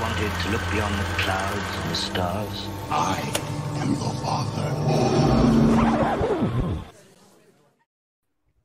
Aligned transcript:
wanted 0.00 0.30
to 0.42 0.50
look 0.50 0.62
beyond 0.70 0.94
the 0.98 1.04
clouds 1.22 1.76
and 1.80 1.90
the 1.90 1.96
stars. 1.96 2.68
I 2.90 3.18
am 3.80 3.94
your 3.94 4.14
father. 4.22 4.74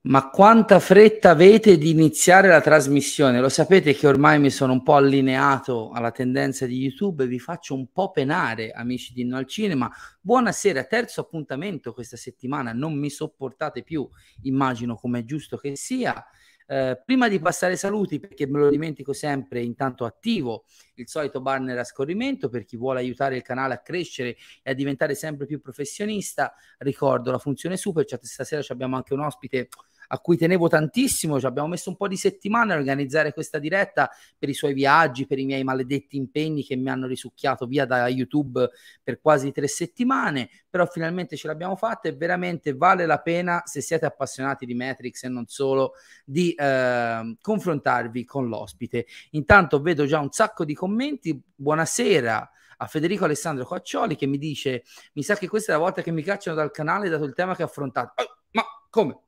Ma 0.03 0.29
quanta 0.29 0.79
fretta 0.79 1.29
avete 1.29 1.77
di 1.77 1.91
iniziare 1.91 2.47
la 2.47 2.59
trasmissione? 2.59 3.39
Lo 3.39 3.49
sapete 3.49 3.93
che 3.93 4.07
ormai 4.07 4.39
mi 4.39 4.49
sono 4.49 4.73
un 4.73 4.81
po' 4.81 4.95
allineato 4.95 5.91
alla 5.91 6.09
tendenza 6.09 6.65
di 6.65 6.79
YouTube 6.79 7.23
e 7.23 7.27
vi 7.27 7.37
faccio 7.37 7.75
un 7.75 7.91
po' 7.91 8.09
penare, 8.09 8.71
amici 8.71 9.13
di 9.13 9.23
No 9.23 9.37
al 9.37 9.45
Cinema. 9.45 9.89
Buonasera, 10.19 10.85
terzo 10.85 11.21
appuntamento 11.21 11.93
questa 11.93 12.17
settimana, 12.17 12.73
non 12.73 12.97
mi 12.97 13.11
sopportate 13.11 13.83
più, 13.83 14.09
immagino 14.41 14.95
come 14.95 15.19
è 15.19 15.23
giusto 15.23 15.55
che 15.55 15.75
sia. 15.75 16.25
Eh, 16.71 17.01
prima 17.03 17.27
di 17.27 17.37
passare 17.37 17.75
saluti, 17.75 18.17
perché 18.17 18.47
me 18.47 18.59
lo 18.59 18.69
dimentico 18.69 19.11
sempre, 19.11 19.59
intanto 19.61 20.05
attivo 20.05 20.63
il 20.95 21.09
solito 21.09 21.41
banner 21.41 21.77
a 21.77 21.83
scorrimento 21.83 22.47
per 22.47 22.63
chi 22.63 22.77
vuole 22.77 23.01
aiutare 23.01 23.35
il 23.35 23.41
canale 23.41 23.73
a 23.73 23.81
crescere 23.81 24.37
e 24.63 24.71
a 24.71 24.73
diventare 24.73 25.13
sempre 25.13 25.45
più 25.45 25.59
professionista. 25.59 26.53
Ricordo 26.77 27.29
la 27.29 27.39
funzione 27.39 27.75
super 27.75 28.05
chat. 28.05 28.23
Stasera 28.23 28.63
abbiamo 28.69 28.95
anche 28.95 29.13
un 29.13 29.19
ospite 29.19 29.67
a 30.13 30.19
cui 30.19 30.37
tenevo 30.37 30.67
tantissimo. 30.67 31.39
Ci 31.39 31.45
abbiamo 31.45 31.69
messo 31.69 31.89
un 31.89 31.95
po' 31.95 32.07
di 32.07 32.17
settimane 32.17 32.73
a 32.73 32.77
organizzare 32.77 33.33
questa 33.33 33.59
diretta 33.59 34.09
per 34.37 34.49
i 34.49 34.53
suoi 34.53 34.73
viaggi, 34.73 35.25
per 35.25 35.39
i 35.39 35.45
miei 35.45 35.63
maledetti 35.63 36.17
impegni 36.17 36.63
che 36.63 36.75
mi 36.75 36.89
hanno 36.89 37.07
risucchiato 37.07 37.65
via 37.65 37.85
da 37.85 38.07
YouTube 38.07 38.69
per 39.01 39.21
quasi 39.21 39.51
tre 39.51 39.67
settimane. 39.67 40.49
Però 40.69 40.85
finalmente 40.85 41.37
ce 41.37 41.47
l'abbiamo 41.47 41.75
fatta 41.75 42.09
e 42.09 42.13
veramente 42.13 42.73
vale 42.73 43.05
la 43.05 43.19
pena, 43.19 43.61
se 43.65 43.81
siete 43.81 44.05
appassionati 44.05 44.65
di 44.65 44.73
Matrix 44.73 45.23
e 45.23 45.29
non 45.29 45.47
solo, 45.47 45.93
di 46.25 46.53
eh, 46.53 47.37
confrontarvi 47.41 48.25
con 48.25 48.47
l'ospite. 48.47 49.05
Intanto 49.31 49.81
vedo 49.81 50.05
già 50.05 50.19
un 50.19 50.31
sacco 50.31 50.65
di 50.65 50.73
commenti. 50.73 51.41
Buonasera 51.55 52.51
a 52.77 52.87
Federico 52.87 53.25
Alessandro 53.25 53.65
Caccioli 53.65 54.17
che 54.17 54.25
mi 54.25 54.37
dice: 54.37 54.83
Mi 55.13 55.23
sa 55.23 55.35
che 55.35 55.47
questa 55.47 55.71
è 55.71 55.75
la 55.75 55.81
volta 55.81 56.01
che 56.01 56.11
mi 56.11 56.21
cacciano 56.21 56.57
dal 56.57 56.71
canale 56.71 57.07
dato 57.07 57.23
il 57.23 57.33
tema 57.33 57.55
che 57.55 57.61
ha 57.61 57.65
affrontato. 57.65 58.21
Oh, 58.21 58.39
ma 58.51 58.63
come? 58.89 59.19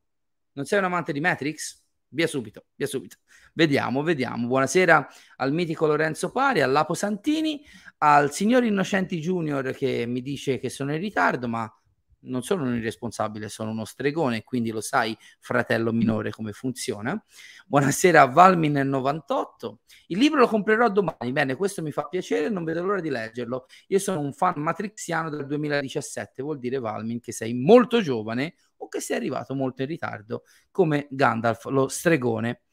Non 0.53 0.65
sei 0.65 0.79
un 0.79 0.85
amante 0.85 1.13
di 1.13 1.19
Matrix? 1.19 1.81
Via 2.09 2.27
subito, 2.27 2.65
via 2.75 2.85
subito. 2.85 3.17
Vediamo, 3.53 4.03
vediamo. 4.03 4.45
Buonasera 4.45 5.07
al 5.37 5.51
mitico 5.51 5.87
Lorenzo 5.87 6.31
Pari, 6.31 6.61
al 6.61 6.71
Lapo 6.71 6.93
Santini, 6.93 7.65
al 7.99 8.31
signor 8.31 8.63
Innocenti 8.63 9.19
Junior 9.19 9.71
che 9.71 10.05
mi 10.05 10.21
dice 10.21 10.59
che 10.59 10.69
sono 10.69 10.93
in 10.93 10.99
ritardo, 10.99 11.47
ma 11.47 11.71
non 12.23 12.43
sono 12.43 12.63
un 12.63 12.75
irresponsabile, 12.75 13.49
sono 13.49 13.71
uno 13.71 13.85
stregone, 13.85 14.43
quindi 14.43 14.71
lo 14.71 14.81
sai, 14.81 15.17
fratello 15.39 15.91
minore, 15.91 16.31
come 16.31 16.51
funziona. 16.51 17.21
Buonasera 17.65 18.21
a 18.21 18.31
Valmin98. 18.31 19.73
Il 20.07 20.17
libro 20.17 20.39
lo 20.39 20.47
comprerò 20.47 20.89
domani. 20.89 21.31
Bene, 21.31 21.55
questo 21.55 21.81
mi 21.81 21.91
fa 21.91 22.03
piacere, 22.03 22.49
non 22.49 22.63
vedo 22.63 22.83
l'ora 22.83 23.01
di 23.01 23.09
leggerlo. 23.09 23.65
Io 23.87 23.99
sono 23.99 24.19
un 24.19 24.33
fan 24.33 24.53
matrixiano 24.57 25.29
del 25.29 25.45
2017, 25.45 26.41
vuol 26.41 26.59
dire 26.59 26.79
Valmin 26.79 27.19
che 27.19 27.31
sei 27.31 27.53
molto 27.53 28.01
giovane 28.01 28.55
o 28.77 28.87
che 28.87 28.99
sei 28.99 29.17
arrivato 29.17 29.53
molto 29.55 29.81
in 29.81 29.87
ritardo, 29.87 30.43
come 30.71 31.07
Gandalf, 31.09 31.65
lo 31.65 31.87
stregone. 31.87 32.63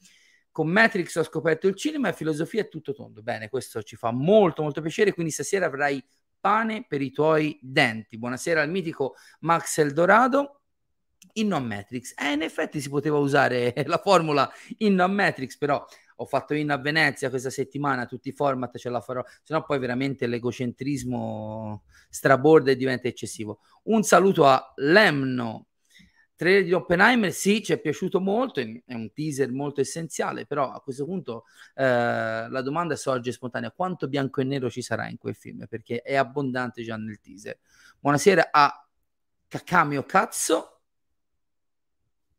Con 0.53 0.67
Matrix 0.67 1.15
ho 1.15 1.23
scoperto 1.23 1.69
il 1.69 1.77
cinema 1.77 2.09
e 2.09 2.13
filosofia 2.13 2.63
è 2.63 2.69
tutto 2.69 2.93
tondo. 2.93 3.23
Bene, 3.23 3.49
questo 3.49 3.83
ci 3.83 3.95
fa 3.95 4.11
molto 4.11 4.63
molto 4.63 4.81
piacere, 4.81 5.13
quindi 5.13 5.31
stasera 5.31 5.67
avrai 5.67 6.05
pane 6.41 6.85
per 6.89 7.03
i 7.03 7.13
tuoi 7.13 7.59
denti. 7.63 8.19
Buonasera 8.19 8.63
al 8.63 8.71
mitico 8.71 9.15
Max 9.41 9.79
Eldorado. 9.79 10.63
In 11.35 11.49
non 11.49 11.65
Matrix. 11.65 12.15
Eh, 12.19 12.33
in 12.33 12.43
effetti 12.43 12.81
si 12.81 12.89
poteva 12.89 13.19
usare 13.19 13.73
la 13.87 13.99
formula 13.99 14.51
in 14.79 14.95
non 14.95 15.13
Matrix, 15.13 15.57
però 15.57 15.85
ho 16.17 16.27
fatto 16.27 16.55
in 16.55 16.71
a 16.71 16.77
Venezia 16.77 17.31
questa 17.31 17.51
settimana, 17.51 18.05
tutti 18.05 18.29
i 18.29 18.33
format 18.33 18.77
ce 18.77 18.91
la 18.91 19.01
farò, 19.01 19.23
se 19.43 19.55
no 19.55 19.63
poi 19.63 19.79
veramente 19.79 20.27
l'egocentrismo 20.27 21.85
straborda 22.11 22.73
e 22.73 22.77
diventa 22.77 23.09
eccessivo. 23.09 23.61
Un 23.85 24.03
saluto 24.03 24.47
a 24.47 24.73
Lemno, 24.77 25.69
trailer 26.41 26.65
di 26.65 26.73
Oppenheimer 26.73 27.31
sì, 27.35 27.63
ci 27.63 27.75
è 27.75 27.79
piaciuto 27.79 28.19
molto, 28.19 28.61
è 28.61 28.95
un 28.95 29.13
teaser 29.13 29.53
molto 29.53 29.83
essenziale, 29.83 30.47
però 30.47 30.73
a 30.73 30.81
questo 30.81 31.05
punto 31.05 31.45
eh, 31.75 31.85
la 31.85 32.63
domanda 32.63 32.97
sorge 32.97 33.31
spontanea, 33.31 33.71
quanto 33.73 34.09
bianco 34.09 34.41
e 34.41 34.45
nero 34.45 34.71
ci 34.71 34.81
sarà 34.81 35.07
in 35.11 35.19
quel 35.19 35.35
film? 35.35 35.67
Perché 35.69 36.01
è 36.01 36.17
abbondante 36.17 36.83
già 36.83 36.97
nel 36.97 37.21
teaser. 37.21 37.59
Buonasera 37.99 38.49
a 38.51 38.89
Cacamio 39.49 40.03
Cazzo. 40.05 40.81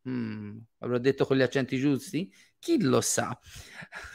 Mm, 0.10 0.58
avrò 0.80 0.98
detto 0.98 1.28
con 1.28 1.38
gli 1.38 1.44
accenti 1.44 1.78
giusti? 1.78 2.34
Chi 2.58 2.82
lo 2.82 3.02
sa? 3.02 3.40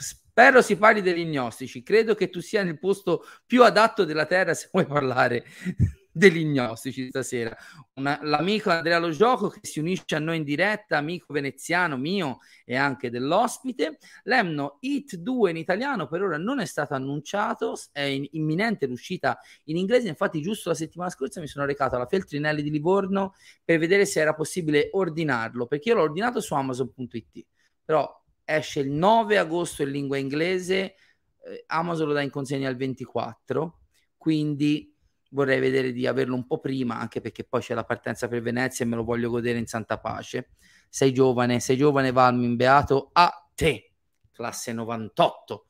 Spero 0.01 0.63
si 0.63 0.77
parli 0.77 1.01
degli 1.01 1.25
gnostici. 1.27 1.85
Credo 1.85 2.17
che 2.17 2.29
tu 2.29 2.41
sia 2.41 2.65
nel 2.65 2.81
posto 2.81 3.25
più 3.47 3.63
adatto 3.63 4.05
della 4.05 4.27
Terra 4.27 4.53
se 4.53 4.69
vuoi 4.73 4.85
parlare 4.85 5.45
degli 6.17 6.47
gnostici 6.47 7.09
stasera. 7.09 7.55
Una, 7.97 8.19
l'amico 8.23 8.71
Andrea 8.71 8.99
Lo 8.99 9.11
Gioco 9.11 9.51
che 9.51 9.61
si 9.61 9.81
unisce 9.81 10.17
a 10.17 10.19
noi 10.19 10.39
in 10.39 10.45
diretta, 10.45 10.97
amico 10.97 11.35
veneziano 11.35 11.99
mio 11.99 12.39
e 12.65 12.75
anche 12.75 13.11
dell'ospite. 13.11 13.99
Lemno 14.23 14.79
Hit 14.81 15.17
2 15.17 15.51
in 15.51 15.59
italiano 15.59 16.09
per 16.09 16.23
ora 16.23 16.39
non 16.39 16.61
è 16.61 16.65
stato 16.65 16.95
annunciato, 16.95 17.79
è 17.93 18.01
in, 18.01 18.27
imminente 18.31 18.87
l'uscita 18.87 19.39
in 19.65 19.77
inglese. 19.77 20.09
Infatti, 20.09 20.41
giusto 20.41 20.71
la 20.71 20.75
settimana 20.75 21.11
scorsa 21.11 21.41
mi 21.41 21.49
sono 21.49 21.67
recato 21.67 21.97
alla 21.97 22.07
Feltrinelli 22.07 22.63
di 22.63 22.71
Livorno 22.71 23.35
per 23.63 23.79
vedere 23.79 24.07
se 24.07 24.21
era 24.21 24.35
possibile 24.35 24.89
ordinarlo, 24.93 25.67
perché 25.67 25.91
io 25.91 25.97
l'ho 25.97 26.03
ordinato 26.03 26.41
su 26.41 26.55
Amazon.it, 26.55 27.47
però 27.85 28.11
esce 28.43 28.81
il 28.81 28.91
9 28.91 29.37
agosto 29.37 29.83
in 29.83 29.91
lingua 29.91 30.17
inglese. 30.17 30.95
Eh, 31.45 31.65
Amazon 31.67 32.07
lo 32.09 32.15
dà 32.15 32.23
in 32.23 32.31
consegna 32.31 32.71
il 32.71 32.77
24, 32.77 33.81
quindi 34.17 34.96
vorrei 35.31 35.61
vedere 35.61 35.93
di 35.93 36.07
averlo 36.07 36.35
un 36.35 36.47
po' 36.47 36.59
prima, 36.59 36.99
anche 36.99 37.21
perché 37.21 37.45
poi 37.45 37.61
c'è 37.61 37.75
la 37.75 37.85
partenza 37.85 38.29
per 38.29 38.43
Venezia 38.43 38.85
e 38.85 38.89
me 38.89 38.97
lo 38.97 39.05
voglio 39.05 39.31
godere 39.31 39.59
in 39.59 39.67
santa 39.67 39.99
pace. 39.99 40.51
Sei 40.89 41.13
giovane, 41.13 41.61
sei 41.61 41.77
giovane 41.77 42.13
Valmin, 42.13 42.57
beato 42.57 43.11
a 43.13 43.49
te, 43.55 43.93
classe 44.33 44.73
98. 44.73 45.67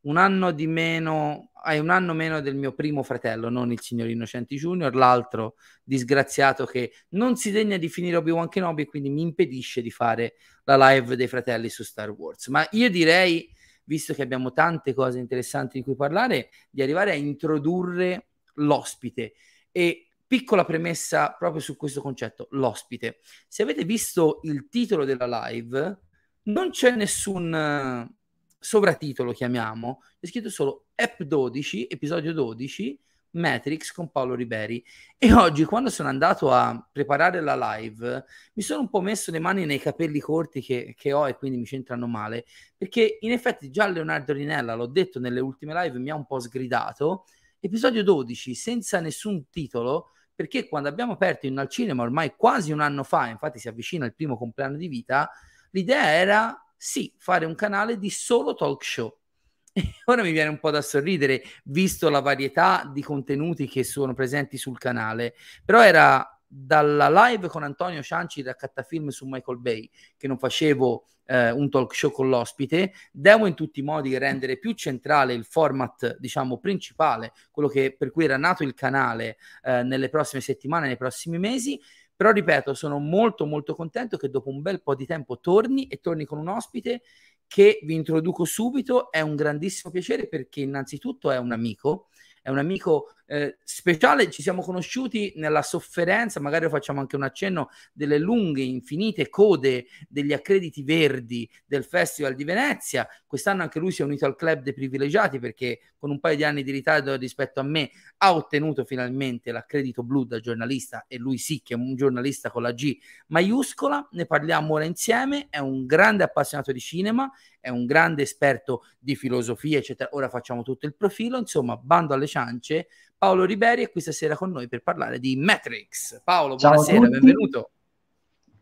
Un 0.00 0.16
anno 0.16 0.52
di 0.52 0.66
meno, 0.66 1.50
hai 1.64 1.78
un 1.78 1.90
anno 1.90 2.14
meno 2.14 2.40
del 2.40 2.54
mio 2.54 2.72
primo 2.72 3.02
fratello, 3.02 3.48
non 3.48 3.72
il 3.72 3.80
signor 3.80 4.08
Innocenti 4.08 4.56
Junior, 4.56 4.94
l'altro 4.94 5.56
disgraziato 5.82 6.64
che 6.64 6.92
non 7.10 7.36
si 7.36 7.50
degna 7.50 7.76
di 7.76 7.88
finire 7.88 8.16
Obi-Wan 8.16 8.48
Kenobi 8.48 8.82
e 8.82 8.86
quindi 8.86 9.10
mi 9.10 9.22
impedisce 9.22 9.82
di 9.82 9.90
fare 9.90 10.34
la 10.64 10.76
live 10.90 11.16
dei 11.16 11.26
fratelli 11.26 11.68
su 11.68 11.82
Star 11.82 12.10
Wars. 12.10 12.46
Ma 12.48 12.66
io 12.72 12.88
direi, 12.88 13.52
visto 13.84 14.14
che 14.14 14.22
abbiamo 14.22 14.52
tante 14.52 14.94
cose 14.94 15.18
interessanti 15.18 15.78
di 15.78 15.84
cui 15.84 15.96
parlare, 15.96 16.50
di 16.70 16.82
arrivare 16.82 17.10
a 17.10 17.14
introdurre 17.14 18.28
l'ospite. 18.58 19.34
E 19.72 20.08
piccola 20.26 20.64
premessa 20.64 21.34
proprio 21.38 21.60
su 21.60 21.76
questo 21.76 22.00
concetto, 22.00 22.48
l'ospite. 22.52 23.20
Se 23.48 23.62
avete 23.62 23.84
visto 23.84 24.40
il 24.42 24.68
titolo 24.68 25.04
della 25.04 25.26
live, 25.48 25.98
non 26.44 26.70
c'è 26.70 26.94
nessun 26.94 27.52
uh, 27.52 28.14
sovratitolo, 28.58 29.32
chiamiamo, 29.32 30.02
è 30.20 30.26
scritto 30.26 30.50
solo 30.50 30.86
App 30.94 31.22
12, 31.22 31.86
episodio 31.88 32.32
12, 32.34 33.00
Matrix 33.30 33.92
con 33.92 34.10
Paolo 34.10 34.34
Riberi. 34.34 34.82
E 35.16 35.32
oggi, 35.32 35.64
quando 35.64 35.90
sono 35.90 36.08
andato 36.08 36.50
a 36.50 36.88
preparare 36.90 37.40
la 37.40 37.76
live, 37.76 38.24
mi 38.54 38.62
sono 38.62 38.80
un 38.80 38.88
po' 38.88 39.00
messo 39.00 39.30
le 39.30 39.38
mani 39.38 39.64
nei 39.64 39.78
capelli 39.78 40.18
corti 40.18 40.60
che, 40.60 40.94
che 40.96 41.12
ho 41.12 41.28
e 41.28 41.36
quindi 41.36 41.58
mi 41.58 41.64
c'entrano 41.64 42.06
male, 42.06 42.44
perché 42.76 43.18
in 43.20 43.32
effetti 43.32 43.70
già 43.70 43.86
Leonardo 43.86 44.32
Rinella, 44.32 44.74
l'ho 44.74 44.86
detto 44.86 45.18
nelle 45.20 45.40
ultime 45.40 45.74
live, 45.74 45.98
mi 45.98 46.10
ha 46.10 46.14
un 46.14 46.26
po' 46.26 46.40
sgridato 46.40 47.24
episodio 47.60 48.02
12 48.02 48.54
senza 48.54 49.00
nessun 49.00 49.48
titolo 49.50 50.10
perché 50.38 50.68
quando 50.68 50.88
abbiamo 50.88 51.12
aperto 51.12 51.46
in 51.46 51.58
al 51.58 51.68
cinema 51.68 52.04
ormai 52.04 52.34
quasi 52.36 52.70
un 52.70 52.80
anno 52.80 53.02
fa, 53.02 53.26
infatti 53.26 53.58
si 53.58 53.66
avvicina 53.66 54.06
il 54.06 54.14
primo 54.14 54.38
compleanno 54.38 54.76
di 54.76 54.86
vita, 54.86 55.28
l'idea 55.72 56.12
era 56.12 56.56
sì, 56.76 57.12
fare 57.18 57.44
un 57.44 57.56
canale 57.56 57.98
di 57.98 58.08
solo 58.08 58.54
talk 58.54 58.84
show. 58.84 59.18
E 59.72 59.94
ora 60.04 60.22
mi 60.22 60.30
viene 60.30 60.48
un 60.48 60.60
po' 60.60 60.70
da 60.70 60.80
sorridere, 60.80 61.42
visto 61.64 62.08
la 62.08 62.20
varietà 62.20 62.88
di 62.92 63.02
contenuti 63.02 63.66
che 63.66 63.82
sono 63.82 64.14
presenti 64.14 64.56
sul 64.56 64.78
canale, 64.78 65.34
però 65.64 65.82
era 65.82 66.37
dalla 66.48 67.10
live 67.10 67.48
con 67.48 67.62
Antonio 67.62 68.02
Cianci 68.02 68.42
da 68.42 68.54
Cattafilm 68.54 69.08
su 69.08 69.26
Michael 69.26 69.60
Bay, 69.60 69.88
che 70.16 70.26
non 70.26 70.38
facevo 70.38 71.04
eh, 71.26 71.50
un 71.50 71.68
talk 71.68 71.94
show 71.94 72.10
con 72.10 72.30
l'ospite, 72.30 72.92
devo 73.12 73.46
in 73.46 73.54
tutti 73.54 73.80
i 73.80 73.82
modi 73.82 74.16
rendere 74.16 74.58
più 74.58 74.72
centrale 74.72 75.34
il 75.34 75.44
format, 75.44 76.16
diciamo, 76.18 76.58
principale, 76.58 77.32
quello 77.50 77.68
che, 77.68 77.94
per 77.96 78.10
cui 78.10 78.24
era 78.24 78.38
nato 78.38 78.62
il 78.64 78.72
canale 78.72 79.36
eh, 79.62 79.82
nelle 79.82 80.08
prossime 80.08 80.40
settimane, 80.40 80.86
nei 80.86 80.96
prossimi 80.96 81.38
mesi. 81.38 81.78
Però 82.16 82.32
ripeto, 82.32 82.74
sono 82.74 82.98
molto 82.98 83.46
molto 83.46 83.76
contento 83.76 84.16
che 84.16 84.28
dopo 84.28 84.48
un 84.48 84.60
bel 84.60 84.82
po' 84.82 84.96
di 84.96 85.06
tempo 85.06 85.38
torni 85.38 85.86
e 85.86 85.98
torni 85.98 86.24
con 86.24 86.38
un 86.38 86.48
ospite 86.48 87.02
che 87.46 87.78
vi 87.84 87.94
introduco 87.94 88.44
subito. 88.44 89.12
È 89.12 89.20
un 89.20 89.36
grandissimo 89.36 89.92
piacere 89.92 90.26
perché 90.26 90.62
innanzitutto 90.62 91.30
è 91.30 91.38
un 91.38 91.52
amico, 91.52 92.08
è 92.42 92.48
un 92.48 92.58
amico 92.58 93.12
eh, 93.28 93.58
speciale. 93.62 94.30
Ci 94.30 94.42
siamo 94.42 94.62
conosciuti 94.62 95.34
nella 95.36 95.62
sofferenza, 95.62 96.40
magari 96.40 96.68
facciamo 96.68 97.00
anche 97.00 97.14
un 97.14 97.22
accenno 97.22 97.68
delle 97.92 98.18
lunghe, 98.18 98.62
infinite 98.62 99.28
code 99.28 99.86
degli 100.08 100.32
accrediti 100.32 100.82
verdi 100.82 101.48
del 101.66 101.84
Festival 101.84 102.34
di 102.34 102.44
Venezia. 102.44 103.06
Quest'anno 103.26 103.62
anche 103.62 103.78
lui 103.78 103.92
si 103.92 104.02
è 104.02 104.04
unito 104.04 104.24
al 104.24 104.34
club 104.34 104.62
dei 104.62 104.72
privilegiati 104.72 105.38
perché 105.38 105.80
con 105.98 106.10
un 106.10 106.20
paio 106.20 106.36
di 106.36 106.44
anni 106.44 106.62
di 106.62 106.70
ritardo 106.70 107.14
rispetto 107.16 107.60
a 107.60 107.64
me 107.64 107.90
ha 108.18 108.34
ottenuto 108.34 108.84
finalmente 108.84 109.52
l'accredito 109.52 110.02
blu 110.02 110.24
da 110.24 110.40
giornalista 110.40 111.04
e 111.08 111.18
lui 111.18 111.38
sì 111.38 111.60
che 111.62 111.74
è 111.74 111.76
un 111.76 111.94
giornalista 111.96 112.50
con 112.50 112.62
la 112.62 112.72
G 112.72 112.96
maiuscola. 113.26 114.08
Ne 114.12 114.24
parliamo 114.26 114.74
ora 114.74 114.84
insieme, 114.84 115.48
è 115.50 115.58
un 115.58 115.84
grande 115.84 116.24
appassionato 116.24 116.72
di 116.72 116.80
cinema, 116.80 117.30
è 117.60 117.68
un 117.68 117.84
grande 117.84 118.22
esperto 118.22 118.84
di 118.98 119.14
filosofia, 119.14 119.78
eccetera. 119.78 120.10
Ora 120.12 120.28
facciamo 120.28 120.62
tutto 120.62 120.86
il 120.86 120.94
profilo, 120.94 121.38
insomma, 121.38 121.76
bando 121.76 122.14
alle 122.14 122.26
ciance. 122.26 122.88
Paolo 123.18 123.44
Riberi 123.44 123.82
è 123.82 123.90
qui 123.90 124.00
stasera 124.00 124.36
con 124.36 124.52
noi 124.52 124.68
per 124.68 124.84
parlare 124.84 125.18
di 125.18 125.34
Matrix. 125.34 126.22
Paolo, 126.22 126.56
Ciao 126.56 126.74
buonasera, 126.74 127.08
benvenuto. 127.08 127.70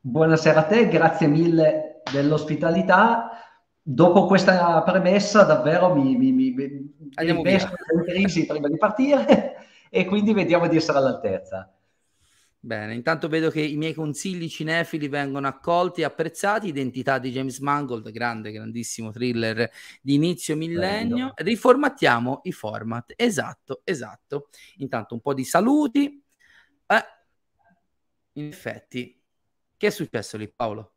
Buonasera 0.00 0.60
a 0.60 0.64
te, 0.64 0.88
grazie 0.88 1.26
mille 1.26 2.00
dell'ospitalità. 2.10 3.32
Dopo 3.82 4.24
questa 4.24 4.82
premessa 4.82 5.42
davvero 5.42 5.94
mi, 5.94 6.16
mi, 6.16 6.32
mi, 6.32 6.54
mi 6.54 6.94
investo 7.16 7.74
in 7.94 8.02
crisi 8.02 8.46
prima 8.46 8.68
di 8.68 8.78
partire 8.78 9.56
e 9.90 10.06
quindi 10.06 10.32
vediamo 10.32 10.68
di 10.68 10.76
essere 10.76 10.98
all'altezza. 10.98 11.75
Bene, 12.66 12.94
intanto 12.94 13.28
vedo 13.28 13.48
che 13.48 13.60
i 13.60 13.76
miei 13.76 13.94
consigli 13.94 14.48
cinefili 14.48 15.06
vengono 15.06 15.46
accolti 15.46 16.00
e 16.00 16.04
apprezzati. 16.04 16.66
Identità 16.66 17.20
di 17.20 17.30
James 17.30 17.60
Mangold, 17.60 18.10
grande, 18.10 18.50
grandissimo 18.50 19.12
thriller 19.12 19.70
di 20.02 20.14
inizio 20.14 20.56
millennio. 20.56 21.16
Bello. 21.16 21.32
Riformattiamo 21.36 22.40
i 22.42 22.50
format. 22.50 23.12
Esatto, 23.14 23.82
esatto. 23.84 24.48
Intanto 24.78 25.14
un 25.14 25.20
po' 25.20 25.32
di 25.32 25.44
saluti. 25.44 26.20
Eh, 26.86 27.04
in 28.32 28.46
effetti, 28.46 29.22
che 29.76 29.86
è 29.86 29.90
successo 29.90 30.36
lì, 30.36 30.52
Paolo? 30.52 30.95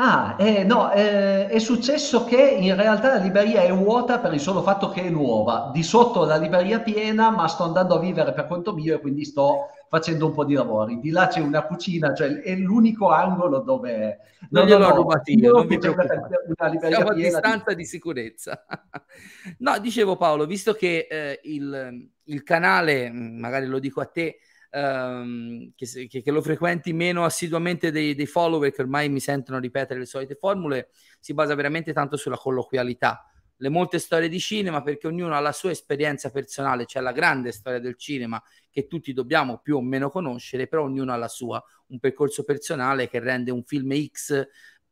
Ah, 0.00 0.36
eh, 0.38 0.62
no, 0.62 0.92
eh, 0.92 1.48
è 1.48 1.58
successo 1.58 2.24
che 2.24 2.40
in 2.40 2.76
realtà 2.76 3.14
la 3.14 3.20
libreria 3.20 3.62
è 3.62 3.72
vuota 3.72 4.20
per 4.20 4.32
il 4.32 4.38
solo 4.38 4.62
fatto 4.62 4.90
che 4.90 5.02
è 5.02 5.10
nuova. 5.10 5.70
Di 5.72 5.82
sotto 5.82 6.24
la 6.24 6.36
libreria 6.36 6.78
è 6.78 6.82
piena, 6.84 7.30
ma 7.30 7.48
sto 7.48 7.64
andando 7.64 7.96
a 7.96 7.98
vivere 7.98 8.32
per 8.32 8.46
conto 8.46 8.72
mio 8.72 8.94
e 8.94 9.00
quindi 9.00 9.24
sto 9.24 9.70
facendo 9.88 10.26
un 10.26 10.34
po' 10.34 10.44
di 10.44 10.54
lavori. 10.54 11.00
Di 11.00 11.10
là 11.10 11.26
c'è 11.26 11.40
una 11.40 11.64
cucina, 11.64 12.14
cioè 12.14 12.28
è 12.42 12.54
l'unico 12.54 13.08
angolo 13.08 13.58
dove... 13.58 14.18
Non 14.50 14.66
gliel'ho 14.66 14.88
no, 14.88 14.94
rubato 14.94 15.32
io, 15.32 15.50
non 15.50 15.66
vi 15.66 15.78
preoccupate. 15.78 16.88
Siamo 16.88 17.08
a 17.08 17.14
distanza 17.14 17.70
di... 17.70 17.74
di 17.74 17.84
sicurezza. 17.84 18.66
no, 19.58 19.78
dicevo 19.80 20.16
Paolo, 20.16 20.46
visto 20.46 20.74
che 20.74 21.08
eh, 21.10 21.40
il, 21.42 22.08
il 22.22 22.42
canale, 22.44 23.10
magari 23.10 23.66
lo 23.66 23.80
dico 23.80 24.00
a 24.00 24.06
te, 24.06 24.38
ehm, 24.70 25.72
che, 25.74 26.06
che, 26.08 26.22
che, 26.22 26.30
lo 26.30 26.42
frequenti 26.42 26.92
meno 26.92 27.24
assiduamente 27.24 27.90
dei, 27.90 28.14
dei, 28.14 28.26
follower 28.26 28.72
che 28.72 28.82
ormai 28.82 29.08
mi 29.08 29.20
sentono 29.20 29.58
ripetere 29.58 30.00
le 30.00 30.06
solite 30.06 30.34
formule, 30.34 30.90
si 31.18 31.34
basa 31.34 31.54
veramente 31.54 31.92
tanto 31.92 32.16
sulla 32.16 32.36
colloquialità. 32.36 33.30
Le 33.60 33.68
molte 33.70 33.98
storie 33.98 34.28
di 34.28 34.38
cinema, 34.38 34.82
perché 34.82 35.08
ognuno 35.08 35.34
ha 35.34 35.40
la 35.40 35.52
sua 35.52 35.72
esperienza 35.72 36.30
personale, 36.30 36.84
c'è 36.84 37.00
la 37.00 37.10
grande 37.10 37.50
storia 37.50 37.80
del 37.80 37.96
cinema 37.96 38.40
che 38.70 38.86
tutti 38.86 39.12
dobbiamo 39.12 39.58
più 39.58 39.76
o 39.76 39.82
meno 39.82 40.10
conoscere, 40.10 40.68
però 40.68 40.84
ognuno 40.84 41.12
ha 41.12 41.16
la 41.16 41.26
sua, 41.26 41.62
un 41.88 41.98
percorso 41.98 42.44
personale 42.44 43.08
che 43.08 43.18
rende 43.18 43.50
un 43.50 43.64
film 43.64 43.92
X 44.06 44.46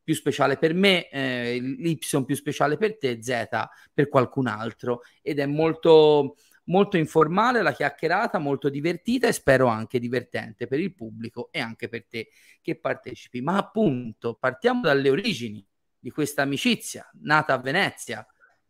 più 0.07 0.15
speciale 0.15 0.57
per 0.57 0.73
me, 0.73 1.09
eh, 1.09 1.59
l'Y 1.59 1.97
più 2.25 2.35
speciale 2.35 2.77
per 2.77 2.97
te, 2.97 3.21
Z 3.21 3.45
per 3.93 4.07
qualcun 4.07 4.47
altro. 4.47 5.01
Ed 5.21 5.37
è 5.37 5.45
molto, 5.45 6.37
molto 6.67 6.97
informale 6.97 7.61
la 7.61 7.73
chiacchierata, 7.73 8.39
molto 8.39 8.69
divertita 8.69 9.27
e 9.27 9.33
spero 9.33 9.67
anche 9.67 9.99
divertente 9.99 10.67
per 10.67 10.79
il 10.79 10.93
pubblico 10.93 11.49
e 11.51 11.59
anche 11.59 11.89
per 11.89 12.05
te 12.07 12.29
che 12.61 12.79
partecipi. 12.79 13.41
Ma 13.41 13.57
appunto, 13.57 14.35
partiamo 14.35 14.81
dalle 14.81 15.09
origini 15.09 15.65
di 15.99 16.09
questa 16.09 16.43
amicizia 16.43 17.09
nata 17.21 17.53
a 17.53 17.57
Venezia, 17.57 18.25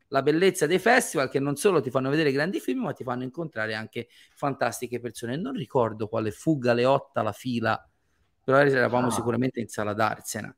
la 0.10 0.22
bellezza 0.22 0.66
dei 0.68 0.80
festival 0.80 1.30
che 1.30 1.40
non 1.40 1.56
solo 1.56 1.82
ti 1.82 1.90
fanno 1.90 2.10
vedere 2.10 2.32
grandi 2.32 2.60
film, 2.60 2.84
ma 2.84 2.94
ti 2.94 3.04
fanno 3.04 3.24
incontrare 3.24 3.74
anche 3.74 4.08
fantastiche 4.36 5.00
persone. 5.00 5.36
Non 5.36 5.54
ricordo 5.54 6.08
quale 6.08 6.32
fuga 6.32 6.74
le 6.74 6.86
otta 6.86 7.22
la 7.22 7.34
fila, 7.34 7.90
però 8.44 8.60
eravamo 8.60 9.08
ah. 9.08 9.12
sicuramente 9.12 9.60
in 9.60 9.68
sala 9.68 9.94
d'Arsena. 9.94 10.56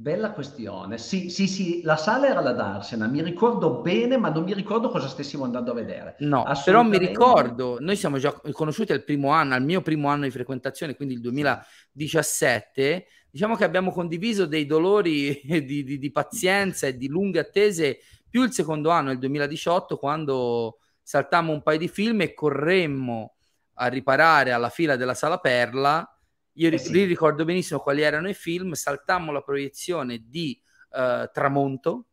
Bella 0.00 0.30
questione. 0.30 0.96
Sì, 0.96 1.28
sì, 1.28 1.48
sì, 1.48 1.82
la 1.82 1.96
sala 1.96 2.28
era 2.28 2.40
la 2.40 2.52
Darsena, 2.52 3.08
mi 3.08 3.20
ricordo 3.20 3.80
bene, 3.80 4.16
ma 4.16 4.28
non 4.28 4.44
mi 4.44 4.54
ricordo 4.54 4.90
cosa 4.90 5.08
stessimo 5.08 5.42
andando 5.42 5.72
a 5.72 5.74
vedere. 5.74 6.14
No, 6.20 6.44
però 6.64 6.84
mi 6.84 6.98
ricordo, 6.98 7.78
noi 7.80 7.96
siamo 7.96 8.18
già 8.18 8.32
conosciuti 8.52 8.92
al 8.92 9.02
primo 9.02 9.30
anno, 9.30 9.54
al 9.54 9.64
mio 9.64 9.80
primo 9.80 10.06
anno 10.06 10.22
di 10.22 10.30
frequentazione, 10.30 10.94
quindi 10.94 11.14
il 11.14 11.20
2017, 11.20 13.06
diciamo 13.28 13.56
che 13.56 13.64
abbiamo 13.64 13.90
condiviso 13.90 14.46
dei 14.46 14.66
dolori 14.66 15.40
di, 15.42 15.82
di, 15.82 15.98
di 15.98 16.10
pazienza 16.12 16.86
e 16.86 16.96
di 16.96 17.08
lunghe 17.08 17.40
attese 17.40 17.98
più 18.30 18.44
il 18.44 18.52
secondo 18.52 18.90
anno, 18.90 19.10
il 19.10 19.18
2018, 19.18 19.96
quando 19.96 20.78
saltammo 21.02 21.50
un 21.50 21.62
paio 21.62 21.78
di 21.78 21.88
film 21.88 22.20
e 22.20 22.34
corremmo 22.34 23.34
a 23.80 23.88
riparare 23.88 24.52
alla 24.52 24.68
fila 24.68 24.94
della 24.94 25.14
sala 25.14 25.38
Perla 25.38 26.08
io 26.58 26.70
eh 26.70 26.78
sì. 26.78 27.04
ricordo 27.04 27.44
benissimo 27.44 27.78
quali 27.78 28.02
erano 28.02 28.28
i 28.28 28.34
film, 28.34 28.72
saltammo 28.72 29.30
la 29.30 29.42
proiezione 29.42 30.24
di 30.26 30.60
uh, 30.90 31.30
Tramonto 31.32 32.06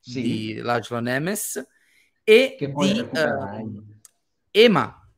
sì. 0.00 0.22
di 0.22 0.54
Lajlo 0.56 0.98
Nemes 0.98 1.64
e 2.24 2.56
di 2.58 3.08
uh, 3.12 3.84
Ema, 4.50 5.10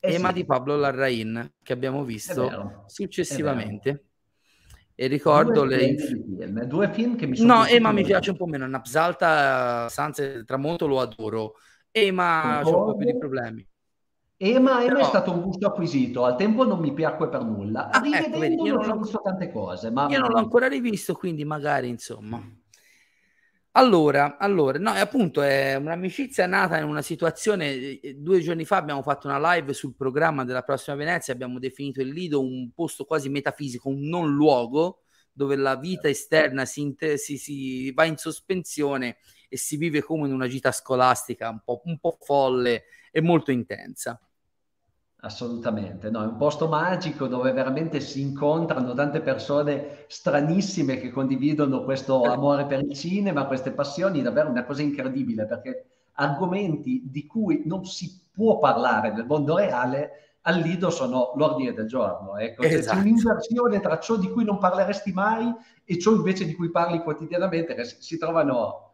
eh 0.00 0.14
Ema 0.14 0.28
sì. 0.28 0.34
di 0.34 0.44
Pablo 0.46 0.76
Larrain 0.76 1.54
che 1.62 1.72
abbiamo 1.72 2.02
visto 2.04 2.84
successivamente. 2.86 4.04
E 4.98 5.08
ricordo 5.08 5.64
due 5.64 5.76
le 5.76 5.98
film, 5.98 6.62
due 6.64 6.90
film 6.90 7.16
che 7.16 7.26
mi 7.26 7.36
sono 7.36 7.56
No, 7.56 7.66
Ema 7.66 7.92
mi 7.92 8.02
piace 8.02 8.30
un 8.30 8.38
po' 8.38 8.46
meno, 8.46 8.66
Napsalta, 8.66 9.90
Sanze 9.90 10.44
Tramonto 10.44 10.86
lo 10.86 11.00
adoro. 11.00 11.56
Ema 11.90 12.62
c'è 12.64 12.70
un 12.70 12.84
po' 12.84 12.96
più 12.96 13.04
di 13.04 13.18
problemi. 13.18 13.68
Ema, 14.38 14.82
Ema 14.82 14.92
Però... 14.92 15.00
è 15.00 15.04
stato 15.04 15.32
un 15.32 15.40
gusto 15.40 15.66
acquisito, 15.66 16.24
al 16.24 16.36
tempo 16.36 16.64
non 16.64 16.78
mi 16.78 16.92
piacque 16.92 17.28
per 17.28 17.42
nulla. 17.42 17.88
Ah, 17.90 18.02
ecco, 18.06 18.38
vedi, 18.38 18.56
io 18.62 18.74
non 18.74 18.90
ho 18.90 18.98
visto 18.98 19.20
tante 19.22 19.50
cose. 19.50 19.90
Ma... 19.90 20.08
Io 20.10 20.18
non 20.18 20.30
l'ho 20.30 20.38
ancora 20.38 20.68
rivisto, 20.68 21.14
quindi 21.14 21.44
magari 21.44 21.88
insomma. 21.88 22.42
Allora, 23.72 24.38
allora, 24.38 24.78
no, 24.78 24.90
appunto 24.90 25.42
è 25.42 25.74
un'amicizia 25.74 26.46
nata 26.46 26.78
in 26.78 26.84
una 26.84 27.02
situazione. 27.02 28.00
Eh, 28.00 28.14
due 28.18 28.40
giorni 28.40 28.64
fa 28.64 28.76
abbiamo 28.76 29.02
fatto 29.02 29.26
una 29.26 29.54
live 29.54 29.74
sul 29.74 29.94
programma 29.94 30.44
della 30.44 30.62
prossima 30.62 30.96
Venezia. 30.96 31.34
Abbiamo 31.34 31.58
definito 31.58 32.00
il 32.00 32.08
Lido 32.08 32.40
un 32.40 32.70
posto 32.74 33.04
quasi 33.04 33.28
metafisico, 33.28 33.88
un 33.88 34.08
non 34.08 34.32
luogo 34.32 35.02
dove 35.30 35.56
la 35.56 35.76
vita 35.76 36.08
esterna 36.08 36.64
si, 36.64 36.94
si, 37.16 37.36
si 37.36 37.92
va 37.92 38.04
in 38.04 38.16
sospensione 38.16 39.18
e 39.50 39.58
si 39.58 39.76
vive 39.76 40.02
come 40.02 40.26
in 40.26 40.32
una 40.32 40.48
gita 40.48 40.72
scolastica 40.72 41.50
un 41.50 41.60
po', 41.62 41.82
un 41.84 41.98
po 41.98 42.16
folle 42.18 42.84
e 43.10 43.20
molto 43.20 43.50
intensa. 43.50 44.18
Assolutamente, 45.20 46.10
no, 46.10 46.22
è 46.22 46.26
un 46.26 46.36
posto 46.36 46.68
magico 46.68 47.26
dove 47.26 47.50
veramente 47.52 48.00
si 48.00 48.20
incontrano 48.20 48.92
tante 48.92 49.20
persone 49.22 50.04
stranissime 50.08 50.98
che 50.98 51.10
condividono 51.10 51.84
questo 51.84 52.22
amore 52.22 52.66
per 52.66 52.80
il 52.80 52.94
cinema, 52.94 53.46
queste 53.46 53.72
passioni, 53.72 54.22
davvero 54.22 54.50
una 54.50 54.64
cosa 54.64 54.82
incredibile 54.82 55.46
perché 55.46 55.86
argomenti 56.12 57.02
di 57.10 57.26
cui 57.26 57.62
non 57.64 57.84
si 57.84 58.20
può 58.30 58.58
parlare 58.58 59.12
nel 59.12 59.26
mondo 59.26 59.56
reale 59.56 60.38
al 60.42 60.60
Lido 60.60 60.90
sono 60.90 61.32
l'ordine 61.34 61.72
del 61.72 61.88
giorno. 61.88 62.36
Ecco. 62.36 62.62
Esatto. 62.62 62.96
C'è 62.96 63.02
un'inversione 63.02 63.80
tra 63.80 63.98
ciò 63.98 64.16
di 64.16 64.30
cui 64.30 64.44
non 64.44 64.58
parleresti 64.58 65.12
mai 65.12 65.52
e 65.84 65.98
ciò 65.98 66.12
invece 66.12 66.44
di 66.44 66.54
cui 66.54 66.70
parli 66.70 67.02
quotidianamente, 67.02 67.74
che 67.74 67.84
si 67.84 68.16
trovano 68.16 68.85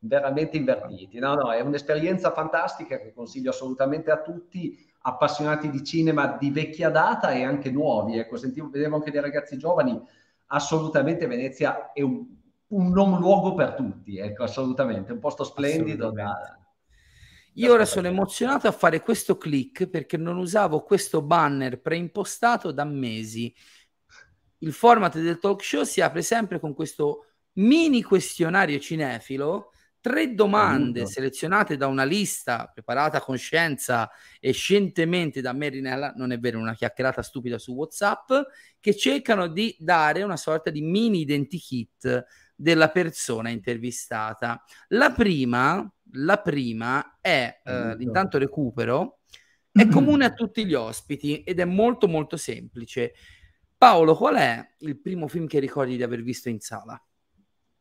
veramente 0.00 0.56
invertiti. 0.56 1.18
No, 1.18 1.34
no, 1.34 1.52
è 1.52 1.60
un'esperienza 1.60 2.32
fantastica 2.32 2.98
che 2.98 3.12
consiglio 3.12 3.50
assolutamente 3.50 4.10
a 4.10 4.20
tutti 4.20 4.86
appassionati 5.00 5.70
di 5.70 5.82
cinema 5.84 6.36
di 6.38 6.50
vecchia 6.50 6.90
data 6.90 7.32
e 7.32 7.44
anche 7.44 7.70
nuovi. 7.70 8.18
Ecco, 8.18 8.36
sentivo, 8.36 8.68
vedevo 8.68 8.96
anche 8.96 9.10
dei 9.10 9.20
ragazzi 9.20 9.56
giovani, 9.56 10.00
assolutamente 10.46 11.26
Venezia 11.26 11.92
è 11.92 12.02
un, 12.02 12.24
un 12.68 12.90
non 12.90 13.18
luogo 13.18 13.54
per 13.54 13.74
tutti, 13.74 14.18
ecco, 14.18 14.44
assolutamente, 14.44 15.12
un 15.12 15.18
posto 15.18 15.44
splendido. 15.44 16.10
Da, 16.10 16.58
Io 17.54 17.72
ora 17.72 17.84
sono 17.84 18.06
emozionato 18.06 18.68
a 18.68 18.72
fare 18.72 19.00
questo 19.00 19.36
click 19.36 19.86
perché 19.86 20.16
non 20.16 20.36
usavo 20.36 20.82
questo 20.82 21.22
banner 21.22 21.80
preimpostato 21.80 22.70
da 22.70 22.84
mesi. 22.84 23.52
Il 24.58 24.72
format 24.72 25.18
del 25.18 25.38
talk 25.38 25.62
show 25.62 25.84
si 25.84 26.00
apre 26.00 26.22
sempre 26.22 26.58
con 26.58 26.74
questo 26.74 27.26
mini 27.54 28.02
questionario 28.02 28.78
cinefilo 28.78 29.70
tre 30.00 30.34
domande 30.34 31.06
selezionate 31.06 31.76
da 31.76 31.86
una 31.86 32.04
lista 32.04 32.70
preparata 32.72 33.20
con 33.20 33.36
scienza 33.36 34.10
e 34.40 34.52
scientemente 34.52 35.40
da 35.40 35.52
Merinella, 35.52 36.12
non 36.16 36.32
è 36.32 36.38
vero, 36.38 36.58
una 36.58 36.74
chiacchierata 36.74 37.22
stupida 37.22 37.58
su 37.58 37.74
WhatsApp, 37.74 38.32
che 38.80 38.96
cercano 38.96 39.48
di 39.48 39.76
dare 39.78 40.22
una 40.22 40.36
sorta 40.36 40.70
di 40.70 40.82
mini 40.82 41.20
identikit 41.20 42.24
della 42.54 42.90
persona 42.90 43.50
intervistata. 43.50 44.62
La 44.88 45.12
prima, 45.12 45.90
la 46.12 46.38
prima 46.38 47.18
è, 47.20 47.60
eh, 47.64 47.96
intanto 47.98 48.38
recupero, 48.38 49.20
è 49.70 49.86
comune 49.88 50.24
a 50.24 50.32
tutti 50.32 50.64
gli 50.64 50.74
ospiti 50.74 51.42
ed 51.42 51.60
è 51.60 51.64
molto 51.64 52.08
molto 52.08 52.36
semplice. 52.36 53.14
Paolo, 53.76 54.16
qual 54.16 54.36
è 54.36 54.74
il 54.78 55.00
primo 55.00 55.28
film 55.28 55.46
che 55.46 55.60
ricordi 55.60 55.96
di 55.96 56.02
aver 56.02 56.22
visto 56.22 56.48
in 56.48 56.58
sala? 56.58 57.00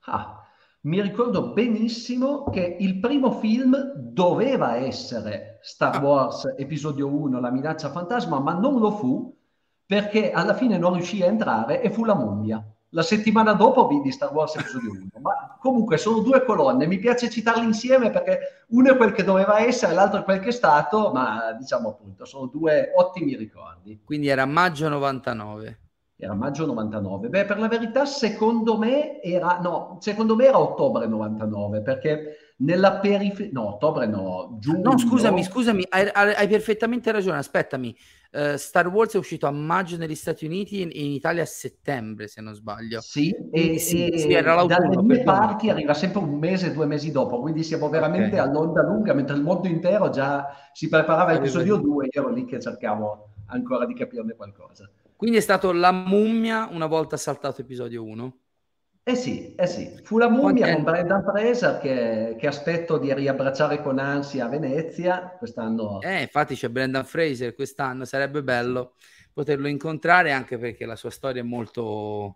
Ah, 0.01 0.47
mi 0.87 1.01
ricordo 1.01 1.51
benissimo 1.51 2.45
che 2.45 2.77
il 2.79 2.99
primo 2.99 3.31
film 3.31 3.75
doveva 3.95 4.77
essere 4.77 5.59
Star 5.61 5.97
ah. 5.97 5.99
Wars 5.99 6.53
Episodio 6.55 7.07
1, 7.07 7.41
La 7.41 7.51
minaccia 7.51 7.91
fantasma, 7.91 8.39
ma 8.39 8.53
non 8.53 8.79
lo 8.79 8.91
fu 8.91 9.35
perché 9.85 10.31
alla 10.31 10.53
fine 10.53 10.77
non 10.77 10.93
riuscì 10.93 11.21
a 11.21 11.25
entrare 11.25 11.81
e 11.81 11.89
fu 11.89 12.05
La 12.05 12.15
mummia. 12.15 12.65
La 12.91 13.01
settimana 13.01 13.51
dopo 13.51 13.85
vidi 13.85 14.13
Star 14.13 14.31
Wars 14.33 14.55
Episodio 14.55 14.91
1, 14.91 15.07
ma 15.19 15.57
comunque 15.59 15.97
sono 15.97 16.19
due 16.19 16.45
colonne, 16.45 16.87
mi 16.87 16.99
piace 16.99 17.29
citarle 17.29 17.65
insieme 17.65 18.09
perché 18.09 18.39
uno 18.69 18.93
è 18.93 18.95
quel 18.95 19.11
che 19.11 19.25
doveva 19.25 19.59
essere, 19.59 19.93
l'altro 19.93 20.21
è 20.21 20.23
quel 20.23 20.39
che 20.39 20.49
è 20.49 20.53
stato, 20.53 21.11
ma 21.11 21.51
diciamo 21.59 21.89
appunto, 21.89 22.23
sono 22.23 22.45
due 22.45 22.93
ottimi 22.95 23.35
ricordi. 23.35 23.99
Quindi 24.05 24.29
era 24.29 24.45
maggio 24.45 24.87
99 24.87 25.79
era 26.19 26.33
maggio 26.33 26.65
99. 26.65 27.29
Beh, 27.29 27.45
per 27.45 27.59
la 27.59 27.67
verità, 27.67 28.05
secondo 28.05 28.75
me 28.77 29.21
era, 29.21 29.59
no, 29.61 29.97
secondo 30.01 30.35
me 30.35 30.45
era 30.45 30.59
ottobre 30.59 31.05
99, 31.05 31.83
perché 31.83 32.53
nella 32.57 32.97
periferia, 32.97 33.51
no, 33.53 33.75
ottobre 33.75 34.07
no, 34.07 34.57
giugno. 34.59 34.89
No, 34.89 34.97
scusami, 34.97 35.43
scusami, 35.43 35.85
hai, 35.89 36.09
hai 36.11 36.47
perfettamente 36.47 37.11
ragione, 37.11 37.37
aspettami. 37.37 37.95
Uh, 38.31 38.57
Star 38.57 38.87
Wars 38.87 39.13
è 39.13 39.17
uscito 39.17 39.45
a 39.45 39.51
maggio 39.51 39.95
negli 39.95 40.15
Stati 40.15 40.45
Uniti 40.45 40.81
e 40.81 41.05
in 41.05 41.11
Italia 41.11 41.43
a 41.43 41.45
settembre, 41.45 42.27
se 42.27 42.41
non 42.41 42.55
sbaglio. 42.55 42.99
Sì, 42.99 43.29
e, 43.51 43.77
sì, 43.77 44.07
e 44.07 44.17
sì, 44.17 44.33
era 44.33 44.65
dalle 44.65 44.99
mie 45.03 45.21
parti 45.21 45.69
arriva 45.69 45.93
sempre 45.93 46.21
un 46.21 46.33
mese, 46.39 46.73
due 46.73 46.87
mesi 46.87 47.11
dopo, 47.11 47.39
quindi 47.39 47.63
siamo 47.63 47.89
veramente 47.89 48.39
okay. 48.39 48.47
all'onda 48.47 48.81
lunga, 48.81 49.13
mentre 49.13 49.35
il 49.35 49.43
mondo 49.43 49.67
intero 49.67 50.09
già 50.09 50.47
si 50.73 50.89
preparava 50.89 51.29
all'episodio 51.29 51.77
2, 51.77 52.09
io 52.11 52.21
ero 52.21 52.33
lì 52.33 52.45
che 52.45 52.59
cercavo 52.59 53.33
ancora 53.49 53.85
di 53.85 53.93
capirne 53.93 54.33
qualcosa. 54.33 54.89
Quindi 55.17 55.37
è 55.37 55.41
stato 55.41 55.71
la 55.71 55.91
mummia 55.91 56.69
una 56.71 56.85
volta 56.85 57.17
saltato 57.17 57.61
episodio 57.61 58.03
1. 58.03 58.37
Eh 59.01 59.15
sì, 59.15 59.55
eh 59.55 59.65
sì, 59.65 59.99
fu 60.03 60.19
la 60.19 60.29
mummia 60.29 60.73
con 60.75 60.83
Brendan 60.83 61.23
Fraser 61.23 61.79
che, 61.79 62.35
che, 62.37 62.45
aspetto 62.45 62.99
di 62.99 63.11
riabbracciare 63.11 63.81
con 63.81 63.97
ansia 63.97 64.45
a 64.45 64.49
Venezia 64.49 65.35
quest'anno. 65.37 66.01
Eh, 66.01 66.21
infatti 66.21 66.53
c'è 66.53 66.69
Brendan 66.69 67.05
Fraser 67.05 67.55
quest'anno, 67.55 68.05
sarebbe 68.05 68.43
bello 68.43 68.93
poterlo 69.33 69.67
incontrare 69.67 70.31
anche 70.31 70.59
perché 70.59 70.85
la 70.85 70.95
sua 70.95 71.09
storia 71.09 71.41
è 71.41 71.45
molto 71.45 72.35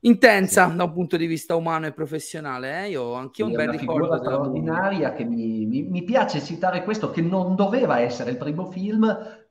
intensa 0.00 0.66
da 0.66 0.84
un 0.84 0.92
punto 0.92 1.16
di 1.16 1.26
vista 1.26 1.54
umano 1.54 1.86
e 1.86 1.92
professionale. 1.92 2.84
Eh? 2.84 2.90
Io 2.90 3.14
anche 3.14 3.42
un 3.42 3.52
bel 3.52 3.68
ricordo 3.68 4.16
straordinaria 4.16 5.12
che 5.12 5.24
mi, 5.24 5.66
mi, 5.66 5.82
mi, 5.82 6.04
piace 6.04 6.40
citare 6.40 6.84
questo, 6.84 7.10
che 7.10 7.22
non 7.22 7.54
doveva 7.54 8.00
essere 8.00 8.30
il 8.30 8.36
primo 8.36 8.70
film, 8.70 9.04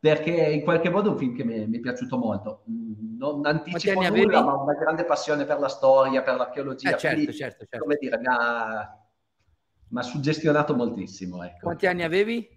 perché 0.05 0.29
in 0.29 0.61
qualche 0.61 0.91
modo 0.91 1.09
è 1.09 1.11
un 1.13 1.17
film 1.17 1.35
che 1.35 1.43
mi, 1.43 1.65
mi 1.65 1.77
è 1.77 1.79
piaciuto 1.79 2.15
molto. 2.15 2.63
Mm, 2.69 3.17
non 3.17 3.43
anticipo 3.43 3.95
nulla, 3.95 4.07
avevi? 4.09 4.27
ma 4.27 4.53
una 4.53 4.75
grande 4.75 5.03
passione 5.03 5.45
per 5.45 5.57
la 5.57 5.67
storia, 5.67 6.21
per 6.21 6.35
l'archeologia. 6.35 6.93
Eh, 6.93 6.97
certo, 6.99 7.15
Quindi, 7.15 7.33
certo, 7.33 7.65
certo. 7.65 7.79
Come 7.79 7.97
dire, 7.99 8.19
mi 8.19 8.25
ha, 8.27 9.03
mi 9.89 9.99
ha 9.99 10.03
suggestionato 10.03 10.75
moltissimo. 10.75 11.43
Ecco. 11.43 11.57
Quanti 11.61 11.87
anni 11.87 12.03
avevi? 12.03 12.47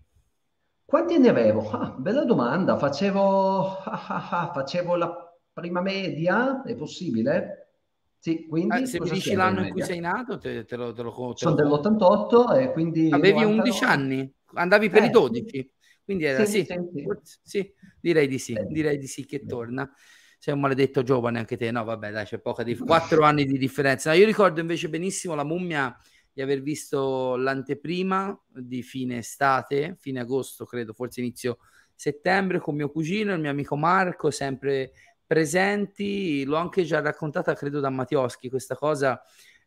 Quanti 0.84 1.14
anni 1.14 1.28
avevo? 1.28 1.70
Ah, 1.70 1.94
bella 1.96 2.24
domanda. 2.24 2.76
Facevo, 2.76 3.78
ah, 3.78 4.06
ah, 4.08 4.28
ah 4.30 4.52
facevo 4.52 4.96
la 4.96 5.38
prima 5.50 5.80
media, 5.80 6.62
è 6.64 6.74
possibile? 6.74 7.76
Sì, 8.18 8.46
quindi... 8.46 8.82
Eh, 8.82 8.86
se 8.86 9.00
mi 9.00 9.08
dici 9.08 9.32
l'anno 9.32 9.64
in 9.64 9.72
cui 9.72 9.82
sei 9.82 10.00
nato, 10.00 10.36
te, 10.36 10.66
te 10.66 10.76
lo, 10.76 10.92
te 10.92 11.00
lo, 11.00 11.32
te 11.32 11.32
Sono 11.36 11.54
dell'88 11.54 12.58
e 12.60 12.72
quindi... 12.72 13.08
Avevi 13.10 13.42
11 13.42 13.84
anni, 13.84 14.34
andavi 14.52 14.90
per 14.90 15.04
eh, 15.04 15.06
i 15.06 15.10
12, 15.10 15.72
quindi 16.08 16.24
era 16.24 16.46
sì, 16.46 16.64
sì, 16.64 17.06
sì, 17.42 17.74
direi 18.00 18.28
di 18.28 18.38
sì, 18.38 18.56
direi 18.70 18.96
di 18.96 19.06
sì 19.06 19.26
che 19.26 19.44
torna. 19.44 19.92
Sei 20.38 20.54
un 20.54 20.60
maledetto 20.60 21.02
giovane 21.02 21.38
anche 21.38 21.58
te, 21.58 21.70
no 21.70 21.84
vabbè 21.84 22.10
dai 22.10 22.24
c'è 22.24 22.38
poca 22.38 22.62
di 22.62 22.74
4 22.80 23.24
anni 23.24 23.44
di 23.44 23.58
differenza. 23.58 24.08
No, 24.10 24.16
io 24.16 24.24
ricordo 24.24 24.60
invece 24.60 24.88
benissimo 24.88 25.34
la 25.34 25.44
mummia 25.44 25.94
di 26.32 26.40
aver 26.40 26.62
visto 26.62 27.36
l'anteprima 27.36 28.42
di 28.46 28.82
fine 28.82 29.18
estate, 29.18 29.96
fine 30.00 30.20
agosto 30.20 30.64
credo, 30.64 30.94
forse 30.94 31.20
inizio 31.20 31.58
settembre 31.94 32.58
con 32.58 32.74
mio 32.74 32.90
cugino, 32.90 33.34
il 33.34 33.40
mio 33.40 33.50
amico 33.50 33.76
Marco, 33.76 34.30
sempre 34.30 34.92
presenti, 35.26 36.42
l'ho 36.44 36.56
anche 36.56 36.84
già 36.84 37.02
raccontata 37.02 37.52
credo 37.52 37.80
da 37.80 37.90
Mattioschi 37.90 38.48
questa 38.48 38.76
cosa, 38.76 39.20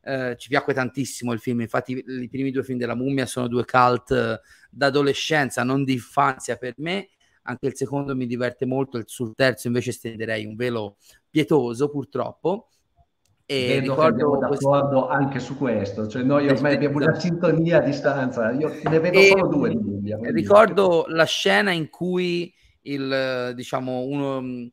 eh, 0.03 0.36
ci 0.38 0.50
piacque 0.50 0.74
tantissimo 0.74 1.31
il 1.34 1.39
film, 1.39 1.62
infatti 1.62 2.03
i 2.05 2.29
primi 2.29 2.51
due 2.51 2.63
film 2.63 2.77
della 2.77 2.96
mummia 2.96 3.25
sono 3.25 3.48
due 3.48 3.65
cult 3.65 4.12
eh, 4.12 4.39
d'adolescenza, 4.70 5.63
non 5.63 5.84
di 5.84 5.93
infanzia 5.93 6.58
per 6.58 6.75
me, 6.77 7.10
anche 7.43 7.67
il 7.67 7.75
secondo 7.75 8.15
mi 8.15 8.25
diverte 8.25 8.65
molto, 8.65 9.01
sul 9.05 9.34
terzo 9.36 9.67
invece 9.67 9.91
stenderei 9.91 10.46
un 10.46 10.55
velo 10.55 10.98
pietoso 11.29 11.89
purtroppo. 11.89 12.67
E 13.46 13.79
Vedo 13.79 13.93
ricordo 13.93 14.38
d'accordo 14.38 14.48
questo... 14.48 15.08
anche 15.08 15.39
su 15.39 15.58
questo, 15.58 16.08
cioè 16.08 16.24
noi 16.24 16.48
ormai 16.48 16.75
abbiamo 16.75 16.98
una 16.98 17.20
sintonia 17.20 17.79
a 17.79 17.81
distanza, 17.81 18.51
io 18.51 18.70
ne 18.89 19.00
vedo 19.00 19.20
e 19.20 19.27
solo 19.27 19.48
due 19.48 19.75
Mummia. 19.75 20.20
Ricordo 20.22 21.05
la 21.08 21.25
scena 21.25 21.72
in 21.72 21.89
cui 21.89 22.53
il, 22.84 23.51
diciamo, 23.53 24.03
uno 24.03 24.72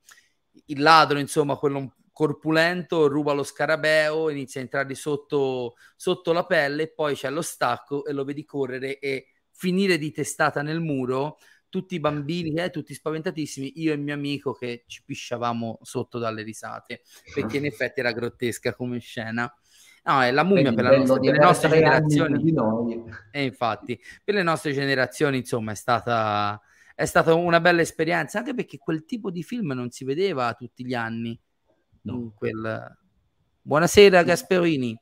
il 0.67 0.81
ladro, 0.81 1.19
insomma, 1.19 1.57
quello 1.57 1.95
corpulento, 2.19 3.07
ruba 3.07 3.33
lo 3.33 3.45
scarabeo, 3.45 4.29
inizia 4.29 4.61
a 4.61 4.65
entrare 4.65 4.93
sotto, 4.97 5.77
sotto 5.95 6.33
la 6.33 6.45
pelle 6.45 6.83
e 6.83 6.89
poi 6.89 7.15
c'è 7.15 7.31
lo 7.31 7.43
stacco 7.43 8.05
e 8.05 8.13
lo 8.13 8.25
vedi 8.25 8.45
correre 8.45 8.99
e 8.99 9.27
finire 9.53 9.99
di 9.99 10.11
testata 10.11 10.61
nel 10.61 10.81
muro 10.81 11.39
tutti 11.69 11.95
i 11.95 12.01
bambini, 12.01 12.55
eh, 12.57 12.71
tutti 12.71 12.93
spaventatissimi, 12.93 13.75
io 13.77 13.93
e 13.93 13.95
il 13.95 14.01
mio 14.01 14.15
amico 14.15 14.53
che 14.53 14.83
ci 14.89 15.05
pisciavamo 15.05 15.79
sotto 15.83 16.19
dalle 16.19 16.43
risate, 16.43 17.03
perché 17.33 17.59
in 17.59 17.67
effetti 17.67 18.01
era 18.01 18.11
grottesca 18.11 18.75
come 18.75 18.99
scena. 18.99 19.55
No, 20.03 20.21
è 20.21 20.33
la 20.33 20.43
mummia 20.43 20.73
per, 20.73 20.85
la 20.85 20.97
nostra, 20.97 21.21
per 21.21 21.33
le 21.35 21.39
nostre 21.39 21.69
generazioni. 21.69 23.05
E 23.31 23.45
infatti, 23.45 24.01
per 24.25 24.35
le 24.35 24.43
nostre 24.43 24.73
generazioni, 24.73 25.37
insomma, 25.37 25.71
è 25.71 25.77
stata 25.77 26.61
è 26.97 27.05
stata 27.05 27.33
una 27.33 27.61
bella 27.61 27.83
esperienza, 27.83 28.39
anche 28.39 28.55
perché 28.55 28.77
quel 28.77 29.05
tipo 29.05 29.31
di 29.31 29.45
film 29.45 29.71
non 29.71 29.91
si 29.91 30.05
vedeva 30.05 30.53
tutti 30.55 30.85
gli 30.85 30.95
anni. 30.95 31.41
No. 32.09 32.33
Quel... 32.35 32.97
Buonasera 33.61 34.23
Gasperini. 34.23 34.99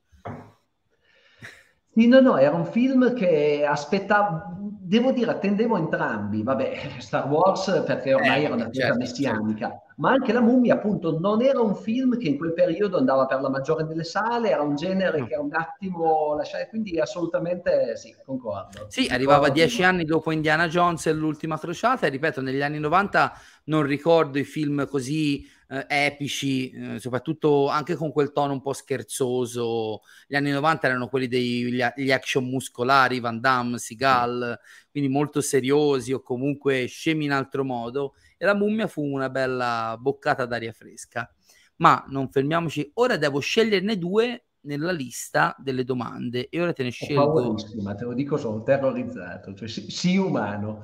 Sì, 1.94 2.08
no, 2.08 2.20
no, 2.20 2.36
era 2.36 2.54
un 2.54 2.66
film 2.66 3.14
che 3.14 3.64
aspettavo, 3.64 4.54
devo 4.58 5.12
dire, 5.12 5.30
attendevo 5.30 5.78
entrambi. 5.78 6.42
Vabbè, 6.42 6.96
Star 6.98 7.26
Wars 7.26 7.84
perché 7.86 8.12
ormai 8.12 8.42
eh, 8.42 8.44
era 8.44 8.54
una 8.54 8.70
certo, 8.70 8.98
messianica, 8.98 9.68
certo. 9.68 9.84
ma 9.96 10.10
anche 10.10 10.32
La 10.32 10.42
mummia, 10.42 10.74
appunto, 10.74 11.18
non 11.18 11.40
era 11.40 11.60
un 11.60 11.74
film 11.74 12.18
che 12.18 12.28
in 12.28 12.36
quel 12.36 12.52
periodo 12.52 12.98
andava 12.98 13.24
per 13.24 13.40
la 13.40 13.48
maggiore 13.48 13.86
delle 13.86 14.04
sale, 14.04 14.50
era 14.50 14.60
un 14.60 14.74
genere 14.74 15.20
no. 15.20 15.26
che 15.26 15.32
era 15.32 15.42
un 15.42 15.54
attimo 15.54 16.34
lasciare, 16.34 16.68
quindi 16.68 17.00
assolutamente 17.00 17.96
sì, 17.96 18.14
concordo. 18.26 18.86
Sì, 18.88 19.02
concordo. 19.02 19.14
arrivava 19.14 19.48
dieci 19.48 19.82
anni 19.82 20.04
dopo 20.04 20.32
Indiana 20.32 20.68
Jones 20.68 21.06
e 21.06 21.12
l'ultima 21.14 21.58
crociata, 21.58 22.06
e 22.06 22.10
ripeto, 22.10 22.42
negli 22.42 22.62
anni 22.62 22.78
90 22.78 23.32
non 23.66 23.84
ricordo 23.84 24.38
i 24.38 24.44
film 24.44 24.86
così 24.86 25.54
eh, 25.68 25.86
epici, 25.88 26.70
eh, 26.70 26.98
soprattutto 26.98 27.68
anche 27.68 27.94
con 27.94 28.12
quel 28.12 28.32
tono 28.32 28.52
un 28.52 28.60
po' 28.60 28.72
scherzoso. 28.72 30.00
Gli 30.26 30.36
anni 30.36 30.50
90 30.50 30.86
erano 30.86 31.08
quelli 31.08 31.28
degli 31.28 32.10
action 32.10 32.48
muscolari, 32.48 33.20
Van 33.20 33.40
Damme, 33.40 33.78
Seagal, 33.78 34.58
quindi 34.90 35.10
molto 35.10 35.40
seriosi 35.40 36.12
o 36.12 36.22
comunque 36.22 36.86
scemi 36.86 37.24
in 37.24 37.32
altro 37.32 37.64
modo. 37.64 38.14
E 38.36 38.44
la 38.44 38.54
mummia 38.54 38.86
fu 38.86 39.02
una 39.02 39.30
bella 39.30 39.96
boccata 39.98 40.46
d'aria 40.46 40.72
fresca. 40.72 41.30
Ma 41.76 42.04
non 42.08 42.30
fermiamoci, 42.30 42.90
ora 42.94 43.16
devo 43.16 43.40
sceglierne 43.40 43.98
due 43.98 44.44
nella 44.66 44.92
lista 44.92 45.54
delle 45.58 45.84
domande 45.84 46.48
e 46.48 46.60
ora 46.60 46.72
te 46.72 46.82
ne 46.82 46.90
scelgo. 46.90 47.54
te 47.94 48.04
lo 48.04 48.14
dico, 48.14 48.36
sono 48.36 48.62
terrorizzato, 48.62 49.54
cioè 49.54 49.68
sii 49.68 50.16
umano. 50.16 50.82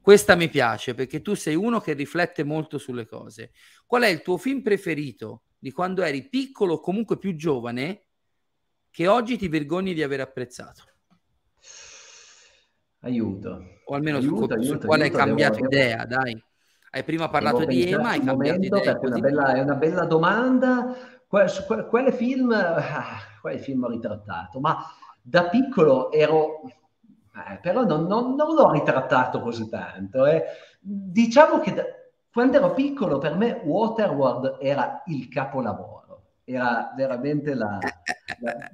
Questa 0.00 0.36
mi 0.36 0.48
piace 0.48 0.94
perché 0.94 1.20
tu 1.20 1.34
sei 1.34 1.54
uno 1.54 1.80
che 1.80 1.92
riflette 1.92 2.44
molto 2.44 2.78
sulle 2.78 3.06
cose. 3.06 3.52
Qual 3.86 4.02
è 4.02 4.08
il 4.08 4.22
tuo 4.22 4.36
film 4.36 4.62
preferito 4.62 5.42
di 5.58 5.72
quando 5.72 6.02
eri 6.02 6.28
piccolo 6.28 6.74
o 6.74 6.80
comunque 6.80 7.18
più 7.18 7.34
giovane 7.34 8.04
che 8.90 9.08
oggi 9.08 9.36
ti 9.36 9.48
vergogni 9.48 9.94
di 9.94 10.02
aver 10.02 10.20
apprezzato? 10.20 10.84
Aiuto. 13.00 13.80
O 13.84 13.94
almeno 13.94 14.18
aiuto, 14.18 14.46
su, 14.46 14.52
aiuto, 14.52 14.80
su 14.80 14.86
quale 14.86 15.04
hai 15.04 15.10
cambiato 15.10 15.56
devo, 15.56 15.66
idea, 15.66 16.04
dai. 16.06 16.42
Hai 16.90 17.04
prima 17.04 17.28
parlato 17.28 17.64
di 17.64 17.84
Ema, 17.84 18.10
hai 18.10 18.20
cambiato 18.20 18.60
idea. 18.60 18.98
È 18.98 19.06
una, 19.06 19.18
bella, 19.18 19.54
è 19.54 19.60
una 19.60 19.74
bella 19.74 20.04
domanda. 20.04 20.96
Que- 21.26 21.48
su 21.48 21.64
que- 21.66 21.86
quale 21.86 22.12
film, 22.12 22.52
ah, 22.52 23.18
quale 23.40 23.58
film 23.58 23.84
ho 23.84 23.90
ritrattato? 23.90 24.60
Ma 24.60 24.84
da 25.20 25.48
piccolo 25.48 26.10
ero, 26.10 26.62
eh, 27.36 27.58
però 27.60 27.84
non, 27.84 28.06
non, 28.06 28.34
non, 28.34 28.54
l'ho 28.54 28.70
ritrattato 28.70 29.40
così 29.40 29.68
tanto. 29.68 30.24
Eh. 30.26 30.44
Diciamo 30.80 31.60
che 31.60 31.74
da, 31.74 31.84
quando 32.32 32.56
ero 32.56 32.72
piccolo 32.72 33.18
per 33.18 33.36
me 33.36 33.60
Waterworld 33.64 34.56
era 34.60 35.02
il 35.06 35.28
capolavoro, 35.28 36.22
era 36.44 36.92
veramente 36.96 37.54
la... 37.54 37.78
la 38.40 38.70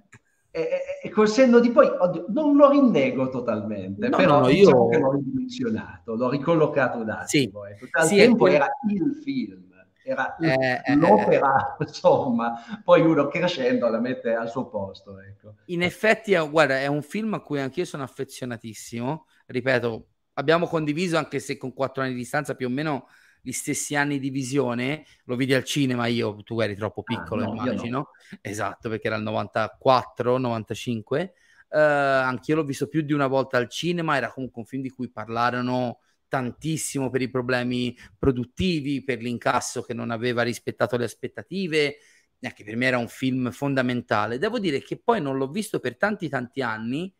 e, 0.54 0.68
e, 1.02 1.08
col 1.08 1.28
senno 1.28 1.60
di 1.60 1.70
poi 1.70 1.86
oddio, 1.86 2.26
non 2.28 2.56
lo 2.56 2.68
rinnego 2.68 3.30
totalmente, 3.30 4.08
no, 4.08 4.16
però 4.18 4.40
no, 4.40 4.48
diciamo 4.48 4.84
io... 4.84 4.88
che 4.88 4.98
l'ho 4.98 5.12
ridimensionato, 5.12 6.14
l'ho 6.14 6.28
ricollocato 6.28 6.98
un 6.98 7.08
attimo. 7.08 7.64
Sì, 7.64 7.70
ecco. 7.70 7.86
Al 7.92 8.06
sì, 8.06 8.16
tempo 8.16 8.46
era 8.46 8.66
il 8.90 9.18
film 9.22 9.71
era 10.04 10.36
eh, 10.36 10.80
eh, 10.84 10.96
l'opera, 10.96 11.76
eh, 11.78 11.84
insomma, 11.86 12.80
poi 12.82 13.00
uno 13.02 13.28
crescendo 13.28 13.88
la 13.88 14.00
mette 14.00 14.34
al 14.34 14.50
suo 14.50 14.68
posto. 14.68 15.20
Ecco. 15.20 15.54
In 15.66 15.82
effetti, 15.82 16.32
è, 16.32 16.48
guarda, 16.48 16.78
è 16.80 16.86
un 16.86 17.02
film 17.02 17.34
a 17.34 17.40
cui 17.40 17.60
anch'io 17.60 17.84
sono 17.84 18.02
affezionatissimo, 18.02 19.26
ripeto, 19.46 20.06
abbiamo 20.34 20.66
condiviso, 20.66 21.16
anche 21.16 21.38
se 21.38 21.56
con 21.56 21.72
quattro 21.72 22.02
anni 22.02 22.12
di 22.12 22.18
distanza, 22.18 22.54
più 22.54 22.66
o 22.66 22.70
meno 22.70 23.06
gli 23.40 23.52
stessi 23.52 23.96
anni 23.96 24.18
di 24.20 24.30
visione, 24.30 25.04
lo 25.24 25.34
vidi 25.34 25.52
al 25.52 25.64
cinema 25.64 26.06
io, 26.06 26.36
tu 26.44 26.60
eri 26.60 26.76
troppo 26.76 27.00
ah, 27.00 27.04
piccolo, 27.04 27.42
ah, 27.42 27.46
no, 27.46 27.52
immagino, 27.54 27.98
no. 27.98 28.38
esatto, 28.40 28.88
perché 28.88 29.08
era 29.08 29.16
il 29.16 29.24
94, 29.24 30.38
95, 30.38 31.32
uh, 31.70 31.76
anch'io 31.76 32.54
l'ho 32.54 32.64
visto 32.64 32.86
più 32.86 33.02
di 33.02 33.12
una 33.12 33.26
volta 33.26 33.56
al 33.56 33.68
cinema, 33.68 34.16
era 34.16 34.32
comunque 34.32 34.60
un 34.60 34.66
film 34.66 34.82
di 34.82 34.90
cui 34.90 35.10
parlarono 35.10 35.98
tantissimo 36.32 37.10
per 37.10 37.20
i 37.20 37.28
problemi 37.28 37.94
produttivi, 38.18 39.04
per 39.04 39.20
l'incasso 39.20 39.82
che 39.82 39.92
non 39.92 40.10
aveva 40.10 40.40
rispettato 40.40 40.96
le 40.96 41.04
aspettative, 41.04 41.98
anche 42.40 42.64
per 42.64 42.74
me 42.74 42.86
era 42.86 42.96
un 42.96 43.08
film 43.08 43.50
fondamentale. 43.50 44.38
Devo 44.38 44.58
dire 44.58 44.80
che 44.80 44.98
poi 44.98 45.20
non 45.20 45.36
l'ho 45.36 45.50
visto 45.50 45.78
per 45.78 45.98
tanti 45.98 46.30
tanti 46.30 46.62
anni, 46.62 47.14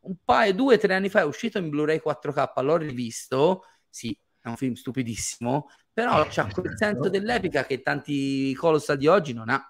un 0.00 0.16
paio, 0.22 0.52
due, 0.52 0.76
tre 0.76 0.94
anni 0.94 1.08
fa 1.08 1.20
è 1.20 1.24
uscito 1.24 1.56
in 1.56 1.70
Blu-ray 1.70 2.02
4K, 2.04 2.62
l'ho 2.62 2.76
rivisto, 2.76 3.62
sì, 3.88 4.14
è 4.38 4.48
un 4.48 4.56
film 4.56 4.74
stupidissimo, 4.74 5.68
però 5.90 6.26
c'ha 6.28 6.46
quel 6.52 6.76
senso 6.76 7.08
dell'epica 7.08 7.64
che 7.64 7.80
tanti 7.80 8.52
Colossal 8.52 8.98
di 8.98 9.06
oggi 9.06 9.32
non 9.32 9.48
ha. 9.48 9.64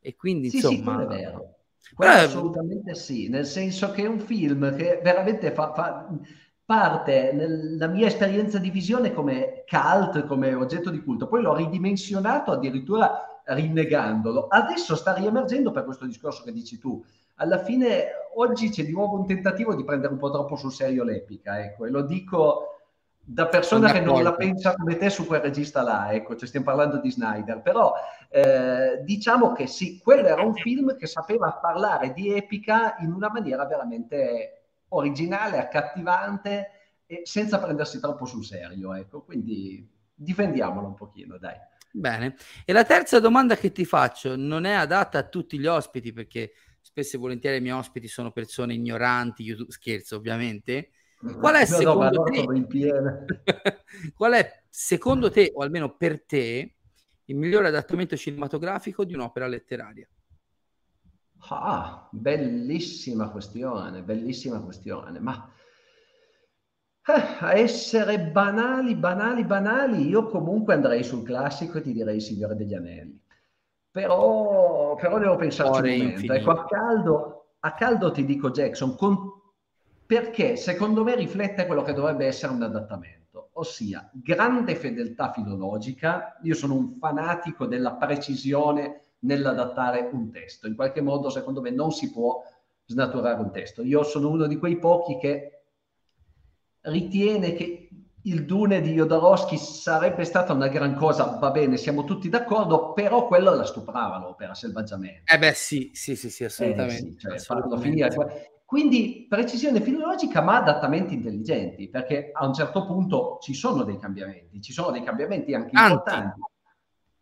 E 0.00 0.16
quindi, 0.16 0.50
sì, 0.50 0.56
insomma... 0.56 0.96
Sì, 0.98 1.04
è 1.04 1.06
vero. 1.06 1.58
Però... 1.96 2.10
assolutamente 2.10 2.96
sì, 2.96 3.28
nel 3.28 3.46
senso 3.46 3.92
che 3.92 4.02
è 4.02 4.06
un 4.08 4.18
film 4.18 4.74
che 4.74 4.98
veramente 5.00 5.52
fa, 5.52 5.72
fa 5.72 6.08
parte 6.66 7.30
nella 7.32 7.86
mia 7.86 8.08
esperienza 8.08 8.58
di 8.58 8.70
visione 8.70 9.12
come 9.12 9.64
cult, 9.68 10.26
come 10.26 10.52
oggetto 10.52 10.90
di 10.90 11.00
culto, 11.00 11.28
poi 11.28 11.40
l'ho 11.40 11.54
ridimensionato 11.54 12.50
addirittura 12.50 13.40
rinnegandolo. 13.44 14.48
Adesso 14.48 14.96
sta 14.96 15.14
riemergendo 15.14 15.70
per 15.70 15.84
questo 15.84 16.04
discorso 16.04 16.42
che 16.42 16.52
dici 16.52 16.78
tu. 16.78 17.02
Alla 17.36 17.62
fine 17.62 18.06
oggi 18.34 18.70
c'è 18.70 18.84
di 18.84 18.90
nuovo 18.90 19.16
un 19.16 19.26
tentativo 19.26 19.74
di 19.76 19.84
prendere 19.84 20.12
un 20.12 20.18
po' 20.18 20.30
troppo 20.30 20.56
sul 20.56 20.72
serio 20.72 21.04
l'epica, 21.04 21.62
ecco, 21.62 21.86
e 21.86 21.90
lo 21.90 22.02
dico 22.02 22.72
da 23.28 23.46
persona 23.46 23.92
che 23.92 24.00
non 24.00 24.22
la 24.22 24.34
pensa 24.34 24.74
come 24.74 24.96
te 24.96 25.10
su 25.10 25.26
quel 25.26 25.40
regista 25.40 25.82
là, 25.82 26.12
ecco, 26.12 26.36
cioè 26.36 26.48
stiamo 26.48 26.66
parlando 26.66 26.98
di 26.98 27.10
Snyder, 27.10 27.60
però 27.60 27.92
eh, 28.28 29.02
diciamo 29.04 29.52
che 29.52 29.66
sì, 29.66 30.00
quello 30.02 30.26
era 30.26 30.42
un 30.42 30.54
film 30.54 30.96
che 30.96 31.06
sapeva 31.06 31.52
parlare 31.60 32.12
di 32.12 32.34
epica 32.34 32.96
in 33.00 33.12
una 33.12 33.30
maniera 33.30 33.64
veramente 33.66 34.55
originale, 34.88 35.58
accattivante 35.58 36.70
e 37.06 37.22
senza 37.24 37.58
prendersi 37.58 38.00
troppo 38.00 38.26
sul 38.26 38.44
serio. 38.44 38.94
Ecco, 38.94 39.22
quindi 39.22 39.88
difendiamolo 40.14 40.86
un 40.86 40.94
pochino, 40.94 41.38
dai. 41.38 41.56
Bene. 41.92 42.36
E 42.64 42.72
la 42.72 42.84
terza 42.84 43.20
domanda 43.20 43.56
che 43.56 43.72
ti 43.72 43.84
faccio 43.84 44.36
non 44.36 44.64
è 44.64 44.72
adatta 44.72 45.18
a 45.18 45.28
tutti 45.28 45.58
gli 45.58 45.66
ospiti 45.66 46.12
perché 46.12 46.52
spesso 46.80 47.16
e 47.16 47.18
volentieri 47.18 47.56
i 47.56 47.60
miei 47.60 47.74
ospiti 47.74 48.06
sono 48.06 48.32
persone 48.32 48.74
ignoranti, 48.74 49.42
YouTube, 49.42 49.72
scherzo 49.72 50.16
ovviamente. 50.16 50.90
Qual 51.18 51.54
è, 51.54 51.64
secondo 51.64 52.22
no, 52.22 52.24
te, 52.24 52.44
qual 54.14 54.32
è 54.34 54.62
secondo 54.68 55.30
te, 55.30 55.50
o 55.54 55.62
almeno 55.62 55.96
per 55.96 56.22
te, 56.24 56.74
il 57.24 57.36
migliore 57.36 57.68
adattamento 57.68 58.16
cinematografico 58.16 59.04
di 59.04 59.14
un'opera 59.14 59.46
letteraria? 59.46 60.06
Ah, 61.48 62.08
bellissima 62.10 63.28
questione, 63.28 64.02
bellissima 64.02 64.60
questione, 64.60 65.20
ma 65.20 65.50
eh, 67.08 67.36
a 67.38 67.54
essere 67.54 68.18
banali, 68.18 68.96
banali, 68.96 69.44
banali, 69.44 70.08
io 70.08 70.26
comunque 70.26 70.74
andrei 70.74 71.04
sul 71.04 71.22
classico 71.22 71.78
e 71.78 71.82
ti 71.82 71.92
direi 71.92 72.20
Signore 72.20 72.56
degli 72.56 72.74
Anelli. 72.74 73.20
Però, 73.92 74.96
però 74.96 75.18
devo 75.18 75.36
pensarci 75.36 75.80
un 75.80 75.98
momento. 75.98 76.32
Ecco, 76.32 76.50
a 76.50 76.64
caldo, 76.64 77.46
a 77.60 77.72
caldo 77.74 78.10
ti 78.10 78.24
dico 78.24 78.50
Jackson, 78.50 78.96
con, 78.96 79.32
perché 80.04 80.56
secondo 80.56 81.04
me 81.04 81.14
riflette 81.14 81.66
quello 81.66 81.82
che 81.82 81.92
dovrebbe 81.92 82.26
essere 82.26 82.52
un 82.52 82.62
adattamento, 82.62 83.50
ossia 83.52 84.10
grande 84.12 84.74
fedeltà 84.74 85.30
filologica. 85.30 86.38
Io 86.42 86.54
sono 86.54 86.74
un 86.74 86.96
fanatico 86.98 87.66
della 87.66 87.94
precisione 87.94 89.02
nell'adattare 89.20 90.08
un 90.12 90.30
testo. 90.30 90.66
In 90.66 90.74
qualche 90.74 91.00
modo, 91.00 91.30
secondo 91.30 91.60
me, 91.60 91.70
non 91.70 91.90
si 91.90 92.10
può 92.10 92.42
snaturare 92.84 93.40
un 93.40 93.50
testo. 93.50 93.82
Io 93.82 94.02
sono 94.02 94.30
uno 94.30 94.46
di 94.46 94.56
quei 94.58 94.78
pochi 94.78 95.18
che 95.18 95.50
ritiene 96.82 97.54
che 97.54 97.88
il 98.22 98.44
Dune 98.44 98.80
di 98.80 98.92
Jodorowsky 98.92 99.56
sarebbe 99.56 100.24
stata 100.24 100.52
una 100.52 100.68
gran 100.68 100.94
cosa, 100.94 101.36
va 101.40 101.50
bene, 101.50 101.76
siamo 101.76 102.04
tutti 102.04 102.28
d'accordo, 102.28 102.92
però 102.92 103.26
quello 103.26 103.54
la 103.54 103.64
stuprava 103.64 104.18
l'opera 104.18 104.52
selvaggiamente. 104.52 105.32
Eh 105.32 105.38
beh 105.38 105.52
sì, 105.52 105.90
sì, 105.94 106.16
sì, 106.16 106.30
sì 106.30 106.44
assolutamente. 106.44 106.94
Eh, 106.94 107.10
sì, 107.10 107.18
cioè, 107.18 107.34
assolutamente. 107.34 108.50
Quindi 108.64 109.26
precisione 109.28 109.80
filologica 109.80 110.40
ma 110.42 110.56
adattamenti 110.56 111.14
intelligenti, 111.14 111.88
perché 111.88 112.30
a 112.32 112.44
un 112.46 112.52
certo 112.52 112.84
punto 112.84 113.38
ci 113.40 113.54
sono 113.54 113.84
dei 113.84 113.96
cambiamenti, 113.96 114.60
ci 114.60 114.72
sono 114.72 114.90
dei 114.90 115.04
cambiamenti 115.04 115.54
anche 115.54 115.70
Anti. 115.74 115.92
importanti. 115.92 116.40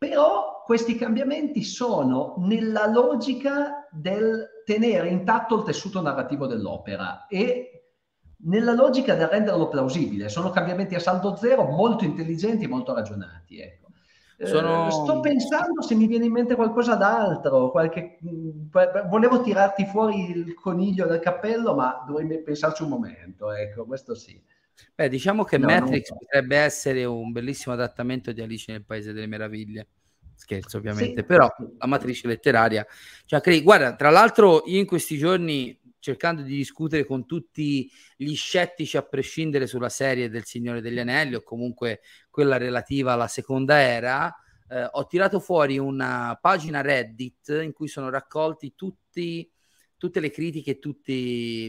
Però 0.07 0.63
questi 0.67 0.97
cambiamenti 0.97 1.63
sono 1.63 2.35
nella 2.39 2.87
logica 2.87 3.89
del 3.91 4.63
tenere 4.67 5.09
intatto 5.09 5.57
il 5.57 5.63
tessuto 5.63 6.03
narrativo 6.03 6.47
dell'opera 6.47 7.27
e 7.27 7.93
nella 8.45 8.75
logica 8.75 9.15
del 9.15 9.29
renderlo 9.29 9.69
plausibile. 9.69 10.29
Sono 10.29 10.51
cambiamenti 10.51 10.95
a 10.95 11.01
saldo 11.01 11.37
zero 11.37 11.65
molto 11.65 12.05
intelligenti 12.05 12.65
e 12.65 12.69
molto 12.69 12.93
ragionati. 12.93 13.61
Ecco. 13.61 13.87
Eh, 14.37 14.47
sono... 14.47 14.89
Eh, 14.89 14.91
sto 14.91 15.21
pensando 15.21 15.81
se 15.81 15.95
mi 15.95 16.07
viene 16.07 16.27
in 16.27 16.33
mente 16.33 16.55
qualcosa 16.55 16.97
d'altro, 16.97 17.71
qualche... 17.71 18.19
Volevo 19.09 19.41
tirarti 19.41 19.87
fuori 19.87 20.29
il 20.29 20.53
coniglio 20.53 21.07
del 21.07 21.21
cappello, 21.21 21.75
ma 21.75 22.05
dovrei 22.07 22.43
pensarci 22.43 22.83
un 22.83 22.91
momento, 22.91 23.51
ecco, 23.53 23.87
questo 23.87 24.15
sì. 24.15 24.39
Beh, 24.95 25.09
diciamo 25.09 25.45
che 25.45 25.59
no, 25.59 25.67
Matrix 25.67 26.09
potrebbe 26.17 26.57
essere 26.57 27.05
un 27.05 27.33
bellissimo 27.33 27.75
adattamento 27.75 28.33
di 28.33 28.41
Alice 28.41 28.71
nel 28.71 28.85
Paese 28.85 29.13
delle 29.13 29.27
Meraviglie. 29.27 29.89
Scherzo, 30.37 30.79
ovviamente, 30.79 31.21
sì. 31.21 31.25
però 31.25 31.49
la 31.79 31.87
matrice 31.87 32.27
letteraria. 32.27 32.85
Cioè, 33.25 33.41
cre- 33.41 33.63
guarda, 33.63 33.95
tra 33.95 34.11
l'altro, 34.11 34.65
io 34.67 34.81
in 34.81 34.87
questi 34.87 35.17
giorni 35.17 35.81
cercando 36.05 36.43
di 36.43 36.55
discutere 36.55 37.07
con 37.07 37.25
tutti 37.25 37.91
gli 38.15 38.35
scettici 38.35 38.99
a 38.99 39.03
prescindere 39.03 39.67
sulla 39.67 39.89
serie 39.89 40.29
del 40.29 40.45
Signore 40.45 40.83
degli 40.83 40.99
Anelli 40.99 41.37
o 41.37 41.43
comunque 41.43 42.01
quella 42.29 42.59
relativa 42.59 43.13
alla 43.15 43.27
seconda 43.27 43.81
era, 43.81 44.35
eh, 44.69 44.87
ho 44.91 45.07
tirato 45.07 45.41
fuori 45.41 45.79
una 45.79 46.39
pagina 46.39 46.83
Reddit 46.83 47.61
in 47.63 47.73
cui 47.73 47.89
sono 47.89 48.11
raccolti 48.11 48.75
tutti 48.75 49.51
tutte 50.05 50.21
le 50.21 50.31
critiche 50.31 50.79
tutte 50.79 51.13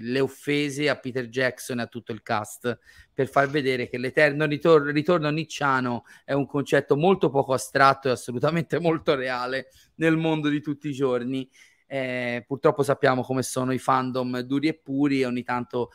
le 0.02 0.19
offese 0.19 0.89
a 0.89 0.98
Peter 0.98 1.30
Jackson 1.30 1.80
e 1.80 1.84
a 1.84 1.88
tutto 1.88 2.12
il 2.12 2.21
cast 2.21 2.78
per 3.13 3.30
far 3.30 3.48
vedere 3.48 3.88
che 3.88 3.98
l'eterno 3.98 4.45
ritor- 4.45 4.91
ritorno 4.91 5.30
nicciano 5.30 6.04
è 6.26 6.34
un 6.34 6.45
concetto 6.45 6.98
molto 6.98 7.30
poco 7.30 7.54
astratto 7.54 8.10
e 8.10 8.12
assolutamente 8.12 8.78
molto 8.82 9.15
reale 9.15 9.69
nel 9.95 10.17
mondo 10.17 10.50
di 10.50 10.60
tutti 10.60 10.89
i 10.89 10.91
giorni. 10.91 11.50
Eh, 11.88 12.43
purtroppo 12.45 12.84
sappiamo 12.84 13.21
come 13.21 13.41
sono 13.41 13.71
i 13.71 13.78
fandom 13.78 14.39
duri 14.39 14.67
e 14.67 14.74
puri 14.74 15.21
e 15.21 15.26
ogni 15.26 15.43
tanto 15.43 15.91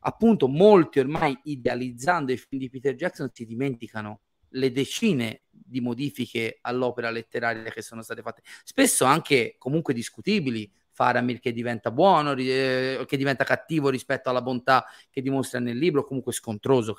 appunto 0.00 0.48
molti 0.48 0.98
ormai 0.98 1.38
idealizzando 1.44 2.32
i 2.32 2.36
film 2.36 2.60
di 2.60 2.70
Peter 2.70 2.96
Jackson 2.96 3.30
si 3.32 3.44
dimenticano 3.44 4.22
le 4.48 4.72
decine 4.72 5.42
di 5.50 5.80
modifiche 5.80 6.58
all'opera 6.62 7.10
letteraria 7.10 7.70
che 7.70 7.82
sono 7.82 8.02
state 8.02 8.22
fatte, 8.22 8.42
spesso 8.64 9.04
anche 9.04 9.54
comunque 9.58 9.94
discutibili, 9.94 10.68
Faramir 10.96 11.40
che 11.40 11.52
diventa 11.52 11.90
buono, 11.90 12.32
eh, 12.32 13.04
che 13.06 13.16
diventa 13.18 13.44
cattivo 13.44 13.90
rispetto 13.90 14.30
alla 14.30 14.40
bontà 14.40 14.86
che 15.10 15.20
dimostra 15.20 15.60
nel 15.60 15.76
libro, 15.76 16.06
comunque 16.06 16.32
scontroso, 16.32 16.96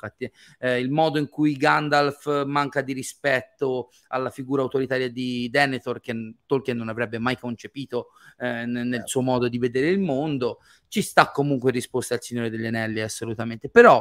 eh, 0.59 0.79
il 0.79 0.91
modo 0.91 1.17
in 1.17 1.27
cui 1.29 1.57
Gandalf 1.57 2.45
manca 2.45 2.81
di 2.81 2.93
rispetto 2.93 3.89
alla 4.09 4.29
figura 4.29 4.61
autoritaria 4.61 5.09
di 5.09 5.49
Denethor 5.49 5.99
che 5.99 6.35
Tolkien 6.45 6.77
non 6.77 6.89
avrebbe 6.89 7.17
mai 7.17 7.39
concepito 7.39 8.09
eh, 8.37 8.67
nel, 8.67 8.85
nel 8.85 9.07
suo 9.07 9.21
modo 9.21 9.47
di 9.47 9.57
vedere 9.57 9.87
il 9.87 9.99
mondo, 9.99 10.59
ci 10.87 11.01
sta 11.01 11.31
comunque 11.31 11.71
risposta 11.71 12.13
al 12.13 12.21
Signore 12.21 12.51
degli 12.51 12.67
Anelli 12.67 13.01
assolutamente. 13.01 13.67
Però 13.67 13.99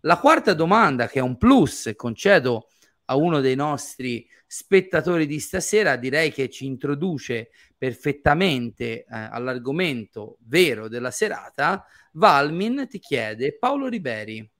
la 0.00 0.18
quarta 0.18 0.52
domanda 0.52 1.08
che 1.08 1.20
è 1.20 1.22
un 1.22 1.38
plus, 1.38 1.90
concedo 1.96 2.68
a 3.06 3.16
uno 3.16 3.40
dei 3.40 3.54
nostri 3.54 4.28
spettatori 4.46 5.26
di 5.26 5.40
stasera, 5.40 5.96
direi 5.96 6.32
che 6.32 6.48
ci 6.48 6.66
introduce 6.66 7.50
perfettamente 7.78 9.04
eh, 9.04 9.06
all'argomento 9.08 10.36
vero 10.40 10.88
della 10.88 11.12
serata, 11.12 11.84
Valmin 12.12 12.86
ti 12.88 12.98
chiede, 12.98 13.56
Paolo 13.56 13.86
Riberi, 13.86 14.50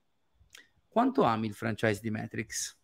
quanto 0.87 1.23
ami 1.23 1.47
il 1.47 1.53
franchise 1.53 1.99
di 2.01 2.09
Matrix? 2.09 2.77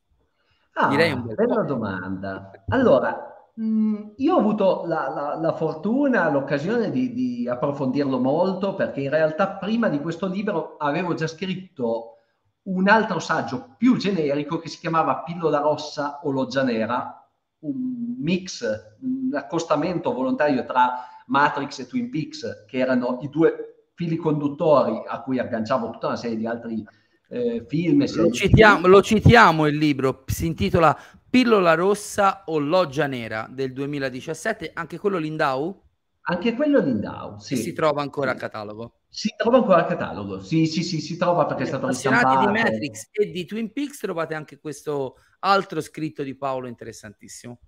Ah, 0.73 0.89
Direi 0.89 1.13
un 1.13 1.25
bel 1.25 1.35
bella 1.35 1.55
po'. 1.55 1.63
domanda. 1.63 2.51
Allora, 2.67 3.49
mh, 3.55 3.63
mm, 3.65 4.09
io 4.17 4.35
ho 4.35 4.39
avuto 4.39 4.83
la, 4.85 5.09
la, 5.09 5.35
la 5.39 5.53
fortuna, 5.53 6.29
l'occasione 6.29 6.91
di, 6.91 7.13
di, 7.13 7.47
approfondirlo 7.47 8.19
molto 8.19 8.75
perché 8.75 9.01
in 9.01 9.09
realtà 9.09 9.51
prima 9.51 9.87
di 9.87 10.01
questo 10.01 10.27
libro 10.27 10.75
avevo 10.77 11.13
già 11.13 11.27
scritto 11.27 12.17
un 12.63 12.89
altro 12.89 13.19
saggio 13.19 13.75
più 13.77 13.95
generico 13.95 14.59
che 14.59 14.67
si 14.67 14.79
chiamava 14.79 15.23
Pillola 15.23 15.59
rossa 15.59 16.19
o 16.23 16.31
loggia 16.31 16.63
nera, 16.63 17.24
un 17.67 18.15
mix, 18.19 18.63
un 19.01 19.33
accostamento 19.33 20.13
volontario 20.13 20.65
tra 20.65 21.07
Matrix 21.27 21.79
e 21.79 21.87
Twin 21.87 22.09
Peaks, 22.09 22.65
che 22.67 22.77
erano 22.77 23.19
i 23.21 23.29
due 23.29 23.89
fili 23.93 24.17
conduttori 24.17 25.03
a 25.07 25.21
cui 25.21 25.39
agganciavo 25.39 25.89
tutta 25.89 26.07
una 26.07 26.15
serie 26.15 26.37
di 26.37 26.45
altri 26.45 26.85
eh, 27.29 27.65
film. 27.67 28.05
Lo 28.15 28.31
citiamo, 28.31 28.87
lo 28.87 29.01
citiamo 29.01 29.67
il 29.67 29.77
libro, 29.77 30.23
si 30.27 30.45
intitola 30.45 30.97
Pillola 31.29 31.73
rossa 31.73 32.43
o 32.45 32.59
loggia 32.59 33.07
nera 33.07 33.47
del 33.49 33.73
2017, 33.73 34.71
anche 34.73 34.97
quello 34.97 35.17
Lindau? 35.17 35.83
Anche 36.27 36.53
quello 36.55 36.79
Lindau, 36.79 37.37
sì. 37.39 37.55
Si 37.57 37.73
trova 37.73 38.01
ancora 38.01 38.31
a 38.31 38.35
catalogo. 38.35 39.01
Si 39.09 39.33
trova 39.37 39.57
ancora 39.57 39.77
a 39.79 39.85
catalogo, 39.85 40.41
sì, 40.41 40.65
sì, 40.65 40.83
sì, 40.83 40.99
si 40.99 41.17
trova 41.17 41.45
perché 41.45 41.63
è 41.63 41.67
stato 41.67 41.87
ristampato. 41.87 42.39
di 42.39 42.51
Matrix 42.51 43.09
e 43.11 43.31
di 43.31 43.45
Twin 43.45 43.71
Peaks 43.71 43.99
trovate 43.99 44.33
anche 44.33 44.59
questo 44.59 45.17
altro 45.45 45.81
scritto 45.81 46.23
di 46.23 46.35
Paolo 46.35 46.67
interessantissimo. 46.67 47.59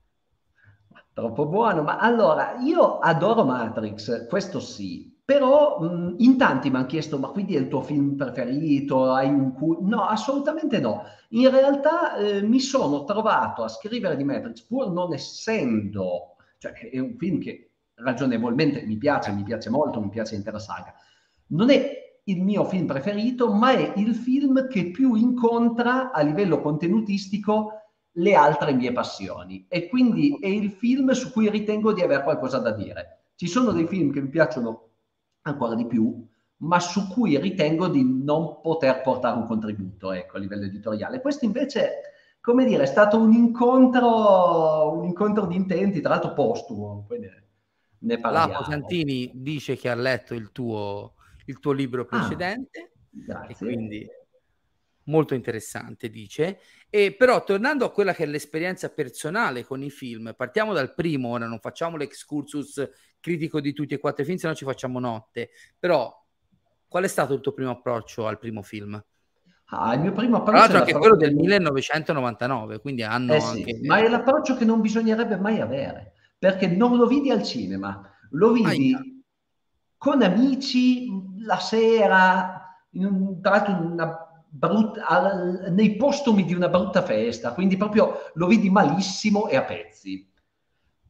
Troppo 1.14 1.48
buono, 1.48 1.84
ma 1.84 1.98
allora 1.98 2.58
io 2.60 3.00
adoro 3.00 3.44
Matrix, 3.44 4.28
questo 4.28 4.60
sì, 4.60 5.20
però 5.24 5.80
mh, 5.80 6.16
in 6.20 6.38
tanti 6.38 6.70
mi 6.70 6.76
hanno 6.78 6.86
chiesto, 6.86 7.18
ma 7.18 7.30
quindi 7.30 7.56
è 7.56 7.60
il 7.60 7.68
tuo 7.68 7.82
film 7.82 8.16
preferito? 8.16 9.12
Hai 9.12 9.28
un 9.28 9.54
cu-? 9.54 9.80
No, 9.82 10.04
assolutamente 10.04 10.80
no. 10.80 11.04
In 11.30 11.50
realtà 11.50 12.16
eh, 12.18 12.42
mi 12.42 12.60
sono 12.60 13.04
trovato 13.04 13.64
a 13.64 13.68
scrivere 13.68 14.16
di 14.16 14.24
Matrix 14.24 14.62
pur 14.62 14.92
non 14.92 15.14
essendo, 15.14 16.36
cioè 16.60 16.74
è 16.74 17.00
un 17.00 17.16
film 17.18 17.40
che 17.40 17.72
ragionevolmente 17.96 18.84
mi 18.84 18.98
piace, 18.98 19.32
mi 19.32 19.44
piace 19.44 19.70
molto, 19.70 20.00
mi 20.00 20.10
piace 20.10 20.36
l'intera 20.36 20.60
saga 20.60 20.94
non 21.48 21.70
è 21.70 22.07
il 22.28 22.44
mio 22.44 22.66
film 22.66 22.86
preferito, 22.86 23.52
ma 23.54 23.72
è 23.72 23.94
il 23.98 24.14
film 24.16 24.68
che 24.68 24.92
più 24.92 25.16
incontra 25.16 26.12
a 26.12 26.22
livello 26.22 26.60
contenutistico 26.60 27.72
le 28.18 28.34
altre 28.34 28.74
mie 28.74 28.92
passioni 28.92 29.66
e 29.70 29.88
quindi 29.88 30.38
è 30.40 30.48
il 30.48 30.72
film 30.72 31.12
su 31.12 31.32
cui 31.32 31.50
ritengo 31.50 31.94
di 31.94 32.02
avere 32.02 32.24
qualcosa 32.24 32.58
da 32.60 32.72
dire. 32.72 33.20
Ci 33.36 33.48
sono 33.48 33.72
dei 33.72 33.88
film 33.88 34.12
che 34.12 34.22
mi 34.22 34.30
piacciono 34.30 34.90
ancora 35.44 35.76
di 35.76 35.86
più, 35.86 36.28
ma 36.58 36.80
su 36.80 37.08
cui 37.08 37.40
ritengo 37.40 37.88
di 37.88 38.04
non 38.04 38.60
poter 38.62 39.02
portare 39.02 39.38
un 39.38 39.46
contributo 39.46 40.12
ecco, 40.12 40.38
a 40.38 40.40
livello 40.40 40.66
editoriale. 40.66 41.22
Questo 41.22 41.46
invece, 41.46 41.92
come 42.42 42.66
dire, 42.66 42.84
è 42.84 42.88
stato 42.88 43.20
un 43.20 43.32
incontro, 43.32 44.92
un 44.98 45.06
incontro 45.06 45.46
di 45.46 45.56
intenti, 45.56 46.02
tra 46.02 46.12
l'altro 46.12 46.34
postumo, 46.34 47.06
ne, 47.10 47.44
ne 48.00 48.20
parliamo. 48.20 48.52
Lapo 48.54 48.64
Santini 48.64 49.32
dice 49.36 49.78
che 49.78 49.90
ha 49.90 49.96
letto 49.96 50.34
il 50.34 50.52
tuo 50.52 51.14
il 51.48 51.60
tuo 51.60 51.72
libro 51.72 52.04
ah, 52.04 52.06
precedente. 52.06 52.92
Ah, 53.30 53.46
e 53.50 53.56
quindi 53.56 54.08
molto 55.08 55.34
interessante, 55.34 56.10
dice. 56.10 56.60
E 56.90 57.14
però 57.14 57.44
tornando 57.44 57.86
a 57.86 57.92
quella 57.92 58.14
che 58.14 58.24
è 58.24 58.28
l'esperienza 58.28 58.90
personale 58.90 59.66
con 59.66 59.82
i 59.84 59.90
film, 59.90 60.34
partiamo 60.36 60.74
dal 60.74 60.94
primo, 60.94 61.30
ora 61.30 61.48
non 61.48 61.60
facciamo 61.60 61.98
l'excursus 61.98 62.90
critico 63.20 63.60
di 63.60 63.74
tutti 63.74 63.94
e 63.94 64.00
quattro 64.00 64.24
i 64.24 64.26
film, 64.26 64.38
se 64.38 64.48
no 64.48 64.56
ci 64.56 64.66
facciamo 64.66 65.00
notte. 65.00 65.50
Però 65.78 66.14
qual 66.88 67.04
è 67.04 67.08
stato 67.08 67.34
il 67.34 67.42
tuo 67.42 67.54
primo 67.54 67.72
approccio 67.72 68.28
al 68.28 68.40
primo 68.40 68.62
film? 68.62 69.02
Ah, 69.70 69.94
il 69.96 70.00
mio 70.00 70.14
primo 70.14 70.38
approccio 70.38 70.52
Tra 70.52 70.60
l'altro 70.60 70.78
anche 70.78 70.94
quello 70.94 71.18
del 71.18 71.36
1999, 71.36 72.80
quindi 72.80 73.04
hanno 73.04 73.34
eh 73.34 73.42
sì, 73.42 73.58
anche... 73.58 73.80
Ma 73.84 73.98
è 73.98 74.08
l'approccio 74.08 74.56
che 74.56 74.64
non 74.64 74.80
bisognerebbe 74.80 75.36
mai 75.36 75.60
avere, 75.60 76.14
perché 76.38 76.68
non 76.68 76.96
lo 76.96 77.06
vidi 77.06 77.32
al 77.32 77.44
cinema, 77.44 78.02
lo 78.32 78.54
vidi 78.54 78.94
Aia. 78.94 79.02
Con 79.98 80.22
amici 80.22 81.10
la 81.40 81.60
sera, 81.60 82.62
in, 82.92 83.40
tra 83.42 83.52
l'altro 83.52 83.74
una 83.74 84.28
brutta, 84.50 85.70
nei 85.70 85.96
postumi 85.96 86.46
di 86.46 86.54
una 86.54 86.70
brutta 86.70 87.02
festa, 87.02 87.54
quindi 87.54 87.78
proprio 87.78 88.32
lo 88.34 88.48
vidi 88.48 88.70
malissimo 88.70 89.48
e 89.48 89.56
a 89.56 89.64
pezzi. 89.64 90.32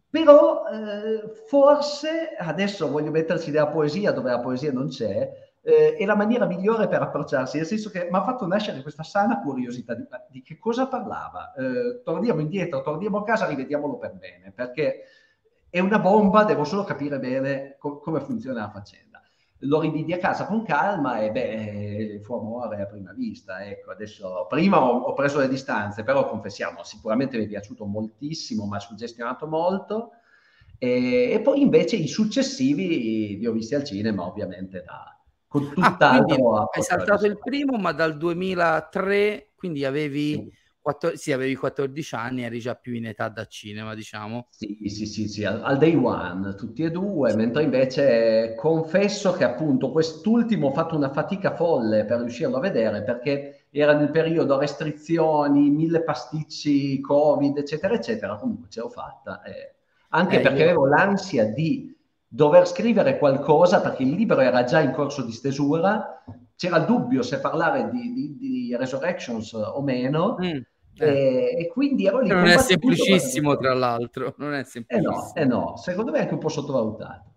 Però 0.10 0.64
eh, 0.68 1.44
forse, 1.48 2.36
adesso 2.38 2.90
voglio 2.90 3.12
metterci 3.12 3.52
della 3.52 3.68
poesia 3.68 4.12
dove 4.12 4.32
la 4.32 4.40
poesia 4.40 4.72
non 4.72 4.88
c'è, 4.88 5.30
eh, 5.62 5.96
è 5.96 6.06
la 6.06 6.16
maniera 6.16 6.46
migliore 6.46 6.88
per 6.88 7.02
approcciarsi, 7.02 7.58
nel 7.58 7.66
senso 7.66 7.90
che 7.90 8.08
mi 8.10 8.18
ha 8.18 8.24
fatto 8.24 8.48
nascere 8.48 8.82
questa 8.82 9.04
sana 9.04 9.42
curiosità 9.42 9.94
di, 9.96 10.06
di 10.30 10.42
che 10.42 10.58
cosa 10.58 10.88
parlava. 10.88 11.54
Eh, 11.54 12.02
torniamo 12.04 12.40
indietro, 12.40 12.82
torniamo 12.82 13.18
a 13.18 13.24
casa, 13.24 13.48
rivediamolo 13.48 13.98
per 13.98 14.14
bene, 14.14 14.54
perché 14.54 15.04
è 15.78 15.80
una 15.80 16.00
bomba, 16.00 16.44
devo 16.44 16.64
solo 16.64 16.84
capire 16.84 17.20
bene 17.20 17.76
co- 17.80 18.00
come 18.00 18.20
funziona 18.20 18.62
la 18.62 18.70
faccenda 18.70 19.08
lo 19.62 19.80
rividi 19.80 20.14
a 20.14 20.20
casa 20.20 20.46
con 20.46 20.64
calma 20.64 21.20
e 21.20 21.32
beh, 21.32 22.22
fu 22.24 22.36
amore 22.36 22.82
a 22.82 22.86
prima 22.86 23.12
vista. 23.14 23.66
Ecco, 23.66 23.92
adesso 23.92 24.46
prima 24.48 24.84
ho, 24.84 25.00
ho, 25.00 25.14
preso 25.14 25.40
le 25.40 25.48
distanze, 25.48 26.04
però 26.04 26.28
confessiamo, 26.28 26.84
sicuramente 26.84 27.38
mi 27.38 27.46
è 27.46 27.48
piaciuto 27.48 27.86
moltissimo, 27.86 28.68
mi 28.68 28.76
ha 28.76 28.80
suggestionato 28.80 29.48
molto. 29.48 30.12
E, 30.78 31.32
e, 31.32 31.42
poi 31.42 31.62
invece 31.62 31.96
i 31.96 32.08
successivi 32.08 33.38
li 33.38 33.48
ho 33.48 33.52
visti 33.52 33.74
al 33.74 33.84
cinema, 33.84 34.28
ovviamente, 34.28 34.84
da, 34.86 35.18
con 35.48 35.74
tutt'altro. 35.74 36.56
Ah, 36.58 36.70
hai 36.72 36.84
saltato 36.84 37.26
il 37.26 37.40
primo, 37.40 37.78
ma 37.78 37.94
dal 37.94 38.16
2003, 38.18 39.54
quindi 39.56 39.86
avevi... 39.86 40.34
Sì 40.34 40.66
14, 40.88 41.18
sì, 41.18 41.34
avevi 41.34 41.54
14 41.54 42.16
anni, 42.16 42.44
eri 42.44 42.60
già 42.60 42.76
più 42.76 42.94
in 42.94 43.08
età 43.08 43.28
da 43.28 43.46
cinema, 43.46 43.94
diciamo. 43.94 44.48
Sì, 44.52 44.78
sì, 44.86 45.06
sì, 45.06 45.28
sì, 45.28 45.44
al, 45.44 45.62
al 45.62 45.78
day 45.78 45.94
one, 45.96 46.56
tutti 46.56 46.82
e 46.84 46.92
due, 46.92 47.36
mentre 47.36 47.64
invece 47.64 48.56
confesso 48.56 49.34
che 49.34 49.44
appunto 49.44 49.92
quest'ultimo 49.92 50.68
ho 50.68 50.72
fatto 50.72 50.96
una 50.96 51.12
fatica 51.12 51.54
folle 51.54 52.06
per 52.06 52.22
riuscirlo 52.22 52.56
a 52.56 52.62
vedere 52.62 53.04
perché 53.04 53.66
era 53.70 53.98
nel 53.98 54.12
periodo 54.12 54.58
restrizioni, 54.58 55.70
mille 55.70 56.04
pasticci, 56.04 57.02
covid, 57.02 57.58
eccetera, 57.58 57.94
eccetera, 57.94 58.38
comunque 58.38 58.70
ce 58.70 58.80
l'ho 58.80 58.90
fatta. 58.90 59.42
Eh. 59.42 59.76
Anche 60.12 60.38
eh, 60.38 60.40
perché 60.40 60.60
io... 60.60 60.64
avevo 60.64 60.88
l'ansia 60.88 61.52
di 61.52 61.94
dover 62.26 62.66
scrivere 62.66 63.18
qualcosa 63.18 63.82
perché 63.82 64.04
il 64.04 64.12
libro 64.12 64.40
era 64.40 64.64
già 64.64 64.80
in 64.80 64.92
corso 64.92 65.22
di 65.22 65.34
stesura, 65.34 66.24
c'era 66.56 66.78
il 66.78 66.86
dubbio 66.86 67.24
se 67.24 67.42
parlare 67.42 67.90
di, 67.90 68.14
di, 68.14 68.38
di 68.38 68.76
Resurrections 68.78 69.52
o 69.52 69.82
meno. 69.82 70.38
Mm 70.42 70.76
eh. 71.06 71.56
E, 71.60 71.68
quindi 71.68 72.04
lì. 72.04 72.28
Non 72.28 72.46
è 72.46 72.58
semplicissimo, 72.58 73.58
tra 73.58 73.74
l'altro. 73.74 74.36
Non 74.38 74.54
è 74.54 74.64
semplicissimo. 74.64 75.34
Eh 75.36 75.46
no, 75.46 75.46
eh 75.46 75.46
no, 75.46 75.78
secondo 75.78 76.12
me 76.12 76.20
è 76.20 76.22
anche 76.22 76.34
un 76.34 76.40
po' 76.40 76.50
sottovalutato. 76.50 77.36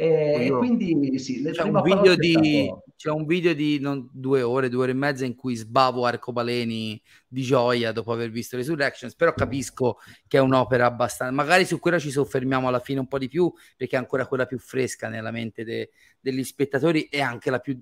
E, 0.00 0.46
Io, 0.46 0.56
quindi 0.56 1.18
sì, 1.18 1.42
c'è 1.50 1.62
un, 1.62 1.82
video 1.82 2.14
di, 2.14 2.64
stato... 2.64 2.84
c'è 2.96 3.10
un 3.10 3.26
video 3.26 3.52
di 3.52 3.78
non, 3.80 4.08
due 4.10 4.40
ore, 4.40 4.70
due 4.70 4.84
ore 4.84 4.92
e 4.92 4.94
mezza 4.94 5.26
in 5.26 5.34
cui 5.34 5.54
sbavo 5.56 6.06
arcobaleni 6.06 6.98
di 7.28 7.42
gioia 7.42 7.92
dopo 7.92 8.10
aver 8.10 8.30
visto 8.30 8.56
Resurrections, 8.56 9.14
però 9.14 9.34
capisco 9.34 9.98
che 10.26 10.38
è 10.38 10.40
un'opera 10.40 10.86
abbastanza... 10.86 11.34
Magari 11.34 11.66
su 11.66 11.78
quella 11.78 11.98
ci 11.98 12.10
soffermiamo 12.10 12.66
alla 12.66 12.80
fine 12.80 13.00
un 13.00 13.08
po' 13.08 13.18
di 13.18 13.28
più, 13.28 13.52
perché 13.76 13.96
è 13.96 13.98
ancora 13.98 14.26
quella 14.26 14.46
più 14.46 14.58
fresca 14.58 15.08
nella 15.08 15.30
mente 15.30 15.64
de, 15.64 15.90
degli 16.18 16.44
spettatori 16.44 17.02
e 17.04 17.20
anche 17.20 17.50
la 17.50 17.58
più 17.58 17.78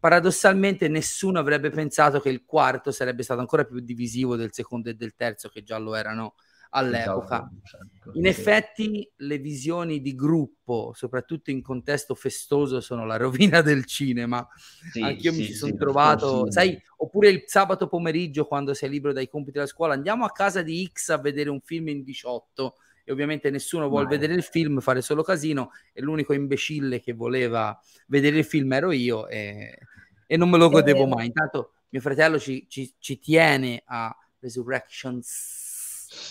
paradossalmente 0.00 0.88
nessuno 0.88 1.38
avrebbe 1.38 1.70
pensato 1.70 2.20
che 2.20 2.30
il 2.30 2.44
quarto 2.44 2.90
sarebbe 2.90 3.22
stato 3.22 3.40
ancora 3.40 3.64
più 3.64 3.78
divisivo 3.80 4.34
del 4.34 4.52
secondo 4.52 4.88
e 4.88 4.94
del 4.94 5.14
terzo 5.14 5.48
che 5.50 5.62
già 5.62 5.78
lo 5.78 5.94
erano 5.94 6.34
all'epoca. 6.70 7.50
Certo, 7.62 8.12
in 8.14 8.26
effetti 8.26 9.08
le 9.16 9.38
visioni 9.38 10.00
di 10.00 10.14
gruppo, 10.14 10.92
soprattutto 10.94 11.50
in 11.50 11.62
contesto 11.62 12.14
festoso, 12.14 12.80
sono 12.80 13.04
la 13.04 13.16
rovina 13.16 13.60
del 13.60 13.84
cinema. 13.84 14.46
Sì, 14.90 15.02
Anch'io 15.02 15.32
sì, 15.32 15.38
mi 15.38 15.44
ci 15.44 15.52
sono 15.52 15.72
sì, 15.72 15.78
trovato, 15.78 16.50
sai, 16.50 16.80
oppure 16.96 17.28
il 17.28 17.42
sabato 17.46 17.86
pomeriggio 17.86 18.46
quando 18.46 18.72
sei 18.72 18.88
libero 18.88 19.12
dai 19.12 19.28
compiti 19.28 19.52
della 19.52 19.66
scuola, 19.66 19.94
andiamo 19.94 20.24
a 20.24 20.32
casa 20.32 20.62
di 20.62 20.88
X 20.90 21.10
a 21.10 21.18
vedere 21.18 21.50
un 21.50 21.60
film 21.60 21.88
in 21.88 22.02
18 22.02 22.76
e 23.04 23.12
ovviamente 23.12 23.50
nessuno 23.50 23.88
vuole 23.88 24.06
vedere 24.06 24.34
il 24.34 24.42
film, 24.42 24.80
fare 24.80 25.00
solo 25.02 25.22
casino 25.22 25.70
e 25.92 26.00
l'unico 26.00 26.32
imbecille 26.32 27.00
che 27.00 27.12
voleva 27.12 27.78
vedere 28.06 28.38
il 28.38 28.44
film 28.44 28.72
ero 28.72 28.92
io 28.92 29.26
e, 29.28 29.78
e 30.26 30.36
non 30.36 30.50
me 30.50 30.58
lo 30.58 30.68
godevo 30.68 31.06
mai. 31.06 31.26
Intanto 31.26 31.72
mio 31.90 32.00
fratello 32.00 32.38
ci, 32.38 32.66
ci, 32.68 32.94
ci 32.98 33.18
tiene 33.18 33.82
a 33.84 34.16
Resurrections 34.38 35.68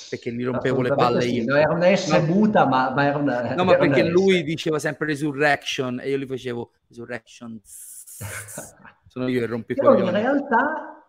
perché 0.10 0.34
gli 0.34 0.43
rompevo 0.43 0.82
le 0.82 0.93
palle 0.93 1.25
io. 1.25 1.45
Non 1.45 1.58
era 1.58 1.73
una 1.73 1.95
S 1.95 2.10
no. 2.10 2.21
muta, 2.21 2.65
ma, 2.65 2.89
ma, 2.91 3.05
era 3.05 3.17
una... 3.17 3.55
No, 3.55 3.63
ma 3.63 3.77
perché 3.77 4.03
lui 4.03 4.43
diceva 4.43 4.79
sempre 4.79 5.08
Resurrection 5.08 5.99
e 6.01 6.10
io 6.10 6.17
gli 6.17 6.25
facevo 6.25 6.71
Resurrections. 6.88 8.17
Sono 9.08 9.27
io 9.27 9.39
che 9.39 9.45
rompi 9.45 9.73
Però 9.73 9.97
in 9.97 10.12
realtà, 10.12 11.03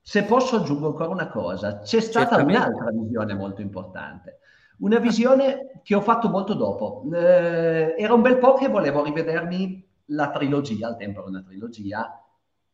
se 0.00 0.24
posso 0.24 0.56
aggiungo 0.56 0.88
ancora 0.88 1.10
una 1.10 1.28
cosa, 1.28 1.80
c'è 1.80 2.00
stata 2.00 2.42
un'altra 2.42 2.90
visione 2.90 3.34
molto 3.34 3.60
importante 3.60 4.38
Una 4.78 4.98
visione 4.98 5.80
che 5.82 5.94
ho 5.94 6.00
fatto 6.00 6.28
molto 6.28 6.54
dopo. 6.54 7.04
Eh, 7.12 7.94
era 7.96 8.14
un 8.14 8.22
bel 8.22 8.38
po' 8.38 8.54
che 8.54 8.68
volevo 8.68 9.04
rivedermi 9.04 9.86
la 10.06 10.30
trilogia, 10.30 10.88
al 10.88 10.96
tempo 10.96 11.20
era 11.20 11.28
una 11.28 11.42
trilogia, 11.42 12.20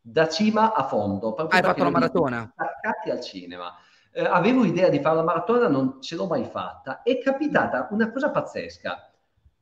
da 0.00 0.28
cima 0.28 0.72
a 0.74 0.84
fondo. 0.84 1.34
Hai 1.34 1.62
fatto 1.62 1.84
la 1.84 1.90
maratona? 1.90 2.52
Attaccati 2.54 3.10
al 3.10 3.20
cinema. 3.20 3.74
Eh, 4.12 4.24
avevo 4.24 4.64
idea 4.64 4.88
di 4.88 5.00
fare 5.00 5.16
la 5.16 5.22
maratona, 5.22 5.68
non 5.68 6.00
ce 6.00 6.16
l'ho 6.16 6.26
mai 6.26 6.44
fatta. 6.44 7.02
È 7.02 7.18
capitata 7.18 7.88
una 7.90 8.10
cosa 8.10 8.30
pazzesca. 8.30 9.12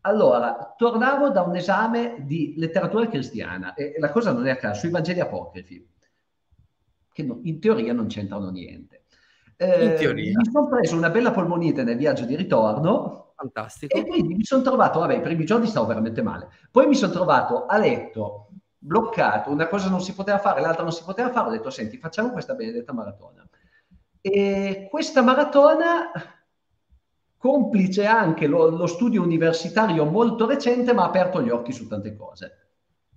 Allora, 0.02 0.74
tornavo 0.76 1.30
da 1.30 1.42
un 1.42 1.56
esame 1.56 2.16
di 2.20 2.54
letteratura 2.56 3.08
cristiana 3.08 3.74
e 3.74 3.96
la 3.98 4.10
cosa 4.10 4.32
non 4.32 4.46
è 4.46 4.50
a 4.50 4.56
caso, 4.56 4.80
sui 4.80 4.90
Vangeli 4.90 5.20
apocrifi, 5.20 5.86
che 7.12 7.22
no, 7.24 7.40
in 7.42 7.60
teoria 7.60 7.92
non 7.92 8.06
c'entrano 8.06 8.50
niente. 8.50 9.04
Eh, 9.60 10.12
mi 10.14 10.32
sono 10.52 10.68
preso 10.68 10.94
una 10.94 11.10
bella 11.10 11.32
polmonite 11.32 11.82
nel 11.82 11.96
viaggio 11.96 12.24
di 12.24 12.36
ritorno. 12.36 13.32
Fantastico. 13.34 13.96
E 13.96 14.06
quindi 14.06 14.34
mi 14.34 14.44
sono 14.44 14.62
trovato, 14.62 15.00
vabbè, 15.00 15.16
i 15.16 15.20
primi 15.20 15.44
giorni 15.44 15.66
stavo 15.66 15.86
veramente 15.86 16.22
male. 16.22 16.48
Poi 16.70 16.86
mi 16.86 16.94
sono 16.94 17.12
trovato 17.12 17.66
a 17.66 17.76
letto, 17.76 18.50
bloccato, 18.78 19.50
una 19.50 19.66
cosa 19.66 19.88
non 19.88 20.00
si 20.00 20.14
poteva 20.14 20.38
fare, 20.38 20.60
l'altra 20.60 20.84
non 20.84 20.92
si 20.92 21.02
poteva 21.02 21.30
fare. 21.30 21.48
Ho 21.48 21.50
detto, 21.50 21.70
senti, 21.70 21.98
facciamo 21.98 22.30
questa 22.30 22.54
benedetta 22.54 22.92
maratona. 22.92 23.44
E 24.20 24.86
questa 24.88 25.22
maratona, 25.22 26.12
complice 27.36 28.06
anche 28.06 28.46
lo, 28.46 28.68
lo 28.68 28.86
studio 28.86 29.22
universitario 29.22 30.04
molto 30.04 30.46
recente, 30.46 30.92
mi 30.92 31.00
ha 31.00 31.04
aperto 31.04 31.42
gli 31.42 31.50
occhi 31.50 31.72
su 31.72 31.88
tante 31.88 32.14
cose 32.14 32.62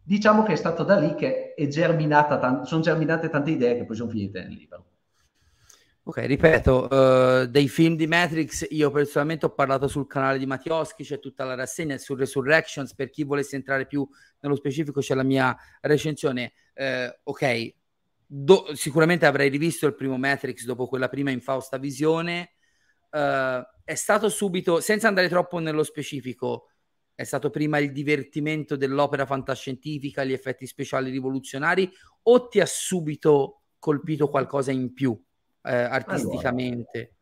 diciamo 0.04 0.44
che 0.44 0.54
è 0.54 0.56
stato 0.56 0.84
da 0.84 0.98
lì 0.98 1.16
che 1.16 1.54
è 1.54 1.68
germinata, 1.68 2.66
sono 2.66 2.82
germinate 2.82 3.30
tante 3.30 3.52
idee 3.52 3.78
che 3.78 3.86
poi 3.86 3.96
sono 3.96 4.10
finite 4.10 4.42
nel 4.42 4.54
libro. 4.54 4.91
Ok, 6.04 6.18
ripeto, 6.26 6.88
uh, 6.90 7.46
dei 7.46 7.68
film 7.68 7.96
di 7.96 8.08
Matrix 8.08 8.66
io 8.72 8.90
personalmente 8.90 9.46
ho 9.46 9.54
parlato 9.54 9.88
sul 9.88 10.08
canale 10.08 10.40
di 10.40 10.48
Mattioschi, 10.48 11.04
c'è 11.04 11.20
tutta 11.20 11.44
la 11.44 11.54
rassegna 11.54 11.96
su 12.00 12.16
Resurrections, 12.16 12.96
per 12.96 13.12
chi 13.12 13.24
volesse 13.24 13.56
entrare 13.56 13.86
più 13.86 14.08
nello 14.40 14.56
specifico 14.56 15.00
c'è 15.00 15.14
la 15.14 15.24
mia 15.24 15.56
recensione. 15.82 16.54
Uh, 16.74 17.14
ok, 17.24 17.76
Do- 18.26 18.74
sicuramente 18.74 19.28
avrei 19.28 19.50
rivisto 19.50 19.86
il 19.86 19.94
primo 19.94 20.18
Matrix 20.18 20.64
dopo 20.64 20.88
quella 20.88 21.08
prima 21.08 21.30
infausta 21.30 21.78
visione. 21.78 22.54
Uh, 23.12 23.62
è 23.84 23.94
stato 23.94 24.28
subito, 24.30 24.80
senza 24.80 25.08
andare 25.08 25.30
troppo 25.30 25.60
nello 25.60 25.84
specifico, 25.84 26.70
è 27.14 27.26
stato 27.26 27.52
prima 27.52 27.78
il 27.78 27.92
divertimento 27.92 28.76
dell'opera 28.76 29.28
fantascientifica, 29.28 30.24
gli 30.24 30.34
effetti 30.34 30.66
speciali 30.66 31.12
rivoluzionari, 31.12 31.92
o 32.24 32.48
ti 32.48 32.60
ha 32.60 32.66
subito 32.66 33.66
colpito 33.78 34.30
qualcosa 34.30 34.72
in 34.72 34.94
più? 34.94 35.22
Eh, 35.64 35.76
artisticamente? 35.76 36.98
Allora, 36.98 37.20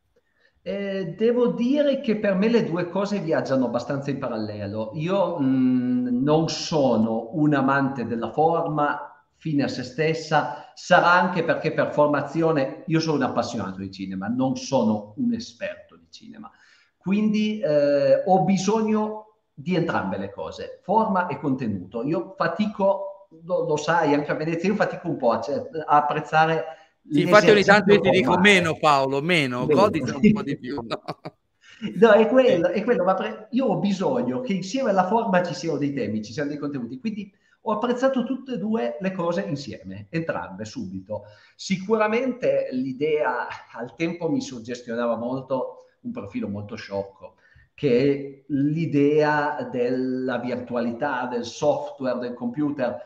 eh, 0.61 1.15
devo 1.17 1.47
dire 1.47 2.01
che 2.01 2.17
per 2.17 2.35
me 2.35 2.49
le 2.49 2.65
due 2.65 2.89
cose 2.89 3.19
viaggiano 3.19 3.65
abbastanza 3.65 4.11
in 4.11 4.19
parallelo. 4.19 4.91
Io 4.95 5.39
mh, 5.39 6.21
non 6.21 6.49
sono 6.49 7.29
un 7.33 7.53
amante 7.53 8.05
della 8.05 8.31
forma 8.31 9.03
fine 9.37 9.63
a 9.63 9.67
se 9.69 9.83
stessa, 9.83 10.71
sarà 10.73 11.11
anche 11.11 11.43
perché 11.45 11.71
per 11.71 11.93
formazione 11.93 12.83
io 12.87 12.99
sono 12.99 13.15
un 13.15 13.23
appassionato 13.23 13.79
di 13.79 13.89
cinema, 13.89 14.27
non 14.27 14.57
sono 14.57 15.13
un 15.15 15.33
esperto 15.33 15.95
di 15.95 16.07
cinema. 16.09 16.51
Quindi 16.97 17.59
eh, 17.61 18.21
ho 18.25 18.43
bisogno 18.43 19.37
di 19.53 19.75
entrambe 19.75 20.17
le 20.17 20.29
cose, 20.31 20.81
forma 20.83 21.27
e 21.27 21.39
contenuto. 21.39 22.03
Io 22.03 22.33
fatico, 22.37 23.27
lo, 23.43 23.65
lo 23.65 23.77
sai, 23.77 24.13
anche 24.13 24.31
a 24.31 24.35
Venezia, 24.35 24.69
io 24.69 24.75
fatico 24.75 25.07
un 25.07 25.17
po' 25.17 25.31
a, 25.31 25.39
a 25.85 25.97
apprezzare 25.97 26.63
sì, 27.11 27.21
infatti 27.21 27.49
ogni 27.49 27.63
tanto 27.63 27.93
io 27.93 27.99
ti 27.99 28.09
dico 28.09 28.37
meno 28.37 28.77
Paolo, 28.77 29.21
meno, 29.21 29.65
meno. 29.65 29.81
goditi 29.81 30.11
un 30.11 30.33
po' 30.33 30.43
di 30.43 30.57
più. 30.57 30.75
No, 30.75 31.01
no 31.95 32.11
è, 32.11 32.27
quello, 32.27 32.67
è 32.69 32.83
quello, 32.83 33.03
ma 33.03 33.13
pre- 33.13 33.47
io 33.51 33.65
ho 33.65 33.77
bisogno 33.77 34.41
che 34.41 34.53
insieme 34.53 34.89
alla 34.91 35.07
forma 35.07 35.43
ci 35.43 35.53
siano 35.53 35.77
dei 35.77 35.93
temi, 35.93 36.23
ci 36.23 36.33
siano 36.33 36.49
dei 36.49 36.57
contenuti, 36.57 36.99
quindi 36.99 37.31
ho 37.61 37.73
apprezzato 37.73 38.23
tutte 38.23 38.53
e 38.53 38.57
due 38.57 38.97
le 38.99 39.11
cose 39.11 39.41
insieme, 39.41 40.07
entrambe, 40.09 40.65
subito. 40.65 41.23
Sicuramente 41.55 42.69
l'idea 42.71 43.47
al 43.73 43.95
tempo 43.95 44.29
mi 44.29 44.41
suggestionava 44.41 45.17
molto 45.17 45.85
un 46.01 46.11
profilo 46.11 46.47
molto 46.47 46.75
sciocco, 46.75 47.35
che 47.73 48.01
è 48.01 48.43
l'idea 48.47 49.67
della 49.69 50.37
virtualità, 50.37 51.27
del 51.27 51.45
software, 51.45 52.19
del 52.19 52.33
computer, 52.33 53.01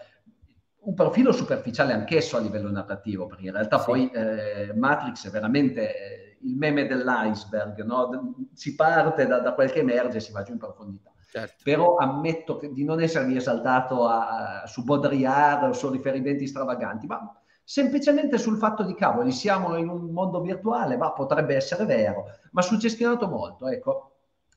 un 0.85 0.93
profilo 0.93 1.31
superficiale 1.31 1.93
anch'esso 1.93 2.37
a 2.37 2.39
livello 2.39 2.69
narrativo, 2.69 3.27
perché 3.27 3.45
in 3.45 3.53
realtà 3.53 3.79
sì. 3.79 3.85
poi 3.85 4.11
eh, 4.11 4.73
Matrix 4.75 5.27
è 5.27 5.29
veramente 5.29 5.81
eh, 5.81 6.37
il 6.41 6.55
meme 6.57 6.87
dell'iceberg, 6.87 7.83
no? 7.83 8.35
si 8.53 8.75
parte 8.75 9.25
da, 9.25 9.39
da, 9.39 9.53
quel 9.53 9.71
che 9.71 9.79
emerge 9.79 10.17
e 10.17 10.21
si 10.21 10.31
va 10.31 10.43
giù 10.43 10.51
in 10.51 10.57
profondità. 10.57 11.11
Certo. 11.31 11.63
Però 11.63 11.95
ammetto 11.95 12.59
di 12.71 12.83
non 12.83 13.01
essermi 13.01 13.35
esaltato 13.35 14.07
a, 14.07 14.63
su 14.65 14.83
Baudrillard 14.83 15.63
o 15.63 15.73
su 15.73 15.89
riferimenti 15.89 16.45
stravaganti, 16.45 17.07
ma 17.07 17.41
semplicemente 17.63 18.37
sul 18.37 18.57
fatto 18.57 18.83
di 18.83 18.93
cavoli, 18.93 19.31
siamo 19.31 19.75
in 19.77 19.89
un 19.89 20.11
mondo 20.11 20.41
virtuale, 20.41 20.97
ma 20.97 21.11
potrebbe 21.11 21.55
essere 21.55 21.85
vero, 21.85 22.25
ma 22.51 22.61
suggestionato 22.61 23.27
molto, 23.27 23.67
ecco. 23.67 24.09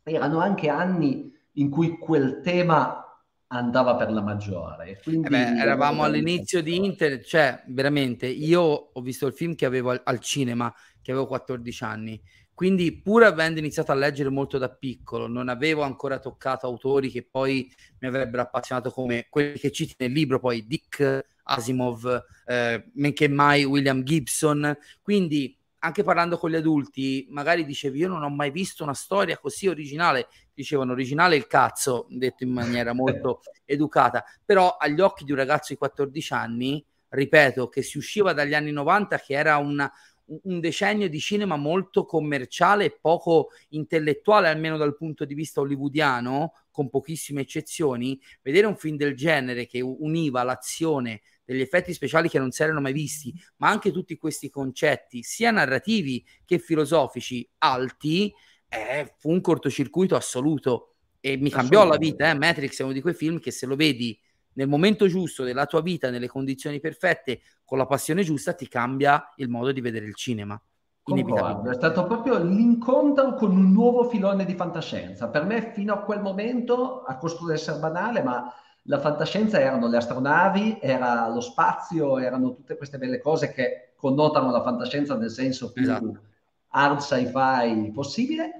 Erano 0.02 0.38
anche 0.38 0.68
anni 0.68 1.32
in 1.52 1.70
cui 1.70 1.98
quel 1.98 2.40
tema 2.40 3.05
andava 3.48 3.96
per 3.96 4.10
la 4.10 4.22
maggiore. 4.22 5.00
Quindi, 5.02 5.26
eh 5.26 5.30
beh, 5.30 5.60
eravamo 5.60 6.02
all'inizio 6.02 6.62
di 6.62 6.76
Internet, 6.76 7.24
cioè 7.24 7.62
veramente 7.68 8.26
io 8.26 8.60
ho 8.60 9.00
visto 9.00 9.26
il 9.26 9.32
film 9.32 9.54
che 9.54 9.66
avevo 9.66 9.90
al, 9.90 10.00
al, 10.04 10.20
cinema, 10.20 10.72
che 11.00 11.12
avevo 11.12 11.26
14 11.26 11.84
anni, 11.84 12.20
quindi 12.56 13.00
pur 13.02 13.22
avendo 13.22 13.58
iniziato 13.58 13.92
a 13.92 13.94
leggere 13.94 14.30
molto 14.30 14.58
da 14.58 14.70
piccolo, 14.70 15.26
non 15.26 15.48
avevo 15.48 15.82
ancora 15.82 16.18
toccato 16.18 16.66
autori 16.66 17.10
che 17.10 17.22
poi 17.22 17.70
mi 18.00 18.08
avrebbero 18.08 18.42
appassionato 18.42 18.90
come 18.90 19.26
quelli 19.28 19.58
che 19.58 19.70
citi 19.70 19.94
nel 19.98 20.12
libro, 20.12 20.40
poi 20.40 20.66
Dick 20.66 21.26
Asimov, 21.44 22.24
eh, 22.46 22.90
men 22.94 23.12
che 23.12 23.28
mai 23.28 23.64
William 23.64 24.02
Gibson, 24.02 24.76
quindi 25.02 25.56
anche 25.80 26.02
parlando 26.02 26.38
con 26.38 26.50
gli 26.50 26.56
adulti, 26.56 27.26
magari 27.28 27.64
dicevi 27.64 28.00
io 28.00 28.08
non 28.08 28.22
ho 28.22 28.30
mai 28.30 28.50
visto 28.50 28.82
una 28.82 28.94
storia 28.94 29.38
così 29.38 29.68
originale, 29.68 30.28
dicevano 30.56 30.92
originale 30.92 31.36
il 31.36 31.46
cazzo, 31.46 32.06
detto 32.08 32.42
in 32.42 32.50
maniera 32.50 32.94
molto 32.94 33.42
educata, 33.66 34.24
però 34.42 34.76
agli 34.78 35.00
occhi 35.00 35.24
di 35.24 35.32
un 35.32 35.36
ragazzo 35.36 35.72
di 35.72 35.78
14 35.78 36.32
anni, 36.32 36.84
ripeto, 37.10 37.68
che 37.68 37.82
si 37.82 37.98
usciva 37.98 38.32
dagli 38.32 38.54
anni 38.54 38.72
90, 38.72 39.18
che 39.18 39.34
era 39.34 39.58
una, 39.58 39.92
un 40.44 40.60
decennio 40.60 41.08
di 41.08 41.20
cinema 41.20 41.56
molto 41.56 42.06
commerciale 42.06 42.86
e 42.86 42.98
poco 42.98 43.48
intellettuale, 43.70 44.48
almeno 44.48 44.78
dal 44.78 44.96
punto 44.96 45.26
di 45.26 45.34
vista 45.34 45.60
hollywoodiano, 45.60 46.54
con 46.70 46.88
pochissime 46.88 47.42
eccezioni, 47.42 48.18
vedere 48.42 48.66
un 48.66 48.76
film 48.76 48.96
del 48.96 49.14
genere 49.14 49.66
che 49.66 49.80
univa 49.80 50.42
l'azione 50.42 51.20
degli 51.44 51.60
effetti 51.60 51.92
speciali 51.92 52.28
che 52.28 52.38
non 52.38 52.50
si 52.50 52.62
erano 52.62 52.80
mai 52.80 52.92
visti, 52.92 53.32
ma 53.58 53.68
anche 53.68 53.92
tutti 53.92 54.16
questi 54.16 54.48
concetti, 54.48 55.22
sia 55.22 55.50
narrativi 55.50 56.24
che 56.44 56.58
filosofici 56.58 57.48
alti, 57.58 58.32
eh, 58.68 59.14
fu 59.18 59.30
un 59.30 59.40
cortocircuito 59.40 60.16
assoluto 60.16 60.94
e 61.20 61.36
mi 61.36 61.50
cambiò 61.50 61.84
la 61.84 61.96
vita. 61.96 62.30
Eh? 62.30 62.34
Matrix 62.34 62.80
è 62.80 62.82
uno 62.82 62.92
di 62.92 63.00
quei 63.00 63.14
film 63.14 63.40
che 63.40 63.50
se 63.50 63.66
lo 63.66 63.76
vedi 63.76 64.18
nel 64.54 64.68
momento 64.68 65.06
giusto 65.06 65.44
della 65.44 65.66
tua 65.66 65.82
vita, 65.82 66.10
nelle 66.10 66.28
condizioni 66.28 66.80
perfette, 66.80 67.40
con 67.64 67.78
la 67.78 67.86
passione 67.86 68.22
giusta, 68.22 68.54
ti 68.54 68.68
cambia 68.68 69.32
il 69.36 69.48
modo 69.48 69.72
di 69.72 69.80
vedere 69.80 70.06
il 70.06 70.14
cinema. 70.14 70.60
Concordo, 71.02 71.70
è 71.70 71.74
stato 71.74 72.04
proprio 72.04 72.42
l'incontro 72.42 73.34
con 73.34 73.52
un 73.52 73.70
nuovo 73.70 74.04
filone 74.08 74.44
di 74.44 74.54
fantascienza. 74.54 75.28
Per 75.28 75.44
me, 75.44 75.70
fino 75.72 75.92
a 75.92 75.98
quel 75.98 76.20
momento, 76.20 77.02
a 77.02 77.16
costo 77.16 77.46
di 77.46 77.52
essere 77.52 77.78
banale, 77.78 78.22
ma 78.22 78.52
la 78.82 78.98
fantascienza 78.98 79.60
erano 79.60 79.88
le 79.88 79.98
astronavi, 79.98 80.78
era 80.80 81.28
lo 81.28 81.40
spazio, 81.40 82.18
erano 82.18 82.54
tutte 82.54 82.76
queste 82.76 82.98
belle 82.98 83.20
cose 83.20 83.52
che 83.52 83.92
connotano 83.96 84.50
la 84.50 84.62
fantascienza 84.62 85.16
nel 85.16 85.30
senso 85.30 85.70
più 85.70 85.82
esatto. 85.82 86.20
Hard 86.76 87.00
sci-fi 87.00 87.90
possibile. 87.92 88.50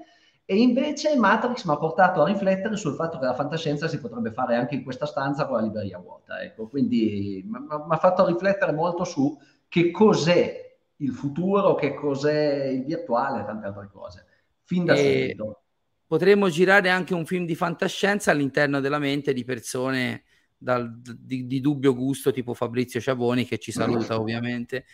E 0.45 0.57
invece 0.57 1.15
Matrix 1.17 1.65
mi 1.65 1.73
ha 1.73 1.77
portato 1.77 2.21
a 2.21 2.25
riflettere 2.25 2.77
sul 2.77 2.95
fatto 2.95 3.19
che 3.19 3.25
la 3.25 3.33
fantascienza 3.33 3.87
si 3.87 3.99
potrebbe 3.99 4.31
fare 4.31 4.55
anche 4.55 4.75
in 4.75 4.83
questa 4.83 5.05
stanza 5.05 5.45
con 5.45 5.57
la 5.57 5.63
libreria 5.63 5.99
vuota. 5.99 6.41
Ecco. 6.41 6.67
Quindi 6.67 7.45
mi 7.45 7.85
ha 7.89 7.97
fatto 7.97 8.25
riflettere 8.25 8.71
molto 8.71 9.03
su 9.03 9.37
che 9.67 9.91
cos'è 9.91 10.77
il 10.97 11.11
futuro, 11.11 11.75
che 11.75 11.93
cos'è 11.93 12.65
il 12.65 12.85
virtuale 12.85 13.41
e 13.41 13.45
tante 13.45 13.65
altre 13.67 13.89
cose. 13.91 14.25
Fin 14.63 14.85
da 14.85 14.93
e... 14.93 15.21
subito 15.35 15.61
potremmo 16.07 16.49
girare 16.49 16.89
anche 16.89 17.13
un 17.13 17.25
film 17.25 17.45
di 17.45 17.53
fantascienza 17.53 18.31
all'interno 18.31 18.79
della 18.79 18.97
mente 18.97 19.33
di 19.33 19.43
persone 19.43 20.23
dal, 20.57 20.99
di, 20.99 21.45
di, 21.45 21.59
dubbio 21.59 21.93
gusto 21.93 22.31
tipo 22.31 22.53
Fabrizio 22.53 22.99
Ciavoni 22.99 23.45
che 23.45 23.59
ci 23.59 23.71
saluta 23.71 24.15
ovviamente 24.17 24.85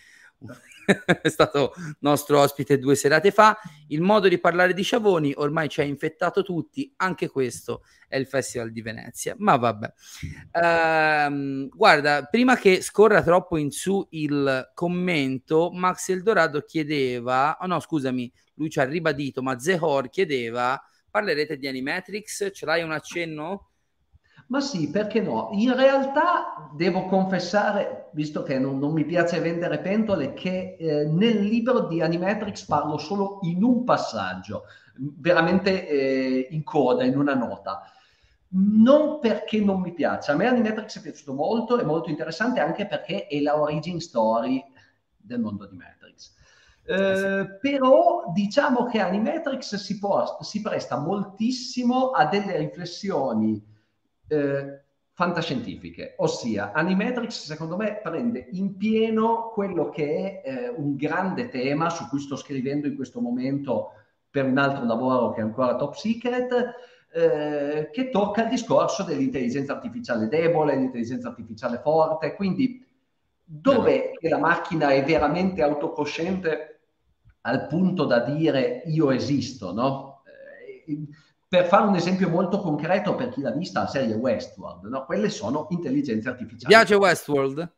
è 1.21 1.29
stato 1.29 1.73
nostro 1.99 2.39
ospite 2.39 2.77
due 2.77 2.95
serate 2.95 3.31
fa. 3.31 3.57
Il 3.87 4.01
modo 4.01 4.27
di 4.27 4.39
parlare 4.39 4.73
di 4.73 4.83
Sciavoni 4.83 5.33
ormai 5.35 5.69
ci 5.69 5.81
ha 5.81 5.83
infettato 5.83 6.43
tutti, 6.43 6.91
anche 6.97 7.29
questo 7.29 7.83
è 8.07 8.17
il 8.17 8.27
Festival 8.27 8.71
di 8.71 8.81
Venezia. 8.81 9.35
Ma 9.37 9.55
vabbè, 9.55 9.93
ehm, 10.51 11.69
guarda, 11.69 12.23
prima 12.25 12.55
che 12.57 12.81
scorra 12.81 13.23
troppo 13.23 13.57
in 13.57 13.71
su 13.71 14.05
il 14.11 14.71
commento, 14.73 15.71
Max 15.71 16.09
Eldorado 16.09 16.61
chiedeva, 16.61 17.57
oh 17.59 17.67
no, 17.67 17.79
scusami, 17.79 18.31
lui 18.55 18.69
ci 18.69 18.79
ha 18.79 18.83
ribadito, 18.83 19.41
ma 19.41 19.59
Zehor 19.59 20.09
chiedeva, 20.09 20.81
parlerete 21.09 21.57
di 21.57 21.67
Animatrix? 21.67 22.51
Ce 22.51 22.65
l'hai 22.65 22.83
un 22.83 22.91
accenno? 22.91 23.69
Ma 24.53 24.61
sì, 24.61 24.91
perché 24.91 25.19
no? 25.19 25.49
In 25.53 25.75
realtà 25.75 26.69
devo 26.75 27.07
confessare, 27.07 28.11
visto 28.13 28.43
che 28.43 28.59
non, 28.59 28.77
non 28.77 28.93
mi 28.93 29.03
piace 29.03 29.39
vendere 29.39 29.79
pentole, 29.79 30.33
che 30.33 30.75
eh, 30.77 31.05
nel 31.05 31.41
libro 31.41 31.87
di 31.87 32.03
Animatrix 32.03 32.63
parlo 32.65 32.99
solo 32.99 33.39
in 33.41 33.63
un 33.63 33.83
passaggio, 33.83 34.65
veramente 34.95 35.87
eh, 35.87 36.47
in 36.51 36.63
coda, 36.63 37.03
in 37.03 37.17
una 37.17 37.33
nota. 37.33 37.81
Non 38.49 39.17
perché 39.19 39.59
non 39.59 39.81
mi 39.81 39.91
piaccia, 39.91 40.33
a 40.33 40.35
me 40.35 40.45
Animatrix 40.45 40.99
è 40.99 41.01
piaciuto 41.01 41.33
molto, 41.33 41.79
è 41.79 41.83
molto 41.83 42.11
interessante 42.11 42.59
anche 42.59 42.85
perché 42.85 43.25
è 43.25 43.39
la 43.39 43.59
origin 43.59 43.99
story 43.99 44.63
del 45.17 45.39
mondo 45.39 45.65
di 45.65 45.77
Matrix. 45.77 46.31
Eh, 46.85 47.57
però 47.59 48.25
diciamo 48.31 48.85
che 48.85 48.99
Animatrix 48.99 49.77
si, 49.77 49.97
può, 49.97 50.37
si 50.41 50.61
presta 50.61 50.99
moltissimo 50.99 52.11
a 52.11 52.27
delle 52.27 52.55
riflessioni 52.57 53.71
eh, 54.27 54.81
fantascientifiche, 55.13 56.15
ossia 56.17 56.71
Animatrix 56.71 57.45
secondo 57.45 57.75
me 57.75 57.99
prende 58.01 58.47
in 58.51 58.77
pieno 58.77 59.51
quello 59.53 59.89
che 59.89 60.41
è 60.41 60.49
eh, 60.49 60.69
un 60.69 60.95
grande 60.95 61.49
tema 61.49 61.89
su 61.89 62.07
cui 62.09 62.19
sto 62.19 62.35
scrivendo 62.35 62.87
in 62.87 62.95
questo 62.95 63.21
momento 63.21 63.91
per 64.29 64.45
un 64.45 64.57
altro 64.57 64.85
lavoro 64.85 65.31
che 65.31 65.41
è 65.41 65.43
ancora 65.43 65.75
top 65.75 65.93
secret, 65.93 66.73
eh, 67.13 67.89
che 67.91 68.09
tocca 68.09 68.43
il 68.43 68.49
discorso 68.49 69.03
dell'intelligenza 69.03 69.73
artificiale 69.73 70.27
debole, 70.27 70.75
l'intelligenza 70.75 71.27
artificiale 71.27 71.77
forte, 71.77 72.33
quindi 72.33 72.83
dove 73.43 74.13
la 74.21 74.39
macchina 74.39 74.89
è 74.89 75.03
veramente 75.03 75.61
autocosciente 75.61 76.79
al 77.41 77.67
punto 77.67 78.05
da 78.05 78.19
dire 78.21 78.81
io 78.87 79.11
esisto, 79.11 79.71
no? 79.73 80.23
Eh, 80.25 81.07
per 81.53 81.67
fare 81.67 81.85
un 81.85 81.93
esempio 81.93 82.29
molto 82.29 82.57
concreto 82.57 83.13
per 83.13 83.29
chi 83.29 83.39
l'ha 83.39 83.51
vista, 83.51 83.81
la 83.81 83.87
serie 83.87 84.15
Westworld, 84.15 84.85
no? 84.85 85.05
quelle 85.05 85.29
sono 85.29 85.67
intelligenze 85.69 86.27
artificiali. 86.27 86.61
Ti 86.61 86.65
piace 86.65 86.95
Westworld? 86.95 87.71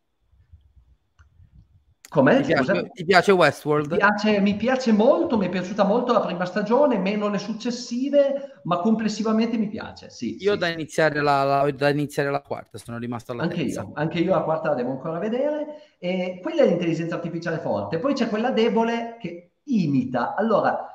Com'è? 2.07 2.37
Ti 2.37 2.53
piace, 2.53 2.89
ti 2.93 3.03
piace 3.03 3.31
Westworld? 3.33 3.91
Mi 3.91 3.97
piace, 3.97 4.39
mi 4.39 4.55
piace, 4.55 4.93
molto, 4.93 5.37
mi 5.37 5.47
è 5.47 5.49
piaciuta 5.49 5.83
molto 5.83 6.13
la 6.13 6.21
prima 6.21 6.45
stagione, 6.45 6.97
meno 6.99 7.27
le 7.27 7.37
successive, 7.37 8.61
ma 8.63 8.77
complessivamente 8.77 9.57
mi 9.57 9.67
piace. 9.67 10.09
Sì, 10.09 10.37
io 10.39 10.53
sì, 10.53 10.57
da, 10.57 10.69
Iniziare 10.69 11.19
la, 11.19 11.43
la, 11.43 11.71
da, 11.71 11.89
Iniziare 11.89 12.31
la, 12.31 12.39
quarta, 12.39 12.77
sono 12.77 12.97
rimasto 12.97 13.33
alla 13.33 13.43
anche 13.43 13.65
terza. 13.65 13.81
Io, 13.81 13.91
anche 13.95 14.19
io 14.19 14.33
la 14.33 14.43
quarta 14.43 14.69
la 14.69 14.75
devo 14.75 14.91
ancora 14.91 15.19
vedere. 15.19 15.97
E 15.99 16.39
quella 16.41 16.61
è 16.61 16.65
l'intelligenza 16.65 17.15
artificiale 17.15 17.57
forte, 17.57 17.99
poi 17.99 18.13
c'è 18.13 18.29
quella 18.29 18.51
debole 18.51 19.17
che 19.19 19.55
imita. 19.63 20.33
Allora, 20.35 20.94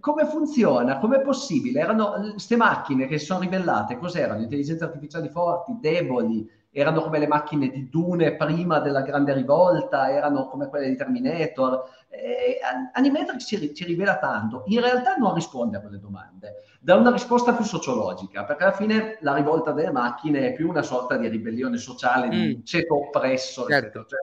come 0.00 0.26
funziona? 0.26 0.98
Com'è 0.98 1.20
possibile? 1.20 1.80
Erano 1.80 2.30
queste 2.32 2.56
macchine 2.56 3.06
che 3.06 3.18
si 3.18 3.26
sono 3.26 3.40
ribellate, 3.40 3.98
cos'erano? 3.98 4.42
Intelligenze 4.42 4.84
artificiali 4.84 5.28
forti, 5.28 5.76
deboli, 5.80 6.48
erano 6.70 7.02
come 7.02 7.18
le 7.18 7.26
macchine 7.26 7.68
di 7.68 7.88
Dune 7.88 8.36
prima 8.36 8.78
della 8.78 9.02
grande 9.02 9.32
rivolta, 9.32 10.10
erano 10.10 10.48
come 10.48 10.68
quelle 10.68 10.88
di 10.88 10.96
Terminator. 10.96 11.84
Eh, 12.08 12.58
Animatrix 12.92 13.46
ci, 13.46 13.74
ci, 13.74 13.84
rivela 13.84 14.18
tanto, 14.18 14.64
in 14.66 14.80
realtà 14.80 15.16
non 15.16 15.34
risponde 15.34 15.76
a 15.76 15.80
quelle 15.80 15.98
domande, 15.98 16.64
dà 16.80 16.94
una 16.94 17.10
risposta 17.10 17.52
più 17.52 17.64
sociologica, 17.64 18.44
perché 18.44 18.62
alla 18.64 18.72
fine 18.72 19.18
la 19.20 19.34
rivolta 19.34 19.72
delle 19.72 19.90
macchine 19.90 20.48
è 20.48 20.52
più 20.52 20.68
una 20.68 20.82
sorta 20.82 21.16
di 21.16 21.28
ribellione 21.28 21.76
sociale, 21.78 22.26
mm. 22.28 22.30
di 22.30 22.52
un 22.52 22.64
ceto 22.64 22.96
oppresso, 22.96 23.66
certo. 23.66 24.04
Cioè, 24.06 24.18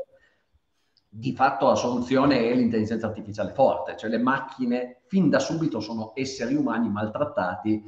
di 1.17 1.33
fatto 1.33 1.67
la 1.67 1.75
soluzione 1.75 2.49
è 2.49 2.53
l'intelligenza 2.53 3.07
artificiale 3.07 3.53
forte, 3.53 3.95
cioè 3.95 4.09
le 4.09 4.17
macchine 4.17 5.03
fin 5.07 5.29
da 5.29 5.39
subito 5.39 5.79
sono 5.79 6.11
esseri 6.13 6.55
umani 6.55 6.89
maltrattati 6.89 7.81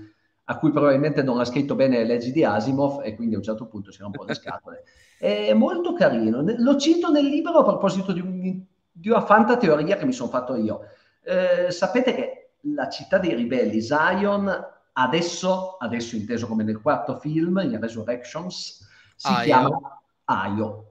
a 0.46 0.58
cui 0.58 0.72
probabilmente 0.72 1.24
non 1.24 1.38
ha 1.38 1.44
scritto 1.44 1.76
bene 1.76 1.98
le 1.98 2.06
leggi 2.06 2.32
di 2.32 2.46
Asimov 2.46 3.02
e 3.04 3.16
quindi 3.16 3.36
a 3.36 3.40
un 3.40 3.44
certo 3.44 3.66
punto 3.68 3.92
si 3.92 4.02
un 4.02 4.12
po' 4.12 4.24
le 4.24 4.32
scatole. 4.34 4.84
È 5.20 5.54
molto 5.54 5.92
carino, 5.92 6.42
lo 6.42 6.78
cito 6.78 7.12
nel 7.12 7.26
libro 7.26 7.58
a 7.58 7.64
proposito 7.64 8.14
di, 8.14 8.22
un, 8.22 8.62
di 8.94 9.10
una 9.10 9.22
fantateoria 9.22 9.98
che 9.98 10.06
mi 10.06 10.14
sono 10.14 10.30
fatto 10.30 10.56
io. 10.56 10.84
Eh, 11.22 11.70
sapete 11.70 12.16
che 12.16 12.52
la 12.62 12.88
città 12.88 13.18
dei 13.18 13.36
ribelli, 13.36 13.82
Zion, 13.82 14.50
adesso, 14.94 15.76
adesso 15.78 16.16
inteso 16.16 16.48
come 16.48 16.64
nel 16.64 16.80
quarto 16.80 17.18
film, 17.20 17.60
in 17.62 17.78
Resurrections, 17.78 18.88
si 19.18 19.28
Aio. 19.28 19.44
chiama 19.44 20.02
Aio 20.24 20.87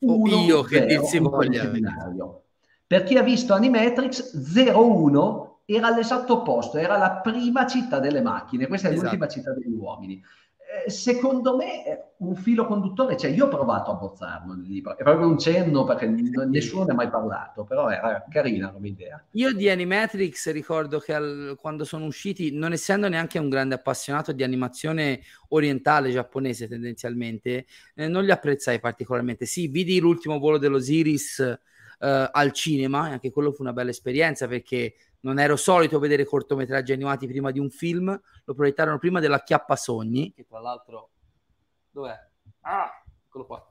uno, 0.00 0.36
io 0.36 0.62
che 0.62 0.86
dirsi 0.86 1.18
voglia. 1.18 1.70
Per 2.86 3.04
chi 3.04 3.16
ha 3.16 3.22
visto 3.22 3.54
Animatrix 3.54 4.32
01 4.34 5.60
era 5.64 5.86
all'esatto 5.86 6.40
opposto, 6.40 6.78
era 6.78 6.96
la 6.96 7.20
prima 7.22 7.66
città 7.66 8.00
delle 8.00 8.20
macchine, 8.20 8.66
questa 8.66 8.88
è 8.88 8.90
esatto. 8.90 9.06
l'ultima 9.06 9.28
città 9.28 9.52
degli 9.52 9.72
uomini. 9.72 10.20
Eh, 10.72 10.88
secondo 10.88 11.56
me 11.56 12.12
un 12.18 12.36
filo 12.36 12.64
conduttore 12.64 13.16
cioè, 13.16 13.32
io 13.32 13.46
ho 13.46 13.48
provato 13.48 13.90
a 13.90 13.94
bozzarlo 13.94 14.54
nel 14.54 14.66
libro, 14.68 14.96
è 14.96 15.02
proprio 15.02 15.26
un 15.26 15.36
cenno 15.36 15.82
perché 15.82 16.06
nessuno 16.06 16.84
ne 16.84 16.92
ha 16.92 16.94
mai 16.94 17.10
parlato, 17.10 17.64
però 17.64 17.88
era 17.88 18.24
carina 18.30 18.70
come 18.70 18.86
idea. 18.86 19.20
Io 19.32 19.52
di 19.52 19.68
Animatrix 19.68 20.52
ricordo 20.52 21.00
che 21.00 21.12
al, 21.12 21.56
quando 21.60 21.84
sono 21.84 22.04
usciti, 22.04 22.52
non 22.52 22.72
essendo 22.72 23.08
neanche 23.08 23.40
un 23.40 23.48
grande 23.48 23.74
appassionato 23.74 24.30
di 24.30 24.44
animazione 24.44 25.22
orientale 25.48 26.12
giapponese 26.12 26.68
tendenzialmente, 26.68 27.66
eh, 27.96 28.06
non 28.06 28.22
li 28.22 28.30
apprezzai 28.30 28.78
particolarmente. 28.78 29.46
Sì, 29.46 29.66
vidi 29.66 29.98
l'ultimo 29.98 30.38
volo 30.38 30.58
dell'Osiris 30.58 31.40
eh, 31.40 32.28
al 32.30 32.52
cinema, 32.52 33.08
e 33.08 33.12
anche 33.12 33.32
quello 33.32 33.50
fu 33.50 33.62
una 33.62 33.72
bella 33.72 33.90
esperienza 33.90 34.46
perché 34.46 34.94
non 35.20 35.38
ero 35.38 35.56
solito 35.56 35.98
vedere 35.98 36.24
cortometraggi 36.24 36.92
animati 36.92 37.26
prima 37.26 37.50
di 37.50 37.58
un 37.58 37.70
film, 37.70 38.18
lo 38.44 38.54
proiettarono 38.54 38.98
prima 38.98 39.20
della 39.20 39.42
Chiappa 39.42 39.76
Sogni, 39.76 40.32
che 40.32 40.46
tra 40.46 40.60
l'altro... 40.60 41.10
Dov'è? 41.90 42.16
Ah, 42.60 42.90
eccolo 43.26 43.46
qua. 43.46 43.64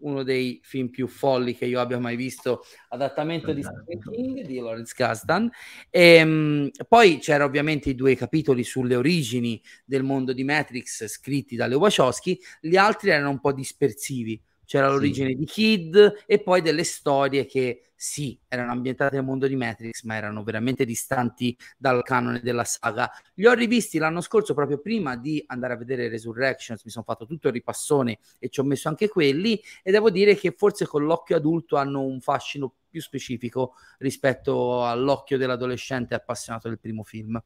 Uno 0.00 0.22
dei 0.22 0.60
film 0.62 0.90
più 0.90 1.08
folli 1.08 1.56
che 1.56 1.64
io 1.64 1.80
abbia 1.80 1.98
mai 1.98 2.14
visto, 2.14 2.62
adattamento 2.90 3.52
di 3.52 3.64
Stephen 3.64 3.98
King 3.98 4.42
di 4.42 4.60
Lawrence 4.60 4.94
Kasdan. 4.94 5.50
E, 5.90 6.22
um, 6.22 6.70
poi 6.86 7.18
c'erano 7.18 7.46
ovviamente 7.46 7.90
i 7.90 7.96
due 7.96 8.14
capitoli 8.14 8.62
sulle 8.62 8.94
origini 8.94 9.60
del 9.84 10.04
mondo 10.04 10.32
di 10.32 10.44
Matrix 10.44 11.06
scritti 11.08 11.56
dalle 11.56 11.74
Wachowski, 11.74 12.38
gli 12.60 12.76
altri 12.76 13.10
erano 13.10 13.30
un 13.30 13.40
po' 13.40 13.52
dispersivi 13.52 14.40
c'era 14.68 14.90
l'origine 14.90 15.30
sì. 15.30 15.34
di 15.36 15.44
Kid 15.46 16.24
e 16.26 16.42
poi 16.42 16.60
delle 16.60 16.84
storie 16.84 17.46
che 17.46 17.84
sì, 17.94 18.38
erano 18.48 18.72
ambientate 18.72 19.16
nel 19.16 19.24
mondo 19.24 19.46
di 19.46 19.56
Matrix, 19.56 20.02
ma 20.02 20.14
erano 20.14 20.42
veramente 20.42 20.84
distanti 20.84 21.56
dal 21.78 22.02
canone 22.02 22.40
della 22.42 22.64
saga. 22.64 23.10
Li 23.36 23.46
ho 23.46 23.54
rivisti 23.54 23.96
l'anno 23.96 24.20
scorso 24.20 24.52
proprio 24.52 24.78
prima 24.78 25.16
di 25.16 25.42
andare 25.46 25.72
a 25.72 25.76
vedere 25.78 26.10
Resurrections, 26.10 26.84
mi 26.84 26.90
sono 26.90 27.06
fatto 27.06 27.24
tutto 27.24 27.46
il 27.46 27.54
ripassone 27.54 28.18
e 28.38 28.50
ci 28.50 28.60
ho 28.60 28.62
messo 28.64 28.88
anche 28.88 29.08
quelli 29.08 29.58
e 29.82 29.90
devo 29.90 30.10
dire 30.10 30.34
che 30.36 30.52
forse 30.52 30.86
con 30.86 31.06
l'occhio 31.06 31.36
adulto 31.36 31.76
hanno 31.76 32.02
un 32.02 32.20
fascino 32.20 32.74
più 32.90 33.00
specifico 33.00 33.72
rispetto 34.00 34.84
all'occhio 34.84 35.38
dell'adolescente 35.38 36.14
appassionato 36.14 36.68
del 36.68 36.78
primo 36.78 37.04
film. 37.04 37.42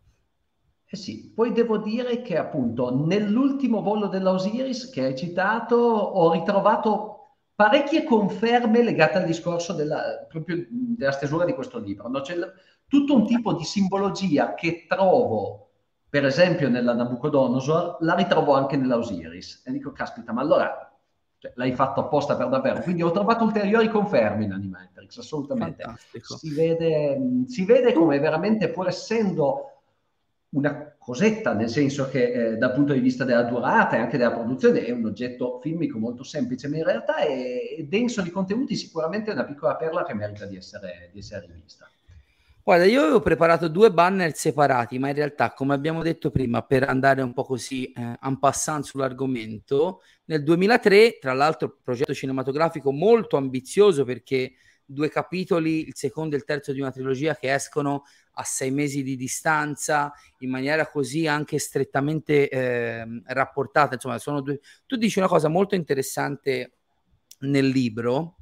Eh 0.95 0.97
sì, 0.97 1.33
poi 1.35 1.53
devo 1.53 1.79
dire 1.79 2.21
che 2.21 2.37
appunto 2.37 2.95
nell'ultimo 3.07 3.81
volo 3.81 4.09
dell'Osiris 4.09 4.91
che 4.91 5.05
hai 5.05 5.17
citato 5.17 5.77
ho 5.77 6.33
ritrovato 6.33 7.12
parecchie 7.55 8.05
conferme 8.05 8.83
legate 8.83 9.19
al 9.19 9.25
discorso 9.25 9.73
della, 9.73 10.25
proprio 10.29 10.67
della 10.69 11.13
stesura 11.13 11.45
di 11.45 11.55
questo 11.55 11.79
libro. 11.79 12.09
No? 12.09 12.21
C'è 12.21 12.37
tutto 12.87 13.15
un 13.15 13.27
tipo 13.27 13.55
di 13.55 13.65
simbologia 13.65 14.55
che 14.55 14.87
trovo, 14.89 15.71
per 16.09 16.25
esempio, 16.25 16.69
nella 16.69 16.95
Nabucodonosor, 16.95 17.99
la 18.01 18.15
ritrovo 18.15 18.55
anche 18.55 18.77
nella 18.77 18.97
Osiris. 18.97 19.63
E 19.65 19.73
dico, 19.73 19.93
caspita, 19.93 20.33
ma 20.33 20.41
allora 20.41 20.93
cioè, 21.39 21.53
l'hai 21.57 21.73
fatto 21.73 22.01
apposta 22.01 22.37
per 22.37 22.49
davvero. 22.49 22.81
Quindi 22.83 23.03
ho 23.03 23.11
trovato 23.11 23.45
ulteriori 23.45 23.89
conferme 23.89 24.45
in 24.45 24.53
Animatrix, 24.53 25.19
assolutamente. 25.19 25.85
Si 26.21 26.55
vede, 26.55 27.45
si 27.49 27.65
vede 27.65 27.93
come 27.93 28.19
veramente, 28.21 28.69
pur 28.69 28.87
essendo 28.87 29.81
una 30.51 30.92
cosetta, 31.05 31.53
nel 31.53 31.69
senso 31.69 32.09
che 32.09 32.33
eh, 32.33 32.57
dal 32.57 32.73
punto 32.73 32.93
di 32.93 33.01
vista 33.01 33.25
della 33.25 33.43
durata 33.43 33.97
e 33.97 34.01
anche 34.01 34.17
della 34.17 34.33
produzione 34.33 34.85
è 34.85 34.91
un 34.93 35.05
oggetto 35.05 35.59
filmico 35.61 35.99
molto 35.99 36.23
semplice, 36.23 36.69
ma 36.69 36.77
in 36.77 36.85
realtà 36.85 37.17
è, 37.17 37.77
è 37.79 37.83
denso 37.83 38.23
di 38.23 38.31
contenuti, 38.31 38.77
sicuramente 38.77 39.31
è 39.31 39.35
una 39.35 39.45
piccola 39.45 39.77
perla 39.77 40.05
che 40.05 40.15
merita 40.15 40.47
di 40.47 40.57
essere, 40.57 41.11
di 41.13 41.19
essere 41.19 41.47
rivista. 41.47 41.89
Guarda, 42.65 42.85
io 42.85 43.03
avevo 43.03 43.21
preparato 43.21 43.67
due 43.67 43.91
banner 43.91 44.37
separati, 44.37 44.97
ma 45.01 45.09
in 45.09 45.15
realtà, 45.15 45.53
come 45.53 45.75
abbiamo 45.75 46.01
detto 46.01 46.31
prima, 46.31 46.63
per 46.63 46.89
andare 46.89 47.21
un 47.21 47.33
po' 47.33 47.43
così 47.43 47.91
eh, 47.91 48.17
en 48.23 48.39
passant 48.39 48.85
sull'argomento, 48.85 50.03
nel 50.27 50.45
2003, 50.45 51.19
tra 51.21 51.33
l'altro, 51.33 51.79
progetto 51.83 52.15
cinematografico 52.15 52.93
molto 52.93 53.37
ambizioso 53.37 54.05
perché 54.05 54.53
due 54.85 55.09
capitoli, 55.09 55.87
il 55.87 55.95
secondo 55.95 56.35
e 56.35 56.39
il 56.39 56.45
terzo 56.45 56.73
di 56.73 56.81
una 56.81 56.91
trilogia 56.91 57.35
che 57.37 57.53
escono 57.53 58.05
a 58.35 58.45
sei 58.45 58.71
mesi 58.71 59.03
di 59.03 59.17
distanza, 59.17 60.13
in 60.39 60.51
maniera 60.51 60.89
così 60.89 61.27
anche 61.27 61.59
strettamente 61.59 62.49
eh, 62.49 63.05
rapportata. 63.27 63.95
Insomma, 63.95 64.19
sono 64.19 64.41
due... 64.41 64.61
tu 64.87 64.97
dici 64.97 65.19
una 65.19 65.29
cosa 65.29 65.49
molto 65.49 65.75
interessante 65.75 66.79
nel 67.41 67.67
libro, 67.67 68.37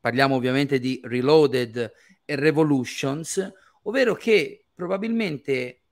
parliamo 0.00 0.34
ovviamente 0.34 0.78
di 0.78 1.00
Reloaded 1.02 1.92
e 2.24 2.36
Revolutions, 2.36 3.52
ovvero 3.82 4.14
che 4.14 4.66
probabilmente 4.74 5.82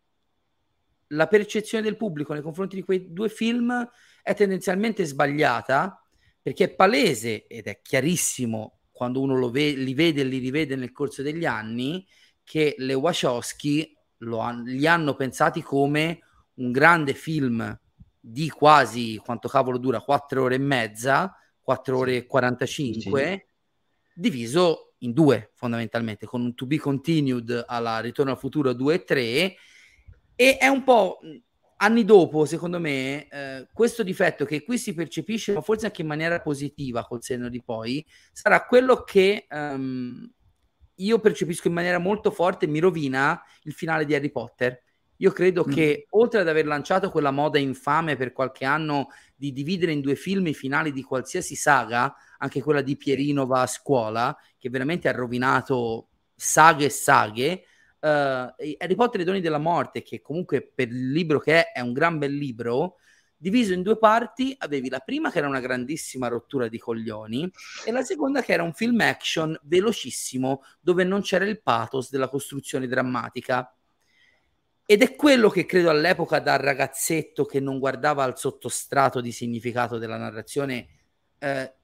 la 1.09 1.27
percezione 1.27 1.83
del 1.83 1.97
pubblico 1.97 2.33
nei 2.33 2.43
confronti 2.43 2.77
di 2.77 2.83
quei 2.83 3.13
due 3.13 3.29
film 3.29 3.89
è 4.23 4.35
tendenzialmente 4.35 5.05
sbagliata 5.05 6.03
perché 6.41 6.65
è 6.65 6.75
palese 6.75 7.47
ed 7.47 7.67
è 7.67 7.81
chiarissimo 7.83 8.80
quando 9.01 9.23
uno 9.23 9.49
ve- 9.49 9.73
li 9.73 9.95
vede 9.95 10.21
e 10.21 10.25
li 10.25 10.37
rivede 10.37 10.77
nel 10.77 10.93
corso 10.93 11.23
degli 11.23 11.47
anni 11.47 12.07
che 12.45 12.75
le 12.77 12.93
Wachowski 12.93 13.97
han- 14.19 14.65
li 14.65 14.87
hanno 14.87 15.15
pensati 15.15 15.63
come 15.63 16.19
un 16.57 16.71
grande 16.71 17.15
film 17.15 17.81
di 18.21 18.51
quasi 18.51 19.17
quanto 19.17 19.49
cavolo 19.49 19.79
dura 19.79 20.03
4 20.03 20.43
ore 20.43 20.57
e 20.57 20.59
mezza 20.59 21.35
4 21.63 21.97
ore 21.97 22.17
e 22.17 22.27
45 22.27 23.23
sì. 23.23 24.21
diviso 24.21 24.93
in 24.99 25.15
due 25.15 25.53
fondamentalmente, 25.55 26.27
con 26.27 26.43
un 26.43 26.55
to 26.55 26.67
be 26.67 26.77
continued 26.77 27.65
alla 27.67 28.01
Ritorno 28.01 28.33
al 28.33 28.39
futuro 28.39 28.75
2 28.75 28.95
e 28.97 29.05
3 29.05 29.55
e 30.35 30.57
è 30.59 30.67
un 30.67 30.85
po' 30.85 31.21
anni 31.83 32.05
dopo, 32.05 32.45
secondo 32.45 32.79
me, 32.79 33.27
eh, 33.29 33.69
questo 33.73 34.03
difetto 34.03 34.45
che 34.45 34.63
qui 34.63 34.79
si 34.79 34.95
percepisce, 34.95 35.53
ma 35.53 35.61
forse 35.63 35.87
anche 35.87 36.03
in 36.03 36.09
maniera 36.09 36.41
positiva 36.41 37.07
col 37.07 37.23
senno 37.23 37.49
di 37.49 37.63
poi, 37.63 38.05
sarà 38.33 38.65
quello 38.67 39.03
che 39.03 39.47
um, 39.51 40.31
io 40.97 41.19
percepisco 41.19 41.69
in 41.69 41.75
maniera 41.75 41.99
molto 41.99 42.31
forte 42.31 42.67
mi 42.67 42.79
rovina 42.79 43.43
il 43.63 43.73
finale 43.73 44.05
di 44.05 44.15
Harry 44.15 44.31
Potter. 44.31 44.83
Io 45.17 45.33
credo 45.33 45.65
mm. 45.67 45.73
che 45.73 46.07
oltre 46.11 46.41
ad 46.41 46.49
aver 46.49 46.67
lanciato 46.67 47.11
quella 47.11 47.31
moda 47.31 47.59
infame 47.59 48.17
per 48.17 48.33
qualche 48.33 48.65
anno 48.65 49.09
di 49.35 49.53
dividere 49.53 49.93
in 49.93 50.01
due 50.01 50.17
film 50.17 50.47
i 50.47 50.55
finali 50.55 50.93
di 50.93 51.03
qualsiasi 51.03 51.55
saga, 51.57 52.15
anche 52.39 52.63
quella 52.63 52.83
di 52.83 52.97
Pierino 52.97 53.47
va 53.47 53.63
a 53.63 53.67
scuola, 53.67 54.37
che 54.59 54.69
veramente 54.69 55.09
ha 55.09 55.13
rovinato 55.13 56.09
saghe 56.35 56.87
e 56.87 56.91
saghe. 56.91 57.65
Uh, 58.01 58.53
Harry 58.79 58.95
Potter 58.95 59.21
e 59.21 59.23
i 59.23 59.27
doni 59.27 59.41
della 59.41 59.59
morte, 59.59 60.03
che 60.03 60.21
comunque 60.21 60.63
per 60.63 60.89
il 60.89 61.13
libro 61.13 61.39
che 61.39 61.67
è, 61.67 61.73
è 61.73 61.81
un 61.81 61.93
gran 61.93 62.19
bel 62.19 62.35
libro, 62.35 62.97
diviso 63.37 63.73
in 63.73 63.83
due 63.83 63.99
parti, 63.99 64.55
avevi 64.59 64.89
la 64.89 65.01
prima 65.01 65.31
che 65.31 65.39
era 65.39 65.49
una 65.49 65.61
grandissima 65.61 66.29
rottura 66.29 66.69
di 66.69 66.79
coglioni 66.79 67.51
e 67.85 67.91
la 67.91 68.03
seconda 68.03 68.43
che 68.43 68.53
era 68.53 68.63
un 68.63 68.75
film 68.75 69.01
action 69.01 69.59
velocissimo 69.63 70.63
dove 70.81 71.05
non 71.05 71.23
c'era 71.23 71.45
il 71.45 71.63
pathos 71.63 72.11
della 72.11 72.29
costruzione 72.29 72.87
drammatica. 72.87 73.75
Ed 74.85 75.03
è 75.03 75.15
quello 75.15 75.49
che 75.49 75.67
credo 75.67 75.89
all'epoca 75.89 76.41
da 76.41 76.57
ragazzetto 76.57 77.45
che 77.45 77.61
non 77.61 77.79
guardava 77.79 78.25
al 78.25 78.39
sottostrato 78.39 79.21
di 79.21 79.31
significato 79.31 79.99
della 79.99 80.17
narrazione 80.17 80.89
eh, 81.41 81.75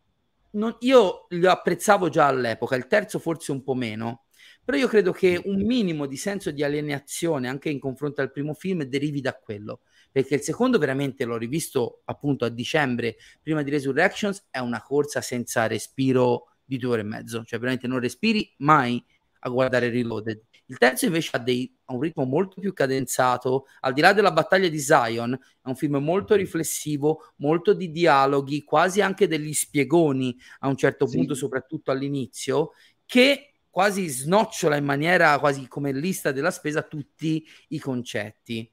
non, 0.53 0.77
io 0.81 1.27
li 1.31 1.47
apprezzavo 1.47 2.09
già 2.09 2.27
all'epoca, 2.27 2.77
il 2.77 2.87
terzo 2.87 3.19
forse 3.19 3.53
un 3.53 3.63
po' 3.63 3.75
meno, 3.75 4.26
però 4.67 4.77
io 4.77 4.89
credo 4.89 5.13
che 5.13 5.41
un 5.45 5.63
minimo 5.65 6.07
di 6.07 6.17
senso 6.17 6.51
di 6.51 6.65
alienazione 6.65 7.47
anche 7.47 7.71
in 7.71 7.79
confronto 7.79 8.21
al 8.21 8.33
primo 8.33 8.53
film 8.53 8.83
derivi 8.83 9.21
da 9.21 9.33
quello, 9.37 9.83
perché 10.11 10.35
il 10.35 10.41
secondo 10.41 10.77
veramente 10.77 11.25
l'ho 11.25 11.37
rivisto 11.37 12.01
appunto 12.07 12.45
a 12.45 12.49
dicembre, 12.49 13.17
prima 13.41 13.63
di 13.63 13.71
Resurrections, 13.71 14.49
è 14.51 14.59
una 14.59 14.83
corsa 14.83 15.21
senza 15.21 15.69
respiro 15.69 16.49
di 16.65 16.79
due 16.79 16.95
ore 16.95 17.01
e 17.03 17.05
mezzo, 17.05 17.45
cioè 17.45 17.61
veramente 17.61 17.87
non 17.87 18.01
respiri 18.01 18.53
mai 18.59 19.01
a 19.39 19.49
guardare 19.49 19.89
Reloaded. 19.89 20.43
Il 20.67 20.79
terzo 20.79 21.07
invece 21.07 21.31
ha, 21.37 21.39
dei, 21.39 21.73
ha, 21.85 21.93
un 21.93 22.01
ritmo 22.01 22.25
molto 22.25 22.61
più 22.61 22.73
cadenzato, 22.73 23.67
al 23.83 23.93
di 23.93 24.01
là 24.01 24.13
della 24.13 24.33
battaglia 24.33 24.69
di 24.69 24.81
Zion, 24.81 25.33
è 25.33 25.69
un 25.69 25.77
film 25.77 25.99
molto 25.99 26.35
riflessivo, 26.35 27.35
molto 27.37 27.73
di 27.73 27.93
dialoghi, 27.93 28.65
quasi 28.65 29.01
anche 29.01 29.29
degli 29.29 29.53
spiegoni 29.53 30.37
a 30.59 30.67
un 30.67 30.77
certo 30.77 31.07
sì. 31.07 31.19
punto, 31.19 31.37
soprattutto 31.37 31.93
all'inizio, 31.93 32.73
che 33.05 33.53
quasi 33.77 34.09
snocciola 34.09 34.77
in 34.77 34.87
maniera 34.87 35.39
quasi 35.39 35.69
come 35.69 35.93
lista 35.93 36.33
della 36.33 36.51
spesa 36.51 36.81
tutti 36.81 37.47
i 37.69 37.79
concetti. 37.79 38.67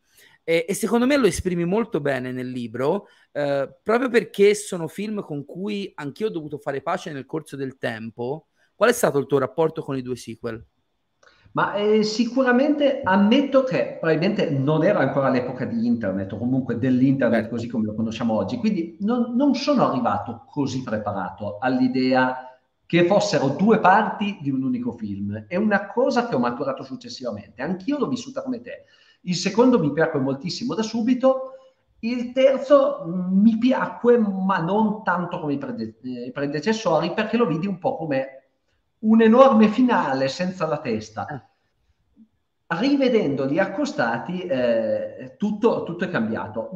E, 0.45 0.65
e 0.65 0.73
secondo 0.73 1.05
me 1.05 1.17
lo 1.17 1.27
esprimi 1.27 1.65
molto 1.65 1.99
bene 1.99 2.31
nel 2.31 2.47
libro, 2.49 3.07
eh, 3.33 3.69
proprio 3.83 4.07
perché 4.07 4.55
sono 4.55 4.87
film 4.87 5.21
con 5.21 5.43
cui 5.43 5.91
anch'io 5.95 6.27
ho 6.27 6.31
dovuto 6.31 6.57
fare 6.57 6.81
pace 6.81 7.11
nel 7.11 7.25
corso 7.25 7.57
del 7.57 7.77
tempo. 7.77 8.47
Qual 8.73 8.89
è 8.89 8.93
stato 8.93 9.17
il 9.17 9.25
tuo 9.25 9.39
rapporto 9.39 9.81
con 9.81 9.97
i 9.97 10.01
due 10.01 10.15
sequel? 10.15 10.65
Ma 11.51 11.75
eh, 11.75 12.03
sicuramente 12.03 13.01
ammetto 13.03 13.63
che 13.63 13.97
probabilmente 13.99 14.51
non 14.51 14.85
era 14.85 14.99
ancora 14.99 15.27
l'epoca 15.27 15.65
di 15.65 15.85
internet 15.85 16.31
o 16.31 16.37
comunque 16.37 16.79
dell'internet 16.79 17.41
certo. 17.41 17.55
così 17.55 17.67
come 17.67 17.87
lo 17.87 17.93
conosciamo 17.93 18.35
oggi, 18.35 18.55
quindi 18.55 18.95
non, 19.01 19.35
non 19.35 19.53
sono 19.53 19.85
arrivato 19.85 20.45
così 20.49 20.81
preparato 20.81 21.57
all'idea 21.59 22.47
che 22.93 23.07
fossero 23.07 23.47
due 23.47 23.79
parti 23.79 24.37
di 24.39 24.51
un 24.51 24.61
unico 24.61 24.91
film. 24.91 25.45
È 25.47 25.55
una 25.55 25.87
cosa 25.87 26.27
che 26.27 26.35
ho 26.35 26.39
maturato 26.39 26.83
successivamente. 26.83 27.63
Anch'io 27.63 27.97
l'ho 27.97 28.07
vissuta 28.07 28.43
come 28.43 28.61
te. 28.61 28.83
Il 29.21 29.33
secondo 29.33 29.79
mi 29.79 29.91
piacque 29.91 30.19
moltissimo 30.19 30.75
da 30.75 30.83
subito. 30.83 31.53
Il 32.01 32.33
terzo 32.33 33.03
mm, 33.07 33.41
mi 33.41 33.57
piacque, 33.57 34.19
ma 34.19 34.59
non 34.59 35.01
tanto 35.01 35.39
come 35.39 35.53
i, 35.53 35.57
prede- 35.57 35.95
i 36.03 36.31
predecessori, 36.31 37.15
perché 37.15 37.35
lo 37.35 37.47
vidi 37.47 37.65
un 37.65 37.79
po' 37.79 37.97
come 37.97 38.49
un 38.99 39.23
enorme 39.23 39.69
finale 39.69 40.27
senza 40.27 40.67
la 40.67 40.77
testa. 40.77 41.25
Rivedendoli 42.79 43.59
accostati, 43.59 44.41
eh, 44.41 45.35
tutto, 45.37 45.83
tutto, 45.83 46.05
è 46.05 46.09
cambiato. 46.09 46.71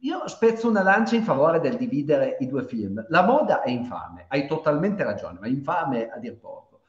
Io 0.00 0.26
spezzo 0.28 0.68
una 0.68 0.82
lancia 0.82 1.16
in 1.16 1.22
favore 1.22 1.60
del 1.60 1.76
dividere 1.76 2.36
i 2.40 2.46
due 2.46 2.64
film. 2.64 3.04
La 3.08 3.22
moda 3.22 3.62
è 3.62 3.70
infame, 3.70 4.26
hai 4.28 4.46
totalmente 4.46 5.04
ragione, 5.04 5.38
ma 5.40 5.46
infame 5.46 6.08
a 6.08 6.18
dir 6.18 6.38
poco. 6.38 6.80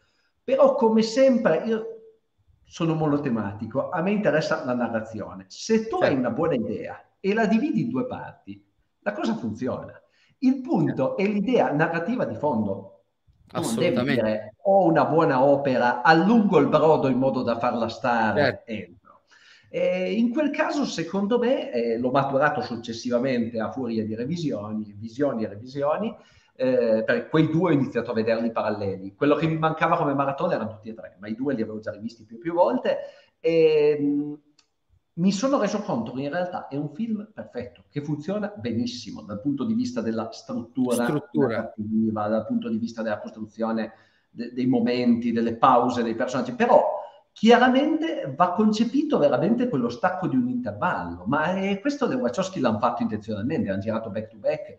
Però, 0.44 0.76
come 0.76 1.02
sempre, 1.02 1.64
io 1.66 1.86
sono 2.64 2.94
monotematico, 2.94 3.90
a 3.90 4.02
me 4.02 4.12
interessa 4.12 4.64
la 4.64 4.74
narrazione. 4.74 5.46
Se 5.48 5.88
tu 5.88 5.98
hai 5.98 6.16
una 6.16 6.32
buona 6.32 6.56
idea 6.56 7.04
e 7.20 7.34
la 7.34 7.46
dividi 7.46 7.82
in 7.82 7.90
due 7.90 8.06
parti, 8.06 8.64
la 9.00 9.14
cosa 9.14 9.36
funziona. 9.36 10.00
Il 10.40 10.62
punto 10.62 11.18
è 11.18 11.26
l'idea 11.26 11.72
narrativa 11.72 12.26
di 12.26 12.36
fondo 12.36 13.00
Assolutamente. 13.52 14.49
Ho 14.64 14.86
una 14.86 15.06
buona 15.06 15.44
opera, 15.44 16.02
allungo 16.02 16.60
il 16.60 16.68
brodo 16.68 17.08
in 17.08 17.18
modo 17.18 17.44
da 17.44 17.58
farla 17.58 17.88
stare 17.88 18.64
certo. 18.66 19.22
E 19.72 20.14
in 20.14 20.32
quel 20.32 20.50
caso, 20.50 20.84
secondo 20.84 21.38
me, 21.38 21.72
eh, 21.72 21.98
l'ho 22.00 22.10
maturato 22.10 22.62
successivamente 22.62 23.60
a 23.60 23.72
furia 23.72 24.04
di 24.04 24.16
revisioni, 24.16 24.96
visioni 24.98 25.44
e 25.44 25.48
revisioni, 25.48 26.16
eh, 26.56 27.04
per 27.06 27.30
quei 27.30 27.50
due 27.50 27.70
ho 27.70 27.74
iniziato 27.74 28.10
a 28.10 28.16
vederli 28.16 28.52
paralleli. 28.52 29.14
Quello 29.16 29.36
che 29.36 29.48
mi 29.48 29.58
mancava 29.58 29.96
come 29.96 30.16
maratona 30.16 30.56
erano 30.56 30.72
tutti 30.72 30.90
e 30.90 30.96
tre, 30.96 31.18
ma 31.20 31.28
i 31.28 31.36
due 31.36 31.54
li 31.54 31.62
avevo 31.62 31.80
già 31.80 31.92
rivisti 31.92 32.26
più 32.26 32.38
e 32.38 32.40
più 32.40 32.54
volte. 32.54 32.98
E, 33.40 34.38
mi 35.20 35.32
sono 35.34 35.60
reso 35.60 35.82
conto 35.82 36.14
che 36.14 36.22
in 36.22 36.30
realtà 36.30 36.68
è 36.68 36.78
un 36.78 36.90
film 36.90 37.30
perfetto, 37.34 37.84
che 37.90 38.02
funziona 38.02 38.54
benissimo 38.56 39.22
dal 39.22 39.42
punto 39.42 39.66
di 39.66 39.74
vista 39.74 40.02
della 40.02 40.30
struttura, 40.32 41.04
struttura. 41.04 41.74
dal 41.76 42.46
punto 42.48 42.70
di 42.70 42.78
vista 42.78 43.02
della 43.02 43.20
costruzione 43.20 43.92
de- 44.30 44.54
dei 44.54 44.68
momenti, 44.68 45.32
delle 45.32 45.56
pause 45.56 46.04
dei 46.04 46.16
personaggi, 46.16 46.54
però 46.54 46.98
chiaramente 47.32 48.34
va 48.36 48.52
concepito 48.52 49.18
veramente 49.18 49.70
quello 49.70 49.90
stacco 49.90 50.28
di 50.28 50.36
un 50.36 50.50
intervallo, 50.50 51.24
ma 51.26 51.56
è, 51.56 51.80
questo 51.80 52.08
le 52.08 52.16
Wachowski 52.16 52.60
l'hanno 52.60 52.80
fatto 52.80 53.02
intenzionalmente, 53.02 53.70
hanno 53.70 53.80
girato 53.80 54.10
back 54.10 54.30
to 54.30 54.38
back. 54.38 54.78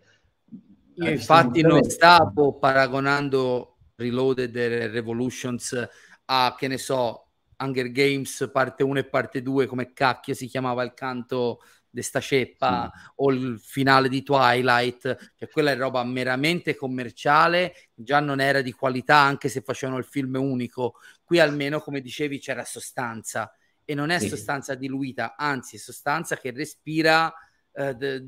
Io 0.95 1.09
infatti 1.09 1.63
non 1.63 1.83
stavo 1.85 2.59
paragonando 2.59 3.77
Reloaded 3.97 4.55
e 4.55 4.89
Revolutions 4.89 5.89
a, 6.27 6.55
che 6.57 6.69
ne 6.69 6.79
so, 6.79 7.29
Hunger 7.59 7.91
Games 7.91 8.51
parte 8.53 8.83
1 8.83 8.99
e 8.99 9.05
parte 9.05 9.43
2, 9.43 9.67
come 9.67 9.93
cacchio 9.93 10.35
si 10.35 10.47
chiamava 10.47 10.83
il 10.83 10.95
canto 10.95 11.61
di 11.91 12.03
sta 12.03 12.21
ceppa, 12.21 12.91
sì. 12.95 13.11
o 13.17 13.33
il 13.33 13.61
finale 13.61 14.09
di 14.09 14.23
Twilight, 14.23 15.33
cioè 15.37 15.49
quella 15.49 15.73
è 15.73 15.77
roba 15.77 16.05
meramente 16.05 16.77
commerciale, 16.77 17.75
già 17.95 18.21
non 18.21 18.41
era 18.41 18.61
di 18.63 18.73
qualità 18.73 19.17
anche 19.17 19.49
se 19.49 19.61
facevano 19.61 19.99
il 19.99 20.05
film 20.05 20.37
unico. 20.37 20.95
Qui 21.25 21.41
almeno, 21.41 21.81
come 21.81 22.01
dicevi, 22.01 22.39
c'era 22.39 22.65
sostanza 22.65 23.53
e 23.85 23.95
non 23.95 24.11
è 24.11 24.21
sì. 24.21 24.29
sostanza 24.29 24.75
diluita, 24.75 25.35
anzi 25.37 25.77
è 25.77 25.79
sostanza 25.79 26.37
che 26.37 26.53
respira 26.53 27.33
eh, 27.73 27.95
de- 27.95 28.25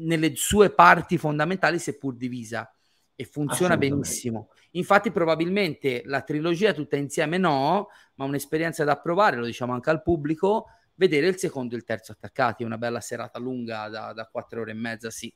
nelle 0.00 0.34
sue 0.34 0.70
parti 0.70 1.16
fondamentali 1.16 1.78
seppur 1.78 2.16
divisa 2.16 2.72
e 3.14 3.24
funziona 3.24 3.76
benissimo. 3.76 4.48
Infatti, 4.72 5.12
probabilmente 5.12 6.02
la 6.06 6.22
trilogia 6.22 6.72
tutta 6.72 6.96
insieme 6.96 7.36
no, 7.36 7.88
ma 8.14 8.24
un'esperienza 8.24 8.82
da 8.82 8.98
provare, 8.98 9.36
lo 9.36 9.44
diciamo 9.44 9.74
anche 9.74 9.90
al 9.90 10.02
pubblico, 10.02 10.66
vedere 11.00 11.28
il 11.28 11.38
secondo 11.38 11.74
e 11.74 11.78
il 11.78 11.84
terzo 11.84 12.12
attaccati, 12.12 12.62
una 12.62 12.76
bella 12.76 13.00
serata 13.00 13.38
lunga 13.38 13.88
da, 13.88 14.12
da 14.12 14.28
quattro 14.30 14.60
ore 14.60 14.72
e 14.72 14.74
mezza, 14.74 15.08
sì. 15.08 15.32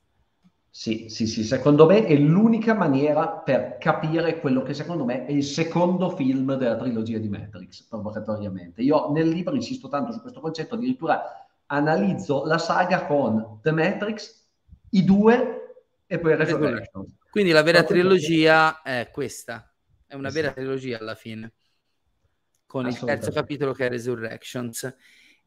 Sì, 0.68 1.08
sì, 1.08 1.26
sì, 1.26 1.42
secondo 1.42 1.86
me 1.86 2.04
è 2.04 2.14
l'unica 2.16 2.74
maniera 2.74 3.28
per 3.28 3.78
capire 3.78 4.40
quello 4.40 4.62
che 4.62 4.74
secondo 4.74 5.04
me 5.04 5.24
è 5.24 5.30
il 5.30 5.44
secondo 5.44 6.10
film 6.10 6.56
della 6.56 6.76
trilogia 6.76 7.16
di 7.16 7.28
Matrix, 7.28 7.84
provocatoriamente. 7.84 8.82
Io 8.82 9.10
nel 9.10 9.28
libro 9.28 9.54
insisto 9.54 9.88
tanto 9.88 10.12
su 10.12 10.20
questo 10.20 10.40
concetto, 10.40 10.74
addirittura 10.74 11.46
analizzo 11.66 12.44
la 12.44 12.58
saga 12.58 13.06
con 13.06 13.60
The 13.62 13.70
Matrix, 13.70 14.46
i 14.90 15.04
due 15.04 15.84
e 16.06 16.18
poi 16.18 16.36
Resurrection. 16.36 17.16
Quindi 17.30 17.52
la 17.52 17.62
vera 17.62 17.84
trilogia 17.84 18.82
è 18.82 19.08
questa, 19.10 19.72
è 20.06 20.14
una 20.14 20.30
vera 20.30 20.52
trilogia 20.52 20.98
alla 20.98 21.14
fine, 21.14 21.52
con 22.66 22.86
il 22.86 22.98
terzo 22.98 23.30
capitolo 23.30 23.72
che 23.72 23.86
è 23.86 23.88
Resurrections. 23.88 24.94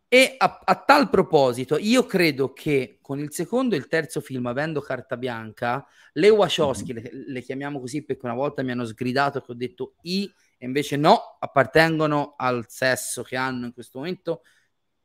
E 0.10 0.36
a, 0.38 0.62
a, 0.64 0.76
tal 0.76 1.10
proposito, 1.10 1.78
io 1.78 2.06
credo 2.06 2.54
che 2.54 3.00
con 3.02 3.20
il 3.20 3.34
secondo 3.34 3.76
e 3.76 3.78
il 3.78 3.88
terzo 3.88 4.22
film, 4.22 4.46
avendo 4.46 4.80
carta 4.80 5.18
bianca, 5.18 5.86
le 6.14 6.30
Wachowski, 6.30 6.94
mm-hmm. 6.94 7.04
le, 7.04 7.24
le, 7.28 7.42
chiamiamo 7.42 7.80
così 7.82 8.06
perché 8.06 8.26
una 8.26 8.34
volta 8.34 8.64
mi 8.64 8.72
hanno 8.72 8.86
sgridato 8.86 9.42
che 9.42 9.52
ho 9.52 9.56
detto 9.56 9.96
I, 10.04 10.32
e 10.58 10.66
invece 10.66 10.96
no, 10.96 11.36
appartengono 11.40 12.36
al 12.38 12.66
sesso 12.70 13.22
che 13.22 13.36
hanno 13.36 13.66
in 13.66 13.74
questo 13.74 14.00
momento. 14.00 14.44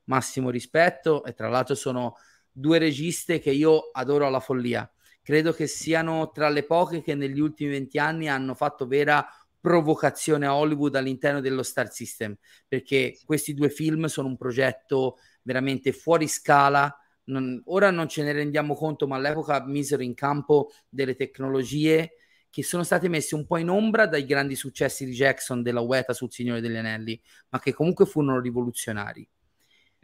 Massimo 0.05 0.51
rispetto, 0.51 1.25
e 1.25 1.33
tra 1.33 1.49
l'altro 1.49 1.75
sono 1.75 2.17
due 2.51 2.79
registe 2.79 3.41
che 3.41 3.51
io 3.51 3.91
adoro 3.93 4.27
alla 4.27 4.41
follia. 4.41 4.89
Credo 5.21 5.53
che 5.53 5.67
siano 5.67 6.31
tra 6.31 6.49
le 6.49 6.65
poche 6.65 7.03
che 7.03 7.15
negli 7.15 7.41
ultimi 7.41 7.71
venti 7.71 7.99
anni 7.99 8.29
hanno 8.29 8.55
fatto 8.55 8.87
vera 8.87 9.27
provocazione 9.63 10.45
a 10.45 10.57
Hollywood 10.57 10.97
all'interno 10.97 11.41
dello 11.41 11.63
Star 11.63 11.91
System, 11.93 12.37
perché 12.67 13.17
questi 13.25 13.55
due 13.55 13.71
film 13.71 14.07
sono 14.07 14.27
un 14.27 14.37
progetto 14.37 15.19
veramente 15.43 15.93
fuori 15.93 16.27
scala. 16.27 16.95
Non, 17.25 17.63
ora 17.67 17.93
non 17.93 18.09
ce 18.09 18.25
ne 18.25 18.33
rendiamo 18.33 18.75
conto, 18.75 19.07
ma 19.07 19.17
all'epoca 19.17 19.65
misero 19.65 20.03
in 20.03 20.15
campo 20.15 20.73
delle 20.89 21.15
tecnologie 21.15 22.17
che 22.51 22.65
sono 22.65 22.83
state 22.83 23.09
messe 23.09 23.37
un 23.37 23.47
po' 23.47 23.57
in 23.57 23.71
ombra 23.71 24.07
dai 24.07 24.27
grandi 24.27 24.57
successi 24.57 25.05
di 25.07 25.13
Jackson 25.13 25.63
della 25.63 25.81
Weta 25.81 26.13
sul 26.13 26.33
Signore 26.33 26.61
degli 26.61 26.77
Anelli, 26.77 27.19
ma 27.51 27.61
che 27.61 27.73
comunque 27.73 28.05
furono 28.05 28.41
rivoluzionari. 28.41 29.27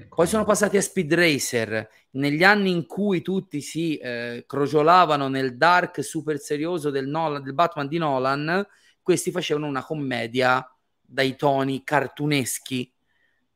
Poi 0.09 0.27
sono 0.29 0.45
passati 0.45 0.77
a 0.77 0.81
Speed 0.81 1.13
Racer, 1.13 1.89
negli 2.13 2.45
anni 2.45 2.71
in 2.71 2.87
cui 2.87 3.21
tutti 3.21 3.61
si 3.61 3.97
eh, 3.97 4.45
crogiolavano 4.47 5.27
nel 5.27 5.57
dark 5.57 6.05
super 6.05 6.39
serioso 6.39 6.91
del, 6.91 7.09
Nolan, 7.09 7.43
del 7.43 7.53
Batman 7.53 7.89
di 7.89 7.99
Nolan, 7.99 8.65
questi 9.09 9.31
facevano 9.31 9.67
una 9.67 9.83
commedia 9.83 10.71
dai 11.01 11.35
toni 11.35 11.83
cartuneschi. 11.83 12.93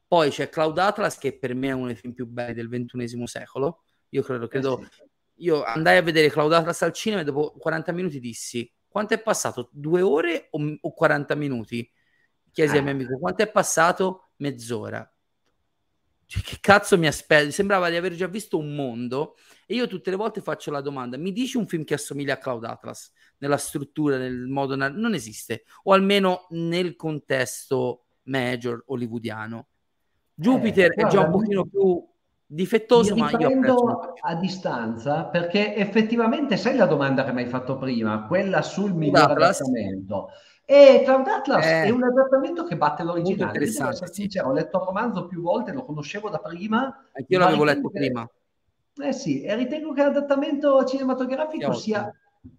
Poi 0.06 0.30
c'è 0.30 0.48
Cloud 0.48 0.78
Atlas, 0.78 1.18
che 1.18 1.36
per 1.36 1.54
me 1.54 1.68
è 1.68 1.72
uno 1.72 1.88
dei 1.88 1.94
film 1.94 2.14
più 2.14 2.26
belli 2.26 2.54
del 2.54 2.70
ventunesimo 2.70 3.26
secolo. 3.26 3.82
Io 4.08 4.22
credo, 4.22 4.48
credo 4.48 4.80
eh 4.80 5.10
io 5.40 5.62
andai 5.62 5.98
a 5.98 6.02
vedere 6.02 6.30
Cloud 6.30 6.54
Atlas 6.54 6.80
al 6.80 6.94
cinema 6.94 7.20
e 7.20 7.24
dopo 7.24 7.52
40 7.58 7.92
minuti 7.92 8.18
dissi: 8.18 8.72
Quanto 8.88 9.12
è 9.12 9.20
passato? 9.20 9.68
Due 9.72 10.00
ore 10.00 10.46
o, 10.52 10.78
o 10.80 10.94
40 10.94 11.34
minuti? 11.34 11.86
Chiesi 12.50 12.76
ah. 12.76 12.78
al 12.78 12.84
mio 12.84 12.92
amico: 12.92 13.18
Quanto 13.18 13.42
è 13.42 13.50
passato? 13.50 14.30
Mezz'ora. 14.36 15.06
Cioè, 16.32 16.42
che 16.42 16.56
cazzo 16.60 16.96
mi 16.96 17.06
aspetta? 17.06 17.50
Sembrava 17.50 17.90
di 17.90 17.96
aver 17.96 18.14
già 18.14 18.26
visto 18.26 18.56
un 18.56 18.74
mondo. 18.74 19.36
E 19.66 19.74
io 19.74 19.86
tutte 19.86 20.10
le 20.10 20.16
volte 20.16 20.40
faccio 20.40 20.70
la 20.70 20.80
domanda: 20.80 21.16
mi 21.18 21.32
dici 21.32 21.56
un 21.56 21.66
film 21.66 21.84
che 21.84 21.94
assomiglia 21.94 22.34
a 22.34 22.38
Cloud 22.38 22.64
Atlas? 22.64 23.12
nella 23.42 23.56
struttura, 23.56 24.16
nel 24.16 24.46
modo 24.46 24.76
non 24.76 25.14
esiste, 25.14 25.64
o 25.82 25.92
almeno 25.92 26.46
nel 26.50 26.96
contesto 26.96 28.04
major 28.24 28.82
hollywoodiano. 28.86 29.66
Jupiter 30.34 30.92
eh, 30.92 31.02
è 31.02 31.06
già 31.08 31.22
un 31.22 31.30
pochino 31.32 31.66
più 31.66 32.02
difettoso, 32.46 33.16
ma 33.16 33.30
io 33.30 33.38
prendo 33.38 34.14
a 34.20 34.34
distanza 34.36 35.24
perché 35.24 35.74
effettivamente 35.74 36.56
sai 36.56 36.76
la 36.76 36.86
domanda 36.86 37.24
che 37.24 37.32
mi 37.32 37.42
hai 37.42 37.48
fatto 37.48 37.76
prima, 37.76 38.26
quella 38.26 38.62
sul 38.62 38.94
miglior 38.94 39.32
adattamento. 39.32 40.28
E 40.72 41.02
Cloud 41.04 41.28
Atlas 41.28 41.66
eh, 41.66 41.82
è 41.82 41.90
un 41.90 42.02
adattamento 42.02 42.64
che 42.64 42.78
batte 42.78 43.02
l'originale. 43.02 43.58
Devo 43.58 44.06
sincero, 44.10 44.48
ho 44.48 44.52
letto 44.54 44.78
il 44.78 44.84
romanzo 44.84 45.26
più 45.26 45.42
volte, 45.42 45.70
lo 45.72 45.84
conoscevo 45.84 46.30
da 46.30 46.38
prima. 46.38 47.08
Anch'io 47.12 47.38
l'avevo 47.38 47.64
letto 47.64 47.90
che... 47.90 47.98
prima. 47.98 48.26
Eh 49.02 49.12
sì, 49.12 49.42
e 49.42 49.54
ritengo 49.54 49.92
che 49.92 50.02
l'adattamento 50.02 50.82
cinematografico 50.84 51.74
sia 51.74 52.10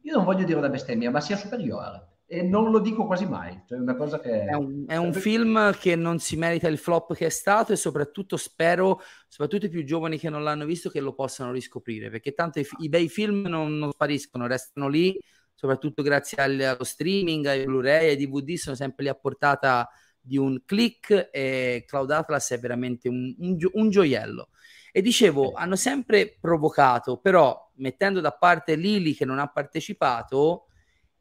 io 0.01 0.15
non 0.15 0.25
voglio 0.25 0.45
dire 0.45 0.59
una 0.59 0.69
bestemmia, 0.69 1.09
ma 1.09 1.21
sia 1.21 1.37
superiore. 1.37 2.09
E 2.27 2.43
non 2.43 2.69
lo 2.69 2.77
dico 2.77 3.07
quasi 3.07 3.25
mai. 3.25 3.63
Cioè 3.67 3.79
una 3.79 3.95
cosa 3.95 4.19
che... 4.19 4.45
È 4.45 4.53
un, 4.53 4.85
è 4.87 4.95
un 4.95 5.13
film 5.13 5.75
che 5.77 5.95
non 5.95 6.19
si 6.19 6.35
merita 6.35 6.67
il 6.67 6.77
flop 6.77 7.15
che 7.15 7.25
è 7.25 7.29
stato 7.29 7.73
e 7.73 7.77
soprattutto 7.77 8.37
spero, 8.37 9.01
soprattutto 9.27 9.65
i 9.65 9.69
più 9.69 9.83
giovani 9.83 10.19
che 10.19 10.29
non 10.29 10.43
l'hanno 10.43 10.65
visto, 10.65 10.91
che 10.91 10.99
lo 10.99 11.13
possano 11.13 11.51
riscoprire, 11.51 12.11
perché 12.11 12.33
tanto 12.33 12.59
i, 12.59 12.67
i 12.77 12.89
bei 12.89 13.09
film 13.09 13.47
non, 13.47 13.75
non, 13.77 13.91
spariscono, 13.91 14.45
restano 14.45 14.87
lì, 14.87 15.19
soprattutto 15.63 16.03
grazie 16.03 16.43
al, 16.43 16.59
allo 16.59 16.83
streaming, 16.83 17.45
ai 17.45 17.63
Blu-ray, 17.63 18.09
ai 18.09 18.17
DVD, 18.17 18.55
sono 18.55 18.75
sempre 18.75 19.05
lì 19.05 19.09
a 19.09 19.15
portata 19.15 19.89
di 20.19 20.35
un 20.35 20.61
click 20.65 21.29
e 21.31 21.85
Cloud 21.87 22.11
Atlas 22.11 22.51
è 22.51 22.59
veramente 22.59 23.07
un, 23.07 23.33
un, 23.39 23.57
un 23.71 23.89
gioiello. 23.89 24.49
E 24.91 25.01
dicevo, 25.01 25.53
hanno 25.53 25.77
sempre 25.77 26.37
provocato, 26.37 27.17
però 27.17 27.71
mettendo 27.75 28.19
da 28.19 28.33
parte 28.33 28.75
Lily 28.75 29.13
che 29.13 29.23
non 29.23 29.39
ha 29.39 29.47
partecipato, 29.47 30.67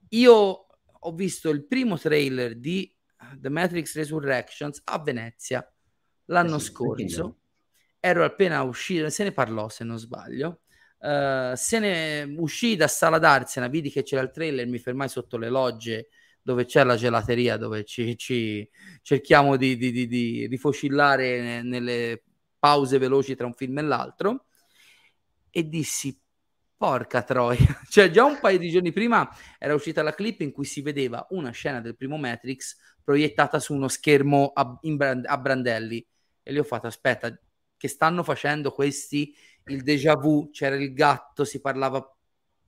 io 0.09 0.67
ho 1.05 1.13
visto 1.13 1.49
il 1.49 1.65
primo 1.65 1.97
trailer 1.97 2.59
di 2.59 2.93
The 3.37 3.49
Matrix 3.49 3.95
Resurrections 3.95 4.83
a 4.87 4.99
Venezia 4.99 5.65
l'anno 6.25 6.57
eh 6.57 6.61
sì, 6.61 6.65
scorso. 6.65 7.39
Ero 8.01 8.25
appena 8.25 8.61
uscito, 8.63 9.09
se 9.09 9.23
ne 9.23 9.31
parlò 9.31 9.69
se 9.69 9.85
non 9.85 10.01
sbaglio. 10.01 10.62
Uh, 11.03 11.57
se 11.57 11.81
ne 11.81 12.35
uscì 12.39 12.77
da 12.77 12.87
Sala 12.87 13.19
d'Arsena, 13.19 13.67
vidi 13.67 13.91
che 13.91 14.05
c'era 14.05 14.23
il 14.23 14.31
trailer, 14.31 14.69
mi 14.69 14.79
fermai 14.79 15.09
sotto 15.09 15.37
le 15.37 15.49
logge 15.49 16.09
dove 16.41 16.65
c'è 16.65 16.85
la 16.85 16.95
gelateria, 16.95 17.57
dove 17.57 17.85
ci, 17.85 18.17
ci 18.17 18.69
cerchiamo 19.03 19.57
di, 19.57 19.77
di, 19.77 19.91
di, 19.91 20.07
di 20.07 20.47
rifocillare 20.47 21.63
nelle 21.63 22.23
pause 22.59 22.99
veloci 22.99 23.35
tra 23.35 23.47
un 23.47 23.55
film 23.55 23.79
e 23.79 23.83
l'altro 23.83 24.47
e 25.51 25.69
dissi 25.69 26.17
porca 26.77 27.23
troia, 27.23 27.59
cioè 27.89 28.11
già 28.11 28.25
un 28.25 28.39
paio 28.41 28.59
di 28.59 28.71
giorni 28.71 28.93
prima 28.93 29.29
era 29.59 29.75
uscita 29.75 30.03
la 30.03 30.15
clip 30.15 30.41
in 30.41 30.53
cui 30.53 30.65
si 30.65 30.83
vedeva 30.83 31.27
una 31.31 31.51
scena 31.51 31.81
del 31.81 31.97
primo 31.97 32.17
Matrix 32.17 32.77
proiettata 33.03 33.59
su 33.61 33.75
uno 33.75 33.89
schermo 33.89 34.51
a, 34.55 34.65
brand- 34.65 35.27
a 35.27 35.39
brandelli 35.39 36.05
e 36.43 36.53
lì 36.53 36.59
ho 36.59 36.65
fatto 36.65 36.87
aspetta 36.87 37.37
che 37.77 37.89
stanno 37.89 38.23
facendo 38.23 38.73
questi 38.73 39.35
il 39.67 39.83
déjà 39.83 40.17
vu, 40.17 40.51
c'era 40.51 40.77
il 40.77 40.93
gatto, 40.93 41.45
si 41.45 41.61
parlava 41.61 42.05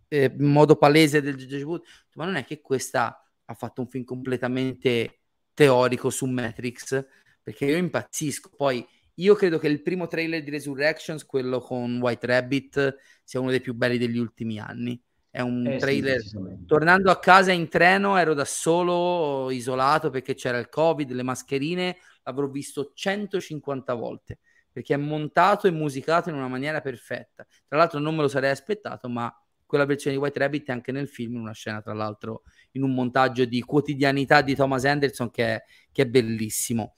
eh, 0.08 0.32
in 0.38 0.46
modo 0.46 0.76
palese 0.76 1.20
del 1.20 1.36
déjà 1.36 1.64
vu, 1.64 1.80
ma 2.14 2.24
non 2.24 2.36
è 2.36 2.44
che 2.44 2.60
questa 2.60 3.24
ha 3.44 3.54
fatto 3.54 3.80
un 3.80 3.88
film 3.88 4.04
completamente 4.04 5.20
teorico 5.54 6.10
su 6.10 6.26
Matrix 6.26 7.06
perché 7.42 7.66
io 7.66 7.76
impazzisco, 7.76 8.50
poi 8.56 8.86
io 9.16 9.34
credo 9.34 9.58
che 9.58 9.68
il 9.68 9.82
primo 9.82 10.06
trailer 10.06 10.42
di 10.42 10.50
Resurrections, 10.50 11.24
quello 11.26 11.60
con 11.60 12.00
White 12.00 12.26
Rabbit, 12.26 12.96
sia 13.22 13.38
uno 13.38 13.50
dei 13.50 13.60
più 13.60 13.74
belli 13.74 13.98
degli 13.98 14.18
ultimi 14.18 14.58
anni. 14.58 15.00
È 15.30 15.40
un 15.40 15.66
eh, 15.66 15.76
trailer. 15.76 16.20
Sì, 16.20 16.38
Tornando 16.66 17.10
a 17.10 17.18
casa 17.18 17.52
in 17.52 17.68
treno, 17.68 18.16
ero 18.16 18.34
da 18.34 18.44
solo, 18.44 19.50
isolato 19.50 20.10
perché 20.10 20.34
c'era 20.34 20.58
il 20.58 20.68
Covid, 20.68 21.12
le 21.12 21.22
mascherine. 21.22 21.96
L'avrò 22.22 22.48
visto 22.48 22.92
150 22.94 23.94
volte 23.94 24.38
perché 24.74 24.94
è 24.94 24.96
montato 24.96 25.68
e 25.68 25.70
musicato 25.70 26.30
in 26.30 26.34
una 26.34 26.48
maniera 26.48 26.80
perfetta. 26.80 27.46
Tra 27.68 27.78
l'altro, 27.78 28.00
non 28.00 28.16
me 28.16 28.22
lo 28.22 28.28
sarei 28.28 28.50
aspettato, 28.50 29.08
ma 29.08 29.32
quella 29.64 29.84
versione 29.84 30.16
di 30.16 30.22
White 30.22 30.38
Rabbit 30.40 30.66
è 30.66 30.72
anche 30.72 30.90
nel 30.90 31.06
film, 31.06 31.34
in 31.34 31.42
una 31.42 31.52
scena, 31.52 31.80
tra 31.80 31.94
l'altro, 31.94 32.42
in 32.72 32.82
un 32.82 32.92
montaggio 32.92 33.44
di 33.44 33.60
quotidianità 33.60 34.42
di 34.42 34.56
Thomas 34.56 34.84
Anderson 34.84 35.30
che 35.30 35.46
è, 35.46 35.64
che 35.92 36.02
è 36.02 36.06
bellissimo. 36.06 36.94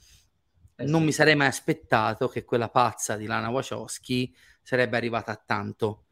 Eh 0.75 0.85
non 0.85 1.01
sì. 1.01 1.07
mi 1.07 1.13
sarei 1.13 1.37
mai 1.37 1.49
aspettato 1.49 2.29
che 2.29 2.45
quella 2.45 2.71
pazza 2.71 3.17
di 3.17 3.27
Lana 3.27 3.51
Wachowski 3.51 4.35
sarebbe 4.63 4.97
arrivata 4.97 5.33
a 5.33 5.43
tanto. 5.45 6.05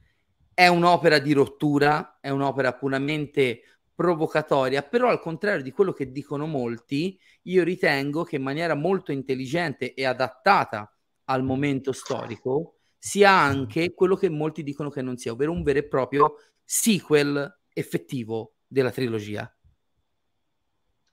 È 0.52 0.66
un'opera 0.66 1.18
di 1.18 1.32
rottura, 1.32 2.18
è 2.20 2.28
un'opera 2.28 2.74
puramente 2.74 3.62
provocatoria, 3.94 4.82
però 4.82 5.08
al 5.08 5.20
contrario 5.20 5.62
di 5.62 5.70
quello 5.70 5.94
che 5.94 6.12
dicono 6.12 6.46
molti, 6.46 7.18
io 7.44 7.64
ritengo 7.64 8.22
che 8.22 8.36
in 8.36 8.42
maniera 8.42 8.74
molto 8.74 9.12
intelligente 9.12 9.94
e 9.94 10.04
adattata 10.04 10.93
al 11.24 11.42
momento 11.42 11.92
storico 11.92 12.78
sia 12.98 13.30
anche 13.30 13.92
quello 13.92 14.16
che 14.16 14.30
molti 14.30 14.62
dicono 14.62 14.88
che 14.88 15.02
non 15.02 15.16
sia, 15.16 15.32
ovvero 15.32 15.52
un 15.52 15.62
vero 15.62 15.78
e 15.80 15.86
proprio 15.86 16.36
sequel 16.64 17.60
effettivo 17.72 18.54
della 18.66 18.90
trilogia. 18.90 19.48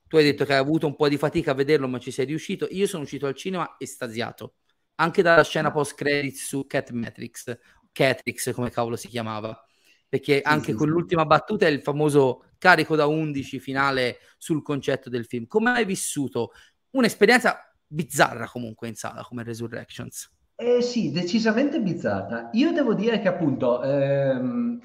Tu 0.08 0.18
hai 0.18 0.24
detto 0.24 0.46
che 0.46 0.54
hai 0.54 0.60
avuto 0.60 0.88
un 0.88 0.96
po' 0.96 1.08
di 1.08 1.18
fatica 1.18 1.52
a 1.52 1.54
vederlo, 1.54 1.88
ma 1.88 2.00
ci 2.00 2.12
sei 2.12 2.26
riuscito. 2.26 2.68
Io 2.72 2.88
sono 2.88 3.04
uscito 3.04 3.28
al 3.28 3.36
cinema 3.36 3.76
estasiato, 3.78 4.56
anche 4.96 5.22
dalla 5.22 5.44
scena 5.44 5.72
post 5.72 5.96
credits 5.96 6.46
su 6.48 6.66
Cat 6.66 6.92
Matrix, 6.92 7.58
Catrix 7.92 8.54
come 8.54 8.70
cavolo 8.70 8.96
si 8.96 9.08
chiamava. 9.08 9.66
perché 10.08 10.42
anche 10.42 10.72
sì, 10.72 10.78
con 10.78 10.88
sì. 10.88 10.94
l'ultima 10.94 11.26
battuta 11.26 11.66
è 11.66 11.70
il 11.70 11.82
famoso 11.82 12.44
carico 12.58 12.98
da 12.98 13.06
11 13.06 13.60
finale 13.60 14.18
sul 14.38 14.62
concetto 14.62 15.10
del 15.10 15.26
film. 15.26 15.48
Come 15.48 15.72
hai 15.72 15.86
vissuto 15.86 16.52
un'esperienza 16.92 17.71
bizzarra 17.92 18.48
comunque 18.48 18.88
in 18.88 18.96
sala 18.96 19.24
come 19.24 19.44
Resurrections? 19.44 20.32
Eh 20.56 20.82
sì, 20.82 21.12
decisamente 21.12 21.82
bizzarra. 21.82 22.50
Io 22.54 22.72
devo 22.72 22.94
dire 22.94 23.20
che 23.20 23.28
appunto 23.28 23.82
ehm, 23.82 24.80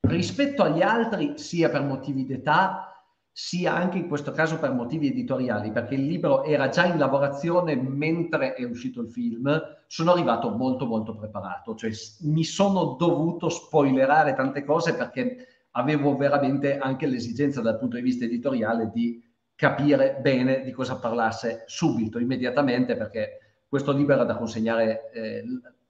rispetto 0.00 0.62
agli 0.62 0.82
altri, 0.82 1.38
sia 1.38 1.70
per 1.70 1.82
motivi 1.82 2.26
d'età, 2.26 2.92
sia 3.30 3.74
anche 3.74 3.96
in 3.96 4.08
questo 4.08 4.32
caso 4.32 4.58
per 4.58 4.72
motivi 4.72 5.08
editoriali, 5.08 5.70
perché 5.70 5.94
il 5.94 6.06
libro 6.06 6.44
era 6.44 6.68
già 6.68 6.84
in 6.84 6.98
lavorazione 6.98 7.76
mentre 7.76 8.54
è 8.54 8.64
uscito 8.64 9.00
il 9.00 9.10
film, 9.10 9.60
sono 9.86 10.12
arrivato 10.12 10.50
molto 10.50 10.84
molto 10.86 11.14
preparato, 11.16 11.74
cioè 11.74 11.90
mi 12.22 12.44
sono 12.44 12.96
dovuto 12.98 13.48
spoilerare 13.48 14.34
tante 14.34 14.64
cose 14.64 14.94
perché 14.94 15.46
avevo 15.70 16.14
veramente 16.16 16.76
anche 16.76 17.06
l'esigenza 17.06 17.62
dal 17.62 17.78
punto 17.78 17.96
di 17.96 18.02
vista 18.02 18.24
editoriale 18.24 18.90
di 18.92 19.22
capire 19.62 20.18
bene 20.20 20.62
di 20.64 20.72
cosa 20.72 20.98
parlasse 20.98 21.62
subito, 21.68 22.18
immediatamente, 22.18 22.96
perché 22.96 23.60
questo 23.68 23.92
libro 23.92 24.14
era 24.14 24.24
da 24.24 24.34
consegnare 24.34 25.12
eh, 25.12 25.44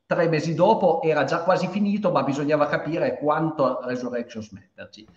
tre 0.05 0.29
mesi 0.29 0.55
dopo, 0.55 1.01
era 1.01 1.25
già 1.25 1.43
quasi 1.43 1.69
finito, 1.69 2.11
ma 2.11 2.23
bisognava 2.23 2.67
capire 2.67 3.17
quanto 3.17 3.81
Resurrections 3.87 4.51
metterci. 4.51 5.09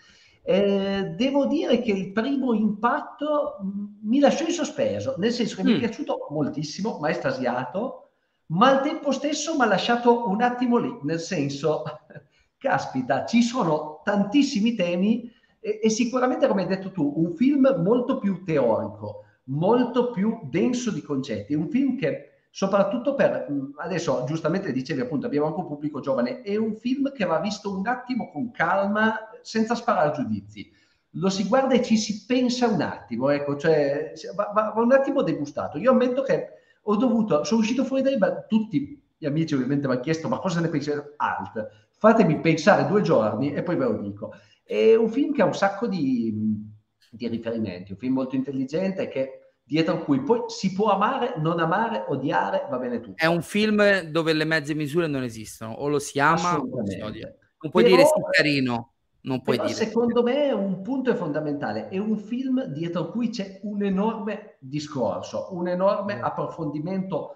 Eh, 0.42 1.16
devo 1.18 1.48
dire 1.48 1.82
che 1.82 1.92
il 1.92 2.14
primo 2.14 2.54
impatto 2.54 3.58
mh, 3.62 4.08
mi 4.08 4.20
lasciò 4.20 4.46
in 4.46 4.54
sospeso, 4.54 5.16
nel 5.18 5.34
senso 5.34 5.58
che 5.58 5.64
mm. 5.64 5.66
mi 5.66 5.74
è 5.74 5.80
piaciuto 5.80 6.28
moltissimo, 6.30 6.98
ma 7.02 7.10
estasiato, 7.10 8.12
ma 8.52 8.70
al 8.70 8.84
tempo 8.84 9.12
stesso 9.12 9.58
mi 9.58 9.64
ha 9.64 9.66
lasciato 9.66 10.30
un 10.30 10.42
attimo 10.42 10.78
lì, 10.78 10.98
nel 11.04 11.20
senso, 11.20 11.84
caspita, 12.58 13.26
ci 13.26 13.42
sono 13.42 14.00
tantissimi 14.02 14.76
temi 14.76 15.30
e, 15.66 15.80
e 15.82 15.90
sicuramente, 15.90 16.48
come 16.48 16.62
hai 16.62 16.68
detto 16.68 16.92
tu, 16.92 17.12
un 17.16 17.32
film 17.32 17.82
molto 17.84 18.20
più 18.20 18.44
teorico, 18.44 19.24
molto 19.46 20.12
più 20.12 20.42
denso 20.44 20.92
di 20.92 21.02
concetti, 21.02 21.56
un 21.56 21.68
film 21.70 21.98
che 21.98 22.34
soprattutto 22.52 23.16
per, 23.16 23.48
adesso 23.78 24.26
giustamente 24.28 24.72
dicevi 24.72 25.02
appunto, 25.02 25.26
abbiamo 25.26 25.48
anche 25.48 25.62
un 25.62 25.68
pubblico 25.68 26.02
giovane, 26.02 26.42
è 26.42 26.56
un 26.56 26.76
film 26.76 27.12
che 27.12 27.26
va 27.26 27.40
visto 27.40 27.76
un 27.76 27.88
attimo 27.88 28.30
con 28.30 28.52
calma, 28.52 29.16
senza 29.42 29.74
sparare 29.74 30.12
giudizi. 30.12 30.72
Lo 31.18 31.30
si 31.30 31.48
guarda 31.48 31.74
e 31.74 31.82
ci 31.82 31.98
si 31.98 32.26
pensa 32.28 32.68
un 32.68 32.82
attimo, 32.82 33.30
ecco, 33.30 33.58
cioè 33.58 34.14
va, 34.36 34.52
va, 34.54 34.72
va 34.76 34.82
un 34.82 34.92
attimo 34.92 35.24
degustato. 35.24 35.80
Io 35.80 35.92
ammetto 35.92 36.22
che 36.22 36.50
ho 36.84 36.96
dovuto, 36.96 37.44
sono 37.44 37.62
uscito 37.62 37.84
fuori 37.84 38.04
dai 38.04 38.20
bar, 38.20 38.46
tutti 38.48 39.02
gli 39.18 39.26
amici 39.26 39.56
ovviamente 39.56 39.88
mi 39.88 39.94
hanno 39.94 40.02
chiesto 40.02 40.28
ma 40.28 40.38
cosa 40.38 40.60
ne 40.60 40.68
pensi? 40.68 40.92
Alt, 40.92 41.68
fatemi 41.98 42.40
pensare 42.40 42.86
due 42.86 43.02
giorni 43.02 43.54
e 43.54 43.64
poi 43.64 43.76
ve 43.76 43.86
lo 43.86 43.98
dico. 43.98 44.32
È 44.66 44.96
un 44.96 45.10
film 45.10 45.32
che 45.32 45.44
ha 45.44 45.46
un 45.46 45.54
sacco 45.54 45.88
di, 45.88 46.34
di 47.12 47.28
riferimenti, 47.28 47.92
un 47.92 47.98
film 48.00 48.14
molto 48.14 48.36
intelligente 48.36 49.08
che 49.08 49.42
dietro 49.64 50.04
cui 50.04 50.22
poi 50.22 50.42
si 50.48 50.74
può 50.74 50.92
amare, 50.92 51.36
non 51.38 51.60
amare, 51.60 52.06
odiare, 52.08 52.66
va 52.70 52.78
bene 52.78 53.00
tutto. 53.00 53.18
È 53.18 53.28
un 53.28 53.44
film 53.44 54.02
dove 54.02 54.34
le 54.34 54.44
mezze 54.44 54.74
misure 54.74 55.06
non 55.06 55.22
esistono, 55.22 55.74
o 55.74 55.88
lo 55.88 56.00
si 56.00 56.20
ama 56.20 56.58
o 56.58 56.66
lo 56.66 56.86
si 56.86 57.00
odia. 57.00 57.34
Non 57.60 57.72
puoi 57.72 57.84
Però, 57.84 57.96
dire 57.96 58.08
sì 58.08 58.22
carino, 58.32 58.94
non 59.22 59.42
puoi 59.42 59.58
dire. 59.58 59.70
Secondo 59.70 60.24
me 60.24 60.52
un 60.52 60.82
punto 60.82 61.12
è 61.12 61.16
fondamentale, 61.16 61.90
è 61.90 61.98
un 62.00 62.18
film 62.18 62.64
dietro 62.66 63.12
cui 63.12 63.30
c'è 63.30 63.60
un 63.64 63.84
enorme 63.84 64.58
discorso, 64.60 65.50
un 65.52 65.68
enorme 65.68 66.20
approfondimento 66.20 67.36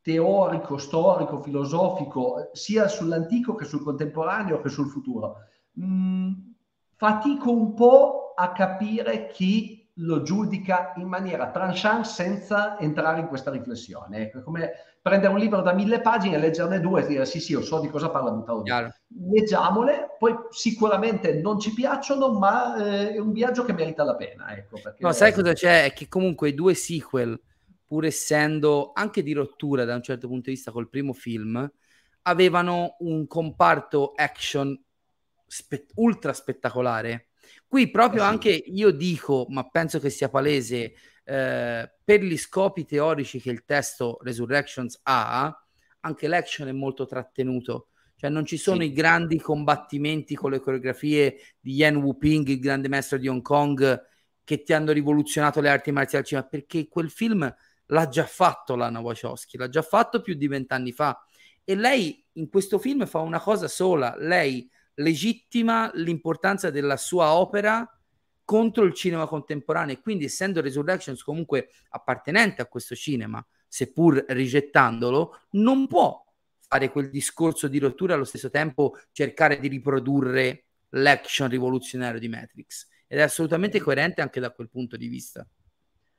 teorico, 0.00 0.78
storico, 0.78 1.40
filosofico, 1.40 2.50
sia 2.52 2.88
sull'antico 2.88 3.54
che 3.54 3.64
sul 3.64 3.82
contemporaneo 3.82 4.60
che 4.60 4.68
sul 4.68 4.88
futuro. 4.88 5.36
Mm, 5.80 6.32
fatico 6.98 7.52
un 7.52 7.74
po' 7.74 8.34
a 8.34 8.50
capire 8.50 9.28
chi 9.28 9.88
lo 10.00 10.22
giudica 10.22 10.94
in 10.96 11.06
maniera 11.06 11.50
tranchant 11.50 12.04
senza 12.04 12.78
entrare 12.78 13.20
in 13.20 13.28
questa 13.28 13.52
riflessione. 13.52 14.18
Ecco, 14.18 14.42
come 14.42 14.72
prendere 15.00 15.32
un 15.32 15.38
libro 15.38 15.62
da 15.62 15.72
mille 15.72 16.00
pagine, 16.00 16.38
leggerne 16.38 16.80
due 16.80 17.02
e 17.02 17.06
dire 17.06 17.24
sì 17.24 17.38
sì, 17.40 17.52
io 17.52 17.62
so 17.62 17.80
di 17.80 17.88
cosa 17.88 18.10
parla, 18.10 18.32
buttalo 18.32 18.62
via. 18.62 18.92
Leggiamole, 19.30 20.16
poi 20.18 20.34
sicuramente 20.50 21.34
non 21.34 21.60
ci 21.60 21.72
piacciono, 21.72 22.32
ma 22.32 22.76
eh, 22.76 23.14
è 23.14 23.18
un 23.18 23.32
viaggio 23.32 23.64
che 23.64 23.72
merita 23.72 24.02
la 24.02 24.16
pena. 24.16 24.56
Ecco, 24.56 24.80
perché... 24.82 25.04
No, 25.04 25.12
sai 25.12 25.32
cosa 25.32 25.52
c'è? 25.52 25.84
È 25.84 25.92
che 25.92 26.08
comunque 26.08 26.48
i 26.48 26.54
due 26.54 26.74
sequel, 26.74 27.40
pur 27.86 28.04
essendo 28.04 28.90
anche 28.92 29.22
di 29.22 29.32
rottura 29.32 29.84
da 29.84 29.94
un 29.94 30.02
certo 30.02 30.26
punto 30.26 30.50
di 30.50 30.56
vista 30.56 30.72
col 30.72 30.88
primo 30.88 31.12
film, 31.12 31.70
avevano 32.22 32.96
un 33.00 33.26
comparto 33.28 34.12
action 34.16 34.76
spe- 35.48 35.86
ultra 35.94 36.32
spettacolare 36.32 37.28
Qui 37.66 37.90
proprio 37.90 38.22
anche 38.22 38.50
io 38.50 38.90
dico, 38.90 39.46
ma 39.50 39.68
penso 39.68 39.98
che 39.98 40.10
sia 40.10 40.28
palese, 40.28 40.94
eh, 41.24 41.92
per 42.02 42.22
gli 42.22 42.36
scopi 42.38 42.84
teorici 42.84 43.40
che 43.40 43.50
il 43.50 43.64
testo 43.64 44.18
Resurrections 44.22 45.00
ha, 45.02 45.54
anche 46.00 46.28
l'action 46.28 46.68
è 46.68 46.72
molto 46.72 47.06
trattenuto. 47.06 47.88
Cioè 48.16 48.30
non 48.30 48.46
ci 48.46 48.56
sono 48.56 48.80
sì. 48.80 48.86
i 48.86 48.92
grandi 48.92 49.38
combattimenti 49.38 50.34
con 50.34 50.50
le 50.50 50.60
coreografie 50.60 51.36
di 51.60 51.74
Yan 51.74 51.96
Wuping, 51.96 52.48
il 52.48 52.58
grande 52.58 52.88
maestro 52.88 53.18
di 53.18 53.28
Hong 53.28 53.42
Kong, 53.42 54.02
che 54.42 54.62
ti 54.62 54.72
hanno 54.72 54.92
rivoluzionato 54.92 55.60
le 55.60 55.68
arti 55.68 55.92
marziali 55.92 56.24
al 56.24 56.28
cinema, 56.28 56.46
perché 56.46 56.88
quel 56.88 57.10
film 57.10 57.54
l'ha 57.90 58.08
già 58.08 58.24
fatto 58.24 58.74
Lana 58.74 58.98
Wachowski, 58.98 59.56
l'ha 59.58 59.68
già 59.68 59.82
fatto 59.82 60.20
più 60.20 60.34
di 60.34 60.48
vent'anni 60.48 60.92
fa. 60.92 61.22
E 61.62 61.74
lei 61.74 62.24
in 62.32 62.48
questo 62.48 62.78
film 62.78 63.06
fa 63.06 63.18
una 63.18 63.38
cosa 63.38 63.68
sola, 63.68 64.14
lei 64.16 64.68
legittima 64.98 65.90
l'importanza 65.94 66.70
della 66.70 66.96
sua 66.96 67.32
opera 67.34 67.86
contro 68.44 68.84
il 68.84 68.94
cinema 68.94 69.26
contemporaneo. 69.26 69.94
E 69.94 70.00
quindi 70.00 70.24
essendo 70.24 70.60
Resurrections 70.60 71.22
comunque 71.22 71.70
appartenente 71.90 72.62
a 72.62 72.66
questo 72.66 72.94
cinema, 72.94 73.44
seppur 73.66 74.24
rigettandolo, 74.28 75.40
non 75.50 75.86
può 75.86 76.24
fare 76.60 76.90
quel 76.90 77.10
discorso 77.10 77.68
di 77.68 77.78
rottura 77.78 78.12
e 78.12 78.16
allo 78.16 78.24
stesso 78.24 78.50
tempo 78.50 78.98
cercare 79.12 79.58
di 79.58 79.68
riprodurre 79.68 80.66
l'action 80.90 81.48
rivoluzionario 81.48 82.20
di 82.20 82.28
Matrix. 82.28 82.86
Ed 83.06 83.18
è 83.18 83.22
assolutamente 83.22 83.80
coerente 83.80 84.20
anche 84.20 84.40
da 84.40 84.50
quel 84.50 84.68
punto 84.68 84.96
di 84.96 85.08
vista. 85.08 85.46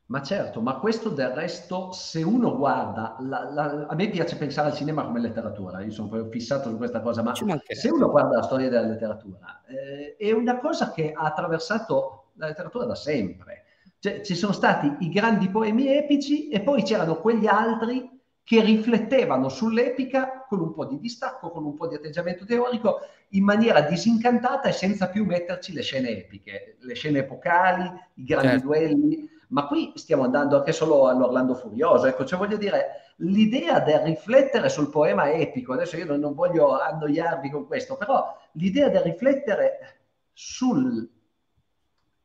Ma 0.10 0.24
certo, 0.24 0.60
ma 0.60 0.80
questo 0.80 1.10
del 1.10 1.30
resto, 1.30 1.92
se 1.92 2.24
uno 2.24 2.58
guarda, 2.58 3.16
la, 3.20 3.48
la, 3.52 3.86
a 3.88 3.94
me 3.94 4.10
piace 4.10 4.38
pensare 4.38 4.70
al 4.70 4.76
cinema 4.76 5.04
come 5.04 5.20
letteratura, 5.20 5.82
io 5.82 5.92
sono 5.92 6.28
fissato 6.32 6.70
su 6.70 6.78
questa 6.78 7.00
cosa, 7.00 7.22
ma 7.22 7.36
se 7.36 7.90
uno 7.90 8.10
guarda 8.10 8.38
la 8.38 8.42
storia 8.42 8.70
della 8.70 8.88
letteratura, 8.88 9.62
eh, 9.68 10.16
è 10.18 10.32
una 10.32 10.58
cosa 10.58 10.92
che 10.92 11.12
ha 11.12 11.26
attraversato 11.26 12.32
la 12.38 12.48
letteratura 12.48 12.86
da 12.86 12.96
sempre. 12.96 13.66
Cioè, 14.00 14.22
ci 14.22 14.34
sono 14.34 14.52
stati 14.52 14.92
i 15.02 15.10
grandi 15.10 15.48
poemi 15.48 15.96
epici 15.96 16.50
e 16.50 16.62
poi 16.62 16.82
c'erano 16.82 17.18
quegli 17.18 17.46
altri 17.46 18.10
che 18.44 18.62
riflettevano 18.62 19.48
sull'epica 19.48 20.44
con 20.50 20.60
un 20.60 20.74
po' 20.74 20.86
di 20.86 20.98
distacco, 20.98 21.52
con 21.52 21.66
un 21.66 21.76
po' 21.76 21.88
di 21.88 21.94
atteggiamento 21.94 22.46
teorico, 22.46 23.02
in 23.30 23.44
maniera 23.44 23.82
disincantata 23.82 24.70
e 24.70 24.72
senza 24.72 25.08
più 25.10 25.24
metterci 25.24 25.72
le 25.72 25.84
scene 25.84 26.10
epiche, 26.10 26.78
le 26.80 26.96
scene 26.96 27.20
epocali, 27.20 27.84
i 28.16 28.24
grandi 28.24 28.48
certo. 28.48 28.66
duelli 28.66 29.38
ma 29.50 29.68
qui 29.68 29.94
stiamo 29.96 30.24
andando 30.24 30.58
anche 30.58 30.72
solo 30.72 31.08
all'Orlando 31.08 31.54
Furioso. 31.54 32.08
Ecco, 32.08 32.26
cioè 32.26 32.38
voglio 32.38 32.58
dire, 32.58 33.14
l'idea 33.18 33.80
del 33.80 34.00
riflettere 34.00 34.70
sul 34.70 34.90
poema 34.90 35.32
epico, 35.32 35.74
adesso 35.74 35.98
io 35.98 36.06
non, 36.06 36.20
non 36.20 36.34
voglio 36.34 36.80
annoiarvi 36.80 37.50
con 37.50 37.66
questo, 37.66 37.96
però 37.98 38.36
l'idea 38.54 38.90
del 38.90 39.02
riflettere 39.02 40.02
sul 40.34 41.10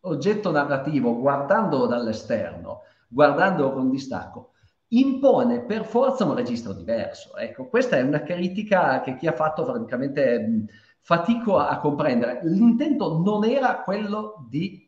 oggetto 0.01 0.51
narrativo 0.51 1.19
guardando 1.19 1.87
dall'esterno, 1.87 2.83
guardando 3.09 3.73
con 3.73 3.91
distacco, 3.91 4.51
impone 4.89 5.63
per 5.63 5.85
forza 5.85 6.25
un 6.25 6.35
registro 6.35 6.73
diverso. 6.73 7.37
Ecco, 7.37 7.69
questa 7.69 7.97
è 7.97 8.03
una 8.03 8.23
critica 8.23 9.01
che 9.01 9.17
chi 9.17 9.27
ha 9.27 9.33
fatto 9.33 9.65
francamente 9.65 10.67
fatico 11.01 11.57
a, 11.57 11.69
a 11.69 11.79
comprendere. 11.79 12.41
L'intento 12.45 13.19
non 13.19 13.45
era 13.45 13.83
quello 13.83 14.47
di 14.49 14.84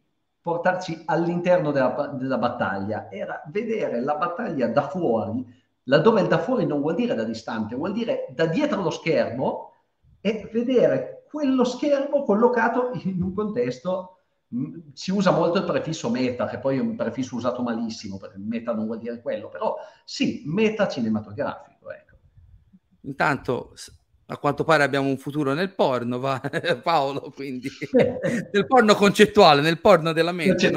portarci 0.46 1.02
all'interno 1.06 1.72
della, 1.72 2.14
della, 2.14 2.38
battaglia, 2.38 3.10
era 3.10 3.42
vedere 3.48 4.00
la 4.00 4.14
battaglia 4.14 4.68
da 4.68 4.88
fuori, 4.88 5.44
laddove 5.82 6.20
il 6.20 6.28
da 6.28 6.38
fuori 6.38 6.64
non 6.64 6.80
vuol 6.80 6.94
dire 6.94 7.16
da 7.16 7.24
distante, 7.24 7.74
vuol 7.74 7.90
dire 7.90 8.28
da 8.30 8.46
dietro 8.46 8.80
lo 8.80 8.90
schermo 8.90 9.72
e 10.20 10.48
vedere 10.52 11.24
quello 11.28 11.64
schermo 11.64 12.22
collocato 12.22 12.92
in 13.02 13.20
un 13.20 13.34
contesto. 13.34 14.18
Mm, 14.54 14.92
si 14.92 15.10
usa 15.10 15.32
molto 15.32 15.58
il 15.58 15.64
prefisso 15.64 16.10
meta, 16.10 16.46
che 16.46 16.58
poi 16.58 16.76
è 16.76 16.80
un 16.80 16.94
prefisso 16.94 17.34
usato 17.34 17.60
malissimo, 17.62 18.16
perché 18.16 18.38
meta 18.38 18.72
non 18.72 18.86
vuol 18.86 19.00
dire 19.00 19.20
quello, 19.20 19.48
però 19.48 19.74
sì, 20.04 20.44
meta 20.46 20.86
cinematografico. 20.86 21.90
Ecco. 21.90 22.14
Intanto 23.00 23.72
a 24.28 24.38
quanto 24.38 24.64
pare 24.64 24.82
abbiamo 24.82 25.08
un 25.08 25.18
futuro 25.18 25.54
nel 25.54 25.74
porno, 25.74 26.18
va, 26.18 26.40
Paolo, 26.82 27.32
quindi 27.34 27.68
nel 28.52 28.66
porno 28.66 28.94
concettuale, 28.94 29.60
nel 29.60 29.80
porno 29.80 30.12
della 30.12 30.32
mente. 30.32 30.70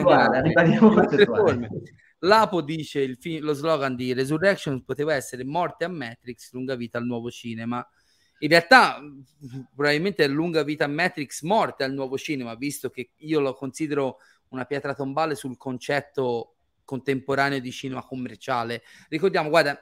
Lapo 2.20 2.62
dice 2.62 3.00
il 3.00 3.18
fi- 3.18 3.40
lo 3.40 3.54
slogan 3.54 3.96
di 3.96 4.14
Resurrection 4.14 4.84
poteva 4.84 5.16
essere 5.16 5.44
morte 5.46 5.86
a 5.86 5.88
Matrix, 5.88 6.52
lunga 6.52 6.76
vita 6.76 6.98
al 6.98 7.06
nuovo 7.06 7.32
cinema. 7.32 7.86
In 8.42 8.50
realtà, 8.50 9.02
probabilmente 9.74 10.24
è 10.24 10.28
lunga 10.28 10.64
vita 10.64 10.88
Matrix 10.88 11.42
morta 11.42 11.86
al 11.86 11.94
nuovo 11.94 12.18
cinema, 12.18 12.56
visto 12.56 12.90
che 12.90 13.12
io 13.18 13.40
lo 13.40 13.54
considero 13.54 14.18
una 14.50 14.66
pietra 14.66 14.94
tombale 14.94 15.36
sul 15.36 15.58
concetto 15.58 16.56
contemporaneo 16.84 17.60
di 17.60 17.72
cinema 17.72 18.04
commerciale. 18.04 18.84
Ricordiamo, 19.10 19.50
guarda, 19.50 19.82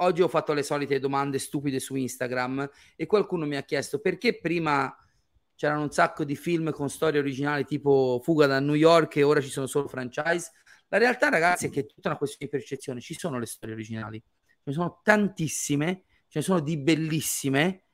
oggi 0.00 0.22
ho 0.22 0.28
fatto 0.28 0.52
le 0.52 0.62
solite 0.62 0.98
domande 0.98 1.38
stupide 1.38 1.80
su 1.80 1.94
Instagram 1.94 2.68
e 2.96 3.06
qualcuno 3.06 3.46
mi 3.46 3.56
ha 3.56 3.62
chiesto 3.62 4.00
perché 4.00 4.38
prima 4.38 4.94
c'erano 5.54 5.82
un 5.82 5.90
sacco 5.90 6.24
di 6.24 6.36
film 6.36 6.70
con 6.70 6.88
storie 6.88 7.20
originali 7.20 7.64
tipo 7.64 8.20
Fuga 8.22 8.46
da 8.46 8.60
New 8.60 8.74
York 8.74 9.16
e 9.16 9.22
ora 9.22 9.40
ci 9.40 9.50
sono 9.50 9.66
solo 9.66 9.88
franchise. 9.88 10.52
La 10.88 10.98
realtà, 10.98 11.28
ragazzi, 11.28 11.66
è 11.66 11.70
che 11.70 11.80
è 11.80 11.86
tutta 11.86 12.08
una 12.08 12.16
questione 12.16 12.50
di 12.50 12.56
percezione. 12.56 13.00
Ci 13.00 13.14
sono 13.14 13.38
le 13.38 13.46
storie 13.46 13.74
originali, 13.74 14.18
ce 14.18 14.62
ne 14.62 14.72
sono 14.72 15.00
tantissime, 15.02 16.04
ce 16.28 16.38
ne 16.38 16.42
sono 16.42 16.60
di 16.60 16.78
bellissime 16.78 17.84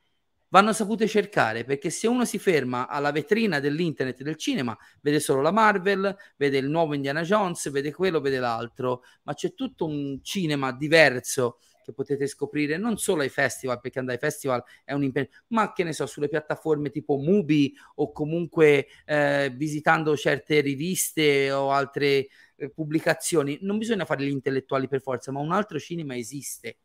vanno 0.49 0.73
sapute 0.73 1.09
cercare 1.09 1.65
perché 1.65 1.91
se 1.91 2.07
uno 2.07 2.25
si 2.25 2.39
ferma 2.39 2.89
alla 2.89 3.11
vetrina 3.11 3.61
dell'internet 3.61 4.23
del 4.23 4.37
cinema 4.37 4.77
vede 5.01 5.21
solo 5.21 5.43
la 5.43 5.51
Marvel, 5.51 6.17
vede 6.37 6.59
il 6.59 6.69
nuovo 6.69 6.95
Indiana 6.95 7.23
Jones, 7.23 7.71
vede 7.71 7.93
quello, 7.93 8.21
vede 8.21 8.39
l'altro, 8.39 9.03
ma 9.25 9.35
c'è 9.35 9.55
tutto 9.55 9.87
un 9.87 10.21
cinema 10.23 10.73
diverso 10.73 11.59
che 11.87 11.93
potete 11.93 12.27
scoprire 12.27 12.77
non 12.77 12.99
solo 12.99 13.23
ai 13.23 13.29
festival, 13.29 13.81
perché 13.81 14.01
andare 14.01 14.19
ai 14.19 14.29
festival 14.29 14.63
è 14.85 14.93
un 14.93 15.05
impegno, 15.05 15.29
ma 15.49 15.73
che 15.73 15.85
ne 15.85 15.93
so, 15.93 16.05
sulle 16.07 16.29
piattaforme 16.29 16.91
tipo 16.91 17.17
Mubi 17.17 17.75
o 17.97 18.11
comunque 18.13 18.89
eh, 19.05 19.53
visitando 19.55 20.17
certe 20.17 20.61
riviste 20.61 21.53
o 21.53 21.71
altre 21.71 22.27
eh, 22.57 22.71
pubblicazioni. 22.71 23.59
Non 23.63 23.79
bisogna 23.79 24.05
fare 24.05 24.25
gli 24.25 24.31
intellettuali 24.31 24.89
per 24.89 25.01
forza, 25.01 25.31
ma 25.31 25.41
un 25.41 25.53
altro 25.53 25.79
cinema 25.79 26.17
esiste 26.17 26.79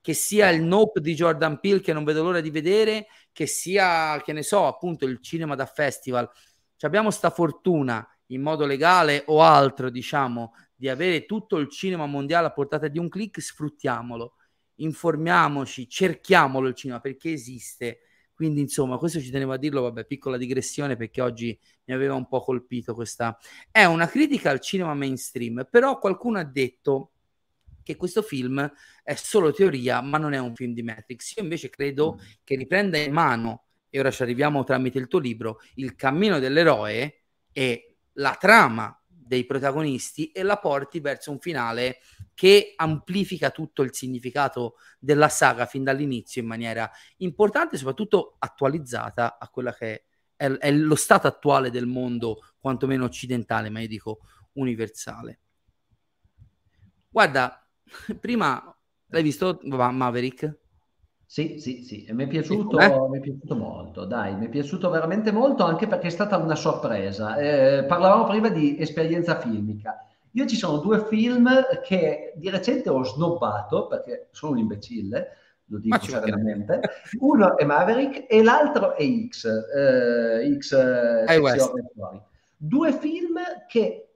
che 0.00 0.14
sia 0.14 0.48
il 0.48 0.62
Nope 0.62 1.00
di 1.00 1.14
Jordan 1.14 1.60
Peele 1.60 1.80
che 1.80 1.92
non 1.92 2.04
vedo 2.04 2.22
l'ora 2.22 2.40
di 2.40 2.50
vedere, 2.50 3.08
che 3.30 3.46
sia, 3.46 4.18
che 4.22 4.32
ne 4.32 4.42
so, 4.42 4.66
appunto 4.66 5.04
il 5.04 5.20
cinema 5.20 5.54
da 5.54 5.66
festival. 5.66 6.26
Cioè 6.76 6.88
abbiamo 6.88 7.10
sta 7.10 7.28
fortuna 7.28 8.08
in 8.28 8.40
modo 8.40 8.64
legale 8.64 9.24
o 9.26 9.42
altro, 9.42 9.90
diciamo, 9.90 10.54
di 10.74 10.88
avere 10.88 11.26
tutto 11.26 11.58
il 11.58 11.68
cinema 11.68 12.06
mondiale 12.06 12.46
a 12.46 12.52
portata 12.52 12.88
di 12.88 12.98
un 12.98 13.08
clic, 13.08 13.40
sfruttiamolo, 13.40 14.34
informiamoci, 14.78 15.88
cerchiamolo 15.88 16.68
il 16.68 16.74
cinema 16.74 17.00
perché 17.00 17.32
esiste. 17.32 18.00
Quindi, 18.34 18.60
insomma, 18.60 18.98
questo 18.98 19.20
ci 19.20 19.30
tenevo 19.30 19.52
a 19.52 19.56
dirlo, 19.56 19.82
vabbè, 19.82 20.04
piccola 20.04 20.36
digressione 20.36 20.96
perché 20.96 21.20
oggi 21.20 21.58
mi 21.84 21.94
aveva 21.94 22.14
un 22.14 22.28
po' 22.28 22.40
colpito 22.40 22.94
questa. 22.94 23.36
È 23.70 23.84
una 23.84 24.06
critica 24.06 24.50
al 24.50 24.60
cinema 24.60 24.94
mainstream, 24.94 25.66
però 25.70 25.98
qualcuno 25.98 26.38
ha 26.38 26.44
detto 26.44 27.12
che 27.82 27.96
questo 27.96 28.22
film 28.22 28.70
è 29.02 29.14
solo 29.14 29.52
teoria, 29.52 30.00
ma 30.02 30.18
non 30.18 30.34
è 30.34 30.38
un 30.38 30.54
film 30.54 30.72
di 30.72 30.82
Matrix. 30.82 31.36
Io 31.36 31.42
invece 31.42 31.70
credo 31.70 32.14
mm. 32.14 32.26
che 32.44 32.54
riprenda 32.54 32.98
in 32.98 33.12
mano, 33.12 33.64
e 33.90 33.98
ora 33.98 34.10
ci 34.10 34.22
arriviamo 34.22 34.62
tramite 34.62 34.98
il 34.98 35.08
tuo 35.08 35.18
libro, 35.18 35.60
il 35.76 35.96
cammino 35.96 36.38
dell'eroe 36.38 37.22
e 37.50 37.96
la 38.12 38.36
trama 38.38 38.97
dei 39.28 39.44
protagonisti 39.44 40.32
e 40.32 40.42
la 40.42 40.58
porti 40.58 40.98
verso 40.98 41.30
un 41.30 41.38
finale 41.38 41.98
che 42.34 42.72
amplifica 42.74 43.50
tutto 43.50 43.82
il 43.82 43.94
significato 43.94 44.76
della 44.98 45.28
saga 45.28 45.66
fin 45.66 45.84
dall'inizio 45.84 46.40
in 46.40 46.48
maniera 46.48 46.90
importante 47.18 47.74
e 47.74 47.78
soprattutto 47.78 48.36
attualizzata 48.38 49.38
a 49.38 49.48
quella 49.50 49.72
che 49.72 50.06
è, 50.34 50.46
è 50.50 50.72
lo 50.72 50.94
stato 50.94 51.26
attuale 51.26 51.70
del 51.70 51.86
mondo, 51.86 52.42
quantomeno 52.58 53.04
occidentale, 53.04 53.70
ma 53.70 53.80
io 53.80 53.88
dico 53.88 54.20
universale. 54.54 55.40
Guarda, 57.08 57.68
prima 58.18 58.76
l'hai 59.06 59.22
visto 59.22 59.60
Maverick? 59.62 60.58
Sì, 61.30 61.58
sì, 61.58 61.82
sì, 61.82 62.06
e 62.06 62.14
mi 62.14 62.24
è 62.24 62.26
piaciuto, 62.26 62.78
mi 63.10 63.18
è 63.18 63.20
piaciuto 63.20 63.54
molto, 63.54 64.06
dai, 64.06 64.34
mi 64.34 64.46
è 64.46 64.48
piaciuto 64.48 64.88
veramente 64.88 65.30
molto 65.30 65.62
anche 65.62 65.86
perché 65.86 66.06
è 66.06 66.10
stata 66.10 66.38
una 66.38 66.54
sorpresa. 66.54 67.36
Eh, 67.36 67.84
parlavamo 67.84 68.26
prima 68.26 68.48
di 68.48 68.78
esperienza 68.78 69.38
filmica. 69.38 70.06
Io 70.32 70.46
ci 70.46 70.56
sono 70.56 70.78
due 70.78 71.04
film 71.04 71.50
che 71.82 72.32
di 72.34 72.48
recente 72.48 72.88
ho 72.88 73.04
snobbato 73.04 73.88
perché 73.88 74.28
sono 74.30 74.52
un 74.52 74.58
imbecille, 74.60 75.28
lo 75.66 75.78
dico 75.78 76.00
serenamente. 76.00 76.80
Uno 77.18 77.58
è 77.58 77.64
Maverick 77.66 78.24
e 78.26 78.42
l'altro 78.42 78.96
è 78.96 79.04
X, 79.28 79.44
eh, 79.76 80.56
X 80.56 81.24
Due 82.56 82.92
film 82.92 83.38
che 83.68 84.07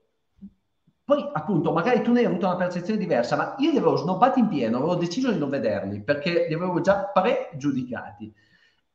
poi, 1.05 1.29
appunto, 1.33 1.73
magari 1.73 2.01
tu 2.01 2.13
ne 2.13 2.19
hai 2.19 2.25
avuto 2.25 2.45
una 2.45 2.55
percezione 2.55 2.99
diversa, 2.99 3.35
ma 3.35 3.55
io 3.57 3.71
li 3.71 3.77
avevo 3.77 3.97
snobbati 3.97 4.39
in 4.39 4.47
pieno, 4.47 4.77
avevo 4.77 4.95
deciso 4.95 5.31
di 5.31 5.37
non 5.37 5.49
vederli 5.49 6.01
perché 6.01 6.45
li 6.47 6.53
avevo 6.53 6.79
già 6.79 7.11
pregiudicati. 7.11 8.33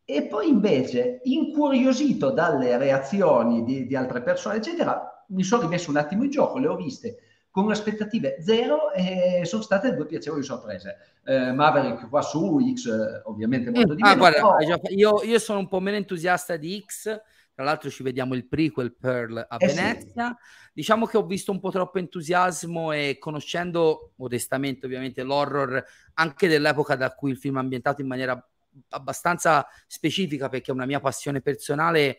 E 0.05 0.23
poi 0.23 0.49
invece, 0.49 1.21
incuriosito 1.25 2.31
dalle 2.31 2.79
reazioni 2.79 3.63
di, 3.63 3.87
di 3.87 3.95
altre 3.95 4.23
persone, 4.23 4.57
eccetera, 4.57 5.27
mi 5.29 5.43
sono 5.43 5.63
rimesso 5.63 5.91
un 5.91 5.99
attimo 5.99 6.25
in 6.25 6.31
gioco, 6.31 6.59
le 6.59 6.69
ho 6.69 6.77
viste 6.77 7.19
con 7.51 7.71
aspettative 7.71 8.37
zero 8.41 8.93
e 8.93 9.43
sono 9.45 9.63
state 9.63 9.95
due 9.95 10.07
piacevoli 10.07 10.43
sorprese. 10.43 10.97
Eh, 11.25 11.53
Maverick 11.53 12.09
qua 12.09 12.23
su 12.23 12.59
X, 12.73 13.23
ovviamente 13.25 13.71
molto 13.71 13.95
di 13.95 14.03
ah, 14.03 14.15
guarda, 14.17 14.41
però... 14.41 14.57
io, 14.89 15.23
io 15.25 15.39
sono 15.39 15.59
un 15.59 15.69
po' 15.69 15.81
meno 15.81 15.97
entusiasta 15.97 16.57
di 16.57 16.83
X 16.87 17.21
tra 17.59 17.67
l'altro 17.67 17.91
ci 17.91 18.05
vediamo 18.05 18.37
il 18.37 18.47
prequel 18.47 18.95
Pearl 18.95 19.37
a 19.37 19.57
eh 19.59 19.67
Venezia. 19.67 20.29
Sì. 20.29 20.71
Diciamo 20.75 21.07
che 21.07 21.17
ho 21.17 21.27
visto 21.27 21.51
un 21.51 21.59
po' 21.59 21.73
troppo 21.73 21.99
entusiasmo 21.99 22.93
e 22.93 23.17
conoscendo 23.19 24.13
modestamente 24.15 24.87
ovviamente 24.87 25.25
l'horror 25.25 25.85
anche 26.15 26.47
dell'epoca 26.47 26.95
da 26.95 27.13
cui 27.17 27.33
il 27.33 27.37
film 27.37 27.57
è 27.57 27.59
ambientato 27.59 28.01
in 28.01 28.07
maniera 28.07 28.49
abbastanza 28.91 29.67
specifica 29.89 30.49
perché 30.49 30.71
è 30.71 30.75
una 30.75 30.87
mia 30.87 31.01
passione 31.01 31.41
personale, 31.41 32.19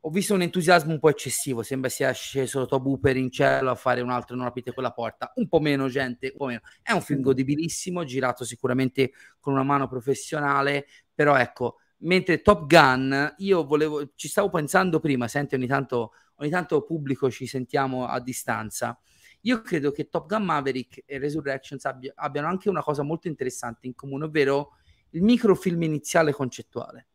ho 0.00 0.10
visto 0.10 0.34
un 0.34 0.42
entusiasmo 0.42 0.92
un 0.92 0.98
po' 0.98 1.08
eccessivo, 1.08 1.62
sembra 1.62 1.88
sia 1.88 2.12
sceso 2.12 2.66
Tobu 2.66 3.00
per 3.00 3.16
in 3.16 3.30
cielo 3.30 3.70
a 3.70 3.76
fare 3.76 4.02
un 4.02 4.10
altro 4.10 4.36
non 4.36 4.44
aprite 4.44 4.74
quella 4.74 4.92
porta, 4.92 5.32
un 5.36 5.48
po' 5.48 5.58
meno 5.58 5.88
gente, 5.88 6.32
un 6.32 6.36
po' 6.36 6.46
meno. 6.48 6.60
È 6.82 6.92
un 6.92 7.00
film 7.00 7.22
godibilissimo, 7.22 8.04
girato 8.04 8.44
sicuramente 8.44 9.12
con 9.40 9.54
una 9.54 9.62
mano 9.62 9.88
professionale, 9.88 10.86
però 11.14 11.34
ecco, 11.34 11.78
mentre 11.98 12.42
Top 12.42 12.66
Gun, 12.66 13.34
io 13.38 13.64
volevo, 13.64 14.12
ci 14.14 14.28
stavo 14.28 14.50
pensando 14.50 15.00
prima, 15.00 15.28
senti 15.28 15.54
ogni 15.54 15.66
tanto, 15.66 16.12
ogni 16.36 16.50
tanto 16.50 16.84
pubblico 16.84 17.30
ci 17.30 17.46
sentiamo 17.46 18.06
a 18.06 18.20
distanza. 18.20 18.98
Io 19.42 19.60
credo 19.62 19.92
che 19.92 20.08
Top 20.08 20.26
Gun 20.26 20.44
Maverick 20.44 21.02
e 21.06 21.18
Resurrections 21.18 21.84
abbia, 21.84 22.12
abbiano 22.16 22.48
anche 22.48 22.68
una 22.68 22.82
cosa 22.82 23.02
molto 23.02 23.28
interessante 23.28 23.86
in 23.86 23.94
comune, 23.94 24.24
ovvero 24.24 24.72
il 25.10 25.22
microfilm 25.22 25.82
iniziale 25.82 26.32
concettuale. 26.32 27.06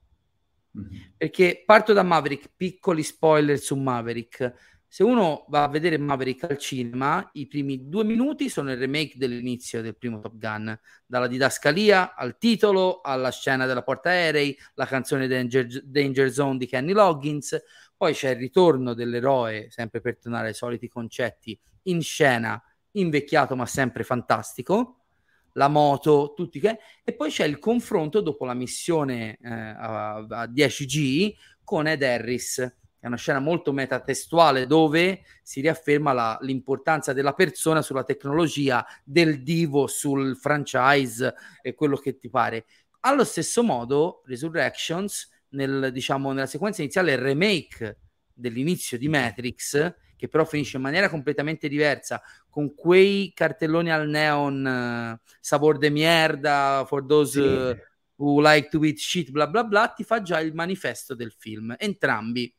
Mm-hmm. 0.78 1.02
Perché 1.18 1.64
parto 1.66 1.92
da 1.92 2.04
Maverick, 2.04 2.52
piccoli 2.56 3.04
spoiler 3.04 3.60
su 3.60 3.76
Maverick 3.76 4.54
se 4.94 5.04
uno 5.04 5.46
va 5.48 5.64
a 5.64 5.70
vedere 5.70 5.98
Maverick 5.98 6.44
al 6.44 6.58
cinema, 6.58 7.30
i 7.36 7.48
primi 7.48 7.88
due 7.88 8.04
minuti 8.04 8.50
sono 8.50 8.74
il 8.74 8.78
remake 8.78 9.14
dell'inizio 9.16 9.82
del 9.82 9.96
primo 9.96 10.20
Top 10.20 10.36
Gun, 10.36 10.78
dalla 11.06 11.28
didascalia 11.28 12.14
al 12.14 12.38
titolo, 12.38 13.00
alla 13.00 13.32
scena 13.32 13.66
della 13.66 13.84
portaerei, 13.84 14.54
la 14.74 14.86
canzone 14.86 15.30
Danger, 15.30 15.86
Danger 15.86 16.30
Zone 16.30 16.58
di 16.58 16.68
Kenny 16.68 16.92
Loggins, 16.92 17.58
poi 17.96 18.14
c'è 18.14 18.32
il 18.32 18.36
ritorno 18.36 18.94
dell'eroe, 18.94 19.68
sempre 19.70 20.02
per 20.02 20.18
tornare 20.18 20.50
ai 20.50 20.54
soliti 20.54 20.90
concetti, 20.90 21.58
in 21.84 22.02
scena, 22.02 22.62
invecchiato 22.92 23.56
ma 23.56 23.66
sempre 23.66 24.04
fantastico, 24.04 25.06
la 25.54 25.70
moto, 25.70 26.34
tutti 26.36 26.60
che... 26.60 26.80
E 27.02 27.14
poi 27.14 27.30
c'è 27.30 27.46
il 27.46 27.60
confronto 27.60 28.20
dopo 28.20 28.44
la 28.44 28.54
missione 28.54 29.38
eh, 29.42 29.50
a, 29.50 30.16
a 30.16 30.44
10G 30.48 31.34
con 31.64 31.88
Ed 31.88 32.04
Harris 32.04 32.80
è 33.02 33.08
una 33.08 33.18
scena 33.18 33.40
molto 33.40 33.74
metatestuale 33.74 34.68
dove 34.68 35.24
si 35.42 35.60
riafferma 35.60 36.14
la, 36.14 36.38
l'importanza 36.42 37.14
della 37.14 37.34
persona 37.34 37.82
sulla 37.82 38.04
tecnologia, 38.04 38.86
del 39.04 39.42
divo 39.42 39.88
sul 39.88 40.38
franchise 40.38 41.34
e 41.64 41.74
quello 41.74 41.98
che 41.98 42.16
ti 42.18 42.30
pare. 42.30 42.66
Allo 43.00 43.24
stesso 43.24 43.64
modo, 43.64 44.22
Resurrections, 44.28 45.32
nel, 45.50 45.90
diciamo, 45.92 46.32
nella 46.32 46.46
sequenza 46.46 46.84
iniziale, 46.84 47.14
il 47.14 47.18
remake 47.18 47.98
dell'inizio 48.32 49.00
di 49.00 49.08
Matrix, 49.08 49.96
che 50.16 50.28
però 50.28 50.46
finisce 50.46 50.78
in 50.78 50.84
maniera 50.84 51.10
completamente 51.10 51.68
diversa, 51.68 52.22
con 52.52 52.76
quei 52.76 53.32
cartelloni 53.34 53.92
al 53.92 54.08
neon, 54.08 55.18
uh, 55.20 55.28
sabor 55.40 55.80
de 55.80 55.90
mierda, 55.90 56.84
for 56.86 57.04
those 57.04 57.40
uh, 57.40 57.76
who 58.18 58.40
like 58.40 58.70
to 58.70 58.86
eat 58.86 58.98
shit, 59.00 59.32
bla 59.32 59.48
bla 59.48 59.64
bla, 59.64 59.88
ti 59.88 60.04
fa 60.04 60.22
già 60.22 60.40
il 60.40 60.54
manifesto 60.54 61.16
del 61.16 61.32
film. 61.32 61.74
Entrambi 61.80 62.54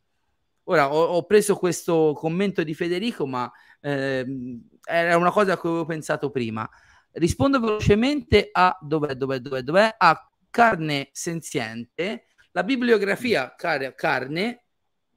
Ora 0.65 0.93
ho, 0.93 1.03
ho, 1.03 1.25
preso 1.25 1.55
questo 1.55 2.13
commento 2.15 2.63
di 2.63 2.73
Federico, 2.73 3.27
ma 3.27 3.51
ehm, 3.81 4.61
era 4.85 5.17
una 5.17 5.31
cosa 5.31 5.53
a 5.53 5.57
cui 5.57 5.69
avevo 5.69 5.85
pensato 5.85 6.29
prima. 6.29 6.69
Rispondo 7.11 7.59
velocemente 7.59 8.49
a 8.51 8.77
dov'è, 8.81 9.15
dov'è, 9.15 9.39
dov'è, 9.39 9.61
dov'è? 9.61 9.95
A 9.97 10.29
carne 10.49 11.09
senziente. 11.11 12.25
La 12.51 12.63
bibliografia 12.63 13.53
car- 13.55 13.93
carne 13.95 14.63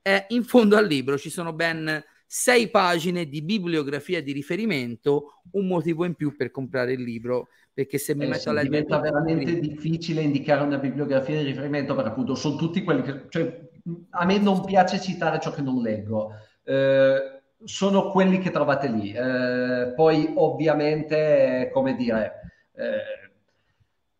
è 0.03 0.27
in 0.31 0.45
fondo 0.45 0.77
al 0.77 0.87
libro, 0.87 1.19
ci 1.19 1.31
sono 1.31 1.53
ben 1.53 2.05
sei 2.27 2.71
pagine 2.71 3.27
di 3.27 3.43
bibliografia 3.43 4.21
di 4.23 4.33
riferimento, 4.33 5.43
un 5.53 5.67
motivo 5.67 6.05
in 6.05 6.15
più 6.15 6.35
per 6.37 6.51
comprare 6.51 6.93
il 6.93 7.03
libro. 7.03 7.49
perché 7.73 7.99
se 7.99 8.15
mi 8.15 8.25
eh 8.25 8.29
metto 8.29 8.49
a 8.49 8.53
leggere... 8.55 8.85
Diventa 8.85 9.01
veramente 9.01 9.59
difficile 9.59 10.23
indicare 10.23 10.63
una 10.63 10.79
bibliografia 10.79 11.43
di 11.43 11.49
riferimento 11.49 11.95
perché 11.95 12.09
appunto 12.09 12.35
sono 12.35 12.57
tutti 12.57 12.83
quelli 12.83 13.03
che... 13.03 13.27
Cioè, 13.29 13.69
a 14.11 14.25
me 14.25 14.39
non 14.39 14.65
piace 14.65 15.01
citare 15.01 15.41
ciò 15.41 15.51
che 15.51 15.63
non 15.63 15.81
leggo. 15.81 16.33
Eh, 16.65 17.43
sono 17.65 18.11
quelli 18.11 18.39
che 18.39 18.51
trovate 18.51 18.89
lì. 18.89 19.13
Eh, 19.13 19.93
poi 19.95 20.33
ovviamente, 20.37 21.71
come 21.73 21.95
dire, 21.95 22.33
eh, 22.75 23.27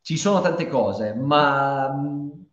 ci 0.01 0.17
sono 0.17 0.41
tante 0.41 0.69
cose, 0.69 1.15
ma 1.15 1.89
mh, 1.93 2.45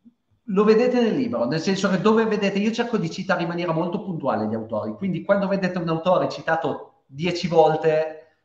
lo 0.47 0.63
vedete 0.63 0.99
nel 0.99 1.15
libro, 1.15 1.45
nel 1.45 1.59
senso 1.59 1.89
che 1.89 2.01
dove 2.01 2.25
vedete, 2.25 2.59
io 2.59 2.71
cerco 2.71 2.97
di 2.97 3.09
citare 3.09 3.43
in 3.43 3.47
maniera 3.47 3.71
molto 3.71 4.01
puntuale 4.01 4.47
gli 4.47 4.55
autori, 4.55 4.93
quindi 4.93 5.23
quando 5.23 5.47
vedete 5.47 5.77
un 5.77 5.87
autore 5.87 6.29
citato 6.29 7.03
dieci 7.05 7.47
volte, 7.47 8.37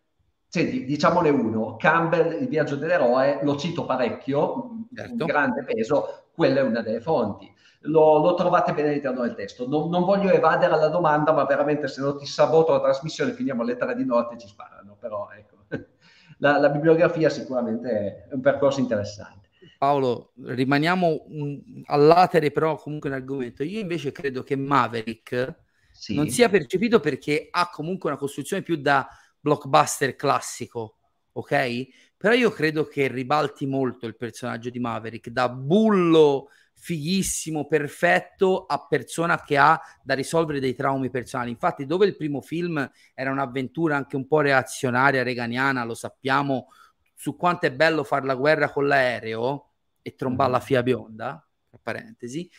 senti, 0.47 0.85
diciamole 0.85 1.31
uno, 1.31 1.77
Campbell, 1.77 2.43
Il 2.43 2.49
viaggio 2.49 2.77
dell'eroe, 2.77 3.41
lo 3.43 3.57
cito 3.57 3.85
parecchio, 3.85 4.87
certo. 4.95 5.13
un 5.13 5.27
grande 5.27 5.65
peso, 5.65 6.27
quella 6.35 6.61
è 6.61 6.63
una 6.63 6.83
delle 6.83 7.01
fonti. 7.01 7.51
Lo, 7.89 8.19
lo 8.19 8.35
trovate 8.35 8.73
bene 8.73 8.89
all'interno 8.89 9.23
del 9.23 9.35
testo. 9.35 9.69
Non, 9.69 9.89
non, 9.89 10.05
voglio 10.05 10.31
evadere 10.31 10.73
alla 10.73 10.89
domanda, 10.89 11.33
ma 11.33 11.45
veramente 11.45 11.89
se 11.89 12.01
no 12.01 12.17
ti 12.17 12.27
saboto 12.27 12.73
la 12.73 12.81
trasmissione, 12.81 13.33
finiamo 13.33 13.63
alle 13.63 13.77
tre 13.77 13.95
di 13.95 14.05
notte 14.05 14.35
e 14.35 14.39
ci 14.39 14.49
sparano, 14.49 14.97
però 14.99 15.29
ecco. 15.31 15.57
La, 16.41 16.57
la 16.59 16.69
bibliografia 16.69 17.29
sicuramente 17.31 18.27
è 18.29 18.33
un 18.33 18.41
percorso 18.41 18.79
interessante. 18.79 19.49
Paolo, 19.77 20.33
rimaniamo 20.45 21.25
un, 21.29 21.83
all'atere 21.87 22.53
però 22.53 22.77
comunque 22.77 23.09
in 23.09 23.17
argomento. 23.17 23.65
Io 23.65 23.81
invece 23.81 24.13
credo 24.13 24.45
che 24.45 24.55
Maverick 24.55 25.57
sì. 25.93 26.15
non 26.15 26.29
sia 26.29 26.49
percepito 26.49 27.01
perché 27.01 27.49
ha 27.51 27.69
comunque 27.71 28.11
una 28.11 28.19
costruzione 28.19 28.63
più 28.63 28.77
da 28.77 29.09
blockbuster 29.41 30.15
classico, 30.15 30.99
ok? 31.33 31.87
Però 32.17 32.35
io 32.35 32.51
credo 32.51 32.85
che 32.85 33.07
ribalti 33.07 33.67
molto 33.67 34.07
il 34.07 34.17
personaggio 34.17 34.71
di 34.71 34.81
Maverick 34.81 35.29
da 35.31 35.49
bullo 35.49 36.49
fighissimo, 36.79 37.67
perfetto 37.67 38.65
a 38.67 38.87
persona 38.87 39.43
che 39.43 39.57
ha 39.57 39.81
da 40.03 40.15
risolvere 40.15 40.61
dei 40.61 40.75
traumi 40.75 41.11
personali. 41.11 41.51
Infatti, 41.51 41.87
dove 41.87 42.07
il 42.07 42.17
primo 42.17 42.41
film 42.41 42.91
era 43.15 43.31
un'avventura 43.31 43.97
anche 43.97 44.17
un 44.17 44.27
po' 44.27 44.41
reazionaria, 44.41 45.23
reganiana, 45.23 45.85
lo 45.85 45.95
sappiamo, 45.95 46.69
su 47.15 47.37
quanto 47.37 47.67
è 47.67 47.73
bello 47.73 48.05
fare 48.05 48.25
la 48.25 48.37
guerra 48.37 48.71
con 48.71 48.87
l'aereo, 48.87 49.69
e 50.09 50.15
trombare 50.15 50.51
la 50.51 50.61
fia 50.61 50.83
bionda, 50.83 51.47
tra 51.69 51.79
parentesi, 51.83 52.51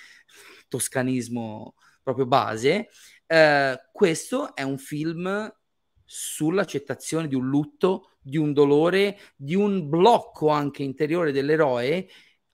toscanismo 0.67 1.75
proprio 2.03 2.25
base, 2.25 2.89
eh, 3.25 3.79
questo 3.91 4.55
è 4.55 4.61
un 4.61 4.77
film 4.77 5.51
sull'accettazione 6.05 7.27
di 7.27 7.35
un 7.35 7.47
lutto, 7.47 8.17
di 8.21 8.37
un 8.37 8.53
dolore, 8.53 9.17
di 9.35 9.55
un 9.55 9.89
blocco 9.89 10.49
anche 10.49 10.83
interiore 10.83 11.31
dell'eroe 11.31 12.07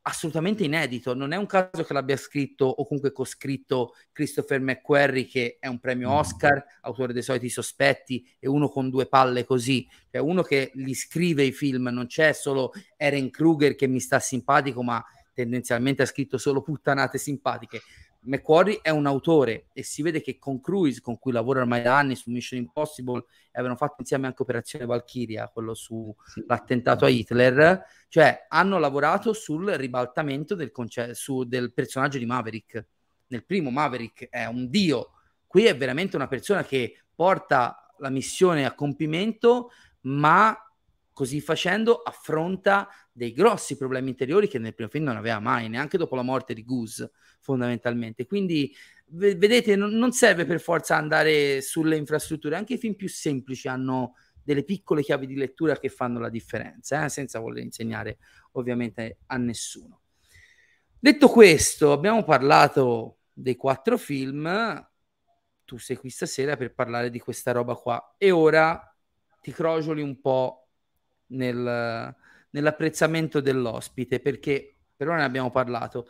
assolutamente 0.07 0.63
inedito. 0.63 1.13
Non 1.13 1.31
è 1.31 1.35
un 1.35 1.45
caso 1.45 1.83
che 1.83 1.93
l'abbia 1.93 2.17
scritto 2.17 2.65
o 2.65 2.85
comunque 2.85 3.11
coscritto 3.11 3.95
Christopher 4.11 4.59
McQuarrie, 4.59 5.25
che 5.25 5.57
è 5.59 5.67
un 5.67 5.79
premio 5.79 6.09
mm. 6.09 6.13
Oscar, 6.13 6.63
autore 6.81 7.13
dei 7.13 7.21
soliti 7.21 7.49
sospetti, 7.49 8.27
e 8.39 8.47
uno 8.47 8.69
con 8.69 8.89
due 8.89 9.07
palle 9.07 9.45
così. 9.45 9.87
Cioè 10.11 10.21
uno 10.21 10.43
che 10.43 10.71
li 10.75 10.93
scrive 10.93 11.43
i 11.43 11.51
film, 11.51 11.87
non 11.91 12.07
c'è 12.07 12.33
solo 12.33 12.71
Eren 12.97 13.29
Kruger 13.29 13.75
che 13.75 13.87
mi 13.87 13.99
sta 13.99 14.19
simpatico, 14.19 14.83
ma 14.83 15.03
tendenzialmente 15.33 16.03
ha 16.03 16.05
scritto 16.05 16.37
solo 16.37 16.61
puttanate 16.61 17.17
simpatiche. 17.17 17.81
McQuarrie 18.25 18.79
è 18.81 18.89
un 18.89 19.05
autore 19.05 19.67
e 19.73 19.83
si 19.83 20.01
vede 20.01 20.21
che 20.21 20.37
con 20.37 20.59
Cruise, 20.59 21.01
con 21.01 21.17
cui 21.19 21.31
lavora 21.31 21.61
ormai 21.61 21.81
da 21.81 21.97
anni 21.97 22.15
su 22.15 22.31
Mission 22.31 22.59
Impossible, 22.59 23.23
e 23.47 23.59
avevano 23.59 23.75
fatto 23.75 23.95
insieme 23.99 24.27
anche 24.27 24.41
Operazione 24.41 24.85
Valkyria, 24.85 25.49
quello 25.49 25.73
sull'attentato 25.73 27.05
a 27.05 27.09
Hitler, 27.09 27.85
cioè 28.09 28.45
hanno 28.49 28.79
lavorato 28.79 29.33
sul 29.33 29.67
ribaltamento 29.67 30.55
del, 30.55 30.71
conce- 30.71 31.13
su, 31.13 31.43
del 31.43 31.73
personaggio 31.73 32.17
di 32.17 32.25
Maverick. 32.25 32.87
Nel 33.27 33.45
primo 33.45 33.69
Maverick 33.69 34.29
è 34.29 34.45
un 34.45 34.69
dio, 34.69 35.11
qui 35.47 35.65
è 35.65 35.75
veramente 35.75 36.15
una 36.15 36.27
persona 36.27 36.63
che 36.63 37.03
porta 37.13 37.93
la 37.99 38.09
missione 38.09 38.65
a 38.65 38.73
compimento, 38.73 39.71
ma 40.01 40.64
così 41.15 41.39
facendo 41.39 42.01
affronta 42.01 42.89
dei 43.09 43.31
grossi 43.31 43.77
problemi 43.77 44.09
interiori 44.09 44.49
che 44.49 44.59
nel 44.59 44.73
primo 44.73 44.89
film 44.89 45.05
non 45.05 45.15
aveva 45.15 45.39
mai, 45.39 45.69
neanche 45.69 45.97
dopo 45.97 46.13
la 46.17 46.23
morte 46.23 46.53
di 46.53 46.65
Goose, 46.65 47.11
fondamentalmente. 47.39 48.25
Quindi, 48.25 48.75
vedete, 49.05 49.77
non 49.77 50.11
serve 50.11 50.43
per 50.43 50.59
forza 50.59 50.97
andare 50.97 51.61
sulle 51.61 51.95
infrastrutture, 51.95 52.57
anche 52.57 52.73
i 52.73 52.77
film 52.77 52.95
più 52.95 53.07
semplici 53.07 53.69
hanno 53.69 54.15
delle 54.43 54.65
piccole 54.65 55.03
chiavi 55.03 55.25
di 55.25 55.35
lettura 55.35 55.79
che 55.79 55.87
fanno 55.87 56.19
la 56.19 56.27
differenza, 56.27 57.05
eh? 57.05 57.09
senza 57.09 57.39
voler 57.39 57.63
insegnare 57.63 58.17
ovviamente 58.51 59.19
a 59.27 59.37
nessuno. 59.37 60.01
Detto 60.99 61.29
questo, 61.29 61.93
abbiamo 61.93 62.25
parlato 62.25 63.19
dei 63.31 63.55
quattro 63.55 63.97
film, 63.97 64.85
tu 65.63 65.77
sei 65.77 65.95
qui 65.95 66.09
stasera 66.09 66.57
per 66.57 66.73
parlare 66.73 67.09
di 67.09 67.19
questa 67.19 67.53
roba 67.53 67.75
qua 67.75 68.15
e 68.17 68.31
ora 68.31 68.93
ti 69.39 69.53
crogioli 69.53 70.01
un 70.01 70.19
po' 70.19 70.64
nel, 71.27 72.15
nell'apprezzamento 72.49 73.39
dell'ospite, 73.39 74.19
perché 74.19 74.75
per 74.95 75.07
ora 75.07 75.17
ne 75.17 75.23
abbiamo 75.23 75.51
parlato. 75.51 76.07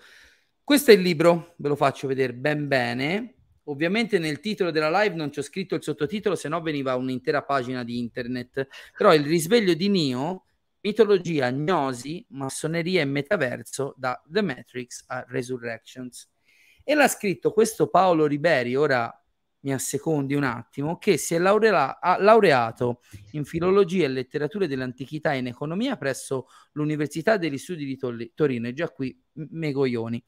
Questo 0.63 0.91
è 0.91 0.93
il 0.93 1.01
libro, 1.01 1.53
ve 1.57 1.67
lo 1.67 1.75
faccio 1.75 2.07
vedere 2.07 2.33
ben 2.33 2.67
bene. 2.67 3.33
Ovviamente 3.65 4.19
nel 4.19 4.39
titolo 4.39 4.71
della 4.71 5.01
live 5.01 5.15
non 5.15 5.29
c'è 5.29 5.41
scritto 5.41 5.75
il 5.75 5.83
sottotitolo, 5.83 6.35
se 6.35 6.49
no 6.49 6.61
veniva 6.61 6.95
un'intera 6.95 7.43
pagina 7.43 7.83
di 7.83 7.97
internet. 7.97 8.67
Però 8.95 9.13
il 9.13 9.25
risveglio 9.25 9.73
di 9.73 9.89
Neo, 9.89 10.45
mitologia, 10.81 11.49
gnosi, 11.49 12.25
massoneria 12.29 13.01
e 13.01 13.05
metaverso 13.05 13.95
da 13.97 14.21
The 14.27 14.41
Matrix 14.41 15.03
a 15.07 15.25
Resurrections. 15.27 16.31
E 16.83 16.93
l'ha 16.93 17.07
scritto 17.07 17.51
questo 17.51 17.87
Paolo 17.87 18.27
Riberi, 18.27 18.75
ora 18.75 19.24
mi 19.65 19.73
assecondi 19.73 20.35
un 20.35 20.43
attimo, 20.43 20.99
che 20.99 21.17
si 21.17 21.33
è 21.33 21.39
laurea- 21.39 21.97
laureato 22.19 23.01
in 23.31 23.45
filologia 23.45 24.05
e 24.05 24.09
letterature 24.09 24.67
dell'antichità 24.67 25.33
e 25.33 25.39
in 25.39 25.47
economia 25.47 25.97
presso 25.97 26.47
l'Università 26.73 27.37
degli 27.37 27.57
Studi 27.57 27.83
di 27.83 27.97
Tol- 27.97 28.31
Torino, 28.35 28.67
e 28.67 28.73
già 28.73 28.89
qui 28.89 29.19
Megoglioni. 29.33 30.23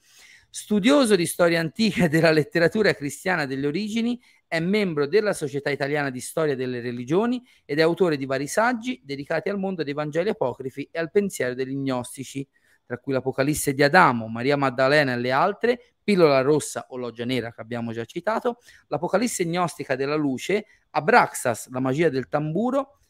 Studioso 0.50 1.16
di 1.16 1.28
storia 1.28 1.60
antica 1.60 2.06
e 2.06 2.08
della 2.10 2.32
letteratura 2.32 2.96
cristiana 2.96 3.46
delle 3.46 3.68
origini, 3.68 4.20
è 4.48 4.60
membro 4.60 5.06
della 5.06 5.34
Società 5.34 5.70
Italiana 5.70 6.10
di 6.10 6.22
Storia 6.22 6.56
delle 6.56 6.80
Religioni 6.80 7.44
ed 7.64 7.78
è 7.78 7.84
autore 7.84 8.18
di 8.18 8.26
vari 8.26 8.48
saggi 8.48 9.00
dedicati 9.04 9.50
al 9.50 9.60
mondo 9.60 9.84
dei 9.84 9.94
Vangeli 9.94 10.30
apocrifi 10.30 10.90
e 10.90 10.98
al 10.98 11.12
pensiero 11.12 11.54
degli 11.54 11.76
gnostici, 11.76 12.48
tra 12.88 12.98
cui 12.98 13.12
l'Apocalisse 13.12 13.74
di 13.74 13.84
Adamo, 13.84 14.28
Maria 14.28 14.56
Maddalena 14.56 15.14
e 15.14 15.18
le 15.18 15.32
altre, 15.32 15.94
Pillola 16.02 16.40
rossa 16.40 16.86
o 16.90 16.98
loggia 16.98 17.26
nera 17.26 17.52
che 17.52 17.60
abbiamo 17.60 17.92
già 17.92 18.06
citato, 18.06 18.60
l'Apocalisse 18.88 19.44
gnostica 19.44 19.98
della 19.98 20.16
luce, 20.16 20.66
Abraxas, 20.92 21.70
la 21.70 21.82
magia 21.82 22.08
del 22.08 22.30
tamburo, 22.30 23.02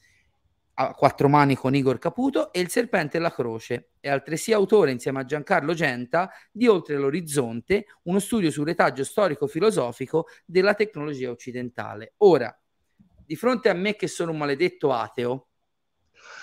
a 0.79 0.93
quattro 0.93 1.29
mani 1.29 1.55
con 1.55 1.75
Igor 1.75 1.99
Caputo 1.99 2.51
e 2.51 2.59
Il 2.59 2.69
serpente 2.69 3.17
e 3.17 3.19
la 3.19 3.31
croce. 3.31 3.91
È 3.99 4.09
altresì 4.09 4.51
autore 4.51 4.91
insieme 4.91 5.19
a 5.19 5.25
Giancarlo 5.25 5.75
Genta 5.75 6.31
di 6.51 6.67
Oltre 6.67 6.97
l'orizzonte, 6.97 7.85
uno 8.03 8.19
studio 8.19 8.49
sul 8.49 8.65
retaggio 8.65 9.03
storico-filosofico 9.03 10.27
della 10.43 10.73
tecnologia 10.73 11.29
occidentale. 11.29 12.13
Ora, 12.17 12.55
di 13.25 13.35
fronte 13.35 13.69
a 13.69 13.73
me 13.73 13.95
che 13.95 14.07
sono 14.07 14.31
un 14.31 14.37
maledetto 14.37 14.91
ateo, 14.91 15.49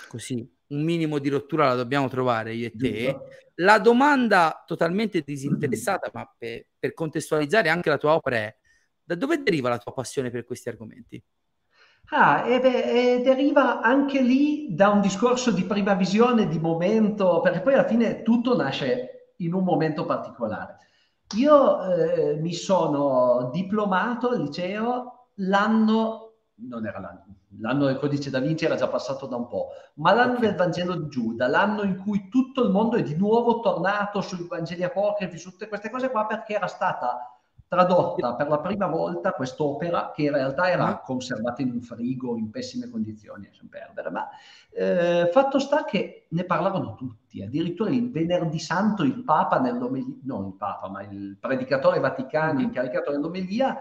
così 0.07 0.54
un 0.67 0.83
minimo 0.83 1.19
di 1.19 1.29
rottura 1.29 1.67
la 1.67 1.75
dobbiamo 1.75 2.07
trovare 2.07 2.53
io 2.53 2.67
e 2.67 2.71
te. 2.75 3.17
La 3.55 3.79
domanda 3.79 4.63
totalmente 4.65 5.21
disinteressata, 5.21 6.09
ma 6.13 6.29
per, 6.37 6.67
per 6.77 6.93
contestualizzare 6.93 7.69
anche 7.69 7.89
la 7.89 7.97
tua 7.97 8.15
opera 8.15 8.37
è 8.37 8.55
da 9.03 9.15
dove 9.15 9.41
deriva 9.43 9.69
la 9.69 9.77
tua 9.77 9.93
passione 9.93 10.31
per 10.31 10.43
questi 10.43 10.69
argomenti? 10.69 11.23
Ah, 12.09 12.45
e 12.47 12.59
beh, 12.59 13.15
e 13.17 13.21
deriva 13.21 13.81
anche 13.81 14.21
lì 14.21 14.73
da 14.75 14.89
un 14.89 15.01
discorso 15.01 15.51
di 15.51 15.63
prima 15.63 15.93
visione, 15.93 16.47
di 16.47 16.59
momento, 16.59 17.39
perché 17.41 17.61
poi 17.61 17.73
alla 17.73 17.87
fine 17.87 18.21
tutto 18.21 18.55
nasce 18.55 19.33
in 19.37 19.53
un 19.53 19.63
momento 19.63 20.05
particolare. 20.05 20.77
Io 21.35 21.83
eh, 21.83 22.35
mi 22.35 22.53
sono 22.53 23.49
diplomato 23.51 24.29
al 24.29 24.41
liceo 24.41 25.29
l'anno, 25.35 26.33
non 26.55 26.85
era 26.85 26.99
l'anno, 26.99 27.34
l'anno 27.59 27.85
del 27.85 27.97
codice 27.97 28.29
da 28.29 28.39
Vinci 28.39 28.65
era 28.65 28.75
già 28.75 28.87
passato 28.87 29.25
da 29.25 29.35
un 29.35 29.47
po', 29.47 29.69
ma 29.95 30.13
l'anno 30.13 30.37
okay. 30.37 30.47
del 30.47 30.55
Vangelo 30.55 30.95
di 30.95 31.07
Giuda, 31.09 31.47
l'anno 31.47 31.83
in 31.83 31.97
cui 31.97 32.29
tutto 32.29 32.63
il 32.63 32.71
mondo 32.71 32.97
è 32.97 33.03
di 33.03 33.15
nuovo 33.15 33.59
tornato 33.59 34.21
sui 34.21 34.47
Vangeli 34.47 34.83
apocrifi, 34.83 35.37
su 35.37 35.51
tutte 35.51 35.67
queste 35.67 35.89
cose 35.89 36.09
qua, 36.09 36.25
perché 36.25 36.55
era 36.55 36.67
stata 36.67 37.35
tradotta 37.67 38.35
per 38.35 38.47
la 38.47 38.59
prima 38.59 38.87
volta 38.87 39.31
quest'opera 39.31 40.11
che 40.13 40.23
in 40.23 40.31
realtà 40.31 40.69
era 40.69 40.87
mm. 40.87 41.03
conservata 41.03 41.61
in 41.61 41.71
un 41.71 41.81
frigo 41.81 42.37
in 42.37 42.49
pessime 42.51 42.89
condizioni, 42.89 43.47
lasciamo 43.47 43.69
perdere, 43.69 44.09
ma 44.11 44.29
eh, 44.71 45.29
fatto 45.31 45.59
sta 45.59 45.83
che 45.83 46.27
ne 46.29 46.43
parlavano 46.43 46.95
tutti, 46.95 47.41
addirittura 47.41 47.89
il 47.89 48.11
venerdì 48.11 48.59
santo 48.59 49.03
il 49.03 49.23
Papa 49.23 49.59
nell'omelia, 49.59 50.15
non 50.23 50.45
il 50.45 50.53
Papa, 50.53 50.89
ma 50.89 51.01
il 51.03 51.37
predicatore 51.39 51.99
vaticano 51.99 52.59
mm. 52.59 52.63
incaricato 52.63 53.11
nell'omelia 53.11 53.77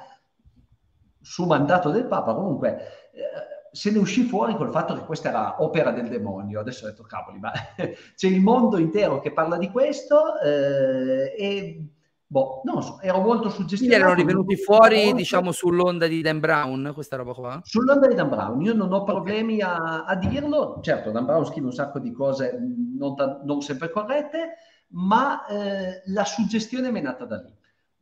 su 1.21 1.45
mandato 1.45 1.91
del 1.91 2.07
Papa, 2.07 2.35
comunque 2.35 3.11
eh, 3.13 3.54
se 3.75 3.91
ne 3.91 3.99
uscì 3.99 4.23
fuori 4.23 4.55
col 4.55 4.71
fatto 4.71 4.95
che 4.95 5.05
questa 5.05 5.31
era 5.31 5.63
opera 5.63 5.91
del 5.91 6.09
demonio. 6.09 6.61
Adesso 6.61 6.85
ho 6.85 6.89
detto, 6.89 7.03
cavoli, 7.03 7.41
ma 7.41 7.51
c'è 8.15 8.29
il 8.29 8.41
mondo 8.41 8.79
intero 8.79 9.21
che 9.21 9.33
parla 9.33 9.59
di 9.59 9.69
questo 9.69 10.39
eh, 10.41 11.35
e 11.37 11.89
boh, 12.25 12.61
non 12.65 12.83
so, 12.83 13.01
ero 13.01 13.21
molto 13.21 13.49
suggestionato. 13.49 13.77
Quindi 13.79 13.95
erano 13.95 14.15
rivenuti 14.15 14.57
fuori, 14.57 15.13
diciamo, 15.13 15.51
sull'onda 15.51 16.07
di 16.07 16.23
Dan 16.23 16.39
Brown, 16.39 16.93
questa 16.95 17.17
roba 17.17 17.33
qua? 17.33 17.61
Sull'onda 17.65 18.07
di 18.07 18.15
Dan 18.15 18.29
Brown, 18.29 18.61
io 18.63 18.75
non 18.75 18.93
ho 18.93 19.03
problemi 19.03 19.61
a, 19.61 20.05
a, 20.05 20.15
dirlo. 20.15 20.79
Certo, 20.81 21.11
Dan 21.11 21.25
Brown 21.25 21.45
scrive 21.45 21.67
un 21.67 21.73
sacco 21.73 21.99
di 21.99 22.13
cose 22.13 22.57
non, 22.97 23.15
non 23.45 23.61
sempre 23.61 23.91
corrette, 23.91 24.55
ma 24.91 25.45
eh, 25.47 26.03
la 26.07 26.25
suggestione 26.25 26.89
è 26.89 27.01
nata 27.01 27.25
da 27.25 27.43
lì. 27.43 27.53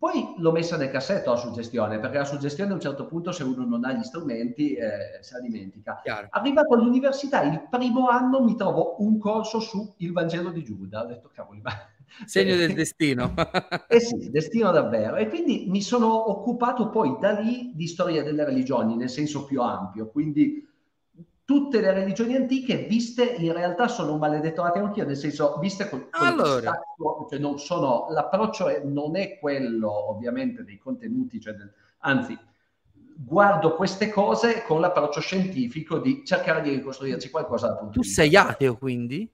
Poi 0.03 0.35
l'ho 0.39 0.51
messa 0.51 0.77
nel 0.77 0.91
cassetto 0.91 1.31
la 1.31 1.37
suggestione, 1.37 2.01
perché 2.01 2.19
la 2.19 2.25
suggestione 2.25 2.73
a 2.73 2.75
un 2.75 2.81
certo 2.81 3.07
punto, 3.07 3.31
se 3.31 3.45
uno 3.45 3.65
non 3.65 3.85
ha 3.85 3.93
gli 3.93 4.03
strumenti, 4.03 4.75
eh, 4.75 5.21
se 5.21 5.35
la 5.35 5.41
dimentica. 5.41 6.01
Chiaro. 6.03 6.27
Arrivato 6.31 6.75
all'università, 6.75 7.45
il 7.45 7.69
primo 7.71 8.09
anno 8.09 8.43
mi 8.43 8.57
trovo 8.57 8.97
un 8.99 9.17
corso 9.19 9.61
su 9.61 9.95
il 9.99 10.11
Vangelo 10.11 10.51
di 10.51 10.65
Giuda. 10.65 11.03
Ho 11.03 11.07
detto, 11.07 11.31
cavoli, 11.33 11.61
ma... 11.61 11.71
Segno 12.27 12.57
del 12.57 12.75
destino. 12.75 13.33
eh 13.87 14.01
sì, 14.01 14.29
destino 14.33 14.73
davvero. 14.73 15.15
E 15.15 15.29
quindi 15.29 15.67
mi 15.69 15.81
sono 15.81 16.31
occupato 16.31 16.91
poi 16.91 17.19
da 17.21 17.39
lì 17.39 17.71
di 17.73 17.87
storia 17.87 18.25
delle 18.25 18.45
religioni, 18.45 18.97
nel 18.97 19.09
senso 19.09 19.45
più 19.45 19.63
ampio. 19.63 20.09
Quindi 20.09 20.69
tutte 21.45 21.81
le 21.81 21.93
religioni 21.93 22.37
antiche 22.37 22.87
viste 22.89 23.25
in 23.25 23.53
realtà 23.53 23.89
sono 23.89 24.13
un 24.13 24.19
maledetto 24.19 24.63
ateo 24.63 24.85
anch'io, 24.85 25.05
nel 25.05 25.17
senso 25.17 25.59
viste 25.59 25.89
con, 25.89 26.09
con 26.11 26.27
allora. 26.27 26.73
Stacco, 26.73 27.27
cioè 27.29 27.39
non 27.39 27.59
sono, 27.59 28.07
l'approccio 28.11 28.69
è, 28.69 28.83
non 28.85 29.17
è 29.17 29.39
quello 29.39 30.11
ovviamente 30.11 30.65
dei 30.65 30.79
contenuti, 30.79 31.41
cioè 31.41 31.55
del, 31.55 31.73
anzi 32.01 32.39
guardo 33.15 33.75
queste 33.77 34.11
cose 34.11 34.65
con 34.65 34.81
l'approccio 34.81 35.21
scientifico 35.21 35.99
di 35.99 36.23
cercare 36.25 36.63
di 36.63 36.71
ricostruirci 36.71 37.31
qualcosa 37.31 37.89
Tu 37.91 38.03
sei 38.03 38.35
ateo 38.37 38.77
quindi? 38.77 39.31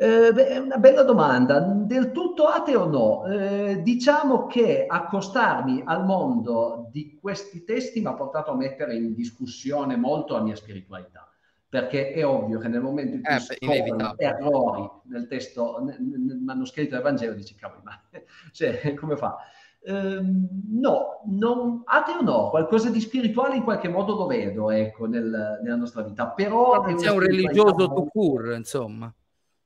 Eh, 0.00 0.32
è 0.32 0.58
una 0.58 0.78
bella 0.78 1.02
domanda, 1.02 1.58
del 1.58 2.12
tutto 2.12 2.44
ateo 2.44 2.86
no. 2.86 3.26
Eh, 3.26 3.82
diciamo 3.82 4.46
che 4.46 4.86
accostarmi 4.86 5.82
al 5.84 6.04
mondo 6.04 6.88
di 6.92 7.18
questi 7.20 7.64
testi 7.64 7.98
mi 7.98 8.06
ha 8.06 8.14
portato 8.14 8.52
a 8.52 8.56
mettere 8.56 8.94
in 8.94 9.12
discussione 9.12 9.96
molto 9.96 10.34
la 10.34 10.42
mia 10.42 10.54
spiritualità, 10.54 11.28
perché 11.68 12.12
è 12.12 12.24
ovvio 12.24 12.60
che 12.60 12.68
nel 12.68 12.80
momento 12.80 13.16
in 13.16 13.22
cui 13.22 13.34
eh, 13.34 13.40
scoprono 13.40 14.14
errori 14.16 14.88
nel 15.06 15.26
testo, 15.26 15.82
nel, 15.82 16.00
nel, 16.00 16.38
manoscritto 16.38 16.94
del 16.94 17.02
Vangelo, 17.02 17.34
dici 17.34 17.56
cavolo, 17.56 17.80
ma 17.82 18.00
cioè, 18.52 18.94
come 18.94 19.16
fa? 19.16 19.36
Eh, 19.80 20.20
no, 20.22 21.22
non, 21.26 21.82
ateo 21.84 22.20
no, 22.20 22.50
qualcosa 22.50 22.88
di 22.90 23.00
spirituale 23.00 23.56
in 23.56 23.64
qualche 23.64 23.88
modo 23.88 24.14
lo 24.14 24.26
vedo 24.26 24.70
ecco, 24.70 25.06
nel, 25.06 25.58
nella 25.60 25.76
nostra 25.76 26.02
vita, 26.02 26.28
però... 26.28 26.82
Non 26.82 27.04
è 27.04 27.10
un 27.10 27.18
religioso 27.18 27.92
to 27.92 28.04
cure, 28.04 28.54
insomma. 28.54 29.12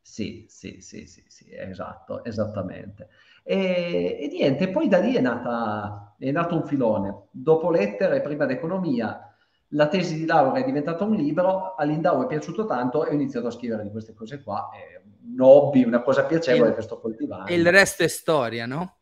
Sì, 0.03 0.47
sì, 0.49 0.81
sì, 0.81 1.07
sì, 1.07 1.25
sì, 1.29 1.47
esatto, 1.51 2.25
esattamente. 2.25 3.09
E, 3.45 4.19
e 4.21 4.29
niente, 4.29 4.69
poi 4.69 4.89
da 4.89 4.99
lì 4.99 5.15
è, 5.15 5.21
nata, 5.21 6.15
è 6.19 6.31
nato 6.33 6.57
un 6.57 6.67
filone. 6.67 7.29
Dopo 7.31 7.71
lettere, 7.71 8.21
prima 8.21 8.45
d'economia, 8.45 9.33
la 9.69 9.89
tesi 9.89 10.17
di 10.17 10.27
laurea 10.27 10.63
è 10.63 10.67
diventata 10.67 11.05
un 11.05 11.15
libro, 11.15 11.75
a 11.77 11.85
Lindau 11.85 12.25
è 12.25 12.27
piaciuto 12.27 12.67
tanto 12.67 13.07
e 13.07 13.11
ho 13.11 13.15
iniziato 13.15 13.47
a 13.47 13.53
scrivere 13.53 13.85
di 13.85 13.91
queste 13.91 14.13
cose 14.13 14.43
qua. 14.43 14.71
È 14.71 15.01
un 15.25 15.41
hobby, 15.41 15.85
una 15.85 16.03
cosa 16.03 16.25
piacevole 16.25 16.71
il, 16.71 16.75
che 16.75 16.83
sto 16.83 17.01
coltivando. 17.01 17.47
E 17.47 17.55
il 17.55 17.71
resto 17.71 18.03
è 18.03 18.09
storia, 18.09 18.67
no? 18.67 18.97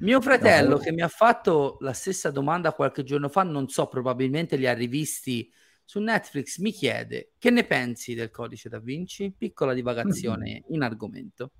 Mio 0.00 0.20
fratello 0.20 0.76
no. 0.76 0.78
che 0.78 0.92
mi 0.92 1.02
ha 1.02 1.08
fatto 1.08 1.76
la 1.80 1.92
stessa 1.92 2.30
domanda 2.30 2.72
qualche 2.72 3.02
giorno 3.02 3.28
fa, 3.28 3.42
non 3.42 3.68
so, 3.68 3.86
probabilmente 3.86 4.56
li 4.56 4.66
ha 4.66 4.74
rivisti 4.74 5.50
su 5.90 5.98
Netflix 5.98 6.58
mi 6.58 6.70
chiede 6.70 7.32
che 7.36 7.50
ne 7.50 7.64
pensi 7.64 8.14
del 8.14 8.30
codice 8.30 8.68
da 8.68 8.78
Vinci? 8.78 9.34
Piccola 9.36 9.74
divagazione 9.74 10.48
mm-hmm. 10.48 10.74
in 10.74 10.82
argomento. 10.82 11.50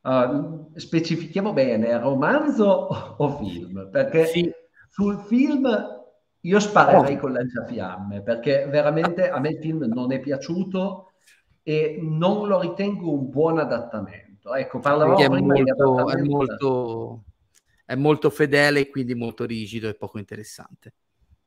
Uh, 0.00 0.70
specifichiamo 0.74 1.52
bene, 1.52 1.98
romanzo 1.98 2.64
o 2.64 3.36
film? 3.36 3.90
Perché 3.90 4.24
sì. 4.24 4.50
sul 4.88 5.18
film 5.26 5.68
io 6.40 6.60
sparerei 6.60 7.16
oh. 7.16 7.18
con 7.18 7.32
lanciafiamme, 7.34 8.22
perché 8.22 8.64
veramente 8.70 9.28
a 9.28 9.38
me 9.38 9.50
il 9.50 9.58
film 9.58 9.84
non 9.84 10.12
è 10.12 10.20
piaciuto 10.20 11.12
e 11.62 11.98
non 12.00 12.48
lo 12.48 12.58
ritengo 12.58 13.12
un 13.12 13.28
buon 13.28 13.58
adattamento. 13.58 14.54
Ecco, 14.54 14.78
parlavamo 14.78 15.18
è 15.18 15.28
prima 15.28 15.54
molto, 15.54 16.08
è 16.08 16.22
molto, 16.22 17.24
è 17.84 17.94
molto 17.96 18.30
fedele 18.30 18.80
e 18.80 18.88
quindi 18.88 19.14
molto 19.14 19.44
rigido 19.44 19.90
e 19.90 19.94
poco 19.94 20.16
interessante. 20.18 20.94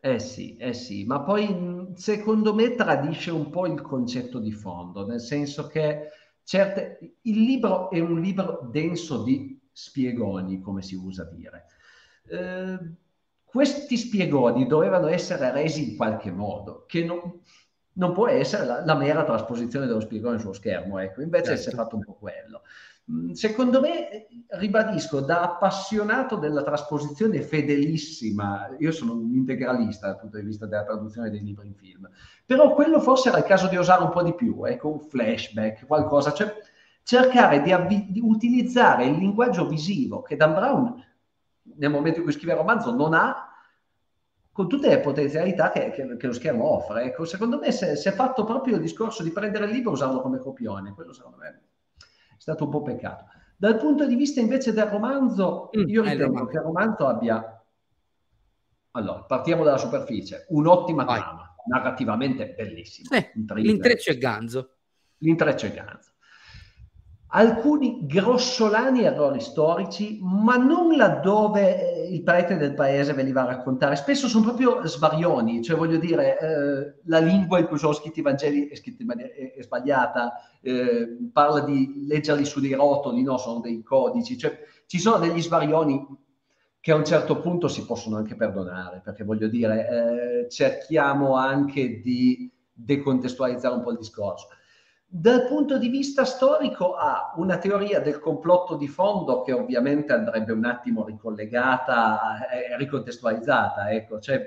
Eh 0.06 0.20
sì, 0.20 0.58
eh 0.58 0.74
sì, 0.74 1.06
ma 1.06 1.22
poi 1.22 1.94
secondo 1.96 2.54
me 2.54 2.76
tradisce 2.76 3.32
un 3.32 3.50
po' 3.50 3.68
il 3.68 3.80
concetto 3.80 4.38
di 4.38 4.52
fondo, 4.52 5.06
nel 5.08 5.22
senso 5.22 5.68
che 5.68 6.10
certe, 6.44 7.20
il 7.22 7.42
libro 7.42 7.90
è 7.90 8.02
un 8.02 8.20
libro 8.20 8.68
denso 8.70 9.24
di 9.24 9.58
spiegoni, 9.72 10.60
come 10.60 10.82
si 10.82 10.96
usa 10.96 11.24
dire. 11.24 11.68
Eh, 12.28 12.80
questi 13.46 13.96
spiegoni 13.96 14.68
dovevano 14.68 15.08
essere 15.08 15.54
resi 15.54 15.92
in 15.92 15.96
qualche 15.96 16.32
modo, 16.32 16.84
che 16.86 17.06
non, 17.06 17.40
non 17.94 18.12
può 18.12 18.28
essere 18.28 18.66
la, 18.66 18.84
la, 18.84 18.96
mera 18.96 19.24
trasposizione 19.24 19.86
dello 19.86 20.02
spiegone 20.02 20.38
sullo 20.38 20.52
schermo, 20.52 21.00
ecco, 21.00 21.22
invece 21.22 21.56
certo. 21.56 21.62
si 21.62 21.70
è 21.70 21.72
fatto 21.72 21.96
un 21.96 22.04
po' 22.04 22.16
quello. 22.16 22.64
Mm, 23.12 23.32
secondo 23.32 23.82
me, 23.82 24.28
ribadisco, 24.48 25.20
da 25.20 25.42
appassionato 25.42 26.38
della 26.38 26.64
trasposizione 26.64 27.42
fedelissima, 27.42 28.74
io 28.80 28.92
sono 28.94 29.14
un 29.14 29.34
integralista 29.34 30.08
dal 30.08 30.20
punto 30.20 30.38
di 30.38 30.46
vista 30.46 30.66
della 30.66 30.86
traduzione 30.86 31.30
dei 31.30 31.44
libri 31.44 31.68
in 31.68 31.76
film, 31.76 32.10
però 32.46 32.74
quello 32.74 33.02
forse 33.02 33.28
era 33.28 33.40
il 33.40 33.44
caso 33.44 33.68
di 33.68 33.76
osare 33.76 34.04
un 34.04 34.10
po' 34.10 34.24
di 34.24 34.34
più, 34.34 34.64
ecco, 34.64 34.90
un 34.90 35.00
flashback, 35.02 35.86
qualcosa, 35.86 36.32
cioè 36.32 36.56
cercare 37.04 37.62
di, 37.62 37.74
avvi- 37.74 38.08
di 38.10 38.22
utilizzare 38.24 39.06
il 39.06 39.18
linguaggio 39.18 39.68
visivo 39.68 40.22
che 40.22 40.38
Dan 40.38 40.54
Brown, 40.54 41.06
nel 41.76 41.90
momento 41.90 42.20
in 42.20 42.24
cui 42.24 42.34
scrive 42.34 42.54
il 42.54 42.60
romanzo, 42.60 42.96
non 42.96 43.14
ha, 43.14 43.50
con 44.50 44.70
tutte 44.70 44.88
le 44.88 45.00
potenzialità 45.00 45.72
che, 45.72 45.92
che, 45.92 46.16
che 46.16 46.28
lo 46.28 46.34
schermo 46.34 46.64
offre. 46.66 47.04
Ecco, 47.04 47.26
secondo 47.26 47.60
me 47.60 47.72
si 47.72 47.86
è 47.86 48.12
fatto 48.14 48.46
proprio 48.46 48.76
il 48.76 48.82
discorso 48.82 49.24
di 49.24 49.32
prendere 49.32 49.66
il 49.66 49.72
libro 49.72 49.90
e 49.90 49.94
usarlo 49.94 50.22
come 50.22 50.38
copione, 50.38 50.94
quello 50.94 51.12
secondo 51.12 51.38
me 51.38 51.62
stato 52.44 52.66
un 52.66 52.70
po' 52.70 52.82
peccato. 52.82 53.26
Dal 53.56 53.78
punto 53.78 54.06
di 54.06 54.16
vista 54.16 54.42
invece 54.42 54.74
del 54.74 54.88
romanzo, 54.88 55.70
mm, 55.76 55.88
io 55.88 56.04
ritengo 56.04 56.46
che 56.48 56.58
il 56.58 56.64
romanzo 56.64 57.08
abbia... 57.08 57.66
Allora, 58.92 59.24
partiamo 59.24 59.64
dalla 59.64 59.78
superficie. 59.78 60.46
Un'ottima 60.50 61.06
Vai. 61.06 61.20
trama, 61.20 61.56
narrativamente 61.68 62.54
bellissima. 62.54 63.18
Sì, 63.18 63.30
l'intreccio 63.56 64.12
è 64.12 64.18
ganzo. 64.18 64.76
L'intreccio 65.20 65.66
è 65.68 65.72
ganzo 65.72 66.13
alcuni 67.36 68.06
grossolani 68.06 69.04
errori 69.04 69.40
storici, 69.40 70.20
ma 70.22 70.56
non 70.56 70.96
laddove 70.96 72.04
eh, 72.06 72.14
il 72.14 72.22
prete 72.22 72.58
del 72.58 72.76
paese 72.76 73.14
veniva 73.14 73.42
a 73.42 73.46
raccontare. 73.46 73.96
Spesso 73.96 74.28
sono 74.28 74.44
proprio 74.46 74.86
svarioni, 74.86 75.64
cioè 75.64 75.76
voglio 75.76 75.98
dire, 75.98 76.40
eh, 76.40 77.02
la 77.06 77.20
lingua 77.20 77.58
in 77.58 77.68
cui 77.68 77.80
sono 77.80 77.94
scritti 77.94 78.20
i 78.20 78.24
Vangeli 78.24 78.68
è, 78.68 78.80
maniera, 79.04 79.34
è, 79.34 79.54
è 79.54 79.64
sbagliata, 79.64 80.34
eh, 80.62 81.18
parla 81.32 81.62
di 81.62 82.06
leggerli 82.08 82.46
su 82.46 82.60
dei 82.60 82.74
rotoli, 82.74 83.24
no, 83.24 83.38
sono 83.38 83.60
dei 83.62 83.82
codici, 83.82 84.38
cioè 84.38 84.56
ci 84.86 85.00
sono 85.00 85.18
degli 85.18 85.42
svarioni 85.42 86.06
che 86.80 86.92
a 86.92 86.96
un 86.96 87.06
certo 87.06 87.40
punto 87.40 87.68
si 87.68 87.84
possono 87.86 88.18
anche 88.18 88.36
perdonare, 88.36 89.02
perché 89.04 89.24
voglio 89.24 89.48
dire, 89.48 89.88
eh, 90.44 90.50
cerchiamo 90.50 91.36
anche 91.36 92.00
di 92.00 92.52
decontestualizzare 92.72 93.74
un 93.74 93.82
po' 93.82 93.92
il 93.92 93.98
discorso 93.98 94.50
dal 95.16 95.46
punto 95.46 95.78
di 95.78 95.90
vista 95.90 96.26
storico 96.26 96.96
ha 96.96 97.34
una 97.36 97.60
teoria 97.60 98.00
del 98.00 98.18
complotto 98.18 98.76
di 98.76 98.88
fondo 98.88 99.44
che 99.44 99.52
ovviamente 99.52 100.12
andrebbe 100.12 100.54
un 100.54 100.66
attimo 100.66 101.06
ricollegata 101.06 102.50
e 102.50 102.76
ricontestualizzata, 102.78 103.92
ecco, 103.92 104.20
cioè 104.20 104.38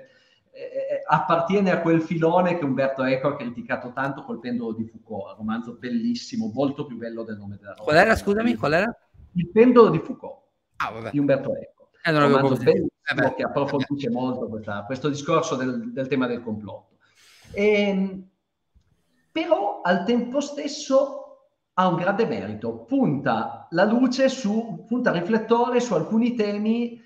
eh, 0.51 0.61
eh, 0.61 1.03
appartiene 1.07 1.71
a 1.71 1.81
quel 1.81 2.03
filone 2.03 2.59
che 2.59 2.65
Umberto 2.65 3.05
Eco 3.05 3.29
ha 3.29 3.37
criticato 3.37 3.93
tanto 3.93 4.25
col 4.25 4.41
pendolo 4.41 4.73
di 4.73 4.83
Foucault, 4.83 5.31
un 5.31 5.37
romanzo 5.37 5.75
bellissimo, 5.75 6.51
molto 6.53 6.85
più 6.85 6.97
bello 6.97 7.23
del 7.23 7.37
nome 7.37 7.59
della 7.59 7.75
roba. 7.75 7.85
Qual 7.85 7.97
era, 7.97 8.17
scusami, 8.17 8.57
qual 8.57 8.73
era? 8.73 8.99
Il 9.35 9.49
pendolo 9.51 9.89
di 9.91 10.01
Foucault, 10.01 10.41
ah, 10.79 11.11
di 11.13 11.19
Umberto 11.21 11.55
Eco. 11.55 11.91
Eh, 12.03 12.11
un 12.11 12.19
romanzo 12.19 12.57
bellissimo 12.57 12.89
eh 12.89 13.35
che 13.37 13.43
approfondisce 13.45 14.11
molto 14.11 14.49
questa, 14.49 14.83
questo 14.85 15.09
discorso 15.11 15.55
del, 15.55 15.93
del, 15.93 16.09
tema 16.09 16.27
del 16.27 16.43
complotto. 16.43 16.97
E, 17.53 17.89
ehm, 17.89 18.29
però 19.37 19.83
al 19.83 20.07
tempo 20.07 20.41
stesso 20.41 21.51
ha 21.75 21.89
un 21.89 21.97
grande 21.97 22.25
merito, 22.25 22.85
punta 22.85 23.67
la 23.73 23.85
luce 23.85 24.31
su, 24.31 24.87
punta 24.89 25.11
il 25.11 25.21
riflettore 25.21 25.79
su 25.79 25.93
alcuni 25.93 26.35
temi 26.35 26.99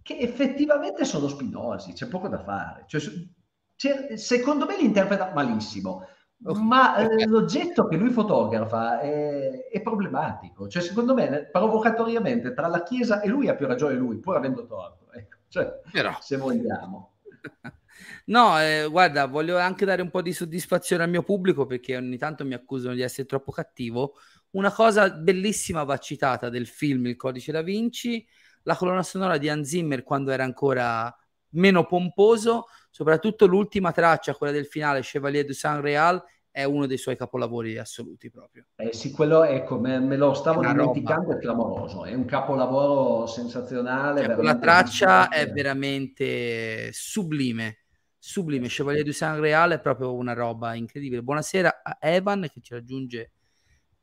che 0.00 0.16
effettivamente 0.16 1.04
sono 1.04 1.28
spinosi, 1.28 1.92
c'è 1.92 2.06
poco 2.06 2.28
da 2.28 2.42
fare. 2.42 2.86
Cioè, 2.86 4.16
secondo 4.16 4.64
me 4.64 4.78
li 4.78 4.86
interpreta 4.86 5.30
malissimo, 5.34 6.06
ma 6.54 6.96
eh, 6.96 7.26
l'oggetto 7.26 7.86
che 7.86 7.98
lui 7.98 8.12
fotografa 8.12 9.00
è, 9.00 9.68
è, 9.70 9.82
problematico. 9.82 10.68
Cioè, 10.68 10.80
secondo 10.80 11.12
me, 11.12 11.50
provocatoriamente, 11.52 12.54
tra 12.54 12.68
la 12.68 12.82
Chiesa 12.82 13.20
e 13.20 13.28
lui 13.28 13.48
ha 13.48 13.54
più 13.54 13.66
ragione 13.66 13.92
lui, 13.92 14.16
pur 14.20 14.36
avendo 14.36 14.64
torto. 14.64 15.12
Ecco. 15.12 15.36
Cioè, 15.48 15.82
se 16.20 16.36
vogliamo. 16.38 17.16
No, 18.26 18.60
eh, 18.60 18.86
guarda, 18.90 19.26
voglio 19.26 19.58
anche 19.58 19.84
dare 19.84 20.02
un 20.02 20.10
po' 20.10 20.22
di 20.22 20.32
soddisfazione 20.32 21.04
al 21.04 21.10
mio 21.10 21.22
pubblico 21.22 21.66
perché 21.66 21.96
ogni 21.96 22.18
tanto 22.18 22.44
mi 22.44 22.54
accusano 22.54 22.94
di 22.94 23.02
essere 23.02 23.26
troppo 23.26 23.52
cattivo. 23.52 24.14
Una 24.50 24.72
cosa 24.72 25.10
bellissima 25.10 25.84
va 25.84 25.98
citata 25.98 26.48
del 26.48 26.66
film 26.66 27.06
Il 27.06 27.16
codice 27.16 27.52
da 27.52 27.62
Vinci, 27.62 28.26
la 28.62 28.76
colonna 28.76 29.02
sonora 29.02 29.38
di 29.38 29.48
Hans 29.48 29.68
Zimmer 29.68 30.02
quando 30.02 30.30
era 30.30 30.44
ancora 30.44 31.14
meno 31.50 31.86
pomposo, 31.86 32.66
soprattutto 32.90 33.46
l'ultima 33.46 33.92
traccia, 33.92 34.34
quella 34.34 34.52
del 34.52 34.66
finale, 34.66 35.00
Chevalier 35.02 35.44
du 35.44 35.52
Saint 35.52 35.82
Real, 35.82 36.22
è 36.50 36.64
uno 36.64 36.86
dei 36.86 36.98
suoi 36.98 37.16
capolavori 37.16 37.78
assoluti 37.78 38.30
proprio. 38.30 38.64
Eh 38.76 38.92
sì, 38.92 39.12
quello 39.12 39.44
ecco, 39.44 39.78
me, 39.78 40.00
me 40.00 40.16
lo 40.16 40.34
stavo 40.34 40.60
dimenticando, 40.60 41.28
roba. 41.28 41.36
è 41.36 41.38
clamoroso, 41.38 42.04
è 42.04 42.14
un 42.14 42.24
capolavoro 42.24 43.26
sensazionale. 43.26 44.24
Cioè, 44.24 44.42
la 44.42 44.58
traccia 44.58 45.28
è 45.28 45.50
veramente 45.52 46.90
sublime, 46.92 47.84
sublime. 48.28 48.68
Chevalier 48.68 49.04
du 49.04 49.12
Saint 49.12 49.40
Real 49.40 49.70
è 49.70 49.80
proprio 49.80 50.14
una 50.14 50.34
roba 50.34 50.74
incredibile. 50.74 51.22
Buonasera 51.22 51.80
a 51.82 51.96
Evan 51.98 52.46
che 52.52 52.60
ci 52.60 52.74
raggiunge 52.74 53.32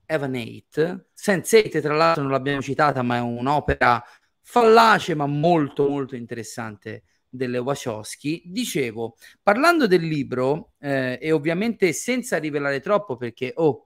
Evan 0.03 0.33
8. 0.33 1.09
Sense8, 1.15 1.79
tra 1.79 1.93
l'altro 1.93 2.23
non 2.23 2.31
l'abbiamo 2.31 2.61
citata, 2.61 3.03
ma 3.03 3.17
è 3.17 3.19
un'opera 3.19 4.03
fallace 4.41 5.13
ma 5.13 5.27
molto 5.27 5.87
molto 5.87 6.15
interessante 6.15 7.03
delle 7.29 7.59
Wachowski. 7.59 8.41
Dicevo, 8.47 9.15
parlando 9.43 9.85
del 9.85 10.01
libro, 10.01 10.71
eh, 10.79 11.19
e 11.21 11.31
ovviamente 11.31 11.93
senza 11.93 12.37
rivelare 12.37 12.79
troppo, 12.79 13.17
perché 13.17 13.51
oh, 13.53 13.84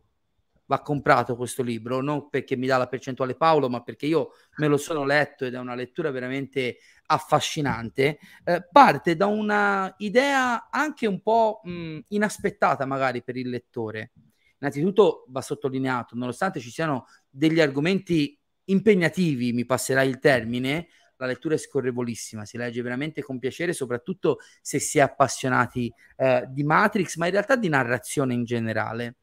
va 0.69 0.81
comprato 0.81 1.35
questo 1.35 1.63
libro, 1.63 1.99
non 1.99 2.29
perché 2.29 2.55
mi 2.55 2.67
dà 2.67 2.77
la 2.77 2.87
percentuale 2.87 3.35
Paolo, 3.35 3.69
ma 3.69 3.81
perché 3.81 4.05
io 4.05 4.33
me 4.57 4.67
lo 4.67 4.77
sono 4.77 5.03
letto 5.03 5.45
ed 5.45 5.55
è 5.55 5.57
una 5.57 5.73
lettura 5.73 6.11
veramente 6.11 6.77
affascinante, 7.07 8.19
eh, 8.43 8.67
parte 8.71 9.15
da 9.15 9.25
una 9.25 9.91
idea 9.97 10.69
anche 10.69 11.07
un 11.07 11.21
po' 11.21 11.61
mh, 11.63 11.99
inaspettata 12.09 12.85
magari 12.85 13.23
per 13.23 13.35
il 13.35 13.49
lettore. 13.49 14.11
Innanzitutto 14.59 15.25
va 15.29 15.41
sottolineato, 15.41 16.15
nonostante 16.15 16.59
ci 16.59 16.69
siano 16.69 17.07
degli 17.27 17.59
argomenti 17.59 18.39
impegnativi, 18.65 19.53
mi 19.53 19.65
passerai 19.65 20.07
il 20.07 20.19
termine, 20.19 20.89
la 21.15 21.25
lettura 21.25 21.55
è 21.55 21.57
scorrevolissima, 21.57 22.45
si 22.45 22.57
legge 22.57 22.83
veramente 22.83 23.23
con 23.23 23.39
piacere, 23.39 23.73
soprattutto 23.73 24.37
se 24.61 24.77
si 24.77 24.99
è 24.99 25.01
appassionati 25.01 25.91
eh, 26.15 26.45
di 26.47 26.63
Matrix, 26.63 27.15
ma 27.15 27.25
in 27.25 27.31
realtà 27.31 27.55
di 27.55 27.69
narrazione 27.69 28.35
in 28.35 28.43
generale. 28.43 29.15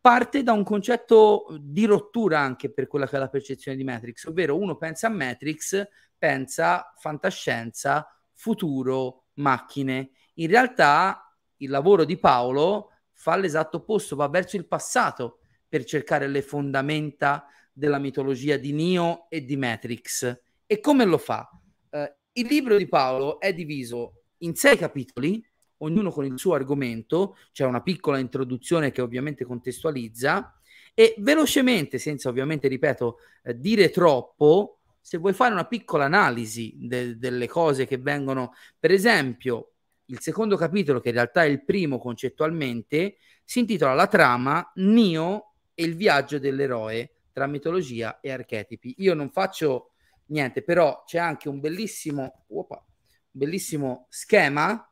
Parte 0.00 0.42
da 0.42 0.52
un 0.52 0.64
concetto 0.64 1.46
di 1.60 1.84
rottura 1.84 2.38
anche 2.38 2.72
per 2.72 2.86
quella 2.86 3.06
che 3.06 3.16
è 3.16 3.18
la 3.18 3.28
percezione 3.28 3.76
di 3.76 3.84
Matrix, 3.84 4.24
ovvero 4.26 4.56
uno 4.56 4.76
pensa 4.76 5.08
a 5.08 5.10
Matrix, 5.10 5.86
pensa 6.16 6.92
fantascienza, 6.96 8.06
futuro, 8.32 9.26
macchine. 9.34 10.10
In 10.34 10.48
realtà 10.48 11.36
il 11.56 11.70
lavoro 11.70 12.04
di 12.04 12.16
Paolo 12.16 12.92
fa 13.12 13.36
l'esatto 13.36 13.78
opposto, 13.78 14.16
va 14.16 14.28
verso 14.28 14.56
il 14.56 14.66
passato 14.66 15.40
per 15.68 15.84
cercare 15.84 16.28
le 16.28 16.42
fondamenta 16.42 17.46
della 17.72 17.98
mitologia 17.98 18.56
di 18.56 18.72
Neo 18.72 19.26
e 19.28 19.44
di 19.44 19.56
Matrix 19.56 20.42
e 20.70 20.80
come 20.80 21.06
lo 21.06 21.16
fa? 21.16 21.48
Uh, 21.90 22.04
il 22.32 22.46
libro 22.46 22.76
di 22.76 22.86
Paolo 22.86 23.40
è 23.40 23.54
diviso 23.54 24.24
in 24.38 24.54
sei 24.54 24.76
capitoli, 24.76 25.42
ognuno 25.78 26.10
con 26.10 26.24
il 26.24 26.38
suo 26.38 26.54
argomento, 26.54 27.36
c'è 27.52 27.64
una 27.64 27.82
piccola 27.82 28.18
introduzione 28.18 28.90
che 28.90 29.00
ovviamente 29.00 29.44
contestualizza 29.44 30.58
e 30.94 31.14
velocemente, 31.18 31.98
senza 31.98 32.28
ovviamente, 32.28 32.68
ripeto, 32.68 33.18
eh, 33.44 33.58
dire 33.58 33.90
troppo, 33.90 34.80
se 35.00 35.18
vuoi 35.18 35.32
fare 35.32 35.52
una 35.52 35.66
piccola 35.66 36.06
analisi 36.06 36.74
de- 36.76 37.16
delle 37.16 37.46
cose 37.46 37.86
che 37.86 37.98
vengono, 37.98 38.52
per 38.78 38.90
esempio, 38.90 39.72
il 40.06 40.20
secondo 40.20 40.56
capitolo, 40.56 41.00
che 41.00 41.08
in 41.08 41.14
realtà 41.14 41.44
è 41.44 41.46
il 41.46 41.64
primo 41.64 41.98
concettualmente, 41.98 43.18
si 43.44 43.60
intitola 43.60 43.94
La 43.94 44.06
trama, 44.06 44.72
Nio 44.76 45.52
e 45.74 45.84
il 45.84 45.94
viaggio 45.94 46.38
dell'eroe 46.38 47.12
tra 47.32 47.46
mitologia 47.46 48.20
e 48.20 48.30
archetipi. 48.32 48.96
Io 48.98 49.14
non 49.14 49.30
faccio 49.30 49.92
niente, 50.26 50.62
però 50.62 51.04
c'è 51.06 51.18
anche 51.18 51.48
un 51.48 51.60
bellissimo, 51.60 52.44
opa, 52.48 52.84
bellissimo 53.30 54.06
schema 54.08 54.84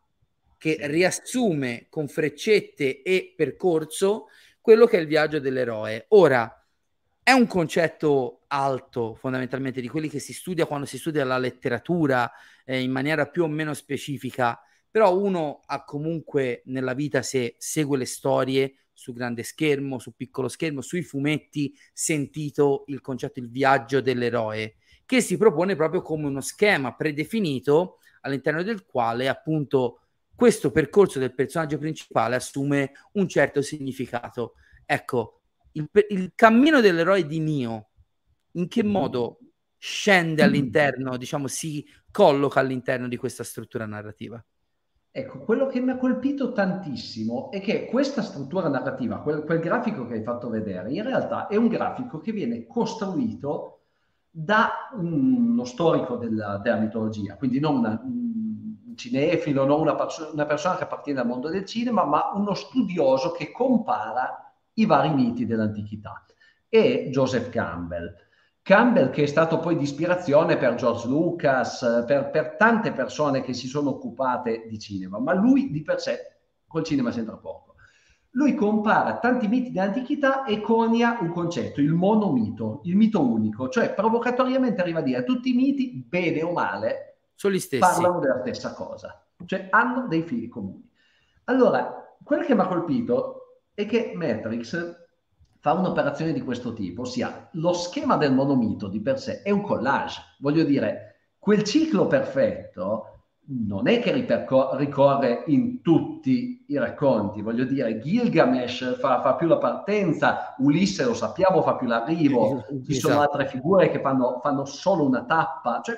che 0.59 0.79
riassume 0.83 1.87
con 1.89 2.09
freccette 2.09 3.03
e 3.03 3.35
percorso 3.37 4.27
quello 4.61 4.87
che 4.87 4.99
è 4.99 5.01
il 5.01 5.07
viaggio 5.07 5.39
dell'eroe. 5.39 6.07
Ora, 6.09 6.51
è 7.23 7.33
un 7.33 7.47
concetto 7.47 8.43
alto 8.49 9.15
fondamentalmente 9.15 9.81
di 9.81 9.89
quelli 9.89 10.09
che 10.09 10.19
si 10.19 10.33
studia 10.33 10.67
quando 10.67 10.87
si 10.87 10.99
studia 10.99 11.25
la 11.25 11.39
letteratura 11.39 12.31
eh, 12.65 12.81
in 12.81 12.91
maniera 12.91 13.27
più 13.27 13.43
o 13.43 13.49
meno 13.49 13.75
specifica, 13.75 14.61
però 14.91 15.17
uno 15.17 15.63
ha 15.67 15.85
comunque 15.85 16.63
nella 16.67 16.95
vita 16.95 17.23
se 17.23 17.57
segue 17.59 17.99
le 17.99 18.07
storie 18.07 18.75
su 18.93 19.13
grande 19.13 19.43
schermo, 19.43 19.99
su 19.99 20.15
piccolo 20.15 20.49
schermo, 20.49 20.81
sui 20.81 21.03
fumetti, 21.03 21.77
sentito 21.93 22.85
il 22.87 23.01
concetto 23.01 23.41
il 23.41 23.51
viaggio 23.51 24.01
dell'eroe 24.01 24.77
che 25.07 25.21
si 25.21 25.37
propone 25.37 25.77
proprio 25.77 26.03
come 26.03 26.27
uno 26.27 26.41
schema 26.41 26.95
predefinito 26.95 27.99
all'interno 28.23 28.65
del 28.65 28.85
quale 28.85 29.29
appunto 29.29 30.01
questo 30.37 30.70
percorso 30.70 31.18
del 31.18 31.34
personaggio 31.34 31.78
principale 31.78 32.37
assume 32.37 32.93
un 33.12 33.26
certo 33.26 33.62
significato. 33.62 34.55
Ecco, 34.84 35.41
il, 35.72 35.89
il 36.11 36.32
cammino 36.34 36.80
dell'eroe 36.80 37.26
di 37.26 37.41
Nio, 37.41 37.89
in 38.53 38.68
che 38.68 38.84
modo 38.84 39.39
scende 39.78 40.43
all'interno, 40.43 41.16
diciamo, 41.16 41.49
si 41.49 41.84
colloca 42.11 42.61
all'interno 42.61 43.09
di 43.09 43.16
questa 43.16 43.45
struttura 43.45 43.87
narrativa? 43.87 44.43
Ecco, 45.11 45.39
quello 45.41 45.66
che 45.66 45.80
mi 45.80 45.93
ha 45.93 45.97
colpito 45.97 46.53
tantissimo 46.53 47.51
è 47.51 47.62
che 47.62 47.87
questa 47.87 48.20
struttura 48.20 48.68
narrativa, 48.68 49.20
quel, 49.20 49.45
quel 49.45 49.61
grafico 49.61 50.07
che 50.07 50.14
hai 50.14 50.22
fatto 50.22 50.51
vedere, 50.51 50.93
in 50.93 51.03
realtà 51.03 51.47
è 51.47 51.57
un 51.57 51.68
grafico 51.68 52.20
che 52.20 52.32
viene 52.32 52.66
costruito 52.66 53.84
da 54.30 54.91
uno 54.93 55.64
storico 55.64 56.16
della, 56.16 56.59
della 56.59 56.76
mitologia, 56.76 57.37
quindi 57.37 57.59
non 57.59 57.76
una, 57.76 58.03
cinefilo, 58.97 59.64
non 59.64 59.80
una, 59.80 59.97
una, 60.32 60.47
persona 60.47 60.76
che 60.76 60.84
appartiene 60.84 61.20
al 61.20 61.26
mondo 61.26 61.49
del 61.49 61.64
cinema, 61.64 62.05
ma 62.05 62.32
uno 62.34 62.55
studioso 62.55 63.30
che 63.32 63.51
compara 63.51 64.53
i 64.74 64.86
vari 64.86 65.12
miti 65.14 65.47
dell'antichità. 65.47 66.24
E 66.68 67.09
Joseph 67.11 67.49
Campbell. 67.51 68.14
Campbell 68.62 69.11
che 69.11 69.22
è 69.22 69.26
stato 69.26 69.61
poi 69.61 69.76
di 69.76 69.84
ispirazione 69.84 70.57
per 70.57 70.74
George 70.74 71.07
Lucas, 71.07 72.05
per, 72.07 72.30
per 72.30 72.57
tante 72.57 72.90
persone 72.90 73.40
che 73.42 73.53
si 73.53 73.68
sono 73.68 73.90
occupate 73.90 74.66
di 74.68 74.78
cinema, 74.78 75.20
ma 75.20 75.32
lui 75.34 75.70
di 75.70 75.82
per 75.82 76.01
sé 76.01 76.18
col 76.66 76.82
cinema 76.82 77.11
c'entra 77.11 77.36
poco. 77.36 77.76
Lui 78.30 78.55
compara 78.55 79.18
tanti 79.18 79.49
miti 79.49 79.70
dell'antichità 79.70 80.44
e 80.44 80.61
conia 80.61 81.16
un 81.20 81.30
concetto, 81.30 81.80
il 81.80 81.92
monomito, 81.92 82.80
il 82.84 82.97
mito 82.97 83.24
unico, 83.24 83.68
cioè 83.68 83.94
provocatoriamente 83.94 84.80
arriva 84.80 84.99
a 84.99 85.03
dire 85.03 85.24
tutti 85.24 85.51
i 85.51 85.55
miti, 85.55 86.05
bene 86.07 86.42
o 86.42 86.53
male, 86.53 87.16
sono 87.37 87.55
gli 87.55 87.61
stessi. 87.61 87.80
parlano 87.80 88.18
della 88.18 88.41
stessa 88.41 88.72
cosa, 88.72 89.24
cioè 89.45 89.68
hanno 89.70 90.09
dei 90.09 90.22
fili 90.22 90.49
comuni. 90.49 90.91
Allora, 91.45 92.16
quello 92.24 92.43
che 92.43 92.55
mi 92.55 92.62
ha 92.62 92.66
colpito 92.66 93.61
è 93.74 93.87
che 93.87 94.12
Matrix 94.16 95.05
fa 95.61 95.72
un'operazione 95.72 96.32
di 96.32 96.41
questo 96.43 96.72
tipo, 96.72 97.03
ossia 97.03 97.49
lo 97.53 97.72
schema 97.72 98.16
del 98.16 98.32
monomito 98.32 98.89
di 98.89 99.01
per 99.01 99.20
sé 99.20 99.43
è 99.43 99.51
un 99.51 99.61
collage, 99.61 100.20
voglio 100.39 100.64
dire, 100.64 101.34
quel 101.39 101.62
ciclo 101.62 102.07
perfetto 102.07 103.11
non 103.49 103.87
è 103.87 104.01
che 104.01 104.12
ripercor- 104.12 104.76
ricorre 104.76 105.45
in 105.47 105.82
tutti 105.82 106.64
i 106.68 106.78
racconti, 106.78 107.43
voglio 107.43 107.64
dire, 107.64 108.01
Gilgamesh 108.01 108.99
fa, 108.99 109.20
fa, 109.20 109.34
più 109.34 109.47
la 109.47 109.59
partenza, 109.59 110.55
Ulisse 110.59 111.05
lo 111.05 111.14
sappiamo 111.14 111.62
fa 111.62 111.76
più 111.76 111.87
l'arrivo, 111.87 112.64
ci 112.84 112.93
esatto. 112.93 113.12
sono 113.12 113.20
altre 113.20 113.47
figure 113.47 113.91
che 113.91 114.01
fanno, 114.01 114.41
fanno 114.43 114.64
solo 114.64 115.05
una 115.05 115.24
tappa, 115.24 115.80
cioè 115.82 115.97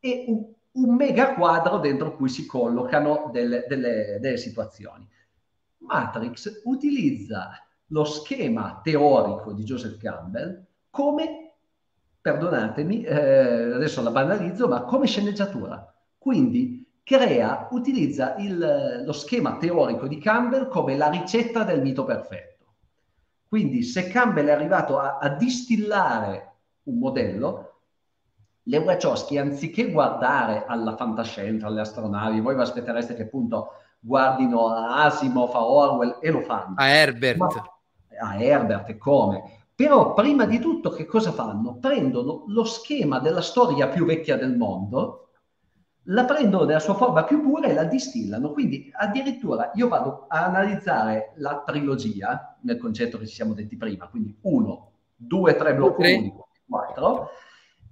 è 0.00 0.24
un, 0.26 0.44
un, 0.72 0.94
mega 0.94 1.34
quadro 1.34 1.78
dentro 1.78 2.14
cui 2.16 2.28
si 2.28 2.46
collocano 2.46 3.30
delle, 3.32 3.64
delle, 3.68 4.18
delle 4.20 4.36
situazioni. 4.36 5.08
Matrix 5.78 6.62
utilizza 6.64 7.50
lo 7.86 8.04
schema 8.04 8.80
teorico 8.82 9.52
di 9.52 9.64
Joseph 9.64 9.98
Campbell 9.98 10.64
come, 10.90 11.54
perdonatemi, 12.20 13.02
eh, 13.02 13.72
adesso 13.72 14.02
la 14.02 14.10
banalizzo, 14.10 14.68
ma 14.68 14.82
come 14.82 15.06
sceneggiatura. 15.06 15.92
Quindi 16.18 16.86
crea, 17.02 17.68
utilizza 17.70 18.36
il, 18.36 19.02
lo 19.04 19.12
schema 19.12 19.56
teorico 19.56 20.06
di 20.06 20.18
Campbell 20.18 20.68
come 20.68 20.96
la 20.96 21.08
ricetta 21.08 21.64
del 21.64 21.80
mito 21.80 22.04
perfetto. 22.04 22.48
Quindi 23.48 23.82
se 23.82 24.08
Campbell 24.08 24.46
è 24.46 24.52
arrivato 24.52 24.98
a, 24.98 25.18
a 25.18 25.28
distillare 25.30 26.52
un 26.84 26.98
modello, 26.98 27.69
le 28.64 28.78
Wachowski, 28.78 29.38
anziché 29.38 29.90
guardare 29.90 30.64
alla 30.66 30.96
fantascienza, 30.96 31.66
alle 31.66 31.80
astronavi, 31.80 32.40
voi 32.40 32.54
vi 32.54 32.60
aspettereste 32.60 33.14
che 33.14 33.22
appunto 33.22 33.72
guardino 33.98 34.68
a 34.68 35.04
Asimov, 35.04 35.54
a 35.54 35.64
Orwell 35.64 36.18
e 36.20 36.30
lo 36.30 36.40
fanno. 36.40 36.74
A 36.76 36.88
Herbert. 36.88 37.38
Ma, 37.38 37.48
a 38.20 38.42
Herbert 38.42 38.88
e 38.88 38.96
come. 38.98 39.58
Però 39.74 40.12
prima 40.12 40.44
di 40.44 40.58
tutto 40.58 40.90
che 40.90 41.06
cosa 41.06 41.32
fanno? 41.32 41.78
Prendono 41.78 42.44
lo 42.48 42.64
schema 42.64 43.18
della 43.18 43.40
storia 43.40 43.88
più 43.88 44.04
vecchia 44.04 44.36
del 44.36 44.54
mondo, 44.54 45.28
la 46.04 46.24
prendono 46.24 46.64
nella 46.64 46.80
sua 46.80 46.94
forma 46.94 47.24
più 47.24 47.40
pura 47.40 47.66
e 47.66 47.72
la 47.72 47.84
distillano. 47.84 48.52
Quindi 48.52 48.90
addirittura 48.92 49.70
io 49.74 49.88
vado 49.88 50.26
a 50.28 50.44
analizzare 50.44 51.32
la 51.36 51.62
trilogia, 51.64 52.58
nel 52.60 52.76
concetto 52.76 53.16
che 53.16 53.26
ci 53.26 53.34
siamo 53.34 53.54
detti 53.54 53.76
prima, 53.76 54.06
quindi 54.08 54.36
uno, 54.42 54.90
due, 55.16 55.56
tre 55.56 55.74
blocchi 55.74 56.12
unico, 56.12 56.48
quattro, 56.68 57.30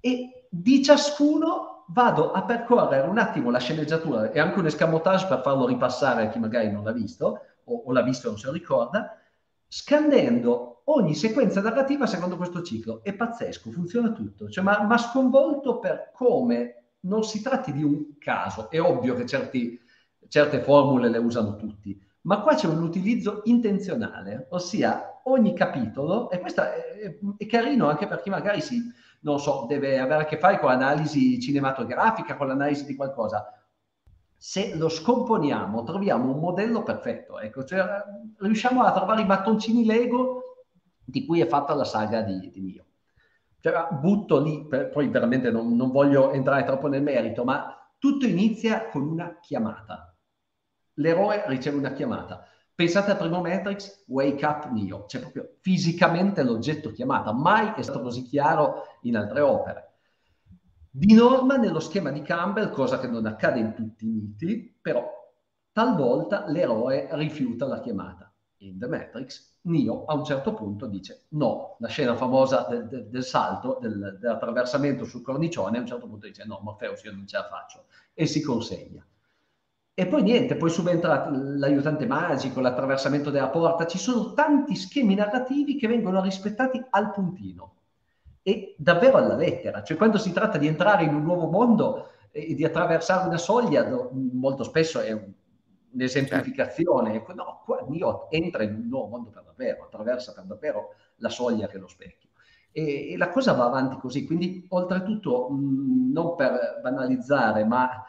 e 0.01 0.38
di 0.51 0.83
ciascuno 0.83 1.85
vado 1.89 2.33
a 2.33 2.43
percorrere 2.45 3.09
un 3.09 3.19
attimo 3.19 3.51
la 3.51 3.59
sceneggiatura 3.59 4.31
e 4.31 4.41
anche 4.41 4.59
un 4.59 4.67
escamotage 4.67 5.27
per 5.27 5.41
farlo 5.41 5.67
ripassare 5.67 6.23
a 6.23 6.29
chi 6.29 6.39
magari 6.39 6.71
non 6.71 6.85
l'ha 6.85 6.93
visto 6.93 7.41
o, 7.65 7.83
o 7.87 7.93
l'ha 7.93 8.03
visto 8.03 8.27
e 8.27 8.31
non 8.31 8.39
se 8.39 8.47
lo 8.47 8.53
ricorda, 8.53 9.19
scandendo 9.67 10.83
ogni 10.85 11.15
sequenza 11.15 11.61
narrativa 11.61 12.07
secondo 12.07 12.37
questo 12.37 12.63
ciclo. 12.63 13.03
È 13.03 13.13
pazzesco, 13.15 13.71
funziona 13.71 14.11
tutto. 14.11 14.49
Cioè, 14.49 14.65
ma, 14.65 14.83
ma 14.83 14.99
sconvolto 14.99 15.79
per 15.79 16.11
come 16.13 16.75
non 17.01 17.25
si 17.25 17.43
tratti 17.43 17.73
di 17.73 17.83
un 17.83 18.19
caso. 18.19 18.71
È 18.71 18.81
ovvio 18.81 19.15
che 19.15 19.27
certi, 19.27 19.81
certe 20.29 20.61
formule 20.61 21.09
le 21.09 21.19
usano 21.19 21.57
tutti, 21.57 22.01
ma 22.23 22.41
qua 22.41 22.55
c'è 22.55 22.67
un 22.67 22.83
utilizzo 22.83 23.43
intenzionale, 23.45 24.47
ossia 24.51 25.21
ogni 25.25 25.55
capitolo, 25.55 26.31
e 26.31 26.41
questo 26.41 26.63
è, 26.63 27.19
è 27.37 27.47
carino 27.47 27.89
anche 27.89 28.07
per 28.07 28.21
chi 28.21 28.31
magari 28.31 28.61
si, 28.61 28.81
non 29.21 29.39
so, 29.39 29.67
deve 29.69 29.99
avere 29.99 30.23
a 30.23 30.27
che 30.27 30.39
fare 30.39 30.59
con 30.59 30.71
l'analisi 30.71 31.41
cinematografica, 31.41 32.37
con 32.37 32.47
l'analisi 32.47 32.85
di 32.85 32.95
qualcosa. 32.95 33.53
Se 34.37 34.77
lo 34.77 34.89
scomponiamo, 34.89 35.83
troviamo 35.83 36.33
un 36.33 36.39
modello 36.39 36.83
perfetto, 36.83 37.41
ecco, 37.41 37.65
cioè, 37.65 37.85
riusciamo 38.39 38.83
a 38.83 38.93
trovare 38.93 39.23
i 39.23 39.27
mattoncini 39.27 39.85
Lego 39.85 40.43
di 41.05 41.25
cui 41.27 41.41
è 41.41 41.47
fatta 41.47 41.75
la 41.75 41.85
saga 41.85 42.23
di, 42.23 42.51
di 42.51 42.61
Nio. 42.61 42.85
Cioè, 43.61 43.89
butto 43.91 44.41
lì, 44.41 44.67
per, 44.67 44.91
poi 44.91 45.09
veramente 45.09 45.51
non, 45.51 45.75
non 45.75 45.91
voglio 45.91 46.31
entrare 46.33 46.65
troppo 46.65 46.87
nel 46.87 47.03
merito, 47.03 47.45
ma 47.45 47.93
tutto 47.99 48.27
inizia 48.27 48.89
con 48.89 49.03
una 49.03 49.39
chiamata. 49.41 50.15
L'eroe 50.95 51.43
riceve 51.47 51.77
una 51.77 51.93
chiamata. 51.93 52.47
Pensate 52.79 53.11
al 53.11 53.17
primo 53.17 53.41
Matrix, 53.41 54.05
Wake 54.07 54.47
Up 54.47 54.71
Neo, 54.71 55.05
c'è 55.07 55.19
proprio 55.19 55.57
fisicamente 55.63 56.45
l'oggetto 56.45 56.93
chiamata, 56.93 57.33
mai 57.33 57.73
è 57.75 57.83
stato 57.83 58.01
così 58.01 58.23
chiaro 58.23 58.85
in 59.03 59.17
altre 59.17 59.41
opere. 59.41 59.95
Di 60.89 61.13
norma 61.13 61.57
nello 61.57 61.81
schema 61.81 62.13
di 62.13 62.23
Campbell, 62.23 62.71
cosa 62.71 63.01
che 63.01 63.09
non 63.09 63.27
accade 63.27 63.59
in 63.59 63.75
tutti 63.75 64.07
i 64.07 64.11
miti, 64.11 64.79
però 64.81 65.05
talvolta 65.73 66.47
l'eroe 66.47 67.09
rifiuta 67.17 67.67
la 67.67 67.81
chiamata. 67.81 68.33
In 68.59 68.79
The 68.79 68.87
Matrix 68.87 69.57
Neo 69.63 70.05
a 70.05 70.15
un 70.15 70.25
certo 70.25 70.55
punto 70.55 70.87
dice 70.87 71.25
no, 71.31 71.79
la 71.81 71.89
scena 71.89 72.15
famosa 72.15 72.65
del, 72.71 72.87
del, 72.87 73.09
del 73.09 73.25
salto, 73.25 73.79
del, 73.81 74.19
dell'attraversamento 74.21 75.05
sul 75.05 75.23
cornicione, 75.23 75.79
a 75.79 75.81
un 75.81 75.87
certo 75.89 76.07
punto 76.07 76.29
dice 76.29 76.45
no, 76.45 76.61
Morpheus 76.63 77.03
io 77.03 77.11
non 77.11 77.27
ce 77.27 77.39
la 77.39 77.49
faccio 77.49 77.87
e 78.15 78.25
si 78.27 78.41
consegna. 78.41 79.05
E 79.99 80.07
poi 80.07 80.23
niente, 80.23 80.55
poi 80.55 80.71
subentra 80.71 81.29
l'aiutante 81.29 82.07
magico, 82.07 82.61
l'attraversamento 82.61 83.31
della 83.31 83.49
porta, 83.49 83.85
ci 83.85 83.99
sono 83.99 84.33
tanti 84.33 84.77
schemi 84.77 85.17
narrativi 85.17 85.75
che 85.75 85.89
vengono 85.89 86.23
rispettati 86.23 86.81
al 86.91 87.11
puntino 87.11 87.73
e 88.41 88.77
davvero 88.79 89.17
alla 89.17 89.35
lettera, 89.35 89.83
cioè 89.83 89.97
quando 89.97 90.17
si 90.17 90.31
tratta 90.31 90.57
di 90.57 90.69
entrare 90.69 91.03
in 91.03 91.13
un 91.13 91.25
nuovo 91.25 91.51
mondo 91.51 92.11
e 92.31 92.55
di 92.55 92.65
attraversare 92.65 93.27
una 93.27 93.39
soglia, 93.39 93.85
molto 94.13 94.63
spesso 94.63 95.01
è 95.01 95.11
un 95.11 95.33
un'esemplificazione. 95.91 97.13
Certo. 97.15 97.35
No, 97.35 97.63
qua 97.65 97.85
Dio 97.89 98.31
entra 98.31 98.63
in 98.63 98.75
un 98.75 98.87
nuovo 98.87 99.09
mondo 99.09 99.31
per 99.31 99.43
davvero, 99.43 99.83
attraversa 99.83 100.33
per 100.33 100.45
davvero 100.45 100.95
la 101.17 101.29
soglia 101.29 101.67
che 101.67 101.77
è 101.77 101.81
lo 101.81 101.89
specchio. 101.89 102.29
E, 102.71 103.13
e 103.13 103.17
la 103.17 103.31
cosa 103.31 103.53
va 103.53 103.65
avanti 103.65 103.97
così, 103.97 104.25
quindi 104.25 104.65
oltretutto, 104.69 105.49
mh, 105.51 106.13
non 106.13 106.37
per 106.37 106.79
banalizzare, 106.83 107.65
ma 107.65 108.05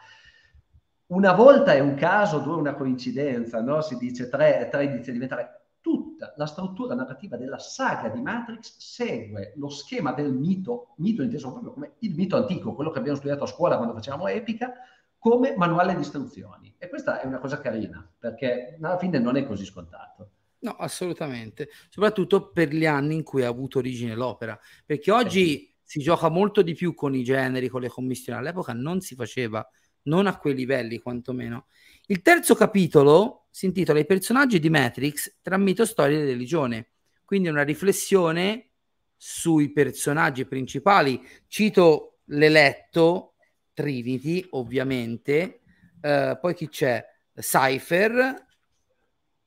una 1.10 1.32
volta 1.32 1.72
è 1.72 1.80
un 1.80 1.94
caso, 1.94 2.38
due 2.38 2.54
è 2.54 2.58
una 2.58 2.74
coincidenza, 2.74 3.60
no? 3.60 3.80
si 3.80 3.96
dice 3.96 4.28
tre, 4.28 4.68
tre 4.70 4.84
inizia 4.84 5.10
a 5.10 5.14
diventare 5.14 5.60
tutta 5.80 6.34
la 6.36 6.46
struttura 6.46 6.94
narrativa 6.94 7.36
della 7.36 7.58
saga 7.58 8.08
di 8.08 8.20
Matrix 8.20 8.76
segue 8.78 9.54
lo 9.56 9.68
schema 9.70 10.12
del 10.12 10.32
mito, 10.32 10.94
mito 10.98 11.22
inteso 11.22 11.50
proprio 11.50 11.72
come 11.72 11.92
il 12.00 12.14
mito 12.14 12.36
antico, 12.36 12.74
quello 12.74 12.90
che 12.90 12.98
abbiamo 12.98 13.16
studiato 13.16 13.44
a 13.44 13.48
scuola 13.48 13.76
quando 13.76 13.94
facevamo 13.94 14.28
epica, 14.28 14.72
come 15.18 15.54
manuale 15.56 15.94
di 15.94 16.00
istruzioni. 16.00 16.74
E 16.78 16.88
questa 16.88 17.20
è 17.20 17.26
una 17.26 17.38
cosa 17.38 17.60
carina, 17.60 18.08
perché 18.18 18.78
alla 18.80 18.98
fine 18.98 19.18
non 19.18 19.36
è 19.36 19.44
così 19.44 19.64
scontato. 19.64 20.30
No, 20.60 20.72
assolutamente, 20.72 21.70
soprattutto 21.88 22.50
per 22.50 22.68
gli 22.68 22.86
anni 22.86 23.14
in 23.14 23.22
cui 23.22 23.42
ha 23.42 23.48
avuto 23.48 23.78
origine 23.78 24.14
l'opera, 24.14 24.58
perché 24.84 25.10
oggi 25.10 25.64
eh 25.64 25.70
si 25.90 25.98
gioca 25.98 26.28
molto 26.28 26.62
di 26.62 26.72
più 26.74 26.94
con 26.94 27.16
i 27.16 27.24
generi, 27.24 27.66
con 27.66 27.80
le 27.80 27.88
commissioni, 27.88 28.38
all'epoca 28.38 28.72
non 28.72 29.00
si 29.00 29.16
faceva, 29.16 29.68
non 30.02 30.26
a 30.26 30.36
quei 30.38 30.54
livelli 30.54 30.98
quantomeno. 31.00 31.66
Il 32.06 32.22
terzo 32.22 32.54
capitolo 32.54 33.46
si 33.50 33.66
intitola 33.66 33.98
I 33.98 34.06
personaggi 34.06 34.58
di 34.58 34.70
Matrix 34.70 35.38
tra 35.42 35.56
mito, 35.56 35.84
storia 35.84 36.18
e 36.18 36.24
religione, 36.24 36.88
quindi 37.24 37.48
una 37.48 37.62
riflessione 37.62 38.70
sui 39.16 39.70
personaggi 39.70 40.46
principali. 40.46 41.22
Cito 41.46 42.20
l'eletto 42.26 43.34
Trinity, 43.74 44.46
ovviamente, 44.50 45.60
uh, 46.00 46.38
poi 46.40 46.54
chi 46.54 46.68
c'è? 46.68 47.04
Cypher, 47.34 48.46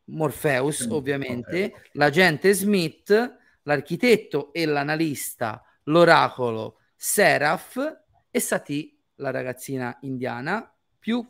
Morpheus, 0.05 0.87
ovviamente, 0.89 1.65
okay. 1.65 1.81
l'agente 1.93 2.53
Smith, 2.53 3.37
l'architetto 3.63 4.51
e 4.53 4.65
l'analista, 4.65 5.63
l'oracolo, 5.83 6.79
Seraph 6.95 8.01
e 8.29 8.39
Sati, 8.39 8.92
la 9.15 9.31
ragazzina 9.31 9.97
indiana, 10.01 10.73
più 10.99 11.25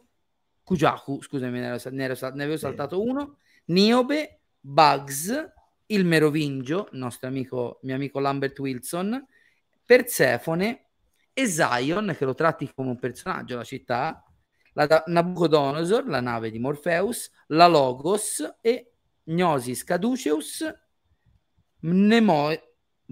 Kujaku, 0.63 1.21
scusami, 1.21 1.59
ne, 1.59 1.65
ero, 1.67 1.89
ne, 1.91 2.05
avevo 2.05 2.57
saltato 2.57 3.01
uno, 3.01 3.37
Niobe, 3.65 4.41
Bugs, 4.59 5.51
il 5.87 6.05
Merovingio, 6.05 6.87
nostro 6.91 7.27
amico, 7.27 7.79
mio 7.83 7.95
amico 7.95 8.19
Lambert 8.19 8.57
Wilson, 8.59 9.25
Persefone, 9.85 10.87
e 11.33 11.47
Zion, 11.47 12.15
che 12.17 12.25
lo 12.25 12.33
tratti 12.33 12.71
come 12.73 12.89
un 12.89 12.99
personaggio, 12.99 13.55
la 13.55 13.63
città, 13.63 14.23
la 14.73 15.03
Nabucodonosor, 15.05 16.07
la 16.07 16.21
nave 16.21 16.51
di 16.51 16.59
Morpheus, 16.59 17.31
la 17.47 17.67
Logos 17.67 18.57
e 18.61 18.93
Gnosis 19.23 19.83
Caduceus, 19.83 20.63
Mnemo, 21.79 22.49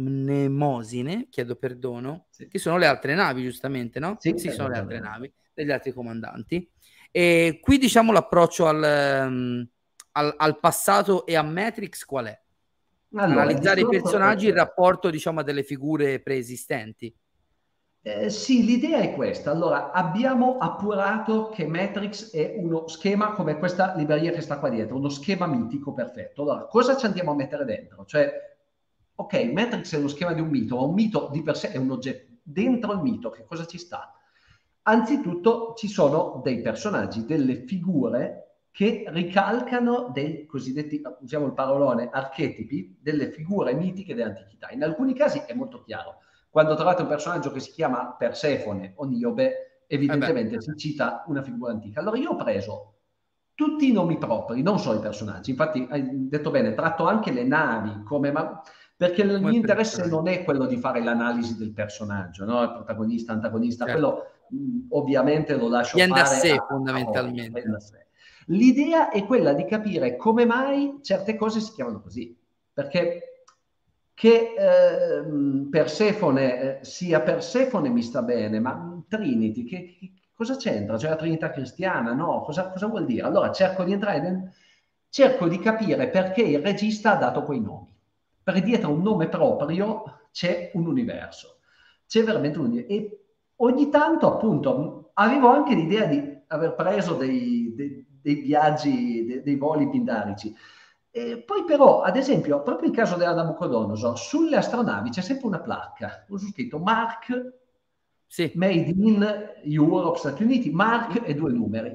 Mnemosine, 0.01 1.27
chiedo 1.29 1.55
perdono, 1.55 2.25
sì. 2.29 2.47
che 2.47 2.59
sono 2.59 2.77
le 2.77 2.85
altre 2.85 3.15
navi, 3.15 3.43
giustamente, 3.43 3.99
no? 3.99 4.15
Sì, 4.19 4.33
sì 4.37 4.51
sono 4.51 4.69
le 4.69 4.77
altre 4.77 4.99
navi 4.99 5.31
degli 5.53 5.71
altri 5.71 5.91
comandanti. 5.91 6.69
E 7.11 7.59
qui 7.61 7.77
diciamo 7.77 8.11
l'approccio 8.11 8.67
al, 8.67 9.27
um, 9.27 9.67
al, 10.13 10.33
al 10.37 10.59
passato 10.59 11.25
e 11.25 11.35
a 11.35 11.43
Matrix 11.43 12.03
qual 12.05 12.25
è? 12.25 12.41
Allora, 13.13 13.41
Analizzare 13.41 13.81
i 13.81 13.87
personaggi 13.87 14.47
in 14.47 14.53
rapporto 14.53 15.09
diciamo 15.09 15.41
a 15.41 15.43
delle 15.43 15.63
figure 15.63 16.21
preesistenti. 16.21 17.13
Eh, 18.03 18.29
sì, 18.31 18.65
l'idea 18.65 18.99
è 18.99 19.13
questa. 19.13 19.51
Allora, 19.51 19.91
abbiamo 19.91 20.57
appurato 20.57 21.49
che 21.49 21.67
Matrix 21.67 22.31
è 22.31 22.55
uno 22.57 22.87
schema 22.87 23.33
come 23.33 23.59
questa 23.59 23.93
libreria 23.95 24.31
che 24.31 24.41
sta 24.41 24.57
qua 24.57 24.69
dietro, 24.69 24.95
uno 24.95 25.09
schema 25.09 25.45
mitico 25.45 25.93
perfetto. 25.93 26.41
Allora, 26.41 26.65
cosa 26.65 26.97
ci 26.97 27.05
andiamo 27.05 27.31
a 27.31 27.35
mettere 27.35 27.63
dentro? 27.63 28.05
Cioè, 28.05 28.50
ok, 29.21 29.51
Matrix 29.53 29.93
è 29.93 29.97
uno 29.97 30.07
schema 30.07 30.33
di 30.33 30.41
un 30.41 30.49
mito, 30.49 30.75
ma 30.75 30.83
un 30.83 30.93
mito 30.93 31.29
di 31.31 31.41
per 31.43 31.57
sé 31.57 31.71
è 31.71 31.77
un 31.77 31.91
oggetto. 31.91 32.29
Dentro 32.43 32.93
il 32.93 33.01
mito, 33.01 33.29
che 33.29 33.45
cosa 33.45 33.65
ci 33.65 33.77
sta? 33.77 34.13
Anzitutto 34.83 35.73
ci 35.75 35.87
sono 35.87 36.41
dei 36.43 36.61
personaggi, 36.61 37.25
delle 37.25 37.65
figure 37.65 38.65
che 38.71 39.03
ricalcano 39.07 40.09
dei 40.13 40.45
cosiddetti, 40.45 41.01
usiamo 41.19 41.45
il 41.45 41.53
parolone, 41.53 42.09
archetipi, 42.11 42.97
delle 43.01 43.31
figure 43.31 43.73
mitiche 43.73 44.15
dell'antichità. 44.15 44.69
In 44.71 44.83
alcuni 44.83 45.13
casi 45.13 45.43
è 45.45 45.53
molto 45.53 45.83
chiaro 45.83 46.19
quando 46.49 46.75
trovate 46.75 47.03
un 47.03 47.07
personaggio 47.07 47.51
che 47.51 47.61
si 47.61 47.71
chiama 47.71 48.13
Persefone 48.17 48.93
o 48.97 49.05
Niobe, 49.05 49.85
evidentemente 49.87 50.55
eh 50.55 50.61
si 50.61 50.75
cita 50.75 51.23
una 51.27 51.41
figura 51.41 51.71
antica. 51.71 52.01
Allora 52.01 52.17
io 52.17 52.31
ho 52.31 52.35
preso 52.35 52.95
tutti 53.55 53.87
i 53.87 53.93
nomi 53.93 54.17
propri, 54.17 54.61
non 54.61 54.77
solo 54.77 54.99
i 54.99 55.01
personaggi. 55.01 55.51
Infatti, 55.51 55.87
hai 55.89 56.27
detto 56.27 56.51
bene, 56.51 56.73
tratto 56.73 57.07
anche 57.07 57.31
le 57.31 57.43
navi 57.43 58.03
come... 58.03 58.31
Ma... 58.31 58.61
Perché 59.01 59.23
il 59.23 59.41
mio 59.41 59.49
interesse 59.49 60.05
non 60.05 60.27
è 60.27 60.43
quello 60.43 60.67
di 60.67 60.77
fare 60.77 61.01
l'analisi 61.01 61.57
del 61.57 61.71
personaggio, 61.71 62.45
no? 62.45 62.61
il 62.61 62.71
protagonista, 62.71 63.33
antagonista, 63.33 63.85
certo. 63.87 63.99
quello 63.99 64.25
mh, 64.49 64.79
ovviamente 64.89 65.55
lo 65.55 65.69
lascio 65.69 65.95
Viene 65.95 66.13
fare. 66.13 66.23
da 66.23 66.35
sé, 66.35 66.51
a, 66.51 66.65
fondamentalmente. 66.69 67.61
A 67.61 67.79
sé. 67.79 68.05
L'idea 68.45 69.09
è 69.09 69.25
quella 69.25 69.53
di 69.53 69.65
capire 69.65 70.15
come 70.17 70.45
mai 70.45 70.99
certe 71.01 71.35
cose 71.35 71.61
si 71.61 71.71
chiamano 71.73 71.99
così. 71.99 72.37
Perché 72.71 73.45
che 74.13 74.53
eh, 74.55 75.67
Persefone 75.71 76.61
eh, 76.61 76.85
sia 76.85 77.21
Persefone 77.21 77.89
mi 77.89 78.03
sta 78.03 78.21
bene, 78.21 78.59
ma 78.59 79.03
Trinity, 79.07 79.63
che, 79.63 79.95
che 79.97 80.11
cosa 80.31 80.57
c'entra? 80.57 80.99
Cioè 80.99 81.09
la 81.09 81.15
Trinità 81.15 81.49
cristiana? 81.49 82.13
No, 82.13 82.43
cosa, 82.43 82.69
cosa, 82.69 82.85
vuol 82.85 83.07
dire? 83.07 83.25
Allora 83.25 83.51
cerco 83.51 83.83
di 83.83 83.93
entrare 83.93 84.21
nel... 84.21 84.53
cerco 85.09 85.47
di 85.47 85.57
capire 85.57 86.07
perché 86.07 86.43
il 86.43 86.59
regista 86.59 87.13
ha 87.13 87.19
dato 87.19 87.41
quei 87.41 87.61
nomi. 87.61 87.90
Perché 88.43 88.61
dietro 88.61 88.91
un 88.91 89.01
nome 89.01 89.29
proprio 89.29 90.21
c'è 90.31 90.71
un 90.73 90.87
universo. 90.87 91.59
C'è 92.07 92.23
veramente 92.23 92.59
un 92.59 92.65
universo. 92.65 92.93
E 92.93 93.25
ogni 93.57 93.89
tanto, 93.89 94.27
appunto, 94.33 95.11
avevo 95.13 95.49
anche 95.49 95.75
l'idea 95.75 96.05
di 96.05 96.39
aver 96.47 96.75
preso 96.75 97.13
dei, 97.13 97.73
dei, 97.75 98.05
dei 98.21 98.35
viaggi, 98.35 99.25
dei, 99.25 99.41
dei, 99.43 99.55
voli 99.55 99.89
pindarici. 99.89 100.53
E 101.09 101.43
poi 101.45 101.63
però, 101.65 102.01
ad 102.01 102.15
esempio, 102.15 102.61
proprio 102.61 102.89
il 102.89 102.95
caso 102.95 103.15
della 103.15 103.33
Nabucodonosor, 103.33 104.17
sulle 104.17 104.55
astronavi 104.55 105.09
c'è 105.09 105.21
sempre 105.21 105.47
una 105.47 105.59
placca, 105.59 106.25
ho 106.27 106.37
scritto 106.37 106.79
Mark, 106.79 107.59
sì. 108.27 108.49
Made 108.55 108.93
in 108.95 109.49
Europe, 109.63 110.17
Stati 110.17 110.43
Uniti, 110.43 110.71
Mark 110.71 111.21
e 111.25 111.33
due 111.33 111.51
numeri. 111.51 111.93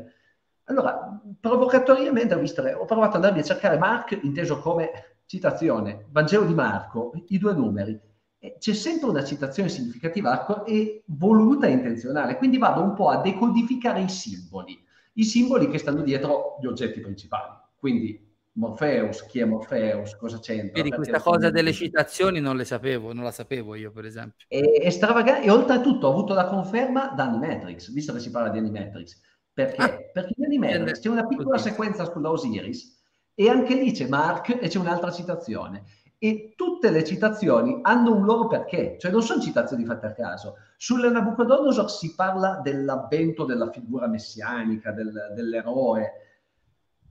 Allora, 0.65 1.19
provocatoriamente 1.41 2.35
ho, 2.35 2.39
visto, 2.39 2.61
ho 2.61 2.85
provato 2.85 3.17
ad 3.17 3.25
andarmi 3.25 3.39
a 3.39 3.45
cercare 3.45 3.79
Mark, 3.79 4.19
inteso 4.23 4.61
come 4.61 5.16
citazione, 5.27 6.07
Vangelo 6.11 6.47
di 6.47 6.55
Marco, 6.55 7.13
i 7.29 7.39
due 7.39 7.53
numeri. 7.53 7.99
E 8.39 8.57
c'è 8.59 8.75
sempre 8.75 9.09
una 9.09 9.25
citazione 9.25 9.69
significativa 9.69 10.65
e 10.65 11.03
voluta 11.07 11.67
e 11.67 11.73
intenzionale, 11.73 12.37
quindi 12.37 12.59
vado 12.59 12.83
un 12.83 12.95
po' 12.95 13.09
a 13.09 13.21
decodificare 13.21 14.03
i 14.03 14.09
simboli, 14.09 14.79
i 15.15 15.25
simboli 15.25 15.69
che 15.69 15.79
stanno 15.79 16.03
dietro 16.03 16.57
gli 16.61 16.67
oggetti 16.67 17.01
principali. 17.01 17.55
Quindi 17.77 18.25
Morpheus, 18.53 19.27
chi 19.27 19.41
è 19.41 19.45
Morpheus, 19.45 20.17
cosa 20.17 20.39
c'entra? 20.39 20.81
Quindi 20.81 20.91
questa 20.91 21.21
cosa 21.21 21.51
delle 21.51 21.73
citazioni 21.73 22.41
non 22.41 22.57
le 22.57 22.65
sapevo, 22.65 23.13
non 23.13 23.25
la 23.25 23.31
sapevo 23.31 23.75
io 23.75 23.91
per 23.91 24.05
esempio. 24.05 24.47
E, 24.49 24.81
è 24.83 24.91
stravagante, 24.91 25.47
e 25.47 25.51
oltretutto 25.51 26.07
ho 26.07 26.11
avuto 26.11 26.35
la 26.35 26.47
conferma 26.47 27.09
da 27.09 27.25
Animatrix, 27.25 27.91
visto 27.91 28.13
che 28.13 28.21
si 28.21 28.31
parla 28.31 28.51
di 28.51 28.59
Animatrix. 28.59 29.21
Perché? 29.53 29.83
Ah, 29.83 29.99
Perché 30.13 30.35
in 30.37 30.45
Animatrix 30.45 31.01
c'è 31.01 31.09
una 31.09 31.27
piccola 31.27 31.59
sequenza 31.59 32.11
sulla 32.11 32.31
Osiris 32.31 32.96
e 33.39 33.51
anche 33.51 33.75
lì 33.75 33.93
c'è 33.93 34.09
Mark 34.09 34.59
e 34.63 34.69
c'è 34.69 34.79
un'altra 34.79 35.13
citazione. 35.13 35.85
E 36.19 36.55
tutte 36.57 36.89
le 36.89 37.05
citazioni 37.05 37.81
hanno 37.83 38.15
un 38.15 38.25
loro 38.25 38.47
perché, 38.47 38.97
cioè 38.99 39.11
non 39.11 39.23
sono 39.23 39.43
citazioni 39.43 39.85
fatte 39.85 40.07
a 40.07 40.13
caso. 40.15 40.57
Sulle 40.79 41.11
Nabucodonosor 41.11 41.91
si 41.91 42.15
parla 42.15 42.61
dell'avvento 42.63 43.45
della 43.45 43.71
figura 43.71 44.07
messianica, 44.07 44.91
del, 44.91 45.13
dell'eroe. 45.35 46.13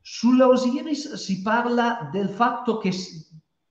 Sulla 0.01 0.47
Osiris 0.47 1.13
si 1.13 1.43
parla 1.43 2.09
del 2.11 2.29
fatto 2.29 2.79
che 2.79 2.91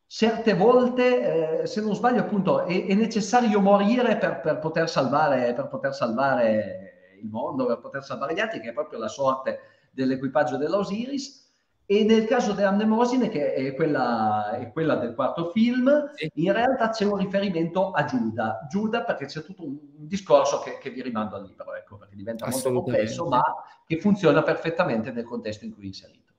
certe 0.06 0.54
volte, 0.54 1.62
eh, 1.62 1.66
se 1.66 1.80
non 1.80 1.96
sbaglio, 1.96 2.20
appunto, 2.20 2.66
è, 2.66 2.86
è 2.86 2.94
necessario 2.94 3.60
morire 3.60 4.16
per, 4.16 4.40
per, 4.40 4.60
poter 4.60 4.88
salvare, 4.88 5.52
per 5.54 5.66
poter 5.66 5.92
salvare 5.92 7.16
il 7.20 7.28
mondo, 7.28 7.66
per 7.66 7.80
poter 7.80 8.04
salvare 8.04 8.34
gli 8.34 8.40
altri, 8.40 8.60
che 8.60 8.68
è 8.68 8.72
proprio 8.72 9.00
la 9.00 9.08
sorte 9.08 9.58
dell'equipaggio 9.90 10.56
dell'Osiris 10.56 11.43
e 11.86 12.02
nel 12.04 12.24
caso 12.26 12.52
dell'Annemosine, 12.52 13.28
che 13.28 13.52
è 13.52 13.74
quella, 13.74 14.56
è 14.56 14.72
quella 14.72 14.96
del 14.96 15.14
quarto 15.14 15.50
film, 15.50 16.12
sì. 16.14 16.30
in 16.36 16.52
realtà 16.52 16.88
c'è 16.88 17.04
un 17.04 17.18
riferimento 17.18 17.90
a 17.90 18.04
Giuda. 18.06 18.66
Giuda 18.70 19.04
perché 19.04 19.26
c'è 19.26 19.42
tutto 19.42 19.64
un, 19.64 19.78
discorso 20.06 20.60
che, 20.60 20.78
che, 20.78 20.90
vi 20.90 21.02
rimando 21.02 21.36
al 21.36 21.44
libro, 21.44 21.74
ecco, 21.74 21.98
perché 21.98 22.16
diventa 22.16 22.48
molto 22.48 22.72
complesso, 22.72 23.26
ma 23.26 23.42
che 23.86 24.00
funziona 24.00 24.42
perfettamente 24.42 25.12
nel 25.12 25.24
contesto 25.24 25.66
in 25.66 25.74
cui 25.74 25.84
è 25.84 25.86
inserito. 25.86 26.32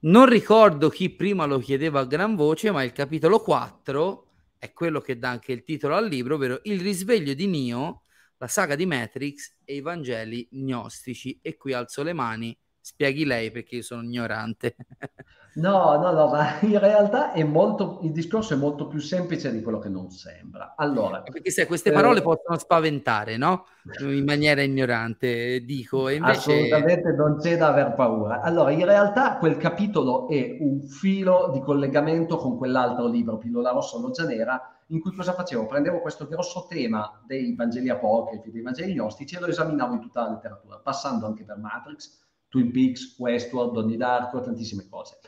Non 0.00 0.26
ricordo 0.26 0.90
chi 0.90 1.10
prima 1.10 1.46
lo 1.46 1.58
chiedeva 1.58 2.00
a 2.00 2.04
gran 2.04 2.36
voce, 2.36 2.70
ma 2.70 2.84
il 2.84 2.92
capitolo 2.92 3.40
4 3.40 4.26
è 4.58 4.72
quello 4.72 5.00
che 5.00 5.18
dà 5.18 5.30
anche 5.30 5.50
il 5.50 5.64
titolo 5.64 5.96
al 5.96 6.06
libro, 6.06 6.36
ovvero 6.36 6.60
Il 6.64 6.80
risveglio 6.80 7.34
di 7.34 7.46
Nio, 7.48 8.02
la 8.36 8.46
saga 8.46 8.76
di 8.76 8.86
Matrix 8.86 9.56
e 9.64 9.74
i 9.74 9.80
Vangeli 9.80 10.46
gnostici. 10.52 11.40
E 11.42 11.56
qui 11.56 11.72
alzo 11.72 12.02
le 12.02 12.12
mani 12.12 12.56
spieghi 12.84 13.24
lei 13.24 13.50
perché 13.50 13.76
io 13.76 13.82
sono 13.82 14.02
ignorante. 14.02 14.76
No, 15.54 15.96
no, 16.00 16.10
no, 16.10 16.26
ma 16.28 16.58
in 16.62 16.78
realtà 16.78 17.32
è 17.32 17.44
molto, 17.44 18.00
il 18.02 18.10
discorso 18.10 18.54
è 18.54 18.56
molto 18.56 18.88
più 18.88 18.98
semplice 18.98 19.52
di 19.52 19.62
quello 19.62 19.78
che 19.78 19.88
non 19.88 20.10
sembra. 20.10 20.74
Allora, 20.76 21.22
perché 21.22 21.52
se 21.52 21.66
queste 21.66 21.92
parole 21.92 22.18
eh, 22.18 22.22
possono 22.22 22.58
spaventare, 22.58 23.36
no? 23.36 23.66
In 24.00 24.24
maniera 24.24 24.62
ignorante, 24.62 25.60
dico, 25.64 26.08
e 26.08 26.14
invece... 26.14 26.52
Assolutamente 26.52 27.12
non 27.12 27.38
c'è 27.38 27.56
da 27.56 27.68
aver 27.68 27.94
paura. 27.94 28.40
Allora, 28.40 28.72
in 28.72 28.84
realtà 28.84 29.36
quel 29.36 29.56
capitolo 29.56 30.28
è 30.28 30.56
un 30.58 30.82
filo 30.82 31.50
di 31.52 31.60
collegamento 31.60 32.36
con 32.36 32.56
quell'altro 32.56 33.06
libro, 33.06 33.38
Pillola 33.38 33.70
Rossa 33.70 33.98
Loggia 33.98 34.24
Nera, 34.24 34.74
in 34.88 35.00
cui 35.00 35.14
cosa 35.14 35.34
facevo? 35.34 35.66
Prendevo 35.66 36.00
questo 36.00 36.26
grosso 36.26 36.66
tema 36.68 37.22
dei 37.26 37.54
Vangeli 37.54 37.90
apocrifi, 37.90 38.50
dei 38.50 38.62
Vangeli 38.62 38.94
gnostici 38.94 39.36
e 39.36 39.40
lo 39.40 39.46
esaminavo 39.46 39.94
in 39.94 40.00
tutta 40.00 40.22
la 40.22 40.30
letteratura, 40.30 40.78
passando 40.78 41.26
anche 41.26 41.44
per 41.44 41.58
Matrix, 41.58 42.22
Twin 42.54 42.70
Peaks, 42.70 43.18
Westworld, 43.18 43.72
Donnie 43.72 43.96
Darko, 43.96 44.40
tantissime 44.40 44.86
cose. 44.88 45.18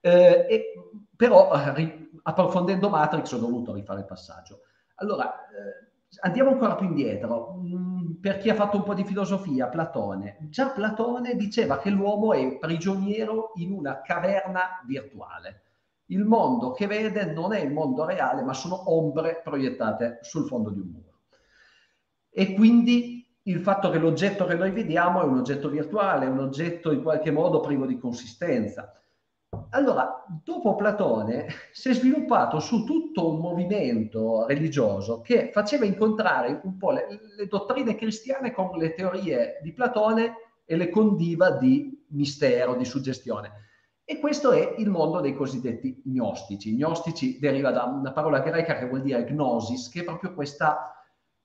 Eh, 0.00 0.46
e, 0.48 0.72
però 1.16 1.50
ri, 1.74 2.10
approfondendo 2.22 2.88
Matrix 2.88 3.32
ho 3.32 3.38
dovuto 3.38 3.74
rifare 3.74 4.00
il 4.00 4.06
passaggio. 4.06 4.60
Allora, 4.96 5.48
eh, 5.48 5.90
andiamo 6.20 6.50
ancora 6.50 6.76
più 6.76 6.86
indietro. 6.86 7.56
Mm, 7.56 8.12
per 8.20 8.38
chi 8.38 8.50
ha 8.50 8.54
fatto 8.54 8.76
un 8.76 8.84
po' 8.84 8.94
di 8.94 9.04
filosofia, 9.04 9.66
Platone. 9.66 10.38
Già 10.42 10.70
Platone 10.70 11.34
diceva 11.34 11.78
che 11.78 11.90
l'uomo 11.90 12.34
è 12.34 12.56
prigioniero 12.58 13.50
in 13.56 13.72
una 13.72 14.00
caverna 14.00 14.80
virtuale. 14.86 15.64
Il 16.06 16.24
mondo 16.24 16.70
che 16.70 16.86
vede 16.86 17.24
non 17.32 17.52
è 17.52 17.58
il 17.58 17.72
mondo 17.72 18.04
reale, 18.04 18.42
ma 18.42 18.52
sono 18.52 18.92
ombre 18.92 19.40
proiettate 19.42 20.18
sul 20.22 20.46
fondo 20.46 20.70
di 20.70 20.78
un 20.78 20.86
muro. 20.86 21.18
E 22.30 22.54
quindi 22.54 23.19
il 23.44 23.60
fatto 23.60 23.90
che 23.90 23.98
l'oggetto 23.98 24.44
che 24.44 24.54
noi 24.54 24.70
vediamo 24.70 25.22
è 25.22 25.24
un 25.24 25.38
oggetto 25.38 25.68
virtuale, 25.68 26.26
un 26.26 26.40
oggetto 26.40 26.92
in 26.92 27.02
qualche 27.02 27.30
modo 27.30 27.60
privo 27.60 27.86
di 27.86 27.98
consistenza. 27.98 28.92
Allora, 29.70 30.24
dopo 30.44 30.76
Platone 30.76 31.46
si 31.72 31.88
è 31.88 31.94
sviluppato 31.94 32.60
su 32.60 32.84
tutto 32.84 33.32
un 33.32 33.40
movimento 33.40 34.46
religioso 34.46 35.20
che 35.20 35.50
faceva 35.52 35.84
incontrare 35.84 36.60
un 36.64 36.76
po' 36.76 36.92
le, 36.92 37.06
le 37.36 37.46
dottrine 37.46 37.94
cristiane 37.94 38.52
con 38.52 38.70
le 38.76 38.94
teorie 38.94 39.58
di 39.62 39.72
Platone 39.72 40.34
e 40.64 40.76
le 40.76 40.88
condiva 40.90 41.50
di 41.50 42.04
mistero, 42.10 42.76
di 42.76 42.84
suggestione. 42.84 43.68
E 44.04 44.18
questo 44.18 44.52
è 44.52 44.74
il 44.78 44.90
mondo 44.90 45.20
dei 45.20 45.34
cosiddetti 45.34 46.02
gnostici. 46.04 46.74
Gnostici 46.74 47.38
deriva 47.38 47.70
da 47.70 47.84
una 47.84 48.12
parola 48.12 48.40
greca 48.40 48.76
che 48.76 48.86
vuol 48.86 49.02
dire 49.02 49.24
gnosis, 49.24 49.88
che 49.88 50.00
è 50.00 50.04
proprio 50.04 50.34
questa 50.34 50.99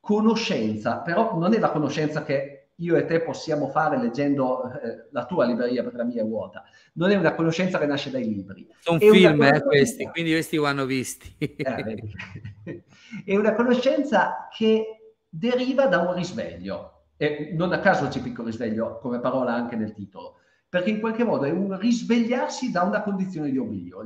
conoscenza, 0.05 0.99
però 0.99 1.35
non 1.35 1.55
è 1.55 1.57
la 1.57 1.71
conoscenza 1.71 2.23
che 2.23 2.67
io 2.75 2.95
e 2.95 3.05
te 3.05 3.21
possiamo 3.21 3.69
fare 3.69 3.97
leggendo 3.97 4.71
eh, 4.71 5.07
la 5.09 5.25
tua 5.25 5.45
libreria 5.45 5.81
perché 5.81 5.97
la 5.97 6.03
mia 6.03 6.21
è 6.21 6.25
vuota. 6.25 6.63
Non 6.93 7.09
è 7.09 7.15
una 7.15 7.33
conoscenza 7.33 7.79
che 7.79 7.87
nasce 7.87 8.11
dai 8.11 8.23
libri. 8.23 8.67
Sono 8.81 8.99
film 8.99 9.41
eh, 9.41 9.63
questi, 9.63 10.05
quindi 10.11 10.31
questi 10.31 10.57
vanno 10.57 10.85
visti. 10.85 11.35
Eh, 11.39 12.83
è 13.25 13.35
una 13.35 13.55
conoscenza 13.55 14.47
che 14.55 15.15
deriva 15.27 15.87
da 15.87 16.01
un 16.01 16.13
risveglio. 16.13 17.07
E 17.17 17.51
non 17.53 17.73
a 17.73 17.79
caso 17.79 18.07
c'è 18.07 18.21
piccolo 18.21 18.49
risveglio 18.49 18.99
come 18.99 19.19
parola 19.19 19.55
anche 19.55 19.75
nel 19.75 19.93
titolo, 19.93 20.35
perché 20.69 20.91
in 20.91 20.99
qualche 20.99 21.23
modo 21.23 21.45
è 21.45 21.51
un 21.51 21.79
risvegliarsi 21.79 22.69
da 22.69 22.83
una 22.83 23.01
condizione 23.01 23.49
di 23.49 23.57
oblio. 23.57 24.03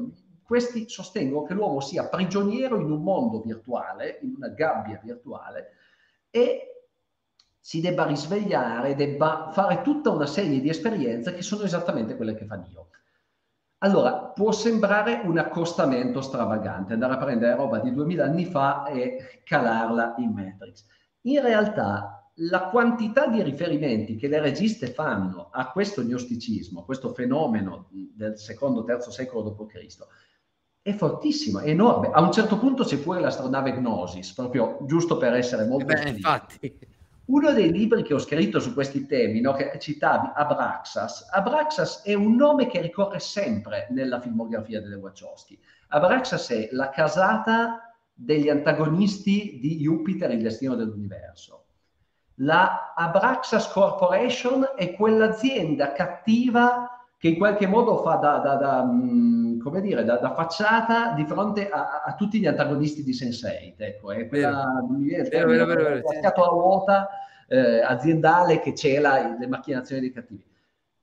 Questi 0.50 0.90
sostengono 0.90 1.46
che 1.46 1.54
l'uomo 1.54 1.80
sia 1.80 2.08
prigioniero 2.08 2.80
in 2.80 2.90
un 2.90 3.04
mondo 3.04 3.40
virtuale, 3.40 4.18
in 4.24 4.34
una 4.36 4.48
gabbia 4.48 5.00
virtuale, 5.00 5.74
e 6.32 6.88
si 7.60 7.80
debba 7.82 8.08
risvegliare, 8.08 8.96
debba 8.96 9.52
fare 9.54 9.84
tutta 9.84 10.10
una 10.10 10.26
serie 10.26 10.60
di 10.60 10.68
esperienze 10.68 11.36
che 11.36 11.44
sono 11.44 11.66
esattamente 11.66 12.16
quelle 12.16 12.34
che 12.34 12.48
fa 12.48 12.56
Dio. 12.56 12.88
Allora, 13.84 14.16
può 14.16 14.52
sembrare 14.52 15.22
un 15.24 15.38
accostamento 15.38 16.20
stravagante, 16.20 16.94
andare 16.94 17.14
a 17.14 17.18
prendere 17.18 17.56
roba 17.56 17.78
di 17.78 17.94
2000 17.94 18.26
anni 18.26 18.46
fa 18.46 18.88
e 18.88 19.42
calarla 19.44 20.16
in 20.18 20.32
Matrix. 20.32 20.84
In 21.26 21.44
realtà, 21.44 22.28
la 22.38 22.70
quantità 22.70 23.28
di 23.28 23.44
riferimenti 23.44 24.16
che 24.16 24.28
le 24.28 24.40
registe 24.40 24.88
fanno 24.88 25.50
a 25.52 25.70
questo 25.70 26.02
gnosticismo, 26.02 26.80
a 26.80 26.86
questo 26.86 27.14
fenomeno 27.14 27.88
del 27.92 28.36
secondo, 28.40 28.84
terzo 28.84 29.12
secolo 29.12 29.44
d.C., 29.52 29.98
è 30.82 30.94
fortissimo, 30.94 31.60
è 31.60 31.70
enorme. 31.70 32.10
A 32.12 32.22
un 32.22 32.32
certo 32.32 32.58
punto 32.58 32.84
c'è 32.84 32.98
pure 32.98 33.20
l'astronave 33.20 33.74
Gnosis, 33.74 34.34
proprio 34.34 34.80
giusto 34.86 35.18
per 35.18 35.34
essere 35.34 35.66
molto... 35.66 35.92
Eh 35.92 36.04
beh, 36.04 36.10
infatti. 36.10 36.80
Uno 37.26 37.52
dei 37.52 37.72
libri 37.72 38.02
che 38.02 38.16
ho 38.16 38.20
scritto 38.20 38.60
su 38.60 38.74
questi 38.74 39.06
temi, 39.06 39.40
no, 39.40 39.54
che 39.54 39.78
citavi, 39.80 40.32
Abraxas. 40.34 41.28
Abraxas 41.30 42.02
è 42.04 42.16
un 42.16 42.36
nome 42.36 42.66
che 42.66 42.82
ricorre 42.82 43.20
sempre 43.20 43.88
nella 43.92 44.20
filmografia 44.20 44.82
delle 44.82 44.96
Wachowski. 44.96 45.60
Abraxas 45.90 46.50
è 46.50 46.70
la 46.72 46.90
casata 46.90 47.94
degli 48.12 48.50
antagonisti 48.50 49.60
di 49.62 49.78
Jupiter, 49.78 50.32
il 50.32 50.42
destino 50.42 50.74
dell'universo. 50.76 51.66
La 52.42 52.94
Abraxas 52.96 53.72
Corporation 53.72 54.72
è 54.76 54.94
quell'azienda 54.94 55.92
cattiva 55.92 56.90
che 57.18 57.28
in 57.28 57.38
qualche 57.38 57.68
modo 57.68 58.02
fa 58.02 58.16
da, 58.16 58.38
da, 58.38 58.56
da, 58.56 58.84
mm, 58.86 59.49
come 59.60 59.82
dire, 59.82 60.04
da, 60.04 60.18
da 60.18 60.34
facciata 60.34 61.14
di 61.14 61.26
fronte 61.26 61.70
a, 61.70 62.02
a, 62.04 62.16
tutti 62.16 62.40
gli 62.40 62.48
antagonisti 62.48 63.04
di 63.04 63.14
Sense8. 63.14 63.74
Ecco, 63.78 64.12
è 64.12 64.28
quella 64.28 64.66
scatola 66.20 66.50
vuota 66.50 67.10
eh, 67.48 67.82
aziendale 67.82 68.60
che 68.60 68.74
cela 68.74 69.36
le 69.38 69.48
macchinazioni 69.48 70.02
dei 70.02 70.12
cattivi. 70.12 70.48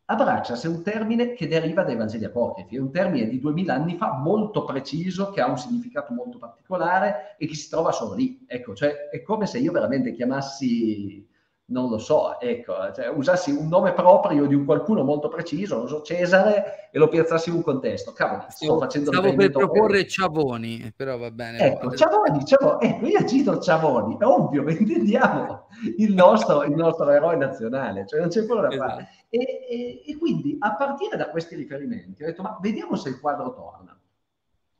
Abraxas 0.09 0.65
è 0.65 0.69
un 0.69 0.83
termine 0.83 1.33
che 1.33 1.49
deriva 1.49 1.83
dai 1.83 1.97
Vangeli 1.97 2.24
apocrifi, 2.24 2.77
è 2.77 2.81
un 2.81 2.93
termine 2.93 3.27
di 3.27 3.41
duemila 3.41 3.74
anni 3.74 3.97
fa 3.97 4.12
molto 4.12 4.65
preciso, 4.65 5.31
che 5.31 5.41
ha 5.41 5.49
un 5.49 5.59
significato 5.59 6.12
molto 6.15 6.39
particolare 6.39 7.35
e 7.39 7.49
che 7.49 7.55
si 7.57 7.69
trova 7.69 7.91
solo 7.91 8.15
lì. 8.15 8.45
Ecco, 8.47 8.74
cioè 8.74 9.09
è 9.11 9.23
come 9.23 9.47
se 9.47 9.59
io 9.59 9.73
veramente 9.73 10.12
chiamassi 10.12 11.27
non 11.68 11.88
lo 11.88 11.98
so, 11.98 12.38
ecco, 12.38 12.74
cioè, 12.94 13.09
usassi 13.09 13.51
un 13.51 13.66
nome 13.66 13.93
proprio 13.93 14.47
di 14.47 14.55
un 14.55 14.64
qualcuno 14.64 15.02
molto 15.02 15.26
preciso, 15.26 15.76
non 15.76 15.88
so, 15.88 16.02
Cesare, 16.02 16.90
e 16.93 16.98
lo 16.98 17.09
piazzassi 17.09 17.48
in 17.48 17.56
un 17.56 17.62
contesto. 17.62 18.12
Cavolo, 18.12 18.44
sto 18.48 18.78
facendo 18.78 19.10
Stavo 19.10 19.34
per 19.34 19.51
proporre 19.51 20.02
per... 20.02 20.06
Ciavoni, 20.06 20.93
però 20.94 21.18
va 21.18 21.30
bene. 21.32 21.59
Ecco, 21.59 21.93
Ciavoni, 21.97 22.44
Ciavoni, 22.44 22.86
ecco, 22.86 23.06
io 23.06 23.26
cito 23.26 23.59
Ciavoni, 23.59 24.16
è 24.16 24.24
ovvio, 24.24 24.62
intendiamo 24.70 25.66
il 25.97 26.14
nostro, 26.14 26.62
il 26.62 26.74
nostro 26.74 27.10
eroe 27.10 27.34
nazionale, 27.34 28.06
cioè 28.06 28.20
non 28.20 28.28
c'è 28.28 28.47
quello 28.47 28.60
da 28.60 28.70
esatto. 28.70 28.88
fare. 28.88 29.09
E, 29.28 29.38
e, 29.68 30.02
e 30.06 30.16
quindi, 30.18 30.56
a 30.60 30.76
partire 30.76 31.16
da 31.16 31.30
questi 31.30 31.56
riferimenti, 31.56 32.22
ho 32.22 32.26
detto, 32.26 32.43
ma 32.43 32.59
vediamo 32.60 32.94
se 32.94 33.09
il 33.09 33.18
quadro 33.18 33.52
torna 33.52 33.98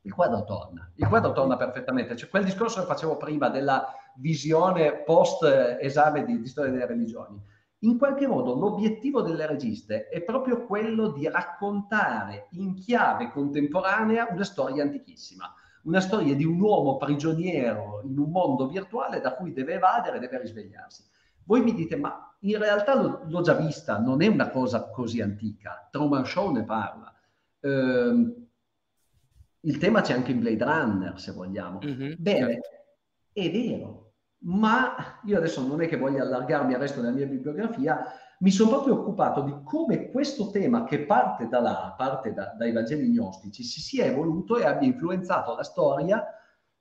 il 0.03 0.13
quadro 0.13 0.45
torna, 0.45 0.89
il 0.95 1.07
quadro 1.09 1.33
torna 1.33 1.57
perfettamente. 1.57 2.15
Cioè, 2.15 2.29
quel 2.29 2.45
discorso 2.45 2.79
che 2.79 2.85
facevo 2.85 3.17
prima 3.17 3.49
della 3.49 3.93
visione 4.17 5.03
post 5.03 5.43
esame 5.79 6.25
di, 6.25 6.39
di 6.39 6.47
storia 6.47 6.71
delle 6.71 6.85
religioni. 6.85 7.39
In 7.81 7.97
qualche 7.97 8.25
modo 8.25 8.55
l'obiettivo 8.55 9.21
delle 9.21 9.45
registe 9.45 10.07
è 10.09 10.21
proprio 10.23 10.65
quello 10.65 11.11
di 11.11 11.29
raccontare 11.29 12.47
in 12.51 12.73
chiave 12.73 13.29
contemporanea 13.29 14.27
una 14.31 14.43
storia 14.43 14.81
antichissima, 14.81 15.53
una 15.83 15.99
storia 15.99 16.35
di 16.35 16.43
un 16.43 16.59
uomo 16.59 16.97
prigioniero 16.97 18.01
in 18.03 18.17
un 18.17 18.31
mondo 18.31 18.67
virtuale 18.67 19.21
da 19.21 19.35
cui 19.35 19.53
deve 19.53 19.75
evadere, 19.75 20.17
deve 20.17 20.41
risvegliarsi. 20.41 21.03
Voi 21.43 21.61
mi 21.61 21.73
dite, 21.73 21.95
ma 21.95 22.35
in 22.39 22.57
realtà 22.57 22.99
l'ho, 22.99 23.21
l'ho 23.27 23.41
già 23.41 23.53
vista, 23.53 23.99
non 23.99 24.23
è 24.23 24.27
una 24.27 24.49
cosa 24.49 24.89
così 24.89 25.21
antica. 25.21 25.87
Truman 25.91 26.25
Show 26.25 26.51
ne 26.51 26.63
parla. 26.63 27.13
Eh, 27.59 28.35
il 29.61 29.77
tema 29.77 30.01
c'è 30.01 30.13
anche 30.13 30.31
in 30.31 30.39
Blade 30.39 30.63
Runner, 30.63 31.19
se 31.19 31.31
vogliamo. 31.31 31.79
Mm-hmm, 31.83 32.13
Bene, 32.17 32.51
certo. 32.53 32.69
è 33.33 33.51
vero, 33.51 34.06
ma 34.39 35.19
io 35.23 35.37
adesso 35.37 35.65
non 35.65 35.81
è 35.81 35.87
che 35.87 35.97
voglia 35.97 36.21
allargarmi 36.21 36.73
al 36.73 36.79
resto 36.79 37.01
della 37.01 37.13
mia 37.13 37.25
bibliografia, 37.25 38.05
mi 38.39 38.51
sono 38.51 38.69
proprio 38.69 38.99
occupato 38.99 39.41
di 39.41 39.53
come 39.63 40.11
questo 40.11 40.51
tema 40.51 40.83
che 40.83 41.05
parte 41.05 41.47
da 41.47 41.59
là, 41.59 41.95
parte 41.97 42.33
da, 42.33 42.53
dai 42.55 42.71
Vangeli 42.71 43.09
gnostici, 43.09 43.63
si 43.63 43.81
sia 43.81 44.05
evoluto 44.05 44.57
e 44.57 44.65
abbia 44.65 44.87
influenzato 44.87 45.55
la 45.55 45.63
storia 45.63 46.23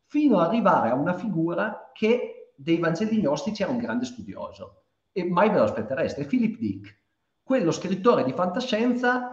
fino 0.04 0.38
ad 0.38 0.48
arrivare 0.48 0.90
a 0.90 0.94
una 0.94 1.14
figura 1.14 1.90
che 1.94 2.52
dei 2.54 2.78
Vangeli 2.78 3.20
gnostici 3.20 3.62
era 3.62 3.72
un 3.72 3.78
grande 3.78 4.04
studioso. 4.04 4.82
E 5.12 5.24
mai 5.24 5.48
ve 5.48 5.56
lo 5.56 5.64
aspettereste, 5.64 6.26
Philip 6.26 6.58
Dick, 6.58 7.00
quello 7.42 7.70
scrittore 7.70 8.22
di 8.22 8.32
fantascienza 8.32 9.30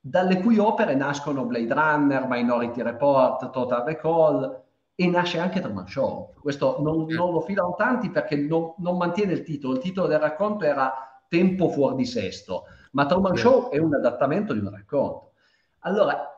dalle 0.00 0.40
cui 0.40 0.58
opere 0.58 0.94
nascono 0.94 1.44
Blade 1.44 1.74
Runner, 1.74 2.26
Minority 2.26 2.80
Report, 2.82 3.50
Total 3.50 3.84
Recall 3.84 4.62
e 4.94 5.06
nasce 5.08 5.38
anche 5.38 5.60
Truman 5.60 5.88
Show. 5.88 6.34
Questo 6.40 6.80
non, 6.80 7.06
non 7.06 7.32
lo 7.32 7.40
filano 7.40 7.74
tanti 7.76 8.10
perché 8.10 8.36
non, 8.36 8.74
non, 8.78 8.96
mantiene 8.96 9.32
il 9.32 9.42
titolo. 9.42 9.74
Il 9.74 9.80
titolo 9.80 10.06
del 10.06 10.18
racconto 10.18 10.64
era 10.64 11.06
Tempo 11.28 11.70
fuori 11.70 11.96
di 11.96 12.04
sesto, 12.04 12.64
ma 12.90 13.06
Truman 13.06 13.34
Show 13.36 13.70
è 13.70 13.78
un 13.78 13.94
adattamento 13.94 14.52
di 14.52 14.58
un 14.58 14.70
racconto. 14.70 15.32
Allora, 15.78 16.36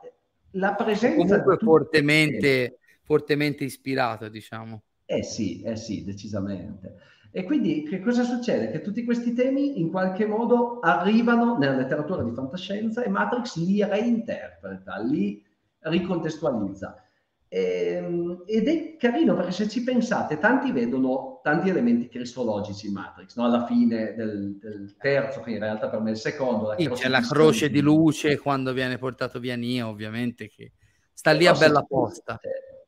la 0.51 0.73
presenza... 0.73 1.41
Comunque 1.41 1.57
fortemente, 1.57 2.77
fortemente 3.03 3.65
ispirato, 3.65 4.29
diciamo. 4.29 4.83
Eh 5.05 5.21
sì, 5.21 5.61
eh 5.63 5.75
sì, 5.75 6.05
decisamente. 6.05 6.95
E 7.29 7.43
quindi 7.43 7.83
che 7.83 7.99
cosa 7.99 8.23
succede? 8.23 8.71
Che 8.71 8.79
tutti 8.79 9.03
questi 9.03 9.33
temi 9.33 9.81
in 9.81 9.91
qualche 9.91 10.25
modo 10.25 10.79
arrivano 10.79 11.57
nella 11.57 11.75
letteratura 11.75 12.23
di 12.23 12.31
fantascienza 12.31 13.03
e 13.03 13.09
Matrix 13.09 13.57
li 13.57 13.83
reinterpreta, 13.83 14.97
li 14.99 15.43
ricontestualizza. 15.79 17.04
Ehm, 17.47 18.43
ed 18.47 18.67
è 18.67 18.95
carino 18.97 19.35
perché 19.35 19.51
se 19.51 19.69
ci 19.69 19.83
pensate, 19.83 20.39
tanti 20.39 20.71
vedono 20.71 21.39
tanti 21.43 21.69
elementi 21.69 22.09
cristologici 22.09 22.87
in 22.87 22.93
Matrix, 22.93 23.35
no? 23.35 23.45
alla 23.45 23.65
fine 23.65 24.15
del, 24.15 24.57
del, 24.57 24.95
terzo, 24.97 25.41
che 25.41 25.51
in 25.51 25.59
realtà 25.59 25.89
per 25.89 25.99
me 25.99 26.09
è 26.09 26.13
il 26.13 26.17
secondo. 26.17 26.67
La 26.67 26.75
sì, 26.77 26.89
c'è 26.89 27.07
la 27.07 27.21
croce 27.21 27.69
di 27.69 27.81
luce 27.81 28.39
quando 28.39 28.73
viene 28.73 28.97
portato 28.97 29.39
via 29.39 29.55
Nio, 29.55 29.87
ovviamente, 29.87 30.47
che 30.47 30.71
sta 31.13 31.31
lì 31.31 31.45
a 31.45 31.53
bella 31.53 31.83
posta. 31.83 32.39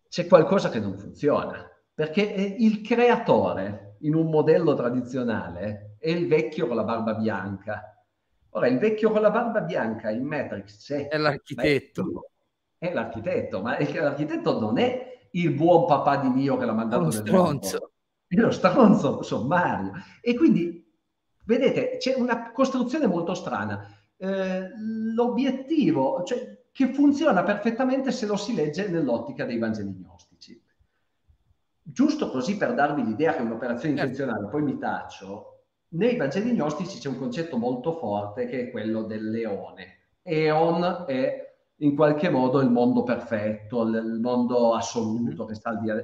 C'è 0.10 0.26
qualcosa 0.26 0.70
che 0.70 0.80
non 0.80 0.98
funziona, 0.98 1.70
perché 1.94 2.22
il 2.58 2.82
creatore 2.82 3.98
in 4.02 4.16
un 4.16 4.30
modello 4.30 4.74
tradizionale 4.76 5.96
è 6.00 6.10
il 6.10 6.28
vecchio 6.28 6.68
con 6.68 6.76
la 6.76 6.84
barba 6.84 7.14
bianca. 7.14 8.04
Ora, 8.52 8.68
il 8.68 8.80
vecchio 8.80 9.12
con 9.12 9.22
la 9.22 9.30
barba 9.30 9.62
bianca 9.62 10.10
in 10.10 10.26
Matrix 10.26 10.84
c'è. 10.84 11.08
È 11.08 11.18
l'architetto. 11.18 12.32
È, 12.78 12.94
l'architetto, 12.94 13.62
ma 13.62 13.78
l'architetto 13.80 14.60
non 14.60 14.78
è 14.78 15.28
il 15.32 15.52
buon 15.52 15.86
papà 15.86 16.18
di 16.18 16.30
Nio 16.30 16.58
che 16.58 16.66
l'ha 16.66 16.74
mandato 16.74 17.04
lo 17.04 17.12
stronzo. 17.12 17.92
È 18.28 18.36
lo 18.36 18.52
stronzo 18.52 19.22
sommario. 19.24 19.94
E 20.22 20.36
quindi, 20.36 20.86
vedete, 21.46 21.98
c'è 21.98 22.16
una 22.16 22.52
costruzione 22.52 23.08
molto 23.08 23.34
strana. 23.34 23.88
Eh, 24.18 24.70
l'obiettivo, 25.14 26.24
cioè, 26.24 26.66
che 26.72 26.94
funziona 26.94 27.44
perfettamente 27.44 28.12
se 28.12 28.26
lo 28.26 28.36
si 28.36 28.54
legge 28.54 28.88
nell'ottica 28.90 29.46
dei 29.46 29.58
Vangeli 29.58 29.92
gnostici 29.92 30.28
giusto 31.90 32.30
così 32.30 32.58
per 32.58 32.74
darvi 32.74 33.04
l'idea 33.04 33.32
che 33.32 33.40
è 33.40 33.42
un'operazione 33.42 33.96
certo. 33.96 34.12
intenzionale, 34.12 34.50
poi 34.50 34.62
mi 34.62 34.78
taccio, 34.78 35.64
nei 35.90 36.18
Vangeli 36.18 36.52
gnostici 36.52 37.00
c'è 37.00 37.08
un 37.08 37.18
concetto 37.18 37.58
molto 37.58 37.94
forte 37.94 38.46
che 38.46 38.62
è 38.62 38.72
quello 38.72 39.04
del 39.04 39.30
leone. 39.30 39.96
Eon 40.22 41.06
è 41.08 41.47
in 41.78 41.96
qualche 41.96 42.30
modo 42.30 42.60
il 42.62 42.70
mondo 42.70 43.04
perfetto, 43.04 43.84
il 43.84 44.20
mondo 44.22 44.74
assoluto 44.74 45.22
mm-hmm. 45.22 45.48
che 45.48 45.56
sta 45.56 45.70
al 45.70 45.80
di 45.80 45.88
là. 45.88 46.04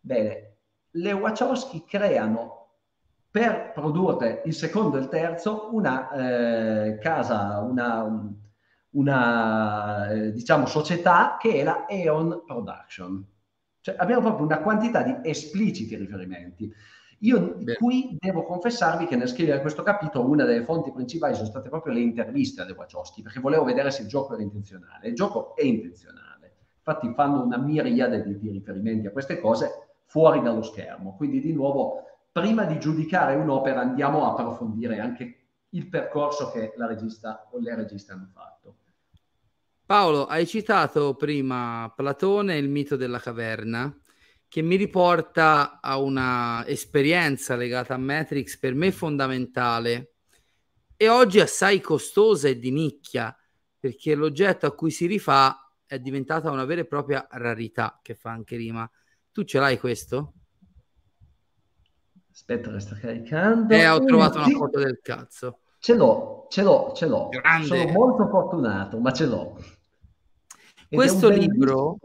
Bene, 0.00 0.56
le 0.90 1.12
Wachowski 1.12 1.84
creano 1.84 2.56
per 3.30 3.72
produrre 3.72 4.42
il 4.46 4.54
secondo 4.54 4.96
e 4.96 5.00
il 5.00 5.08
terzo 5.08 5.68
una 5.72 6.10
eh, 6.10 6.98
casa, 6.98 7.60
una, 7.60 8.32
una 8.90 10.10
eh, 10.10 10.32
diciamo 10.32 10.66
società 10.66 11.36
che 11.38 11.54
è 11.54 11.62
la 11.62 11.86
Eon 11.88 12.42
Production 12.46 13.36
cioè 13.88 13.96
abbiamo 13.98 14.22
proprio 14.22 14.44
una 14.44 14.60
quantità 14.60 15.02
di 15.02 15.16
espliciti 15.22 15.96
riferimenti. 15.96 16.70
Io 17.22 17.56
Beh. 17.56 17.74
qui 17.74 18.16
devo 18.18 18.44
confessarvi 18.44 19.06
che 19.06 19.16
nel 19.16 19.28
scrivere 19.28 19.60
questo 19.60 19.82
capitolo 19.82 20.28
una 20.28 20.44
delle 20.44 20.64
fonti 20.64 20.92
principali 20.92 21.34
sono 21.34 21.48
state 21.48 21.68
proprio 21.68 21.92
le 21.92 22.00
interviste 22.00 22.62
alle 22.62 22.72
Wachowski, 22.72 23.22
perché 23.22 23.40
volevo 23.40 23.64
vedere 23.64 23.90
se 23.90 24.02
il 24.02 24.08
gioco 24.08 24.34
era 24.34 24.42
intenzionale. 24.42 25.08
Il 25.08 25.14
gioco 25.14 25.56
è 25.56 25.64
intenzionale. 25.64 26.56
Infatti 26.78 27.12
fanno 27.14 27.42
una 27.42 27.58
miriade 27.58 28.22
di, 28.22 28.38
di 28.38 28.50
riferimenti 28.50 29.08
a 29.08 29.10
queste 29.10 29.40
cose 29.40 29.88
fuori 30.04 30.40
dallo 30.40 30.62
schermo. 30.62 31.16
Quindi 31.16 31.40
di 31.40 31.52
nuovo, 31.52 32.04
prima 32.30 32.64
di 32.64 32.78
giudicare 32.78 33.34
un'opera 33.34 33.80
andiamo 33.80 34.24
a 34.24 34.30
approfondire 34.30 35.00
anche 35.00 35.38
il 35.70 35.88
percorso 35.88 36.50
che 36.50 36.72
la 36.76 36.86
regista 36.86 37.48
o 37.50 37.58
le 37.58 37.74
registe 37.74 38.12
hanno 38.12 38.30
fatto. 38.32 38.76
Paolo, 39.84 40.26
hai 40.26 40.46
citato 40.46 41.14
prima 41.14 41.90
Platone 41.94 42.54
e 42.54 42.58
il 42.58 42.68
mito 42.68 42.96
della 42.96 43.18
caverna, 43.18 43.94
che 44.48 44.62
mi 44.62 44.76
riporta 44.76 45.78
a 45.80 45.98
una 45.98 46.66
esperienza 46.66 47.54
legata 47.54 47.94
a 47.94 47.98
Matrix 47.98 48.58
per 48.58 48.74
me 48.74 48.90
fondamentale 48.90 50.14
e 50.96 51.08
oggi 51.08 51.38
assai 51.38 51.80
costosa 51.80 52.48
e 52.48 52.58
di 52.58 52.72
nicchia, 52.72 53.36
perché 53.78 54.14
l'oggetto 54.14 54.66
a 54.66 54.72
cui 54.72 54.90
si 54.90 55.06
rifà 55.06 55.70
è 55.86 55.98
diventata 56.00 56.50
una 56.50 56.64
vera 56.64 56.80
e 56.80 56.86
propria 56.86 57.26
rarità, 57.30 58.00
che 58.02 58.14
fa 58.14 58.30
anche 58.30 58.56
rima. 58.56 58.90
Tu 59.30 59.44
ce 59.44 59.60
l'hai 59.60 59.78
questo? 59.78 60.32
Aspetta 62.32 62.72
che 62.72 62.80
sta 62.80 62.96
caricando. 62.96 63.72
E 63.74 63.78
eh, 63.78 63.88
ho 63.88 64.02
trovato 64.02 64.38
una 64.38 64.48
foto 64.48 64.78
del 64.78 64.98
cazzo. 65.02 65.60
Ce 65.78 65.94
l'ho, 65.94 66.46
ce 66.48 66.62
l'ho, 66.62 66.92
ce 66.94 67.06
l'ho. 67.06 67.28
Grande. 67.28 67.66
Sono 67.66 67.90
molto 67.90 68.26
fortunato, 68.28 68.98
ma 68.98 69.12
ce 69.12 69.26
l'ho. 69.26 69.56
Questo 70.88 71.28
libro 71.28 71.98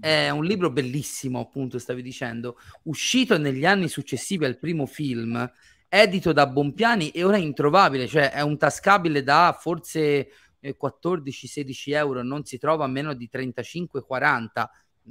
è 0.00 0.30
un 0.30 0.44
libro 0.44 0.70
bellissimo, 0.70 1.40
appunto, 1.40 1.78
stavi 1.78 2.02
dicendo, 2.02 2.58
uscito 2.84 3.36
negli 3.38 3.66
anni 3.66 3.88
successivi 3.88 4.44
al 4.44 4.58
primo 4.58 4.86
film, 4.86 5.50
edito 5.88 6.32
da 6.32 6.46
Bompiani 6.46 7.10
e 7.10 7.24
ora 7.24 7.36
è 7.36 7.40
introvabile, 7.40 8.06
cioè 8.06 8.30
è 8.30 8.42
un 8.42 8.56
tascabile 8.58 9.22
da 9.22 9.56
forse 9.58 10.28
14-16 10.62 11.82
eh, 11.86 11.94
euro, 11.94 12.22
non 12.22 12.44
si 12.44 12.58
trova 12.58 12.84
a 12.84 12.88
meno 12.88 13.14
di 13.14 13.28
35-40. 13.32 14.66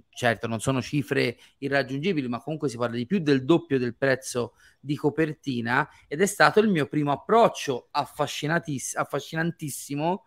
Certo, 0.10 0.48
non 0.48 0.60
sono 0.60 0.82
cifre 0.82 1.38
irraggiungibili, 1.60 2.27
ma 2.27 2.41
comunque 2.41 2.68
si 2.68 2.76
parla 2.76 2.98
di 2.98 3.06
più 3.06 3.19
del 3.19 3.45
doppio 3.45 3.80
del 3.80 3.95
prezzo 3.95 4.56
di 4.77 4.98
copertina 4.98 5.88
ed 6.06 6.22
è 6.22 6.26
stato 6.26 6.60
il 6.60 6.68
mio 6.68 6.88
primo 6.88 7.14
approccio 7.14 7.88
affascinantissimo 7.91 10.23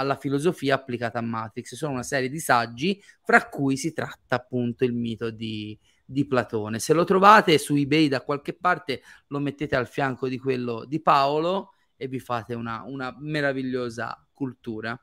alla 0.00 0.16
filosofia 0.16 0.74
applicata 0.74 1.18
a 1.18 1.22
Matrix. 1.22 1.74
Sono 1.74 1.92
una 1.92 2.02
serie 2.02 2.28
di 2.28 2.40
saggi 2.40 3.00
fra 3.22 3.48
cui 3.48 3.76
si 3.76 3.92
tratta 3.92 4.36
appunto 4.36 4.84
il 4.84 4.92
mito 4.92 5.30
di, 5.30 5.78
di 6.04 6.26
Platone. 6.26 6.78
Se 6.78 6.92
lo 6.92 7.04
trovate 7.04 7.58
su 7.58 7.74
eBay 7.76 8.08
da 8.08 8.22
qualche 8.22 8.54
parte, 8.54 9.02
lo 9.28 9.38
mettete 9.38 9.76
al 9.76 9.86
fianco 9.86 10.28
di 10.28 10.38
quello 10.38 10.84
di 10.84 11.00
Paolo 11.00 11.74
e 11.96 12.08
vi 12.08 12.18
fate 12.18 12.54
una, 12.54 12.82
una 12.86 13.14
meravigliosa 13.18 14.26
cultura. 14.32 14.98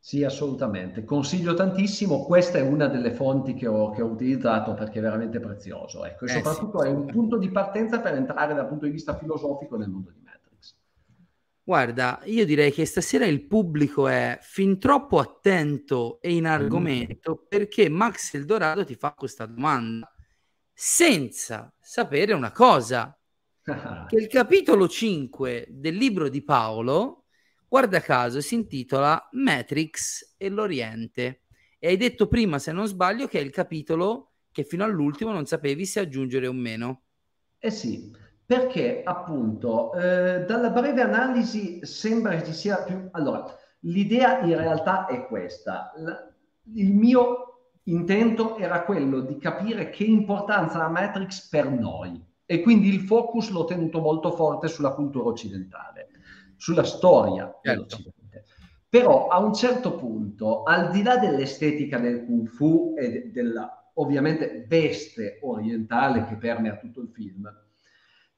Sì, 0.00 0.22
assolutamente. 0.22 1.04
Consiglio 1.04 1.54
tantissimo. 1.54 2.24
Questa 2.24 2.58
è 2.58 2.62
una 2.62 2.86
delle 2.86 3.12
fonti 3.12 3.54
che 3.54 3.66
ho, 3.66 3.90
che 3.90 4.00
ho 4.00 4.06
utilizzato 4.06 4.74
perché 4.74 5.00
è 5.00 5.02
veramente 5.02 5.40
prezioso. 5.40 6.04
Ecco, 6.04 6.24
e 6.24 6.30
eh 6.30 6.34
soprattutto 6.34 6.80
sì, 6.80 6.86
è 6.86 6.90
un 6.90 7.06
punto 7.06 7.36
di 7.36 7.50
partenza 7.50 8.00
per 8.00 8.14
entrare 8.14 8.54
dal 8.54 8.68
punto 8.68 8.86
di 8.86 8.92
vista 8.92 9.16
filosofico 9.16 9.76
nel 9.76 9.88
mondo 9.88 10.10
di 10.10 10.20
Matrix. 10.20 10.27
Guarda, 11.68 12.22
io 12.24 12.46
direi 12.46 12.72
che 12.72 12.86
stasera 12.86 13.26
il 13.26 13.46
pubblico 13.46 14.08
è 14.08 14.38
fin 14.40 14.78
troppo 14.78 15.18
attento 15.18 16.18
e 16.22 16.32
in 16.32 16.46
argomento 16.46 17.42
mm. 17.42 17.46
perché 17.46 17.90
Max 17.90 18.32
Eldorado 18.32 18.86
ti 18.86 18.94
fa 18.94 19.12
questa 19.12 19.44
domanda 19.44 20.10
senza 20.72 21.70
sapere 21.78 22.32
una 22.32 22.52
cosa, 22.52 23.14
che 23.62 24.16
il 24.16 24.28
capitolo 24.28 24.88
5 24.88 25.66
del 25.68 25.94
libro 25.94 26.30
di 26.30 26.42
Paolo 26.42 27.26
guarda 27.68 28.00
caso, 28.00 28.40
si 28.40 28.54
intitola 28.54 29.28
Matrix 29.32 30.36
e 30.38 30.48
l'Oriente. 30.48 31.42
E 31.78 31.88
hai 31.88 31.98
detto 31.98 32.28
prima, 32.28 32.58
se 32.58 32.72
non 32.72 32.86
sbaglio, 32.86 33.28
che 33.28 33.40
è 33.40 33.42
il 33.42 33.50
capitolo 33.50 34.36
che 34.50 34.64
fino 34.64 34.84
all'ultimo 34.84 35.32
non 35.32 35.44
sapevi 35.44 35.84
se 35.84 36.00
aggiungere 36.00 36.46
o 36.46 36.52
meno. 36.54 37.02
Eh 37.58 37.70
sì, 37.70 38.10
perché 38.48 39.02
appunto 39.04 39.92
eh, 39.92 40.46
dalla 40.46 40.70
breve 40.70 41.02
analisi 41.02 41.84
sembra 41.84 42.34
che 42.36 42.46
ci 42.46 42.54
sia 42.54 42.82
più... 42.82 43.06
Allora, 43.10 43.44
l'idea 43.80 44.40
in 44.40 44.56
realtà 44.56 45.04
è 45.04 45.26
questa. 45.26 45.92
La, 45.96 46.32
il 46.72 46.94
mio 46.94 47.72
intento 47.82 48.56
era 48.56 48.84
quello 48.84 49.20
di 49.20 49.36
capire 49.36 49.90
che 49.90 50.04
importanza 50.04 50.82
ha 50.82 50.88
Matrix 50.88 51.46
per 51.50 51.68
noi 51.68 52.24
e 52.46 52.62
quindi 52.62 52.88
il 52.88 53.00
focus 53.00 53.50
l'ho 53.50 53.66
tenuto 53.66 54.00
molto 54.00 54.30
forte 54.30 54.68
sulla 54.68 54.94
cultura 54.94 55.28
occidentale 55.28 56.08
sulla 56.56 56.84
storia 56.84 57.44
certo. 57.44 57.60
dell'Occidente. 57.70 58.44
Però 58.88 59.28
a 59.28 59.40
un 59.40 59.52
certo 59.52 59.94
punto, 59.94 60.62
al 60.62 60.90
di 60.90 61.02
là 61.02 61.18
dell'estetica 61.18 61.98
del 61.98 62.24
kung 62.24 62.48
fu 62.48 62.94
e 62.96 63.30
della 63.30 63.90
ovviamente 63.96 64.64
veste 64.66 65.38
orientale 65.42 66.24
che 66.24 66.36
permea 66.36 66.78
tutto 66.78 67.02
il 67.02 67.10
film, 67.12 67.46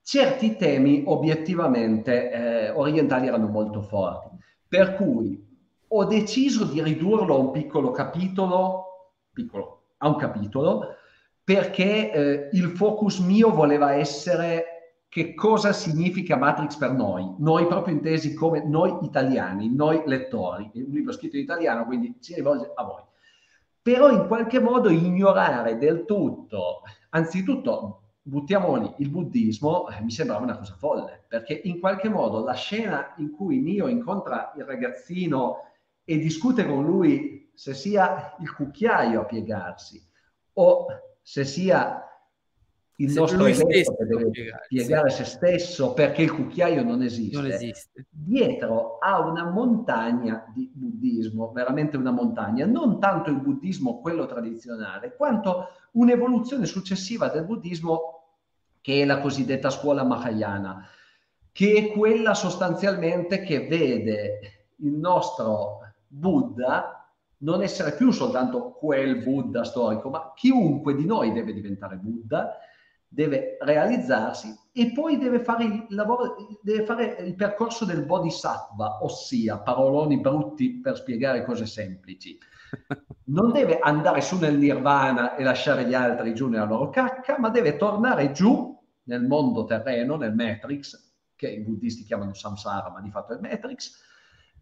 certi 0.02 0.56
temi 0.56 1.02
obiettivamente 1.06 2.31
eh, 2.31 2.70
orientali 2.70 3.27
erano 3.27 3.48
molto 3.48 3.82
forti. 3.82 4.28
Per 4.66 4.94
cui 4.94 5.48
ho 5.89 6.05
deciso 6.05 6.64
di 6.64 6.82
ridurlo 6.82 7.35
a 7.35 7.39
un 7.39 7.51
piccolo 7.51 7.90
capitolo, 7.90 8.85
piccolo, 9.32 9.94
a 9.98 10.09
un 10.09 10.16
capitolo, 10.16 10.94
perché 11.43 12.12
eh, 12.12 12.48
il 12.52 12.70
focus 12.70 13.18
mio 13.18 13.52
voleva 13.52 13.94
essere 13.94 14.64
che 15.09 15.35
cosa 15.35 15.72
significa 15.72 16.36
Matrix 16.36 16.77
per 16.77 16.93
noi, 16.93 17.35
noi 17.39 17.66
proprio 17.66 17.94
intesi 17.94 18.32
come 18.32 18.64
noi 18.64 18.97
italiani, 19.02 19.74
noi 19.74 20.02
lettori, 20.06 20.70
un 20.74 20.93
libro 20.93 21.12
scritto 21.12 21.36
in 21.36 21.43
italiano, 21.43 21.85
quindi 21.85 22.14
si 22.20 22.35
rivolge 22.35 22.70
a 22.72 22.85
voi. 22.85 23.02
Però 23.82 24.09
in 24.09 24.28
qualche 24.28 24.60
modo 24.60 24.89
ignorare 24.89 25.78
del 25.78 26.05
tutto, 26.05 26.82
anzitutto 27.09 27.99
buttiamo 28.22 28.76
lì 28.76 28.94
il 28.98 29.09
buddismo, 29.09 29.88
eh, 29.88 30.01
mi 30.02 30.10
sembrava 30.10 30.42
una 30.42 30.56
cosa 30.59 30.74
folle, 30.74 31.24
perché 31.26 31.60
in 31.64 31.80
qualche 31.80 32.09
modo 32.09 32.42
la 32.44 32.55
scena 32.55 33.14
in 33.16 33.30
cui 33.30 33.60
Nio 33.60 33.88
incontra 33.88 34.52
il 34.56 34.64
ragazzino 34.64 35.68
e 36.05 36.18
discute 36.18 36.66
con 36.66 36.84
lui 36.84 37.51
se 37.55 37.74
sia 37.74 38.36
il 38.40 38.52
cucchiaio 38.55 39.20
a 39.20 39.24
piegarsi 39.24 40.02
o 40.55 40.86
se 41.22 41.44
sia 41.44 42.05
il 43.01 43.10
se 43.10 43.18
nostro 43.18 43.44
che 43.44 43.55
deve 44.06 44.31
piegare, 44.31 44.66
piegare 44.68 45.10
se 45.10 45.24
stesso 45.24 45.94
perché 45.94 46.22
il 46.22 46.32
cucchiaio 46.32 46.82
non 46.82 47.02
esiste. 47.02 47.36
non 47.36 47.51
esiste. 47.51 48.06
Dietro 48.10 48.98
ha 48.98 49.20
una 49.20 49.51
montagna 49.51 50.44
di 50.55 50.70
buddismo, 50.72 51.51
veramente 51.51 51.97
una 51.97 52.10
montagna, 52.10 52.66
non 52.66 53.01
tanto 53.01 53.31
il 53.31 53.40
buddismo 53.40 54.01
quello 54.01 54.27
tradizionale, 54.27 55.14
quanto 55.16 55.68
un'evoluzione 55.93 56.66
successiva 56.66 57.28
del 57.28 57.44
buddismo 57.44 58.18
che 58.82 59.02
è 59.02 59.05
la 59.05 59.20
cosiddetta 59.20 59.70
scuola 59.70 60.05
Mahayana, 60.05 60.86
che 61.52 61.74
è 61.74 61.93
quella 61.93 62.35
sostanzialmente 62.35 63.43
che 63.43 63.66
vede 63.66 64.74
il 64.77 64.93
nostro 64.93 65.78
Buddha 66.06 66.94
non 67.39 67.62
essere 67.62 67.94
più 67.94 68.10
soltanto 68.10 68.72
quel 68.72 69.22
Buddha 69.22 69.64
storico, 69.64 70.10
ma 70.10 70.32
chiunque 70.35 70.94
di 70.94 71.06
noi 71.06 71.32
deve 71.32 71.55
diventare 71.55 71.97
Buddha 71.97 72.59
deve 73.12 73.57
realizzarsi 73.61 74.57
e 74.73 74.93
poi 74.93 75.19
deve 75.19 75.43
fare 75.43 75.65
il 75.65 75.87
lavoro, 75.89 76.59
deve 76.62 76.85
fare 76.85 77.16
il 77.24 77.35
percorso 77.35 77.85
del 77.85 78.05
bodhisattva, 78.05 79.03
ossia 79.03 79.59
paroloni 79.59 80.20
brutti 80.20 80.78
per 80.81 80.97
spiegare 80.97 81.45
cose 81.45 81.66
semplici. 81.66 82.39
Non 83.31 83.53
deve 83.53 83.78
andare 83.78 84.20
su 84.23 84.39
nel 84.39 84.59
nirvana 84.59 85.37
e 85.37 85.45
lasciare 85.45 85.85
gli 85.85 85.95
altri 85.95 86.35
giù 86.35 86.49
nella 86.49 86.65
loro 86.65 86.91
cacca, 86.91 87.39
ma 87.39 87.49
deve 87.49 87.77
tornare 87.77 88.32
giù 88.32 88.77
nel 89.05 89.23
mondo 89.23 89.65
terreno, 89.66 90.16
nel 90.16 90.35
Matrix, 90.35 91.12
che 91.37 91.49
i 91.49 91.61
buddisti 91.61 92.03
chiamano 92.03 92.35
samsara, 92.35 92.91
ma 92.91 93.01
di 93.01 93.11
fatto 93.11 93.35
è 93.35 93.39
Matrix, 93.41 94.03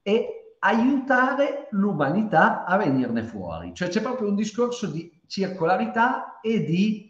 e 0.02 0.56
aiutare 0.58 1.68
l'umanità 1.70 2.64
a 2.66 2.76
venirne 2.76 3.22
fuori. 3.22 3.72
Cioè 3.72 3.88
c'è 3.88 4.02
proprio 4.02 4.28
un 4.28 4.34
discorso 4.34 4.86
di 4.86 5.18
circolarità 5.26 6.40
e 6.42 6.62
di 6.62 7.07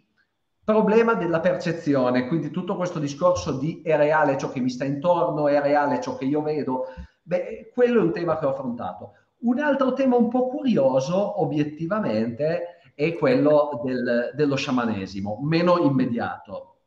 problema 0.68 1.14
della 1.14 1.40
percezione, 1.40 2.26
quindi 2.26 2.50
tutto 2.50 2.76
questo 2.76 2.98
discorso 2.98 3.52
di 3.52 3.80
è 3.82 3.96
reale 3.96 4.36
ciò 4.36 4.50
che 4.50 4.60
mi 4.60 4.68
sta 4.68 4.84
intorno, 4.84 5.48
è 5.48 5.58
reale 5.62 5.98
ciò 5.98 6.14
che 6.14 6.26
io 6.26 6.42
vedo, 6.42 6.88
beh, 7.22 7.70
quello 7.72 8.00
è 8.00 8.02
un 8.02 8.12
tema 8.12 8.38
che 8.38 8.44
ho 8.44 8.50
affrontato. 8.50 9.12
Un 9.38 9.60
altro 9.60 9.94
tema 9.94 10.16
un 10.16 10.28
po' 10.28 10.48
curioso, 10.48 11.40
obiettivamente, 11.40 12.80
è 12.94 13.14
quello 13.14 13.80
del, 13.82 14.32
dello 14.34 14.56
sciamanesimo, 14.56 15.38
meno 15.40 15.78
immediato. 15.78 16.80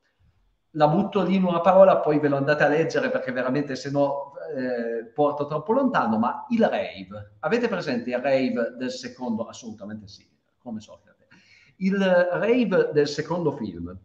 La 0.74 0.88
butto 0.88 1.24
lì 1.24 1.34
in 1.34 1.44
una 1.44 1.62
parola, 1.62 1.98
poi 1.98 2.20
ve 2.20 2.28
lo 2.28 2.38
andate 2.38 2.64
a 2.64 2.68
leggere 2.68 3.10
perché 3.10 3.32
veramente 3.32 3.76
se 3.76 3.90
no 3.90 4.34
eh, 4.56 5.06
porto 5.06 5.48
troppo 5.48 5.74
lontano, 5.74 6.20
ma 6.20 6.46
il 6.50 6.64
rave. 6.64 7.38
Avete 7.40 7.68
presente 7.68 8.12
il 8.12 8.20
rave 8.20 8.76
del 8.78 8.92
secondo? 8.92 9.48
Assolutamente 9.48 10.08
sì, 10.08 10.24
come 10.60 10.82
so 10.82 11.02
il 11.82 11.98
rave 11.98 12.92
del 12.94 13.08
secondo 13.08 13.52
film 13.56 13.96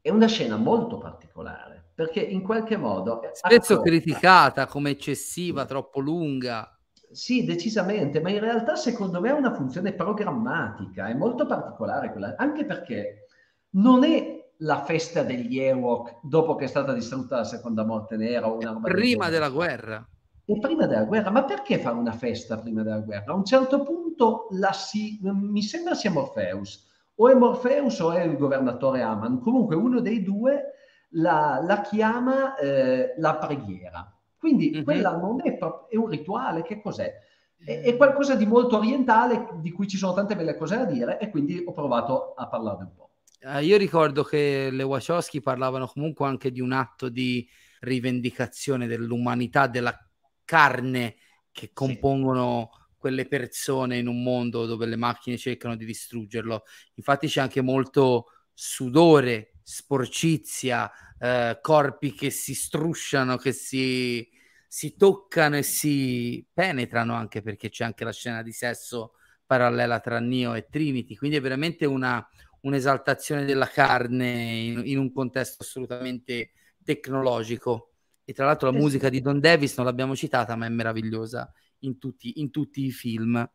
è 0.00 0.10
una 0.10 0.26
scena 0.26 0.56
molto 0.56 0.98
particolare 0.98 1.90
perché 1.94 2.20
in 2.20 2.42
qualche 2.42 2.76
modo... 2.76 3.20
Spesso 3.32 3.80
criticata 3.80 4.66
come 4.66 4.90
eccessiva, 4.90 5.66
troppo 5.66 6.00
lunga. 6.00 6.76
Sì, 7.10 7.44
decisamente, 7.44 8.20
ma 8.20 8.30
in 8.30 8.40
realtà 8.40 8.76
secondo 8.76 9.20
me 9.20 9.30
ha 9.30 9.34
una 9.34 9.54
funzione 9.54 9.92
programmatica, 9.92 11.08
è 11.08 11.14
molto 11.14 11.46
particolare 11.46 12.10
quella, 12.10 12.34
anche 12.36 12.64
perché 12.64 13.26
non 13.74 14.04
è 14.04 14.50
la 14.58 14.82
festa 14.84 15.22
degli 15.22 15.58
Ewok 15.58 16.20
dopo 16.22 16.54
che 16.54 16.64
è 16.64 16.68
stata 16.68 16.92
distrutta 16.92 17.36
la 17.36 17.44
seconda 17.44 17.84
morte 17.84 18.16
nera 18.16 18.48
o 18.48 18.56
una 18.56 18.72
roba 18.72 18.88
prima 18.88 19.28
della 19.28 19.50
guerra 19.50 20.06
e 20.54 20.58
prima 20.58 20.86
della 20.86 21.04
guerra. 21.04 21.30
Ma 21.30 21.44
perché 21.44 21.78
fare 21.78 21.96
una 21.96 22.12
festa 22.12 22.58
prima 22.58 22.82
della 22.82 23.00
guerra? 23.00 23.32
A 23.32 23.36
un 23.36 23.44
certo 23.44 23.82
punto 23.82 24.48
la 24.50 24.72
si, 24.72 25.18
mi 25.22 25.62
sembra 25.62 25.94
sia 25.94 26.10
Morpheus, 26.10 26.88
o 27.16 27.28
è 27.28 27.34
Morpheus 27.34 27.98
o 28.00 28.12
è 28.12 28.22
il 28.22 28.36
governatore 28.36 29.02
Aman, 29.02 29.40
comunque 29.40 29.76
uno 29.76 30.00
dei 30.00 30.22
due 30.22 30.72
la, 31.12 31.60
la 31.62 31.80
chiama 31.80 32.56
eh, 32.56 33.14
la 33.18 33.36
preghiera. 33.36 34.16
Quindi 34.38 34.70
mm-hmm. 34.70 34.84
quella 34.84 35.16
non 35.16 35.40
è, 35.42 35.58
è 35.88 35.96
un 35.96 36.08
rituale, 36.08 36.62
che 36.62 36.80
cos'è? 36.80 37.12
È, 37.56 37.80
è, 37.82 37.96
qualcosa 37.96 38.34
di 38.34 38.46
molto 38.46 38.76
orientale 38.78 39.48
di 39.60 39.70
cui 39.70 39.86
ci 39.86 39.96
sono 39.96 40.14
tante 40.14 40.34
belle 40.34 40.56
cose 40.56 40.76
da 40.76 40.84
dire 40.84 41.20
e 41.20 41.30
quindi 41.30 41.62
ho 41.64 41.72
provato 41.72 42.34
a 42.34 42.48
parlarne 42.48 42.84
un 42.84 42.94
po'. 42.94 43.10
Uh, 43.42 43.62
io 43.62 43.76
ricordo 43.76 44.22
che 44.22 44.68
le 44.70 44.82
Wachowski 44.82 45.40
parlavano 45.40 45.86
comunque 45.86 46.26
anche 46.26 46.50
di 46.50 46.60
un 46.60 46.72
atto 46.72 47.08
di 47.08 47.48
rivendicazione 47.80 48.86
dell'umanità, 48.86 49.66
della 49.66 49.96
carne 50.44 51.16
che 51.50 51.70
compongono 51.72 52.70
sì. 52.72 52.94
quelle 52.98 53.26
persone 53.26 53.98
in 53.98 54.06
un 54.06 54.22
mondo 54.22 54.66
dove 54.66 54.86
le 54.86 54.96
macchine 54.96 55.36
cercano 55.36 55.76
di 55.76 55.84
distruggerlo. 55.84 56.64
Infatti 56.94 57.26
c'è 57.28 57.40
anche 57.40 57.60
molto 57.60 58.26
sudore, 58.52 59.54
sporcizia, 59.62 60.90
eh, 61.18 61.58
corpi 61.60 62.12
che 62.14 62.30
si 62.30 62.54
strusciano, 62.54 63.36
che 63.36 63.52
si, 63.52 64.28
si 64.66 64.96
toccano 64.96 65.56
e 65.56 65.62
si 65.62 66.46
penetrano 66.52 67.14
anche 67.14 67.42
perché 67.42 67.68
c'è 67.68 67.84
anche 67.84 68.04
la 68.04 68.12
scena 68.12 68.42
di 68.42 68.52
sesso 68.52 69.14
parallela 69.44 70.00
tra 70.00 70.18
Neo 70.18 70.54
e 70.54 70.66
Trinity, 70.70 71.14
quindi 71.14 71.36
è 71.36 71.40
veramente 71.40 71.84
una, 71.84 72.26
un'esaltazione 72.62 73.44
della 73.44 73.66
carne 73.66 74.30
in, 74.30 74.82
in 74.84 74.98
un 74.98 75.12
contesto 75.12 75.62
assolutamente 75.62 76.52
tecnologico. 76.82 77.91
E 78.24 78.32
tra 78.32 78.46
l'altro 78.46 78.70
la 78.70 78.78
musica 78.78 79.08
di 79.08 79.20
Don 79.20 79.40
Davis 79.40 79.76
non 79.76 79.86
l'abbiamo 79.86 80.14
citata, 80.14 80.54
ma 80.56 80.66
è 80.66 80.68
meravigliosa 80.68 81.52
in 81.80 81.98
tutti, 81.98 82.40
in 82.40 82.50
tutti 82.50 82.84
i 82.84 82.90
film. 82.90 83.48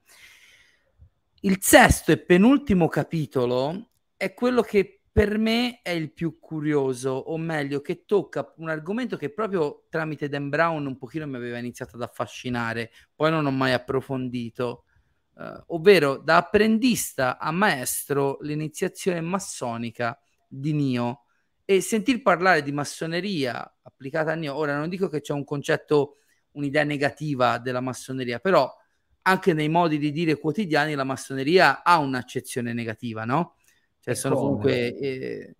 Il 1.42 1.58
sesto 1.62 2.12
e 2.12 2.18
penultimo 2.18 2.88
capitolo 2.88 3.92
è 4.18 4.34
quello 4.34 4.62
che 4.62 5.02
per 5.18 5.38
me 5.40 5.82
è 5.82 5.90
il 5.90 6.14
più 6.14 6.38
curioso, 6.40 7.10
o 7.10 7.38
meglio, 7.38 7.82
che 7.82 8.06
tocca 8.06 8.54
un 8.58 8.70
argomento 8.70 9.18
che 9.18 9.34
proprio 9.34 9.86
tramite 9.90 10.30
Dan 10.30 10.50
Brown 10.50 10.86
un 10.86 10.96
pochino 10.96 11.26
mi 11.26 11.38
aveva 11.38 11.58
iniziato 11.58 11.96
ad 11.96 12.04
affascinare, 12.04 12.92
poi 13.16 13.32
non 13.32 13.46
ho 13.48 13.52
mai 13.52 13.74
approfondito, 13.74 14.84
uh, 15.34 15.64
ovvero 15.68 16.18
da 16.18 16.38
apprendista 16.38 17.40
a 17.40 17.50
maestro 17.50 18.38
l'iniziazione 18.42 19.20
massonica 19.22 20.20
di 20.48 20.74
Nio 20.74 21.24
e 21.70 21.82
sentir 21.82 22.22
parlare 22.22 22.64
di 22.64 22.72
massoneria 22.72 23.78
applicata 23.82 24.32
a 24.32 24.36
Nio. 24.36 24.56
Ora 24.56 24.78
non 24.78 24.88
dico 24.88 25.10
che 25.10 25.20
c'è 25.20 25.34
un 25.34 25.44
concetto, 25.44 26.20
un'idea 26.52 26.86
negativa 26.86 27.58
della 27.58 27.82
massoneria, 27.82 28.40
però 28.40 28.74
anche 29.24 29.52
nei 29.52 29.68
modi 29.68 29.98
di 29.98 30.14
dire 30.14 30.38
quotidiani 30.38 30.96
la 30.96 31.04
massoneria 31.04 31.84
ha 31.84 31.98
un'accezione 31.98 32.72
negativa, 32.72 33.26
no? 33.26 33.56
Cioè 34.00 34.14
sono 34.14 34.36
comunque 34.36 34.96
eh, 34.96 35.56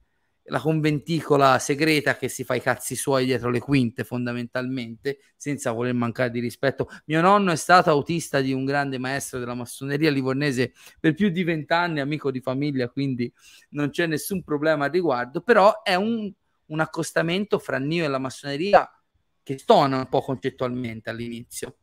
la 0.50 0.60
conventicola 0.60 1.60
segreta 1.60 2.16
che 2.16 2.30
si 2.30 2.44
fa 2.44 2.56
i 2.56 2.62
cazzi 2.62 2.96
suoi 2.96 3.26
dietro 3.26 3.50
le 3.50 3.60
quinte 3.60 4.04
fondamentalmente, 4.04 5.20
senza 5.36 5.72
voler 5.72 5.94
mancare 5.94 6.32
di 6.32 6.40
rispetto. 6.40 6.88
Mio 7.06 7.22
nonno 7.22 7.52
è 7.52 7.56
stato 7.56 7.90
autista 7.90 8.40
di 8.40 8.54
un 8.54 8.64
grande 8.64 8.98
maestro 8.98 9.40
della 9.40 9.54
massoneria 9.54 10.10
livornese 10.10 10.74
per 11.00 11.14
più 11.14 11.30
di 11.30 11.44
vent'anni, 11.44 12.00
amico 12.00 12.32
di 12.32 12.42
famiglia, 12.42 12.90
quindi 12.90 13.32
non 13.72 13.90
c'è 13.90 14.06
nessun 14.06 14.44
problema 14.44 14.86
al 14.86 14.92
riguardo, 14.92 15.42
però 15.42 15.82
è 15.82 15.96
un, 15.96 16.32
un 16.68 16.80
accostamento 16.80 17.60
fra 17.60 17.78
Nio 17.78 18.06
e 18.06 18.08
la 18.08 18.20
massoneria 18.20 18.90
che 19.44 19.58
stona 19.58 19.98
un 19.98 20.08
po' 20.10 20.22
concettualmente 20.22 21.10
all'inizio. 21.10 21.78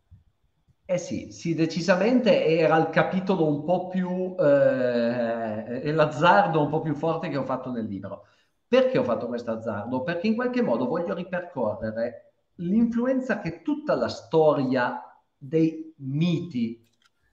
Eh 0.86 0.99
sì, 0.99 1.32
sì, 1.32 1.55
decisamente 1.55 2.45
era 2.45 2.77
il 2.77 2.91
capitolo 2.91 3.47
un 3.47 3.65
po' 3.65 3.89
più, 3.89 4.35
eh, 4.39 5.93
l'azzardo 5.93 6.61
un 6.62 6.69
po' 6.69 6.82
più 6.82 6.95
forte 6.95 7.31
che 7.31 7.39
ho 7.39 7.45
fatto 7.45 7.70
nel 7.70 7.86
libro. 7.86 8.27
Perché 8.74 8.98
ho 8.98 9.05
fatto 9.05 9.28
questo 9.28 9.52
azzardo? 9.52 10.02
Perché 10.02 10.26
in 10.26 10.34
qualche 10.34 10.60
modo 10.60 10.88
voglio 10.88 11.14
ripercorrere 11.14 12.32
l'influenza 12.56 13.38
che 13.38 13.62
tutta 13.62 13.94
la 13.94 14.09
storia 14.09 15.01
dei 15.36 15.94
miti 15.98 16.84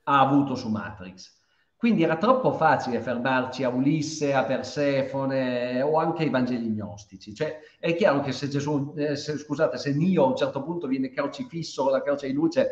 ha 0.03 0.19
avuto 0.19 0.53
su 0.53 0.69
Matrix. 0.69 1.39
Quindi 1.76 2.03
era 2.03 2.18
troppo 2.18 2.51
facile 2.51 2.99
fermarci 2.99 3.63
a 3.63 3.69
Ulisse, 3.69 4.35
a 4.35 4.43
Persefone 4.43 5.81
o 5.81 5.97
anche 5.97 6.22
ai 6.22 6.30
Vangeli 6.30 6.69
gnostici. 6.69 7.34
Cioè, 7.34 7.57
è 7.80 7.95
chiaro 7.95 8.19
che 8.19 8.34
se 8.34 8.47
Gesù, 8.47 8.93
eh, 8.95 9.15
se, 9.15 9.35
scusate, 9.39 9.80
se 9.80 9.95
Nio 9.95 10.26
a 10.26 10.27
un 10.27 10.35
certo 10.35 10.61
punto 10.61 10.85
viene 10.85 11.09
crocifisso 11.09 11.81
con 11.81 11.91
la 11.93 12.03
croce 12.03 12.27
di 12.27 12.34
luce, 12.34 12.69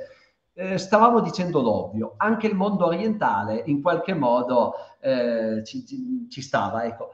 eh, 0.53 0.77
stavamo 0.77 1.21
dicendo 1.21 1.61
l'ovvio, 1.61 2.13
anche 2.17 2.45
il 2.45 2.53
mondo 2.53 2.85
orientale 2.85 3.63
in 3.65 3.81
qualche 3.81 4.13
modo 4.13 4.73
eh, 4.99 5.63
ci, 5.65 5.83
ci, 5.87 6.27
ci, 6.29 6.41
stava, 6.43 6.83
ecco. 6.83 7.13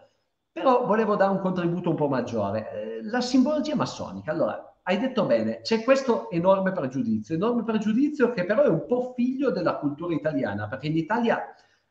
Però 0.55 0.85
volevo 0.85 1.17
dare 1.17 1.31
un 1.31 1.39
contributo 1.39 1.89
un 1.89 1.97
po' 1.97 2.07
maggiore. 2.07 2.71
Eh, 2.71 3.03
la 3.03 3.19
simbologia 3.19 3.75
massonica, 3.75 4.31
allora, 4.31 4.77
hai 4.83 4.97
detto 4.97 5.25
bene, 5.25 5.59
c'è 5.59 5.83
questo 5.83 6.29
enorme 6.29 6.71
pregiudizio, 6.71 7.35
enorme 7.35 7.65
pregiudizio 7.65 8.31
che 8.31 8.45
però 8.45 8.63
è 8.63 8.69
un 8.69 8.85
po' 8.85 9.11
figlio 9.17 9.51
della 9.51 9.75
cultura 9.75 10.13
italiana, 10.13 10.69
perché 10.69 10.87
in 10.87 10.95
Italia 10.95 11.43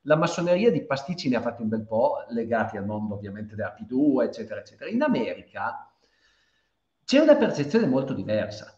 la 0.07 0.17
massoneria 0.17 0.71
di 0.71 0.83
pasticci 0.83 1.29
ne 1.29 1.37
ha 1.37 1.43
fatti 1.43 1.61
un 1.61 1.69
bel 1.69 1.85
po', 1.85 2.25
legati 2.31 2.79
al 2.79 2.87
mondo 2.87 3.17
ovviamente 3.17 3.55
della 3.55 3.75
P2, 3.79 4.23
eccetera, 4.23 4.61
eccetera. 4.61 4.89
In 4.89 5.03
America 5.03 5.95
c'è 7.05 7.19
una 7.19 7.37
percezione 7.37 7.85
molto 7.85 8.15
diversa 8.15 8.75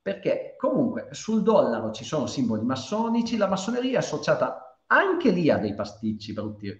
perché 0.00 0.54
comunque 0.56 1.08
sul 1.10 1.42
dollaro 1.42 1.90
ci 1.90 2.04
sono 2.04 2.26
simboli 2.26 2.62
massonici, 2.64 3.36
la 3.36 3.48
massoneria 3.48 3.94
è 3.94 3.96
associata 3.96 4.78
anche 4.86 5.30
lì 5.30 5.50
a 5.50 5.58
dei 5.58 5.74
pasticci 5.74 6.32
brutti 6.32 6.68
eh, 6.68 6.78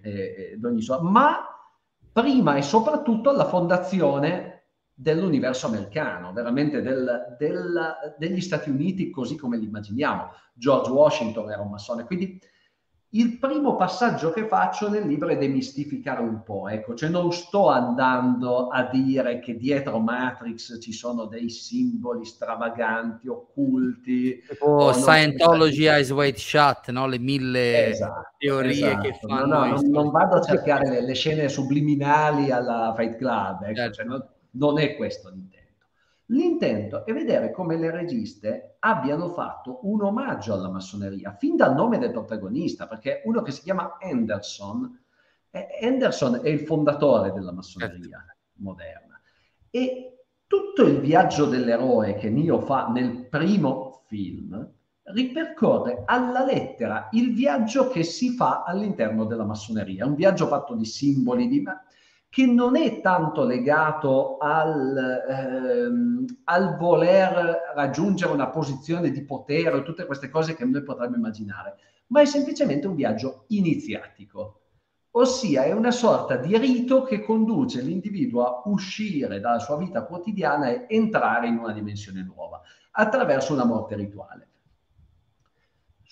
eh, 0.53 0.59
ogni 0.63 0.81
sorta, 0.81 1.03
ma 1.03 1.58
prima 2.19 2.55
e 2.55 2.61
soprattutto 2.61 3.29
alla 3.29 3.45
fondazione 3.45 4.65
dell'universo 4.93 5.67
americano, 5.67 6.33
veramente 6.33 6.81
del, 6.81 7.35
del, 7.37 8.15
degli 8.17 8.41
Stati 8.41 8.69
Uniti 8.69 9.09
così 9.09 9.37
come 9.37 9.57
li 9.57 9.65
immaginiamo. 9.65 10.31
George 10.53 10.91
Washington 10.91 11.49
era 11.49 11.61
un 11.61 11.69
massone, 11.69 12.03
quindi 12.03 12.39
il 13.13 13.39
primo 13.39 13.75
passaggio 13.75 14.31
che 14.31 14.45
faccio 14.45 14.87
nel 14.87 15.07
libro 15.07 15.29
è 15.29 15.37
demistificare 15.37 16.21
un 16.21 16.43
po', 16.43 16.67
ecco, 16.67 16.93
cioè 16.93 17.09
non 17.09 17.31
sto 17.33 17.67
andando 17.69 18.67
a 18.67 18.83
dire 18.83 19.39
che 19.39 19.57
dietro 19.57 19.97
Matrix 19.97 20.79
ci 20.79 20.93
sono 20.93 21.25
dei 21.25 21.49
simboli 21.49 22.23
stravaganti, 22.23 23.27
occulti. 23.27 24.43
Tipo 24.47 24.93
Scientology 24.93 25.85
Eyes 25.85 26.11
White 26.11 26.37
Shut, 26.37 26.91
no? 26.91 27.07
le 27.07 27.17
mille 27.17 27.87
esatto, 27.87 28.33
teorie 28.37 28.71
esatto. 28.71 29.01
che 29.01 29.13
fanno. 29.13 29.45
No, 29.45 29.65
no, 29.65 29.71
non, 29.71 29.89
non, 29.89 30.11
vado 30.11 30.35
a 30.35 30.41
cercare 30.41 30.89
le, 30.89 31.01
le, 31.01 31.13
scene 31.15 31.49
subliminali 31.49 32.51
alla 32.51 32.93
Fight 32.95 33.15
Club, 33.17 33.63
ecco, 33.63 33.75
certo. 33.75 33.93
cioè, 33.95 34.05
non, 34.05 34.23
non 34.51 34.77
è 34.77 34.95
questo 34.95 35.29
l'intento. 35.29 35.58
L'intento 36.31 37.05
è 37.05 37.13
vedere 37.13 37.51
come 37.51 37.75
le 37.77 37.89
registe 37.89 38.75
abbiano 38.79 39.29
fatto 39.29 39.79
un 39.83 40.03
omaggio 40.03 40.53
alla 40.53 40.69
massoneria, 40.69 41.31
fin 41.31 41.55
dal 41.55 41.73
nome 41.73 41.97
del 41.97 42.11
protagonista, 42.11 42.87
perché 42.87 43.21
uno 43.25 43.41
che 43.41 43.51
si 43.51 43.61
chiama 43.61 43.97
Anderson, 43.99 44.99
eh, 45.49 45.67
Anderson 45.81 46.41
è 46.43 46.49
il 46.49 46.59
fondatore 46.59 47.31
della 47.31 47.51
massoneria 47.51 47.99
certo. 47.99 48.37
moderna. 48.57 49.19
E 49.71 50.25
tutto 50.45 50.83
il 50.83 50.99
viaggio 50.99 51.45
dell'eroe 51.45 52.15
che 52.15 52.29
Nio 52.29 52.59
fa 52.59 52.87
nel 52.89 53.27
primo 53.27 54.03
film 54.05 54.71
ripercorre 55.11 56.03
alla 56.05 56.43
lettera 56.43 57.09
il 57.13 57.33
viaggio 57.33 57.87
che 57.87 58.03
si 58.03 58.29
fa 58.31 58.63
all'interno 58.63 59.25
della 59.25 59.45
massoneria, 59.45 60.05
un 60.05 60.13
viaggio 60.13 60.45
fatto 60.45 60.75
di 60.75 60.85
simboli, 60.85 61.47
di 61.47 61.61
che 62.29 62.45
non 62.45 62.75
è 62.75 63.01
tanto 63.01 63.43
legato 63.43 64.37
al, 64.37 64.95
ehm, 65.27 66.25
al, 66.43 66.77
voler 66.77 67.73
raggiungere 67.73 68.31
una 68.31 68.49
posizione 68.49 69.09
di 69.09 69.23
potere 69.23 69.77
o 69.77 69.83
tutte 69.83 70.05
queste 70.05 70.29
cose 70.29 70.55
che 70.55 70.63
noi 70.63 70.83
potremmo 70.83 71.15
immaginare, 71.15 71.77
ma 72.07 72.21
è 72.21 72.25
semplicemente 72.25 72.85
un 72.85 72.93
viaggio 72.93 73.45
iniziatico, 73.47 74.61
ossia 75.11 75.63
è 75.63 75.71
una 75.71 75.89
sorta 75.89 76.35
di 76.35 76.55
rito 76.57 77.01
che 77.01 77.23
conduce 77.23 77.81
l'individuo 77.81 78.43
a 78.43 78.61
uscire 78.65 79.39
dalla 79.39 79.59
sua 79.59 79.77
vita 79.77 80.03
quotidiana 80.03 80.69
e 80.69 80.85
entrare 80.87 81.47
in 81.47 81.57
una 81.57 81.73
dimensione 81.73 82.21
nuova 82.21 82.61
attraverso 82.91 83.53
una 83.53 83.65
morte 83.65 83.95
rituale 83.95 84.49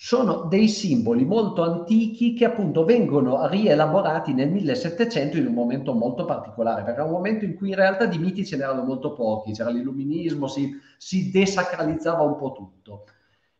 sono 0.00 0.44
dei 0.44 0.68
simboli 0.68 1.24
molto 1.24 1.64
antichi 1.64 2.32
che 2.32 2.44
appunto 2.44 2.84
vengono 2.84 3.48
rielaborati 3.48 4.32
nel 4.32 4.48
1700 4.48 5.38
in 5.38 5.46
un 5.48 5.52
momento 5.54 5.92
molto 5.92 6.24
particolare, 6.24 6.84
perché 6.84 7.00
è 7.00 7.02
un 7.02 7.10
momento 7.10 7.44
in 7.44 7.56
cui 7.56 7.70
in 7.70 7.74
realtà 7.74 8.06
di 8.06 8.16
miti 8.16 8.46
ce 8.46 8.56
n'erano 8.56 8.84
molto 8.84 9.12
pochi, 9.12 9.50
c'era 9.50 9.70
l'illuminismo, 9.70 10.46
si, 10.46 10.70
si 10.96 11.32
desacralizzava 11.32 12.22
un 12.22 12.36
po' 12.36 12.52
tutto. 12.52 13.06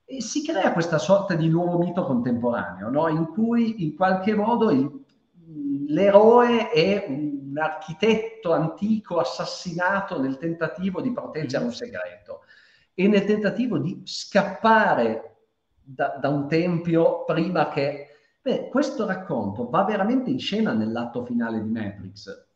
E 0.04 0.22
si 0.22 0.44
crea 0.44 0.72
questa 0.72 0.98
sorta 0.98 1.34
di 1.34 1.48
nuovo 1.48 1.76
mito 1.76 2.04
contemporaneo, 2.04 2.88
no? 2.88 3.08
in 3.08 3.26
cui 3.26 3.82
in 3.82 3.96
qualche 3.96 4.32
modo 4.36 4.70
il, 4.70 4.88
l'eroe 5.88 6.70
è 6.70 7.06
un 7.08 7.58
architetto 7.58 8.52
antico 8.52 9.18
assassinato 9.18 10.20
nel 10.20 10.38
tentativo 10.38 11.00
di 11.00 11.12
proteggere 11.12 11.64
un 11.64 11.72
segreto 11.72 12.42
e 12.94 13.08
nel 13.08 13.24
tentativo 13.24 13.78
di 13.78 14.02
scappare 14.04 15.27
da, 15.94 16.18
da 16.20 16.28
un 16.28 16.48
tempio 16.48 17.24
prima 17.24 17.68
che... 17.68 18.06
Beh, 18.42 18.68
questo 18.68 19.06
racconto 19.06 19.68
va 19.68 19.84
veramente 19.84 20.30
in 20.30 20.38
scena 20.38 20.72
nell'atto 20.72 21.24
finale 21.24 21.62
di 21.62 21.68
Matrix. 21.68 22.46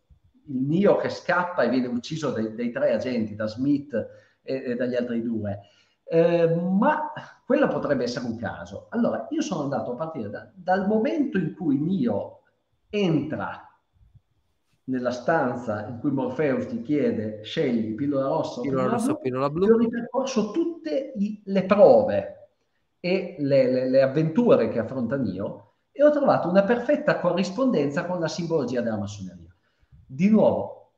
Il 0.47 0.63
Neo 0.63 0.97
che 0.97 1.09
scappa 1.09 1.63
e 1.63 1.69
viene 1.69 1.87
ucciso 1.87 2.31
dai, 2.31 2.55
dai 2.55 2.71
tre 2.71 2.93
agenti, 2.93 3.35
da 3.35 3.47
Smith 3.47 3.95
e, 4.43 4.63
e 4.65 4.75
dagli 4.75 4.95
altri 4.95 5.23
due. 5.23 5.61
Eh, 6.05 6.55
ma 6.55 7.13
quello 7.45 7.69
potrebbe 7.69 8.05
essere 8.05 8.27
un 8.27 8.37
caso. 8.37 8.87
Allora, 8.91 9.27
io 9.31 9.41
sono 9.41 9.63
andato 9.63 9.93
a 9.93 9.97
partire 9.97 10.31
da, 10.31 10.51
dal 10.55 10.87
momento 10.87 11.39
in 11.39 11.55
cui 11.55 11.79
Neo 11.79 12.43
entra 12.89 13.67
nella 14.85 15.11
stanza 15.11 15.87
in 15.87 15.99
cui 16.01 16.11
Morpheus 16.11 16.67
ti 16.67 16.83
chiede 16.83 17.43
scegli 17.45 17.95
pillola 17.95 18.27
rossa 18.27 18.61
o 18.61 18.63
pillola, 18.63 18.89
rossa, 18.89 19.15
pillola 19.15 19.49
blu, 19.49 19.73
ho 19.73 19.79
ripercorso 19.79 20.51
tutte 20.51 21.13
i, 21.17 21.41
le 21.45 21.65
prove 21.65 22.42
e 23.05 23.35
le, 23.41 23.69
le, 23.73 23.89
le 23.89 24.01
avventure 24.01 24.69
che 24.69 24.79
affronta 24.79 25.17
Nio 25.17 25.73
e 25.91 26.05
ho 26.05 26.11
trovato 26.13 26.49
una 26.49 26.63
perfetta 26.63 27.19
corrispondenza 27.19 28.07
con 28.07 28.21
la 28.21 28.29
simbologia 28.29 28.81
della 28.81 28.97
massoneria. 28.97 29.53
Di 30.07 30.31
nuovo, 30.31 30.93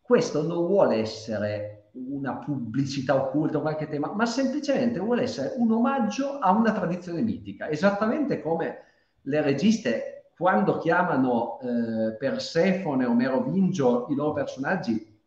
questo 0.00 0.46
non 0.46 0.66
vuole 0.66 0.96
essere 0.96 1.90
una 1.92 2.36
pubblicità 2.38 3.14
occulta 3.14 3.58
o 3.58 3.60
qualche 3.60 3.86
tema, 3.86 4.14
ma 4.14 4.24
semplicemente 4.24 4.98
vuole 4.98 5.24
essere 5.24 5.52
un 5.58 5.72
omaggio 5.72 6.38
a 6.38 6.52
una 6.52 6.72
tradizione 6.72 7.20
mitica, 7.20 7.68
esattamente 7.68 8.40
come 8.40 8.78
le 9.20 9.42
registe 9.42 10.30
quando 10.34 10.78
chiamano 10.78 11.60
eh, 11.60 12.14
Persefone 12.14 13.04
o 13.04 13.12
Merovingio 13.12 14.06
i 14.08 14.14
loro 14.14 14.32
personaggi 14.32 15.20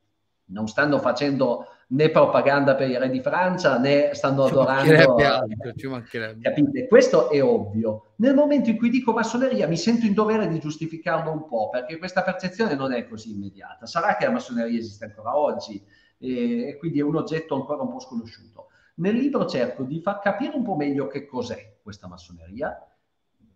non 0.45 0.67
stanno 0.67 0.97
facendo 0.97 1.67
né 1.87 2.09
propaganda 2.09 2.75
per 2.75 2.89
i 2.89 2.97
re 2.97 3.09
di 3.09 3.21
Francia 3.21 3.77
né 3.77 4.13
stanno 4.13 4.47
Ci 4.47 4.51
adorando. 4.53 4.91
mancherebbe 4.91 5.25
altro, 5.25 5.73
ci 5.75 5.87
mancherebbe. 5.87 6.41
Capite? 6.41 6.87
Questo 6.87 7.29
è 7.29 7.43
ovvio. 7.43 8.13
Nel 8.17 8.33
momento 8.33 8.69
in 8.69 8.77
cui 8.77 8.89
dico 8.89 9.11
massoneria 9.11 9.67
mi 9.67 9.77
sento 9.77 10.05
in 10.05 10.13
dovere 10.13 10.47
di 10.47 10.59
giustificarlo 10.59 11.31
un 11.31 11.45
po' 11.45 11.69
perché 11.69 11.97
questa 11.97 12.23
percezione 12.23 12.75
non 12.75 12.93
è 12.93 13.07
così 13.07 13.31
immediata. 13.31 13.85
Sarà 13.85 14.15
che 14.15 14.25
la 14.25 14.31
massoneria 14.31 14.77
esiste 14.77 15.05
ancora 15.05 15.37
oggi 15.37 15.83
e 16.17 16.75
quindi 16.79 16.99
è 16.99 17.03
un 17.03 17.17
oggetto 17.17 17.55
ancora 17.55 17.81
un 17.81 17.91
po' 17.91 17.99
sconosciuto. 17.99 18.67
Nel 18.95 19.15
libro 19.15 19.45
cerco 19.45 19.83
di 19.83 19.99
far 20.01 20.19
capire 20.19 20.55
un 20.55 20.63
po' 20.63 20.75
meglio 20.75 21.07
che 21.07 21.25
cos'è 21.25 21.75
questa 21.83 22.07
massoneria, 22.07 22.81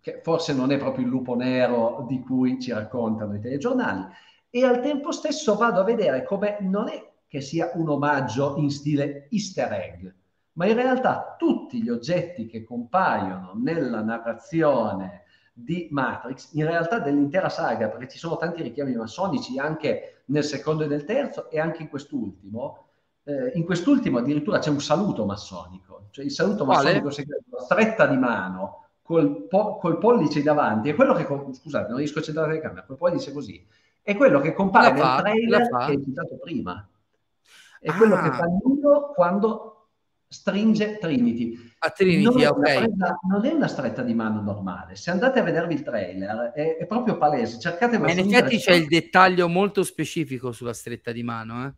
che 0.01 0.19
forse 0.21 0.53
non 0.53 0.71
è 0.71 0.77
proprio 0.77 1.05
il 1.05 1.09
lupo 1.09 1.35
nero 1.35 2.05
di 2.07 2.19
cui 2.19 2.59
ci 2.59 2.71
raccontano 2.71 3.35
i 3.35 3.39
telegiornali, 3.39 4.05
e 4.49 4.65
al 4.65 4.81
tempo 4.81 5.11
stesso 5.11 5.55
vado 5.55 5.79
a 5.79 5.83
vedere 5.83 6.23
come 6.23 6.57
non 6.61 6.89
è 6.89 7.09
che 7.29 7.41
sia 7.41 7.71
un 7.75 7.87
omaggio 7.87 8.55
in 8.57 8.71
stile 8.71 9.27
easter 9.29 9.71
egg, 9.71 10.11
ma 10.53 10.65
in 10.65 10.73
realtà 10.73 11.35
tutti 11.37 11.81
gli 11.81 11.89
oggetti 11.89 12.47
che 12.47 12.63
compaiono 12.63 13.53
nella 13.55 14.01
narrazione 14.01 15.23
di 15.53 15.87
Matrix, 15.91 16.53
in 16.53 16.65
realtà 16.65 16.99
dell'intera 16.99 17.49
saga, 17.49 17.87
perché 17.87 18.07
ci 18.07 18.17
sono 18.17 18.35
tanti 18.35 18.63
richiami 18.63 18.95
massonici 18.95 19.59
anche 19.59 20.23
nel 20.25 20.43
secondo 20.43 20.83
e 20.83 20.87
nel 20.87 21.05
terzo 21.05 21.49
e 21.51 21.59
anche 21.59 21.83
in 21.83 21.89
quest'ultimo, 21.89 22.87
eh, 23.23 23.51
in 23.53 23.63
quest'ultimo 23.63 24.17
addirittura 24.17 24.57
c'è 24.57 24.71
un 24.71 24.81
saluto 24.81 25.25
massonico, 25.25 26.07
cioè 26.09 26.25
il 26.25 26.31
saluto 26.31 26.65
Quale? 26.65 26.83
massonico 26.83 27.11
segreto, 27.11 27.43
la 27.51 27.61
stretta 27.61 28.07
di 28.07 28.17
mano 28.17 28.85
col, 29.03 29.47
po- 29.47 29.77
col 29.77 29.99
pollice 29.99 30.41
davanti, 30.41 30.89
è 30.89 30.95
quello 30.95 31.13
che, 31.13 31.27
scusate, 31.53 31.89
non 31.89 31.97
riesco 31.97 32.19
a 32.19 32.21
centrare 32.23 32.47
la 32.47 32.53
telecamera, 32.55 32.85
col 32.87 32.97
pollice 32.97 33.31
così, 33.31 33.63
è 34.01 34.15
quello 34.15 34.39
che 34.39 34.53
compare 34.53 34.97
La 34.97 35.03
fa, 35.03 35.21
nel 35.21 35.33
trailer 35.33 35.67
che 35.67 35.75
hai 35.75 36.03
citato 36.03 36.37
prima. 36.41 36.88
È 37.79 37.91
quello 37.93 38.15
Ah. 38.15 38.21
che 38.23 38.31
fa 38.35 38.45
Neo 38.45 39.11
quando 39.13 39.87
stringe 40.27 40.97
Trinity. 40.99 41.57
A 41.79 41.89
Trinity, 41.89 42.23
non, 42.23 42.39
è 42.41 42.47
ok. 42.49 42.57
una 42.57 42.63
presa- 42.67 43.19
non 43.29 43.45
è 43.45 43.51
una 43.53 43.67
stretta 43.67 44.01
di 44.03 44.13
mano 44.13 44.41
normale. 44.41 44.95
Se 44.95 45.09
andate 45.09 45.39
a 45.39 45.43
vedervi 45.43 45.73
il 45.73 45.81
trailer, 45.81 46.51
è, 46.53 46.77
è 46.77 46.85
proprio 46.85 47.17
palese. 47.17 47.57
Cercate 47.59 47.97
Ma 47.97 48.11
in 48.11 48.19
effetti 48.19 48.57
c'è 48.57 48.73
il 48.73 48.87
dettaglio 48.87 49.47
molto 49.47 49.83
specifico 49.83 50.51
sulla 50.51 50.73
stretta 50.73 51.11
di 51.11 51.23
mano, 51.23 51.65
eh? 51.65 51.73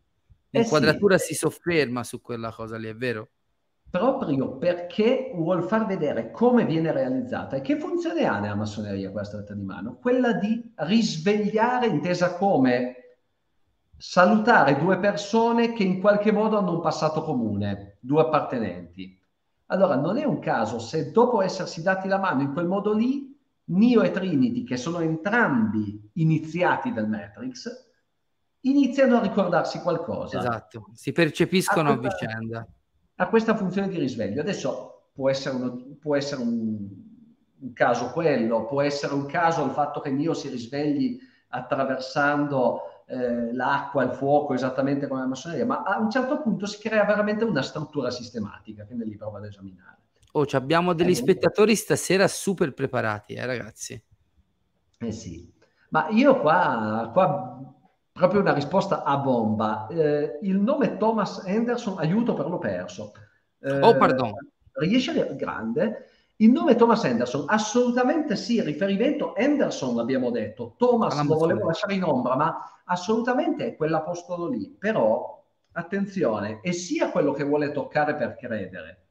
Eh 0.53 0.59
L'inquadratura 0.59 1.17
sì. 1.17 1.27
si 1.27 1.35
sofferma 1.35 2.03
su 2.03 2.19
quella 2.19 2.51
cosa 2.51 2.77
lì, 2.77 2.87
è 2.87 2.95
vero? 2.95 3.29
proprio 3.91 4.55
perché 4.57 5.31
vuol 5.35 5.63
far 5.65 5.85
vedere 5.85 6.31
come 6.31 6.63
viene 6.63 6.93
realizzata 6.93 7.57
e 7.57 7.61
che 7.61 7.77
funzione 7.77 8.23
ha 8.25 8.39
nella 8.39 8.55
massoneria 8.55 9.11
quella 9.11 9.25
stretta 9.25 9.53
di 9.53 9.63
mano? 9.63 9.97
Quella 9.99 10.31
di 10.31 10.71
risvegliare, 10.77 11.87
intesa 11.87 12.35
come 12.35 13.00
salutare 14.01 14.77
due 14.79 14.97
persone 14.97 15.73
che 15.73 15.83
in 15.83 15.99
qualche 16.01 16.31
modo 16.31 16.57
hanno 16.57 16.73
un 16.73 16.81
passato 16.81 17.21
comune, 17.21 17.97
due 17.99 18.21
appartenenti. 18.21 19.15
Allora, 19.67 19.95
non 19.95 20.17
è 20.17 20.23
un 20.25 20.39
caso 20.39 20.79
se 20.79 21.11
dopo 21.11 21.41
essersi 21.41 21.83
dati 21.83 22.07
la 22.07 22.17
mano 22.17 22.41
in 22.41 22.51
quel 22.51 22.65
modo 22.65 22.93
lì, 22.93 23.29
Neo 23.65 24.01
e 24.01 24.09
Trinity, 24.11 24.63
che 24.63 24.75
sono 24.75 24.99
entrambi 24.99 26.09
iniziati 26.13 26.91
del 26.91 27.07
Matrix, 27.07 27.69
iniziano 28.61 29.17
a 29.17 29.21
ricordarsi 29.21 29.79
qualcosa 29.81 30.39
Esatto, 30.39 30.87
si 30.93 31.11
percepiscono 31.11 31.91
a 31.91 31.97
questa- 31.99 32.25
vicenda. 32.25 32.67
ha 33.15 33.27
questa 33.27 33.55
funzione 33.55 33.87
di 33.87 33.99
risveglio. 33.99 34.41
Adesso 34.41 35.09
può 35.13 35.29
essere, 35.29 35.55
uno- 35.55 35.85
può 35.99 36.15
essere 36.15 36.41
un, 36.41 36.89
un 37.59 37.73
caso 37.73 38.09
quello, 38.09 38.65
può 38.65 38.81
essere 38.81 39.13
un 39.13 39.27
caso 39.27 39.63
il 39.63 39.71
fatto 39.71 39.99
che 40.01 40.09
Neo 40.09 40.33
si 40.33 40.49
risvegli 40.49 41.19
attraversando 41.49 42.81
eh, 43.11 43.53
l'acqua, 43.53 44.03
il 44.03 44.11
fuoco, 44.11 44.53
esattamente 44.53 45.07
come 45.07 45.21
la 45.21 45.27
massoneria, 45.27 45.65
ma 45.65 45.83
a 45.83 45.99
un 45.99 46.09
certo 46.09 46.41
punto 46.41 46.65
si 46.65 46.79
crea 46.79 47.03
veramente 47.03 47.43
una 47.43 47.61
struttura 47.61 48.09
sistematica 48.09 48.85
che 48.85 48.93
nel 48.93 49.07
libro 49.07 49.29
vado 49.29 49.45
ad 49.45 49.51
esaminare. 49.51 49.97
Oh, 50.33 50.45
abbiamo 50.51 50.93
degli 50.93 51.11
Eh, 51.11 51.15
spettatori 51.15 51.75
stasera 51.75 52.27
super 52.27 52.73
preparati, 52.73 53.33
eh, 53.33 53.45
ragazzi. 53.45 54.01
Eh 54.99 55.11
sì, 55.11 55.51
ma 55.89 56.07
io 56.09 56.39
qua, 56.39 57.09
qua 57.11 57.59
proprio 58.13 58.39
una 58.39 58.53
risposta 58.53 59.03
a 59.03 59.17
bomba. 59.17 59.88
Eh, 59.88 60.39
il 60.43 60.57
nome 60.59 60.97
Thomas 60.97 61.43
Anderson, 61.45 61.97
aiuto 61.99 62.33
però 62.33 62.49
l'ho 62.49 62.59
perso. 62.59 63.11
Eh, 63.59 63.79
Oh, 63.81 63.97
pardon. 63.97 64.31
Riesce 64.73 65.27
a 65.27 65.33
grande? 65.33 66.10
Il 66.41 66.51
nome 66.51 66.73
Thomas 66.73 67.03
Anderson, 67.03 67.43
assolutamente 67.45 68.35
sì, 68.35 68.63
riferimento 68.63 69.34
Anderson 69.38 69.95
l'abbiamo 69.95 70.31
detto, 70.31 70.73
Thomas 70.76 71.22
lo 71.22 71.35
volevo 71.35 71.68
lasciare 71.68 71.93
in 71.93 72.03
ombra, 72.03 72.35
ma 72.35 72.81
assolutamente 72.85 73.68
è 73.68 73.76
quell'apostolo 73.76 74.47
lì. 74.47 74.76
Però, 74.76 75.45
attenzione, 75.73 76.59
è 76.61 76.72
sia 76.72 77.11
quello 77.11 77.31
che 77.31 77.43
vuole 77.43 77.72
toccare 77.72 78.15
per 78.15 78.38
credere, 78.38 79.05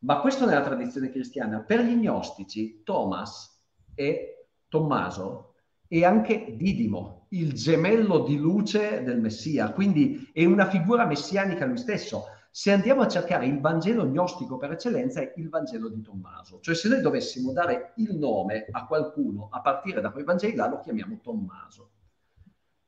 ma 0.00 0.20
questo 0.20 0.46
nella 0.46 0.62
tradizione 0.62 1.10
cristiana. 1.10 1.58
Per 1.58 1.80
gli 1.80 1.96
gnostici, 1.96 2.82
Thomas 2.84 3.60
è 3.92 4.36
Tommaso 4.68 5.54
e 5.88 6.04
anche 6.04 6.54
Didimo, 6.56 7.26
il 7.30 7.52
gemello 7.52 8.20
di 8.20 8.36
luce 8.36 9.02
del 9.02 9.18
Messia, 9.18 9.72
quindi 9.72 10.30
è 10.32 10.44
una 10.44 10.68
figura 10.68 11.04
messianica 11.04 11.64
lui 11.64 11.78
stesso. 11.78 12.26
Se 12.50 12.72
andiamo 12.72 13.02
a 13.02 13.08
cercare 13.08 13.46
il 13.46 13.60
Vangelo 13.60 14.04
gnostico 14.04 14.56
per 14.56 14.72
eccellenza 14.72 15.20
è 15.20 15.32
il 15.36 15.48
Vangelo 15.48 15.88
di 15.88 16.00
Tommaso, 16.00 16.60
cioè 16.60 16.74
se 16.74 16.88
noi 16.88 17.00
dovessimo 17.00 17.52
dare 17.52 17.92
il 17.96 18.16
nome 18.16 18.66
a 18.70 18.86
qualcuno 18.86 19.48
a 19.50 19.60
partire 19.60 20.00
da 20.00 20.10
quei 20.10 20.24
Vangeli 20.24 20.54
là 20.54 20.66
lo 20.66 20.80
chiamiamo 20.80 21.20
Tommaso. 21.22 21.90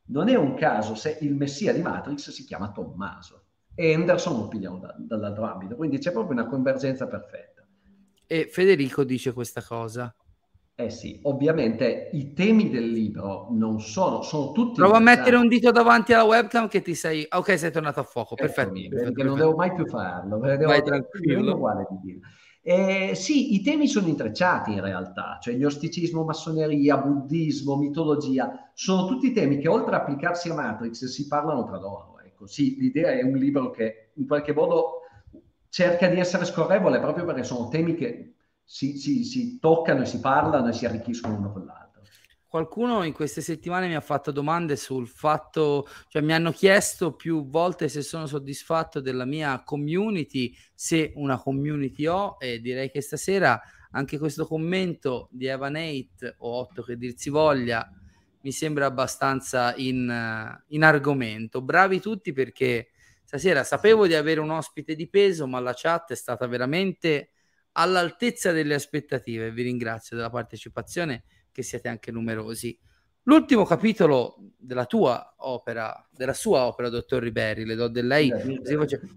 Non 0.06 0.28
è 0.28 0.34
un 0.34 0.54
caso 0.54 0.94
se 0.94 1.18
il 1.20 1.34
Messia 1.34 1.72
di 1.72 1.82
Matrix 1.82 2.30
si 2.30 2.44
chiama 2.44 2.72
Tommaso 2.72 3.44
e 3.74 3.94
Anderson 3.94 4.38
lo 4.38 4.48
pigliamo 4.48 4.78
da- 4.78 4.94
dall'altro 4.98 5.44
ambito, 5.44 5.76
quindi 5.76 5.98
c'è 5.98 6.10
proprio 6.10 6.32
una 6.32 6.48
convergenza 6.48 7.06
perfetta. 7.06 7.64
E 8.26 8.48
Federico 8.50 9.04
dice 9.04 9.32
questa 9.32 9.62
cosa. 9.62 10.12
Eh 10.80 10.88
sì, 10.88 11.20
ovviamente 11.24 12.08
i 12.12 12.32
temi 12.32 12.70
del 12.70 12.90
libro 12.90 13.48
non 13.50 13.80
sono, 13.80 14.22
sono 14.22 14.52
tutti... 14.52 14.80
Prova 14.80 14.96
a 14.96 15.00
mettere 15.00 15.36
un 15.36 15.46
dito 15.46 15.70
davanti 15.70 16.14
alla 16.14 16.24
webcam 16.24 16.68
che 16.68 16.80
ti 16.80 16.94
sei... 16.94 17.26
Ok, 17.28 17.58
sei 17.58 17.70
tornato 17.70 18.00
a 18.00 18.02
fuoco, 18.02 18.34
perfetto. 18.34 18.70
Eccomi, 18.70 18.88
perfetto, 18.88 19.12
perché 19.12 19.22
non 19.22 19.34
perfetto. 19.34 19.50
devo 19.50 19.56
mai 19.56 19.74
più 19.74 19.86
farlo. 19.86 20.38
Devo, 20.38 20.66
Vai 20.66 20.82
tranquillo. 20.82 21.54
uguale 21.54 21.86
di 21.90 21.96
dire. 22.00 22.18
Eh, 22.62 23.14
sì, 23.14 23.54
i 23.54 23.62
temi 23.62 23.88
sono 23.88 24.08
intrecciati 24.08 24.72
in 24.72 24.80
realtà, 24.80 25.38
cioè 25.42 25.54
gnosticismo, 25.54 26.24
massoneria, 26.24 26.96
buddismo, 26.96 27.76
mitologia, 27.76 28.70
sono 28.72 29.06
tutti 29.06 29.32
temi 29.32 29.58
che 29.58 29.68
oltre 29.68 29.94
a 29.94 29.98
applicarsi 29.98 30.48
a 30.48 30.54
Matrix 30.54 31.04
si 31.06 31.26
parlano 31.26 31.64
tra 31.64 31.78
loro. 31.78 32.20
Ecco, 32.24 32.46
sì, 32.46 32.76
l'idea 32.78 33.12
è 33.12 33.22
un 33.22 33.36
libro 33.36 33.70
che 33.70 34.10
in 34.14 34.26
qualche 34.26 34.54
modo 34.54 35.00
cerca 35.68 36.08
di 36.08 36.18
essere 36.18 36.44
scorrevole 36.46 37.00
proprio 37.00 37.24
perché 37.26 37.44
sono 37.44 37.68
temi 37.68 37.94
che 37.94 38.34
si, 38.72 38.96
si- 38.96 39.24
si 39.24 39.58
toccano 39.58 40.02
e 40.02 40.06
si 40.06 40.20
parlano 40.20 40.68
e 40.68 40.72
si 40.72 40.86
arricchiscono 40.86 41.36
uno 41.36 41.52
con 41.52 41.64
l'altro. 41.64 42.02
Qualcuno 42.46 43.02
in 43.02 43.12
queste 43.12 43.40
settimane 43.40 43.88
mi 43.88 43.96
ha 43.96 44.00
fatto 44.00 44.30
domande 44.30 44.76
sul 44.76 45.08
fatto, 45.08 45.88
cioè 46.06 46.22
mi 46.22 46.32
hanno 46.32 46.52
chiesto 46.52 47.14
più 47.14 47.48
volte 47.48 47.88
se 47.88 48.02
sono 48.02 48.26
soddisfatto 48.26 49.00
della 49.00 49.24
mia 49.24 49.62
community, 49.64 50.54
se 50.72 51.12
una 51.16 51.36
community 51.36 52.06
ho 52.06 52.36
e 52.38 52.60
direi 52.60 52.90
che 52.90 53.00
stasera 53.00 53.60
anche 53.90 54.18
questo 54.18 54.46
commento 54.46 55.28
di 55.32 55.46
Evan 55.46 55.74
8 55.74 56.36
o 56.38 56.60
8 56.60 56.82
che 56.82 56.96
dir 56.96 57.14
si 57.16 57.28
voglia 57.28 57.88
mi 58.42 58.52
sembra 58.52 58.86
abbastanza 58.86 59.74
in, 59.76 60.08
eh, 60.08 60.64
in 60.68 60.84
argomento. 60.84 61.60
Bravi 61.60 62.00
tutti 62.00 62.32
perché 62.32 62.90
stasera 63.24 63.64
sapevo 63.64 64.06
di 64.06 64.14
avere 64.14 64.38
un 64.38 64.50
ospite 64.50 64.94
di 64.94 65.08
peso, 65.08 65.48
ma 65.48 65.58
la 65.58 65.74
chat 65.74 66.12
è 66.12 66.16
stata 66.16 66.46
veramente 66.46 67.30
all'altezza 67.80 68.52
delle 68.52 68.74
aspettative. 68.74 69.50
Vi 69.50 69.62
ringrazio 69.62 70.16
della 70.16 70.30
partecipazione, 70.30 71.24
che 71.50 71.62
siete 71.62 71.88
anche 71.88 72.10
numerosi. 72.10 72.78
L'ultimo 73.24 73.64
capitolo 73.64 74.36
della 74.56 74.86
tua 74.86 75.34
opera, 75.38 76.08
della 76.10 76.32
sua 76.32 76.64
opera, 76.64 76.88
dottor 76.88 77.22
Riberi, 77.22 77.64
le 77.64 77.74
do 77.74 77.88
del 77.88 78.06
lei, 78.06 78.32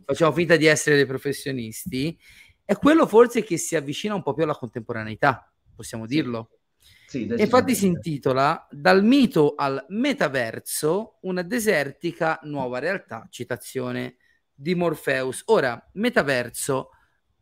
facciamo 0.05 0.33
finta 0.33 0.55
di 0.55 0.65
essere 0.65 0.95
dei 0.95 1.05
professionisti, 1.05 2.17
è 2.65 2.75
quello 2.75 3.07
forse 3.07 3.43
che 3.43 3.57
si 3.57 3.75
avvicina 3.75 4.13
un 4.13 4.21
po' 4.21 4.33
più 4.33 4.43
alla 4.43 4.55
contemporaneità, 4.55 5.51
possiamo 5.75 6.05
dirlo. 6.05 6.49
Sì, 7.07 7.31
infatti 7.37 7.75
si 7.75 7.85
intitola 7.85 8.67
Dal 8.71 9.03
mito 9.03 9.53
al 9.55 9.85
metaverso, 9.89 11.19
una 11.21 11.43
desertica 11.43 12.39
nuova 12.43 12.79
realtà, 12.79 13.27
citazione 13.29 14.17
di 14.53 14.75
Morpheus. 14.75 15.43
Ora, 15.45 15.89
metaverso, 15.93 16.89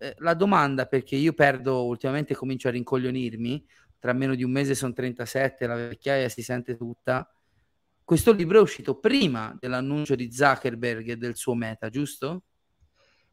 eh, 0.01 0.15
la 0.17 0.33
domanda 0.33 0.87
perché 0.87 1.15
io 1.15 1.33
perdo, 1.33 1.85
ultimamente 1.85 2.33
comincio 2.33 2.67
a 2.67 2.71
rincoglionirmi, 2.71 3.63
tra 3.99 4.13
meno 4.13 4.33
di 4.33 4.43
un 4.43 4.49
mese 4.49 4.73
sono 4.73 4.93
37, 4.93 5.67
la 5.67 5.75
vecchiaia 5.75 6.27
si 6.27 6.41
sente 6.41 6.75
tutta. 6.75 7.31
Questo 8.03 8.31
libro 8.33 8.57
è 8.57 8.61
uscito 8.61 8.95
prima 8.95 9.55
dell'annuncio 9.59 10.15
di 10.15 10.31
Zuckerberg 10.31 11.07
e 11.07 11.17
del 11.17 11.35
suo 11.35 11.53
meta, 11.53 11.89
giusto? 11.89 12.41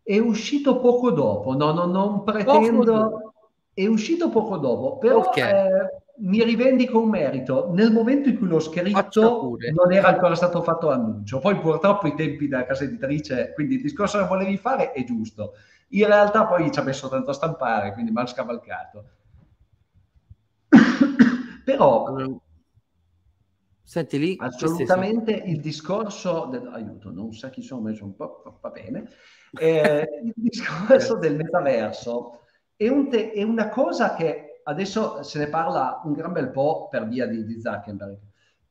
È 0.03 0.19
uscito 0.19 0.79
poco 0.79 1.11
dopo, 1.11 1.57
no, 1.57 1.73
no, 1.73 1.87
non 1.87 2.23
pretendo... 2.23 3.33
È 3.73 3.87
uscito 3.87 4.29
poco 4.29 4.57
dopo, 4.57 4.99
però 4.99 5.21
Ok. 5.21 5.37
eh, 5.37 6.03
mi 6.19 6.43
rivendico 6.43 6.99
un 6.99 7.09
merito. 7.09 7.71
Nel 7.73 7.93
momento 7.93 8.29
in 8.29 8.37
cui 8.37 8.49
l'ho 8.49 8.59
scritto 8.59 9.57
non 9.73 9.93
era 9.93 10.09
ancora 10.09 10.35
stato 10.35 10.63
fatto 10.63 10.89
l'annuncio. 10.89 11.39
Poi 11.39 11.59
purtroppo 11.61 12.09
i 12.09 12.15
tempi 12.15 12.49
della 12.49 12.67
casa 12.67 12.85
editrice, 12.85 13.53
quindi 13.55 13.77
il 13.77 13.83
discorso 13.83 14.19
che 14.19 14.27
volevi 14.27 14.57
fare 14.57 14.91
è 14.91 15.05
giusto. 15.05 15.53
In 15.91 16.07
realtà 16.07 16.47
poi 16.47 16.71
ci 16.71 16.79
ha 16.79 16.83
messo 16.83 17.09
tanto 17.09 17.31
a 17.31 17.35
stampare, 17.35 17.93
quindi 17.93 18.11
mi 18.11 18.21
ha 18.21 18.27
scavalcato. 18.27 19.05
Però 21.65 22.05
Senti 23.83 24.19
lì, 24.19 24.37
sono- 24.37 24.49
assolutamente 24.49 25.33
il 25.33 25.61
discorso 25.61 26.45
del, 26.47 26.67
aiuto, 26.67 27.11
non 27.11 27.33
sa 27.33 27.49
chi 27.49 27.63
sono 27.63 27.81
messo 27.81 28.05
un 28.05 28.15
po', 28.17 28.43
va- 28.45 28.59
va 28.61 28.69
bene. 28.71 29.09
Eh, 29.59 30.07
il 30.25 30.33
discorso 30.37 31.17
del 31.17 31.37
metaverso 31.37 32.41
è, 32.77 32.87
un 32.89 33.09
te- 33.09 33.33
è 33.33 33.43
una 33.43 33.71
cosa 33.71 34.15
che 34.15 34.61
adesso 34.65 35.23
se 35.23 35.39
ne 35.39 35.49
parla 35.49 36.03
un 36.05 36.13
gran 36.13 36.33
bel 36.33 36.51
po' 36.51 36.89
per 36.89 37.09
via 37.09 37.27
di, 37.27 37.45
di 37.47 37.61
Zuckerberg, 37.61 38.19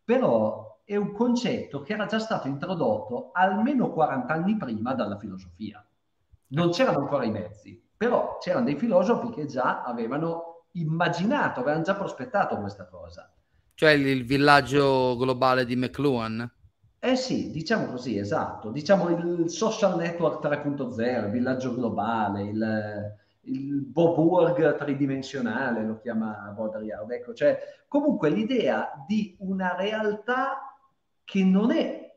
però 0.04 0.82
è 0.86 0.96
un 0.96 1.12
concetto 1.14 1.82
che 1.82 1.94
era 1.94 2.06
già 2.06 2.20
stato 2.20 2.48
introdotto 2.48 3.32
almeno 3.34 3.92
40 3.92 4.34
anni 4.34 4.56
prima 4.56 4.94
dalla 4.94 5.18
filosofia. 5.18 5.84
Non 6.50 6.72
c'erano 6.72 7.00
ancora 7.00 7.26
i 7.26 7.32
mezzi, 7.32 7.82
però 7.96 8.38
c'erano 8.40 8.66
dei 8.66 8.76
filosofi 8.76 9.30
che 9.30 9.46
già 9.46 9.84
avevano 9.84 10.66
immaginato, 10.74 11.60
avevano 11.60 11.84
già 11.84 11.96
prospettato 11.96 12.58
questa 12.58 12.88
cosa. 12.88 13.32
Cioè 13.74 13.92
il, 13.92 14.08
il 14.08 14.26
villaggio 14.26 15.16
globale 15.18 15.66
di 15.66 15.76
McLuhan. 15.76 16.52
Eh 17.00 17.16
sì, 17.16 17.52
diciamo 17.52 17.86
così, 17.88 18.18
esatto. 18.18 18.72
Diciamo 18.72 19.10
il 19.10 19.50
social 19.50 19.98
network 19.98 20.44
3.0, 20.44 21.26
il 21.26 21.32
villaggio 21.32 21.74
globale, 21.76 22.44
il, 22.44 23.16
il 23.42 23.82
Boburg 23.82 24.76
tridimensionale, 24.78 25.86
lo 25.86 26.00
chiama 26.00 26.54
Baudrillard. 26.56 27.12
Ecco, 27.12 27.34
cioè, 27.34 27.60
comunque 27.88 28.30
l'idea 28.30 28.92
di 29.08 29.36
una 29.40 29.76
realtà 29.76 30.76
che 31.24 31.44
non 31.44 31.72
è 31.72 32.16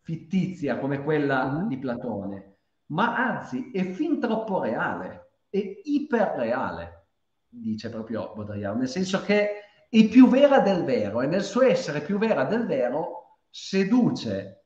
fittizia 0.00 0.78
come 0.78 1.02
quella 1.02 1.64
di 1.68 1.78
Platone, 1.78 2.55
ma 2.86 3.16
anzi 3.16 3.70
è 3.72 3.84
fin 3.90 4.20
troppo 4.20 4.60
reale, 4.60 5.30
è 5.48 5.80
iperreale, 5.84 7.06
dice 7.48 7.88
proprio 7.88 8.32
Baudrillard, 8.34 8.78
nel 8.78 8.88
senso 8.88 9.22
che 9.22 9.60
è 9.88 10.08
più 10.08 10.28
vera 10.28 10.60
del 10.60 10.84
vero 10.84 11.22
e 11.22 11.26
nel 11.26 11.42
suo 11.42 11.62
essere 11.62 12.00
più 12.00 12.18
vera 12.18 12.44
del 12.44 12.66
vero 12.66 13.38
seduce 13.50 14.64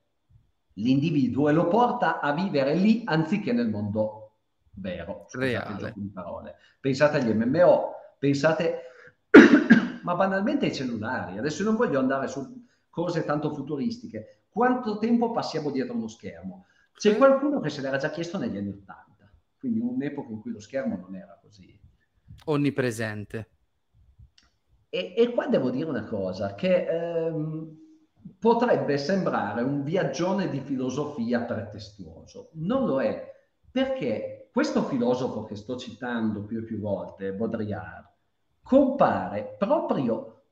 l'individuo 0.75 1.49
e 1.49 1.53
lo 1.53 1.69
porta 1.69 2.21
a 2.21 2.33
vivere 2.33 2.75
lì 2.75 3.03
anziché 3.05 3.53
nel 3.53 3.69
mondo 3.69 4.37
vero. 4.73 5.27
Reale. 5.33 6.57
Pensate 6.81 7.19
agli 7.19 7.33
MMO, 7.33 7.93
pensate 8.19 8.83
ma 10.03 10.15
banalmente 10.15 10.67
ai 10.67 10.75
cellulari. 10.75 11.39
Adesso 11.39 11.63
non 11.63 11.77
voglio 11.77 11.99
andare 11.99 12.27
su 12.29 12.67
cose 12.89 13.25
tanto 13.25 13.55
futuristiche. 13.55 14.45
Quanto 14.49 14.99
tempo 14.99 15.31
passiamo 15.31 15.71
dietro 15.71 15.95
uno 15.95 16.09
schermo? 16.09 16.67
C'è 17.01 17.17
qualcuno 17.17 17.61
che 17.61 17.71
se 17.71 17.81
l'era 17.81 17.97
già 17.97 18.11
chiesto 18.11 18.37
negli 18.37 18.59
anni 18.59 18.69
Ottanta, 18.69 19.33
quindi 19.59 19.81
un'epoca 19.81 20.33
in 20.33 20.41
cui 20.43 20.51
lo 20.51 20.61
schermo 20.61 20.99
non 20.99 21.15
era 21.15 21.39
così. 21.41 21.81
onnipresente. 22.45 23.49
E, 24.91 25.15
e 25.17 25.33
qua 25.33 25.47
devo 25.47 25.71
dire 25.71 25.89
una 25.89 26.05
cosa, 26.05 26.55
che 26.55 26.87
ehm, 26.87 27.75
potrebbe 28.39 28.99
sembrare 28.99 29.63
un 29.63 29.83
viaggione 29.83 30.51
di 30.51 30.61
filosofia 30.61 31.41
pretestuoso. 31.41 32.51
Non 32.57 32.85
lo 32.85 33.01
è, 33.01 33.33
perché 33.71 34.51
questo 34.53 34.83
filosofo 34.83 35.45
che 35.45 35.57
sto 35.57 35.79
citando 35.79 36.45
più 36.45 36.59
e 36.59 36.65
più 36.65 36.81
volte, 36.81 37.33
Baudrillard, 37.33 38.11
compare 38.63 39.57
proprio, 39.59 40.43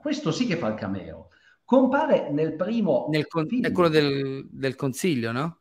questo 0.00 0.30
sì 0.30 0.46
che 0.46 0.56
fa 0.56 0.68
il 0.68 0.74
cameo, 0.74 1.28
compare 1.66 2.30
nel 2.30 2.54
primo 2.54 3.08
Nel 3.10 3.26
con- 3.26 3.46
è 3.60 3.72
quello 3.72 3.90
del, 3.90 4.48
del 4.50 4.74
consiglio, 4.74 5.32
no? 5.32 5.58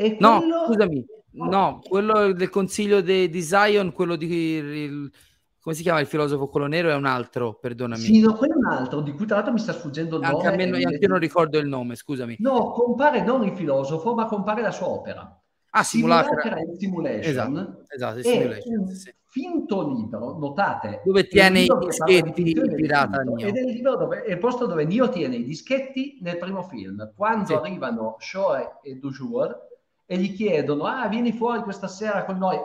E 0.00 0.16
No, 0.20 0.38
quello- 0.38 0.64
scusami, 0.66 1.04
no, 1.32 1.80
quello 1.88 2.32
del 2.32 2.48
consiglio 2.50 3.00
de- 3.00 3.28
di 3.28 3.42
Zion, 3.42 3.92
quello 3.92 4.14
di 4.14 4.26
il- 4.32 5.12
come 5.60 5.74
si 5.74 5.82
chiama 5.82 5.98
il 5.98 6.06
filosofo 6.06 6.46
quello 6.46 6.66
nero 6.68 6.88
è 6.90 6.94
un 6.94 7.04
altro, 7.04 7.54
perdonami. 7.60 8.00
Sì, 8.00 8.20
no, 8.20 8.34
quello 8.34 8.54
è 8.54 8.56
un 8.58 8.66
altro, 8.66 9.00
di 9.00 9.10
cui 9.12 9.26
tra 9.26 9.34
l'altro 9.36 9.52
mi 9.52 9.58
sta 9.58 9.72
sfuggendo 9.72 10.18
il 10.18 10.22
anche 10.22 10.36
nome. 10.44 10.48
a 10.48 10.56
me 10.68 10.84
anche 10.84 10.98
io 11.00 11.08
non 11.08 11.18
ricordo 11.18 11.58
il 11.58 11.66
nome, 11.66 11.96
scusami. 11.96 12.36
No, 12.38 12.70
compare 12.70 13.22
non 13.24 13.42
il 13.42 13.52
filosofo, 13.56 14.14
ma 14.14 14.26
compare 14.26 14.62
la 14.62 14.70
sua 14.70 14.88
opera. 14.88 15.36
Ah, 15.70 15.82
Simulacra. 15.82 16.40
Simulacra 16.40 16.74
Simulation 16.78 17.56
Esatto, 17.56 17.84
esatto, 17.88 18.22
Simulation, 18.22 18.86
sì, 18.88 19.12
finto 19.26 19.86
libro, 19.94 20.38
notate. 20.38 21.02
Dove 21.04 21.26
tiene 21.26 21.62
i 21.62 21.66
di 21.66 21.76
dischetti 21.86 22.32
finzione 22.42 22.68
del 22.68 22.76
pirata 22.76 23.22
Neo. 23.22 23.46
Ed 23.48 23.56
è 23.56 23.60
il, 23.60 23.82
dove, 23.82 24.22
è 24.22 24.30
il 24.32 24.38
posto 24.38 24.64
dove 24.66 24.84
Neo 24.84 25.08
tiene 25.10 25.36
i 25.36 25.44
dischetti 25.44 26.18
nel 26.22 26.38
primo 26.38 26.62
film. 26.62 27.12
Quando 27.14 27.46
Sì. 27.46 27.52
arrivano 27.52 28.14
Shoei 28.18 28.64
e 28.82 28.94
Dujour 28.94 29.66
e 30.10 30.16
gli 30.16 30.34
chiedono, 30.34 30.84
ah, 30.84 31.06
vieni 31.06 31.32
fuori 31.32 31.60
questa 31.60 31.86
sera 31.86 32.24
con 32.24 32.38
noi, 32.38 32.56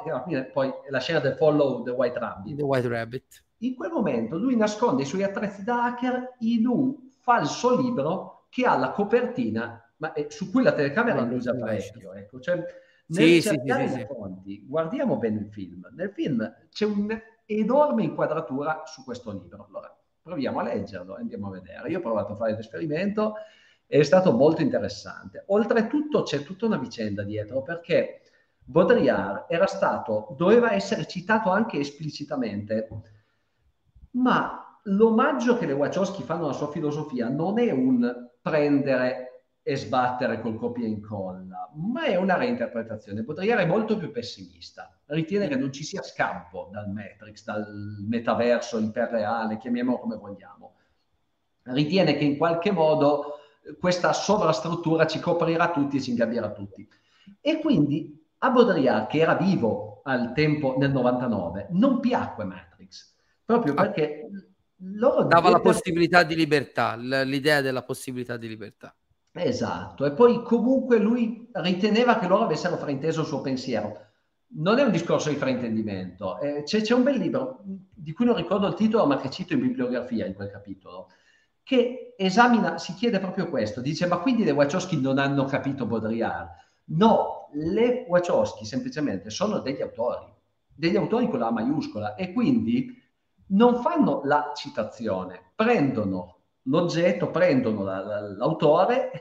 poi 0.53 0.69
è 0.69 0.89
la 0.89 0.99
scena 1.01 1.19
del 1.19 1.35
Follow 1.35 1.83
the 1.83 1.91
White 1.91 2.17
Rabbit. 2.17 2.55
The 2.55 2.63
White 2.63 2.87
Rabbit. 2.87 3.43
In 3.57 3.75
quel 3.75 3.91
momento 3.91 4.37
lui 4.37 4.55
nasconde 4.55 5.01
i 5.01 5.05
suoi 5.05 5.23
attrezzi 5.23 5.61
da 5.61 5.83
hacker 5.83 6.35
in 6.39 6.65
un 6.65 6.95
falso 7.19 7.77
libro 7.77 8.45
che 8.49 8.65
ha 8.65 8.77
la 8.77 8.91
copertina, 8.91 9.93
ma 9.97 10.13
è- 10.13 10.27
su 10.29 10.51
cui 10.51 10.63
la 10.63 10.71
telecamera 10.71 11.21
Mm, 11.21 11.25
non 11.25 11.35
usa 11.35 11.53
parecchio. 11.53 12.13
Ecco. 12.13 12.39
Cioè, 12.39 12.55
nel 13.07 13.27
sì, 13.27 13.41
cercare 13.41 13.89
sì, 13.89 13.95
sì, 13.95 14.05
fonti, 14.05 14.65
guardiamo 14.65 15.17
bene 15.17 15.39
il 15.39 15.49
film. 15.51 15.85
Nel 15.93 16.11
film 16.11 16.49
c'è 16.69 16.85
un'enorme 16.85 18.03
inquadratura 18.03 18.83
su 18.85 19.03
questo 19.03 19.33
libro. 19.33 19.65
Allora, 19.67 19.93
proviamo 20.21 20.59
a 20.59 20.63
leggerlo 20.63 21.17
e 21.17 21.19
andiamo 21.19 21.47
a 21.47 21.51
vedere. 21.51 21.89
Io 21.89 21.97
ho 21.97 22.01
provato 22.01 22.31
a 22.31 22.35
fare 22.37 22.55
l'esperimento 22.55 23.33
è 23.99 24.03
stato 24.03 24.31
molto 24.31 24.63
interessante. 24.63 25.43
Oltretutto 25.49 26.23
c'è 26.23 26.41
tutta 26.41 26.65
una 26.65 26.77
vicenda 26.77 27.21
dietro 27.21 27.61
perché 27.61 28.21
Baudrillard 28.63 29.45
era 29.47 29.67
stato, 29.67 30.33
doveva 30.35 30.71
essere 30.71 31.05
citato 31.05 31.51
anche 31.51 31.77
esplicitamente, 31.77 32.87
ma 34.11 34.79
l'omaggio 34.85 35.57
che 35.57 35.67
le 35.67 35.73
Wachowski 35.73 36.23
fanno 36.23 36.45
alla 36.45 36.53
sua 36.53 36.71
filosofia 36.71 37.29
non 37.29 37.59
è 37.59 37.69
un 37.69 38.29
prendere 38.41 39.49
e 39.61 39.75
sbattere 39.75 40.41
col 40.41 40.55
copia 40.55 40.85
e 40.85 40.89
incolla, 40.89 41.69
ma 41.75 42.05
è 42.05 42.15
una 42.15 42.35
reinterpretazione. 42.35 43.21
Baudrillard 43.21 43.61
è 43.61 43.67
molto 43.67 43.95
più 43.97 44.09
pessimista, 44.09 44.91
ritiene 45.05 45.47
che 45.47 45.55
non 45.55 45.71
ci 45.71 45.83
sia 45.83 46.01
scampo 46.01 46.67
dal 46.71 46.89
Matrix, 46.89 47.43
dal 47.43 47.67
metaverso 48.07 48.79
iperreale, 48.79 49.57
chiamiamolo 49.57 49.99
come 49.99 50.15
vogliamo. 50.15 50.77
Ritiene 51.65 52.15
che 52.15 52.23
in 52.23 52.37
qualche 52.37 52.71
modo 52.71 53.37
questa 53.80 54.14
sovrastruttura 54.14 55.07
ci 55.07 55.19
coprirà 55.19 55.72
tutti 55.72 55.98
e 55.98 56.02
ci 56.02 56.11
ingabbierà 56.11 56.52
tutti. 56.52 56.88
E 57.40 57.60
quindi 57.60 58.22
a 58.40 58.49
Baudrillard, 58.49 59.07
che 59.07 59.19
era 59.19 59.35
vivo 59.35 60.02
al 60.03 60.34
tempo 60.34 60.76
nel 60.77 60.91
99, 60.91 61.68
non 61.72 61.99
piacque 61.99 62.44
Matrix, 62.44 63.15
proprio 63.45 63.73
Ah. 63.73 63.84
perché 63.84 64.30
loro 64.77 65.23
Dava 65.23 65.49
la 65.49 65.61
possibilità 65.61 66.23
di 66.23 66.35
libertà, 66.35 66.95
l'idea 66.95 67.61
della 67.61 67.84
possibilità 67.84 68.35
di 68.35 68.49
libertà. 68.49 68.94
Esatto, 69.35 70.06
e 70.06 70.11
poi 70.11 70.44
comunque 70.44 70.99
lui 70.99 71.49
riteneva 71.53 72.19
che 72.19 72.27
loro 72.27 72.44
avessero 72.44 72.76
frainteso 72.76 73.22
il 73.22 73.27
suo 73.27 73.41
pensiero. 73.41 74.11
Non 74.56 74.77
è 74.77 74.84
un 74.84 74.91
discorso 74.91 75.30
di 75.30 75.35
fraintendimento, 75.35 76.40
eh, 76.40 76.64
c'è, 76.64 76.81
c'è 76.81 76.94
un 76.94 77.02
bel 77.03 77.18
libro 77.18 77.61
di 77.64 78.11
cui 78.11 78.26
non 78.26 78.35
ricordo 78.35 78.68
il 78.68 78.76
titolo, 78.76 79.07
ma 79.07 79.18
che 79.18 79.31
cito 79.31 79.53
in 79.53 79.61
bibliografia 79.61 80.26
in 80.27 80.35
quel 80.35 80.52
capitolo, 80.52 81.07
che 81.64 82.14
esamina, 82.18 82.77
si 82.77 82.94
chiede 82.94 83.19
proprio 83.19 83.49
questo, 83.49 83.81
dice 83.81 84.06
ma 84.06 84.18
quindi 84.19 84.44
le 84.44 84.52
Wachowski 84.52 84.99
non 84.99 85.18
hanno 85.18 85.45
capito 85.45 85.85
Baudrillard? 85.85 86.49
No, 86.85 87.49
le 87.53 88.06
Wachowski 88.07 88.65
semplicemente 88.65 89.30
sono 89.30 89.60
degli 89.60 89.81
autori, 89.81 90.26
degli 90.68 90.95
autori 90.98 91.27
con 91.30 91.40
la 91.40 91.52
maiuscola 91.52 92.15
e 92.15 92.34
quindi 92.34 93.02
non 93.48 93.81
fanno 93.81 94.22
la 94.26 94.52
citazione, 94.56 95.52
prendono 95.56 96.38
l'oggetto, 96.64 97.30
prendono 97.30 97.84
la- 97.84 98.03
la- 98.03 98.22
l'autore 98.35 99.11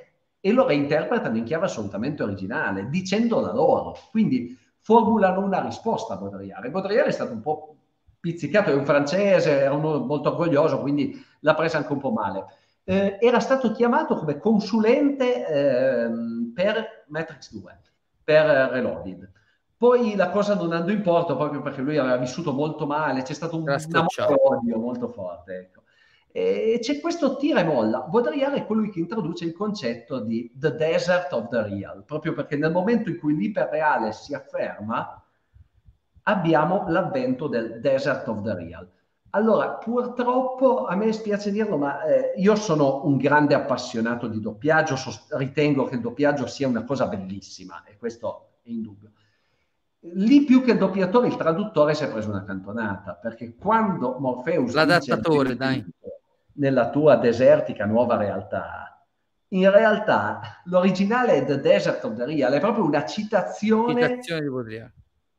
e 0.41 0.53
lo 0.53 0.67
reinterpretano 0.67 1.37
in 1.37 1.45
chiave 1.45 1.67
assolutamente 1.67 2.23
originale, 2.23 2.89
dicendo 2.89 3.41
la 3.41 3.53
loro. 3.53 3.97
Quindi 4.11 4.57
formulano 4.81 5.45
una 5.45 5.61
risposta 5.61 6.15
a 6.15 6.17
Baudrillard. 6.17 6.65
E 6.65 6.71
Baudrillard 6.71 7.09
è 7.09 7.13
stato 7.13 7.33
un 7.33 7.41
po' 7.41 7.77
pizzicato, 8.23 8.71
è 8.71 8.75
un 8.75 8.85
francese, 8.85 9.59
era 9.63 9.75
uno 9.75 9.99
molto 9.99 10.29
orgoglioso, 10.31 10.81
quindi 10.81 11.13
l'ha 11.41 11.55
presa 11.55 11.79
anche 11.79 11.93
un 11.93 11.99
po' 11.99 12.13
male. 12.13 12.45
Eh, 12.85 13.19
era 13.21 13.41
stato 13.41 13.73
chiamato 13.73 14.15
come 14.15 14.39
consulente 14.39 15.45
ehm, 15.45 16.53
per 16.55 17.05
Matrix 17.09 17.53
2, 17.53 17.81
per 18.23 18.47
eh, 18.49 18.69
Reloaded. 18.71 19.31
Poi 19.77 20.15
la 20.15 20.31
cosa 20.31 20.55
non 20.55 20.73
andò 20.73 20.93
in 20.93 21.03
porto 21.03 21.37
proprio 21.37 21.63
perché 21.63 21.81
lui 21.81 21.99
aveva 21.99 22.17
vissuto 22.17 22.53
molto 22.53 22.87
male, 22.87 23.23
c'è 23.23 23.35
stato 23.35 23.57
un 23.57 23.65
odio 23.69 24.79
molto 24.79 25.09
forte. 25.09 25.55
Ecco. 25.55 25.83
E 26.31 26.79
c'è 26.81 27.01
questo 27.01 27.37
tira 27.37 27.61
e 27.61 27.65
molla. 27.65 28.03
Baudrillard 28.03 28.55
è 28.55 28.65
colui 28.65 28.89
che 28.91 29.01
introduce 29.01 29.45
il 29.45 29.53
concetto 29.53 30.21
di 30.21 30.49
the 30.57 30.77
desert 30.77 31.33
of 31.33 31.49
the 31.49 31.63
real, 31.63 32.05
proprio 32.05 32.35
perché 32.35 32.57
nel 32.57 32.71
momento 32.71 33.11
in 33.11 33.19
cui 33.19 33.35
l'iperreale 33.35 34.13
si 34.13 34.33
afferma, 34.33 35.22
abbiamo 36.25 36.85
l'avvento 36.89 37.47
del 37.47 37.81
Desert 37.81 38.29
of 38.29 38.43
the 38.43 38.55
Real. 38.55 38.89
Allora, 39.35 39.71
purtroppo, 39.71 40.85
a 40.85 40.95
me 40.95 41.11
spiace 41.13 41.51
dirlo, 41.51 41.79
ma 41.79 42.03
eh, 42.05 42.33
io 42.37 42.55
sono 42.55 43.07
un 43.07 43.17
grande 43.17 43.55
appassionato 43.55 44.27
di 44.27 44.41
doppiaggio, 44.41 44.95
so, 44.95 45.11
ritengo 45.31 45.87
che 45.87 45.95
il 45.95 46.03
doppiaggio 46.03 46.47
sia 46.47 46.69
una 46.69 46.85
cosa 46.85 47.07
bellissima 47.07 47.83
e 47.85 47.97
questo 47.97 48.59
è 48.63 48.69
indubbio. 48.69 49.13
Lì 50.01 50.45
più 50.45 50.63
che 50.63 50.73
il 50.73 50.79
doppiatore, 50.79 51.29
il 51.29 51.37
traduttore 51.37 51.95
si 51.95 52.05
è 52.05 52.11
preso 52.11 52.29
una 52.29 52.45
cantonata, 52.45 53.15
perché 53.15 53.55
quando 53.55 54.17
Morpheus... 54.19 54.75
L'adattatore, 54.75 55.57
dai. 55.57 55.85
Nella 56.55 56.91
tua 56.91 57.17
desertica 57.17 57.87
nuova 57.87 58.17
realtà, 58.17 59.03
in 59.49 59.71
realtà 59.71 60.61
l'originale 60.65 61.37
è 61.37 61.45
The 61.47 61.61
Desert 61.61 62.05
of 62.05 62.17
the 62.17 62.27
Real, 62.27 62.53
è 62.53 62.61
proprio 62.61 62.85
una 62.85 63.07
citazione, 63.07 64.03
citazione 64.03 64.41
di 64.43 64.49
Baudrillard. 64.51 64.93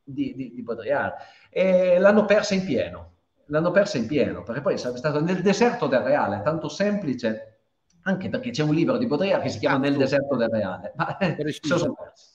Di, 0.04 0.34
di, 0.36 0.54
di 0.54 0.62
Baudrillard. 0.62 1.14
E 1.50 1.98
l'hanno 1.98 2.26
persa 2.26 2.54
in 2.54 2.66
pieno 2.66 3.14
l'hanno 3.48 3.72
persa 3.72 3.98
in 3.98 4.08
pieno, 4.08 4.44
perché 4.44 4.62
poi 4.62 4.78
sarebbe 4.78 5.00
stato 5.00 5.22
nel 5.22 5.42
deserto 5.42 5.88
del 5.88 6.02
reale, 6.02 6.42
tanto 6.44 6.70
semplice, 6.70 7.60
anche 8.04 8.30
perché 8.30 8.52
c'è 8.52 8.64
un 8.64 8.74
libro 8.74 8.98
di 8.98 9.06
Baudrillard 9.06 9.44
che 9.44 9.50
si 9.50 9.60
chiama 9.60 9.78
Nel 9.78 9.96
deserto 9.96 10.36
del 10.36 10.50
reale, 10.50 10.94
ma 10.96 11.18
eh, 11.18 11.38
sono 11.62 11.94
persi. 11.94 12.32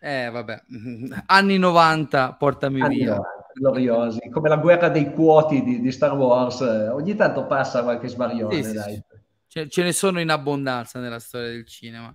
Eh, 0.00 0.30
vabbè, 0.30 0.62
anni 1.26 1.58
90, 1.58 2.34
portami 2.34 2.80
anni 2.80 2.96
via. 2.96 3.16
90, 3.16 3.28
gloriosi, 3.54 4.28
come 4.30 4.48
la 4.48 4.56
guerra 4.56 4.88
dei 4.88 5.12
quoti 5.12 5.62
di, 5.62 5.80
di 5.80 5.92
Star 5.92 6.16
Wars, 6.16 6.60
ogni 6.60 7.14
tanto 7.14 7.46
passa 7.46 7.82
qualche 7.82 8.08
sbarione, 8.08 8.62
sì. 8.62 9.02
Sì. 9.46 9.68
Ce 9.68 9.82
ne 9.82 9.92
sono 9.92 10.18
in 10.18 10.30
abbondanza 10.30 10.98
nella 10.98 11.18
storia 11.18 11.48
del 11.48 11.66
cinema. 11.66 12.10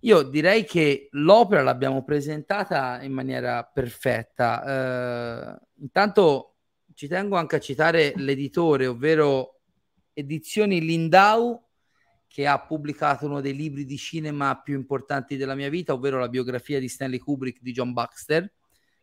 Io 0.00 0.22
direi 0.22 0.64
che 0.64 1.08
l'opera 1.12 1.62
l'abbiamo 1.62 2.04
presentata 2.04 3.02
in 3.02 3.12
maniera 3.12 3.64
perfetta. 3.64 5.56
Uh, 5.56 5.82
intanto 5.82 6.54
ci 6.94 7.08
tengo 7.08 7.36
anche 7.36 7.56
a 7.56 7.60
citare 7.60 8.12
l'editore, 8.16 8.86
ovvero 8.86 9.60
Edizioni 10.12 10.80
Lindau, 10.80 11.60
che 12.28 12.46
ha 12.46 12.60
pubblicato 12.60 13.26
uno 13.26 13.40
dei 13.40 13.54
libri 13.54 13.84
di 13.84 13.96
cinema 13.96 14.60
più 14.60 14.74
importanti 14.74 15.36
della 15.36 15.54
mia 15.54 15.68
vita, 15.68 15.94
ovvero 15.94 16.18
la 16.18 16.28
biografia 16.28 16.78
di 16.78 16.88
Stanley 16.88 17.18
Kubrick 17.18 17.60
di 17.60 17.72
John 17.72 17.92
Baxter, 17.92 18.52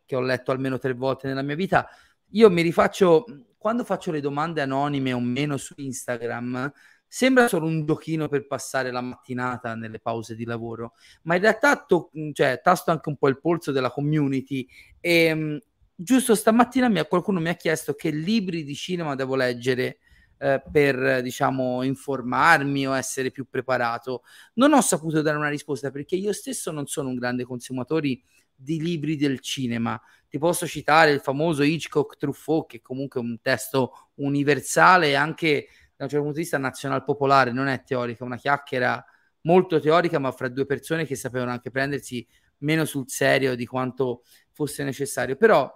che 0.05 0.15
ho 0.15 0.21
letto 0.21 0.51
almeno 0.51 0.77
tre 0.77 0.93
volte 0.93 1.27
nella 1.27 1.41
mia 1.41 1.55
vita. 1.55 1.89
Io 2.31 2.49
mi 2.49 2.61
rifaccio, 2.61 3.25
quando 3.57 3.83
faccio 3.83 4.11
le 4.11 4.21
domande 4.21 4.61
anonime 4.61 5.11
o 5.11 5.19
meno 5.19 5.57
su 5.57 5.73
Instagram, 5.77 6.71
sembra 7.07 7.47
solo 7.47 7.65
un 7.67 7.85
giochino 7.85 8.27
per 8.27 8.47
passare 8.47 8.91
la 8.91 9.01
mattinata 9.01 9.75
nelle 9.75 9.99
pause 9.99 10.35
di 10.35 10.45
lavoro, 10.45 10.93
ma 11.23 11.35
in 11.35 11.41
realtà 11.41 11.83
to- 11.85 12.11
cioè, 12.33 12.59
tasto 12.61 12.91
anche 12.91 13.09
un 13.09 13.17
po' 13.17 13.27
il 13.27 13.39
polso 13.39 13.71
della 13.71 13.91
community 13.91 14.67
e 14.99 15.61
giusto 15.95 16.35
stamattina 16.35 16.89
mi, 16.89 17.01
qualcuno 17.07 17.39
mi 17.39 17.49
ha 17.49 17.55
chiesto 17.55 17.93
che 17.93 18.09
libri 18.09 18.63
di 18.63 18.75
cinema 18.75 19.15
devo 19.15 19.35
leggere 19.35 19.99
eh, 20.37 20.61
per 20.69 21.21
diciamo 21.21 21.83
informarmi 21.83 22.87
o 22.87 22.95
essere 22.95 23.31
più 23.31 23.47
preparato. 23.49 24.23
Non 24.55 24.73
ho 24.73 24.81
saputo 24.81 25.21
dare 25.21 25.37
una 25.37 25.49
risposta 25.49 25.91
perché 25.91 26.15
io 26.15 26.33
stesso 26.33 26.71
non 26.71 26.87
sono 26.87 27.09
un 27.09 27.15
grande 27.15 27.45
consumatore 27.45 28.19
di 28.53 28.81
libri 28.81 29.15
del 29.15 29.39
cinema. 29.39 29.99
Ti 30.27 30.37
posso 30.37 30.67
citare 30.67 31.11
il 31.11 31.21
famoso 31.21 31.63
Hitchcock 31.63 32.17
Truffaut, 32.17 32.67
che 32.67 32.81
comunque 32.81 33.21
è 33.21 33.23
un 33.23 33.39
testo 33.41 34.09
universale 34.15 35.09
e 35.09 35.13
anche 35.13 35.67
da 35.95 36.03
un 36.03 36.09
certo 36.09 36.23
punto 36.25 36.33
di 36.33 36.41
vista 36.41 36.57
nazional 36.57 37.03
popolare, 37.03 37.51
non 37.51 37.67
è 37.67 37.83
teorica, 37.83 38.23
è 38.23 38.27
una 38.27 38.37
chiacchiera 38.37 39.03
molto 39.41 39.79
teorica, 39.79 40.19
ma 40.19 40.31
fra 40.31 40.49
due 40.49 40.65
persone 40.65 41.05
che 41.05 41.15
sapevano 41.15 41.51
anche 41.51 41.71
prendersi 41.71 42.25
meno 42.59 42.85
sul 42.85 43.05
serio 43.07 43.55
di 43.55 43.65
quanto 43.65 44.23
fosse 44.51 44.83
necessario. 44.83 45.35
Però 45.35 45.71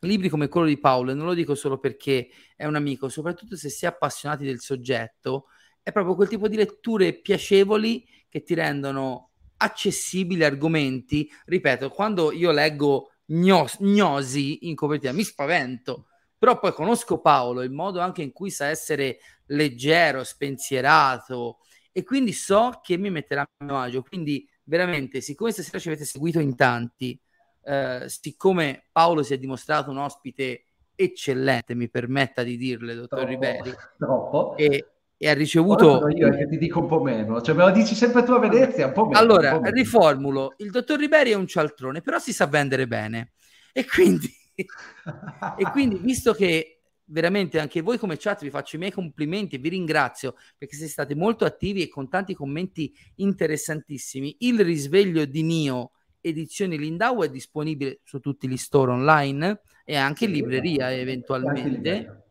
libri 0.00 0.28
come 0.28 0.48
quello 0.48 0.66
di 0.66 0.78
Paolo, 0.78 1.10
e 1.10 1.14
non 1.14 1.26
lo 1.26 1.34
dico 1.34 1.54
solo 1.54 1.78
perché 1.78 2.28
è 2.54 2.64
un 2.64 2.74
amico, 2.74 3.08
soprattutto 3.08 3.56
se 3.56 3.68
si 3.68 3.84
è 3.84 3.88
appassionati 3.88 4.44
del 4.44 4.60
soggetto, 4.60 5.46
è 5.82 5.92
proprio 5.92 6.14
quel 6.14 6.28
tipo 6.28 6.48
di 6.48 6.56
letture 6.56 7.12
piacevoli 7.14 8.06
che 8.28 8.42
ti 8.42 8.54
rendono 8.54 9.30
accessibili 9.58 10.44
argomenti. 10.44 11.30
Ripeto, 11.44 11.90
quando 11.90 12.32
io 12.32 12.50
leggo 12.50 13.12
gnos- 13.24 13.78
gnosi 13.80 14.68
in 14.68 14.74
copertina 14.74 15.12
mi 15.12 15.22
spavento, 15.22 16.08
però 16.46 16.60
poi 16.60 16.72
conosco 16.72 17.18
Paolo, 17.18 17.62
il 17.62 17.72
modo 17.72 17.98
anche 17.98 18.22
in 18.22 18.30
cui 18.32 18.50
sa 18.50 18.66
essere 18.66 19.18
leggero, 19.46 20.22
spensierato 20.22 21.58
e 21.90 22.04
quindi 22.04 22.32
so 22.32 22.78
che 22.80 22.96
mi 22.96 23.10
metterà 23.10 23.40
a 23.40 23.64
mio 23.64 23.76
agio. 23.76 24.02
Quindi 24.02 24.48
veramente, 24.62 25.20
siccome 25.20 25.50
stasera 25.50 25.80
ci 25.80 25.88
avete 25.88 26.04
seguito 26.04 26.38
in 26.38 26.54
tanti, 26.54 27.20
eh, 27.64 28.04
siccome 28.06 28.84
Paolo 28.92 29.24
si 29.24 29.34
è 29.34 29.38
dimostrato 29.38 29.90
un 29.90 29.98
ospite 29.98 30.66
eccellente, 30.94 31.74
mi 31.74 31.90
permetta 31.90 32.44
di 32.44 32.56
dirle, 32.56 32.94
dottor 32.94 33.18
troppo, 33.18 33.32
Riberi, 33.32 33.74
troppo. 33.98 34.56
E, 34.56 34.86
e 35.16 35.28
ha 35.28 35.34
ricevuto... 35.34 36.06
io 36.10 36.30
che 36.30 36.46
ti 36.46 36.58
dico 36.58 36.78
un 36.78 36.86
po' 36.86 37.02
meno, 37.02 37.42
cioè 37.42 37.56
me 37.56 37.64
lo 37.64 37.72
dici 37.72 37.96
sempre 37.96 38.22
tu 38.22 38.30
a 38.30 38.38
Venezia, 38.38 38.86
un 38.86 38.92
po' 38.92 39.06
meno. 39.06 39.18
Allora, 39.18 39.50
po 39.50 39.62
meno. 39.62 39.74
riformulo, 39.74 40.54
il 40.58 40.70
dottor 40.70 40.96
Riberi 40.96 41.32
è 41.32 41.34
un 41.34 41.48
cialtrone, 41.48 42.02
però 42.02 42.20
si 42.20 42.32
sa 42.32 42.46
vendere 42.46 42.86
bene. 42.86 43.32
E 43.72 43.84
quindi, 43.84 44.32
e 44.56 45.70
quindi 45.70 45.98
visto 45.98 46.32
che 46.32 46.80
veramente 47.08 47.60
anche 47.60 47.82
voi 47.82 47.98
come 47.98 48.16
chat 48.16 48.42
vi 48.42 48.50
faccio 48.50 48.76
i 48.76 48.78
miei 48.78 48.90
complimenti 48.90 49.56
e 49.56 49.58
vi 49.58 49.68
ringrazio 49.68 50.34
perché 50.56 50.74
siete 50.74 50.90
stati 50.90 51.14
molto 51.14 51.44
attivi 51.44 51.82
e 51.82 51.88
con 51.88 52.08
tanti 52.08 52.34
commenti 52.34 52.92
interessantissimi. 53.16 54.36
Il 54.40 54.64
risveglio 54.64 55.24
di 55.24 55.42
Nio 55.42 55.92
Edizioni 56.20 56.76
Lindau 56.76 57.22
è 57.22 57.30
disponibile 57.30 58.00
su 58.02 58.18
tutti 58.18 58.48
gli 58.48 58.56
store 58.56 58.90
online 58.90 59.60
e 59.84 59.94
anche 59.94 60.24
in 60.24 60.32
libreria 60.32 60.92
eventualmente, 60.92 62.24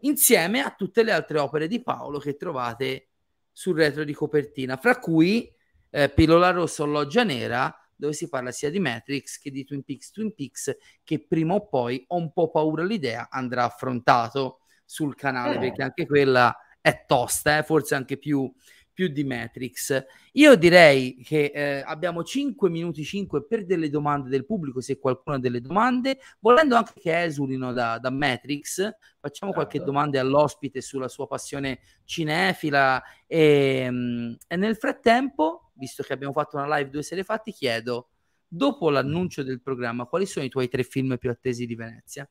insieme 0.00 0.60
a 0.60 0.74
tutte 0.76 1.02
le 1.02 1.12
altre 1.12 1.38
opere 1.38 1.66
di 1.66 1.82
Paolo 1.82 2.18
che 2.18 2.36
trovate 2.36 3.08
sul 3.50 3.76
retro 3.76 4.04
di 4.04 4.12
copertina, 4.12 4.76
fra 4.76 4.98
cui 4.98 5.50
eh, 5.88 6.10
Pillola 6.10 6.50
Rossa 6.50 6.84
Loggia 6.84 7.22
Nera, 7.22 7.74
dove 7.96 8.12
si 8.12 8.28
parla 8.28 8.50
sia 8.50 8.70
di 8.70 8.78
Matrix 8.78 9.38
che 9.38 9.50
di 9.50 9.64
Twin 9.64 9.82
Peaks 9.82 10.10
Twin 10.10 10.34
Peaks, 10.34 10.76
che 11.02 11.24
prima 11.26 11.54
o 11.54 11.66
poi 11.68 12.04
ho 12.08 12.16
un 12.16 12.32
po' 12.32 12.50
paura 12.50 12.84
l'idea 12.84 13.28
andrà 13.30 13.64
affrontato 13.64 14.60
sul 14.84 15.14
canale, 15.14 15.56
eh. 15.56 15.58
perché 15.58 15.82
anche 15.82 16.06
quella 16.06 16.54
è 16.80 17.04
tosta, 17.06 17.58
eh, 17.58 17.62
forse 17.62 17.94
anche 17.94 18.18
più 18.18 18.52
più 18.92 19.08
di 19.08 19.24
Matrix. 19.24 20.04
Io 20.32 20.54
direi 20.56 21.22
che 21.24 21.50
eh, 21.54 21.82
abbiamo 21.84 22.22
5 22.22 22.68
minuti 22.68 23.04
5 23.04 23.46
per 23.46 23.64
delle 23.64 23.88
domande 23.88 24.28
del 24.28 24.44
pubblico, 24.44 24.80
se 24.80 24.98
qualcuno 24.98 25.36
ha 25.36 25.38
delle 25.38 25.60
domande, 25.60 26.18
volendo 26.40 26.76
anche 26.76 26.92
che 27.00 27.22
esulino 27.22 27.72
da, 27.72 27.98
da 27.98 28.10
Matrix, 28.10 28.76
facciamo 29.20 29.52
certo. 29.52 29.68
qualche 29.68 29.82
domanda 29.82 30.20
all'ospite 30.20 30.80
sulla 30.80 31.08
sua 31.08 31.26
passione 31.26 31.80
cinefila 32.04 33.02
e, 33.26 33.88
mm, 33.90 34.32
e 34.46 34.56
nel 34.56 34.76
frattempo, 34.76 35.72
visto 35.74 36.02
che 36.02 36.12
abbiamo 36.12 36.32
fatto 36.32 36.56
una 36.56 36.76
live 36.76 36.90
due 36.90 37.02
sere 37.02 37.24
fa, 37.24 37.38
ti 37.38 37.52
chiedo, 37.52 38.08
dopo 38.46 38.90
l'annuncio 38.90 39.42
del 39.42 39.62
programma, 39.62 40.04
quali 40.04 40.26
sono 40.26 40.44
i 40.44 40.50
tuoi 40.50 40.68
tre 40.68 40.82
film 40.82 41.16
più 41.18 41.30
attesi 41.30 41.64
di 41.66 41.74
Venezia? 41.74 42.28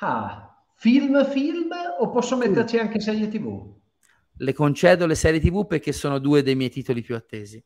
Ah, 0.00 0.64
film, 0.74 1.24
film 1.30 1.70
o 1.98 2.10
posso 2.10 2.36
metterci 2.36 2.78
anche 2.78 3.00
serie 3.00 3.28
tv? 3.28 3.82
Le 4.36 4.52
concedo 4.52 5.06
le 5.06 5.14
serie 5.14 5.40
TV 5.40 5.66
perché 5.66 5.92
sono 5.92 6.18
due 6.18 6.42
dei 6.42 6.54
miei 6.54 6.70
titoli 6.70 7.02
più 7.02 7.14
attesi. 7.14 7.62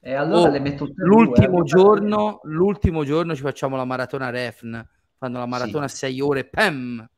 E 0.00 0.14
allora 0.14 0.48
oh, 0.48 0.52
le 0.52 0.60
metto 0.60 0.88
l'ultimo 0.94 1.58
due, 1.58 1.60
eh, 1.60 1.64
giorno, 1.64 2.40
l'ultimo 2.44 3.04
giorno 3.04 3.34
ci 3.34 3.42
facciamo 3.42 3.76
la 3.76 3.84
maratona 3.84 4.30
Refn, 4.30 4.84
fanno 5.16 5.38
la 5.38 5.46
maratona 5.46 5.86
sì. 5.88 5.96
6 5.96 6.20
ore, 6.20 6.44
pam! 6.44 7.08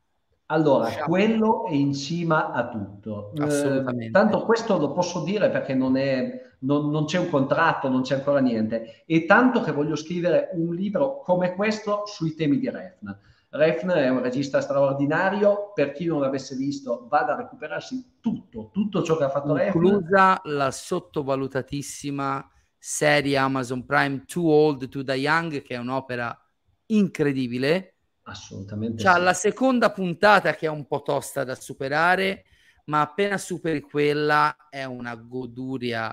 Allora, 0.46 0.88
Sciamo. 0.88 1.06
quello 1.06 1.66
è 1.66 1.72
in 1.72 1.94
cima 1.94 2.52
a 2.52 2.68
tutto. 2.68 3.32
Assolutamente. 3.38 4.06
Eh, 4.06 4.10
tanto 4.10 4.44
questo 4.44 4.76
lo 4.78 4.92
posso 4.92 5.22
dire 5.22 5.48
perché 5.48 5.74
non, 5.74 5.96
è, 5.96 6.50
non, 6.60 6.90
non, 6.90 7.06
c'è 7.06 7.18
un 7.18 7.30
contratto, 7.30 7.88
non 7.88 8.02
c'è 8.02 8.16
ancora 8.16 8.40
niente. 8.40 9.04
E 9.06 9.24
tanto 9.24 9.62
che 9.62 9.72
voglio 9.72 9.96
scrivere 9.96 10.50
un 10.52 10.74
libro 10.74 11.20
come 11.20 11.54
questo 11.54 12.02
sui 12.04 12.34
temi 12.34 12.58
di 12.58 12.68
Refn 12.68 13.16
Refn 13.56 13.90
è 13.90 14.08
un 14.08 14.20
regista 14.20 14.60
straordinario, 14.60 15.70
per 15.74 15.92
chi 15.92 16.06
non 16.06 16.20
l'avesse 16.20 16.56
visto 16.56 17.06
vada 17.08 17.34
a 17.34 17.36
recuperarsi 17.36 18.16
tutto, 18.20 18.70
tutto 18.72 19.04
ciò 19.04 19.16
che 19.16 19.22
ha 19.22 19.30
fatto 19.30 19.54
Refn. 19.54 19.84
Inclusa 19.84 20.40
la 20.46 20.72
sottovalutatissima 20.72 22.50
serie 22.76 23.36
Amazon 23.36 23.84
Prime 23.84 24.24
Too 24.26 24.50
Old 24.50 24.88
to 24.88 25.02
Die 25.02 25.14
Young, 25.14 25.62
che 25.62 25.76
è 25.76 25.78
un'opera 25.78 26.36
incredibile. 26.86 27.98
Assolutamente. 28.22 29.04
C'ha 29.04 29.14
sì. 29.14 29.22
la 29.22 29.34
seconda 29.34 29.92
puntata 29.92 30.54
che 30.54 30.66
è 30.66 30.70
un 30.70 30.88
po' 30.88 31.02
tosta 31.02 31.44
da 31.44 31.54
superare, 31.54 32.46
ma 32.86 33.02
appena 33.02 33.38
superi 33.38 33.80
quella 33.82 34.68
è 34.68 34.82
una 34.82 35.14
goduria 35.14 36.12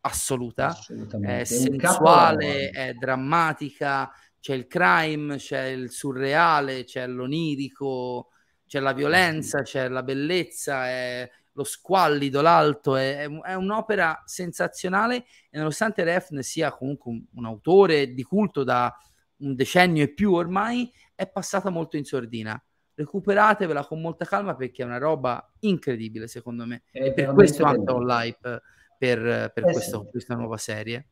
assoluta. 0.00 0.76
È 1.20 1.44
sensuale, 1.44 2.70
è 2.70 2.92
drammatica, 2.94 4.10
c'è 4.42 4.54
il 4.54 4.66
crime, 4.66 5.36
c'è 5.36 5.66
il 5.66 5.92
surreale, 5.92 6.82
c'è 6.82 7.06
l'onirico, 7.06 8.30
c'è 8.66 8.80
la 8.80 8.92
violenza, 8.92 9.62
c'è 9.62 9.86
la 9.86 10.02
bellezza, 10.02 10.88
è 10.88 11.30
lo 11.52 11.62
squallido, 11.62 12.40
l'alto, 12.40 12.96
è, 12.96 13.28
è 13.28 13.54
un'opera 13.54 14.20
sensazionale 14.24 15.26
e 15.48 15.58
nonostante 15.58 16.02
Refn 16.02 16.40
sia 16.40 16.72
comunque 16.72 17.12
un, 17.12 17.24
un, 17.34 17.44
autore 17.44 18.14
di 18.14 18.24
culto 18.24 18.64
da 18.64 18.92
un 19.36 19.54
decennio 19.54 20.02
e 20.02 20.12
più 20.12 20.32
ormai, 20.32 20.92
è 21.14 21.30
passata 21.30 21.70
molto 21.70 21.96
in 21.96 22.04
sordina. 22.04 22.60
Recuperatevela 22.94 23.86
con 23.86 24.00
molta 24.00 24.24
calma 24.24 24.56
perché 24.56 24.82
è 24.82 24.86
una 24.86 24.98
roba 24.98 25.52
incredibile, 25.60 26.26
secondo 26.26 26.66
me. 26.66 26.82
È 26.90 27.00
e 27.00 27.12
per 27.12 27.32
questo 27.32 27.62
anche 27.62 27.84
bellissimo. 27.84 27.98
ho 27.98 28.04
l'hype 28.04 28.62
per, 28.98 29.52
per 29.54 29.68
Eh 29.68 29.72
questo- 29.72 30.08
questa 30.08 30.34
nuova 30.34 30.56
serie. 30.56 31.11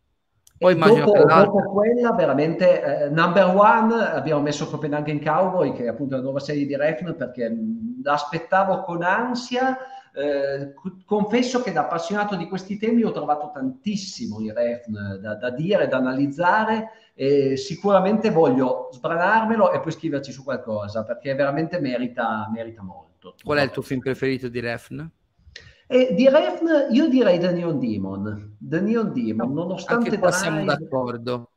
Poi 0.60 0.74
immagino 0.74 1.06
dopo, 1.06 1.24
dopo 1.24 1.72
quella, 1.72 2.12
veramente, 2.12 2.82
eh, 2.82 3.08
number 3.08 3.46
one, 3.46 3.94
abbiamo 3.94 4.42
messo 4.42 4.68
Copenaghen 4.68 5.18
Cowboy, 5.24 5.72
che 5.72 5.84
è 5.84 5.88
appunto 5.88 6.16
la 6.16 6.20
nuova 6.20 6.38
serie 6.38 6.66
di 6.66 6.76
Refn, 6.76 7.16
perché 7.16 7.50
l'aspettavo 8.02 8.82
con 8.82 9.02
ansia. 9.02 9.78
Eh, 10.12 10.74
co- 10.74 10.98
confesso 11.06 11.62
che 11.62 11.72
da 11.72 11.82
appassionato 11.82 12.36
di 12.36 12.46
questi 12.46 12.76
temi 12.76 13.02
ho 13.04 13.10
trovato 13.10 13.50
tantissimo 13.54 14.38
in 14.40 14.52
Refn 14.52 15.18
da, 15.18 15.36
da 15.36 15.50
dire, 15.50 15.86
da 15.86 15.96
analizzare 15.96 16.90
e 17.14 17.56
sicuramente 17.56 18.28
voglio 18.30 18.90
sbranarmelo 18.92 19.72
e 19.72 19.80
poi 19.80 19.92
scriverci 19.92 20.30
su 20.30 20.44
qualcosa, 20.44 21.04
perché 21.04 21.34
veramente 21.34 21.80
merita, 21.80 22.50
merita 22.52 22.82
molto. 22.82 23.34
Qual 23.42 23.56
è 23.56 23.62
il 23.62 23.70
tuo 23.70 23.80
film 23.80 24.00
preferito 24.00 24.48
di 24.48 24.60
Refn? 24.60 25.10
E 25.92 26.14
di 26.14 26.28
Refn 26.28 26.92
io 26.92 27.08
direi 27.08 27.38
The 27.40 27.50
Neon 27.50 27.78
Demon. 27.80 28.56
The 28.60 28.80
Neon 28.80 29.12
Demon, 29.12 29.52
nonostante 29.52 30.06
Anche 30.06 30.18
qua 30.18 30.30
siamo 30.30 30.62
Drive- 30.64 30.82
d'accordo. 30.84 31.50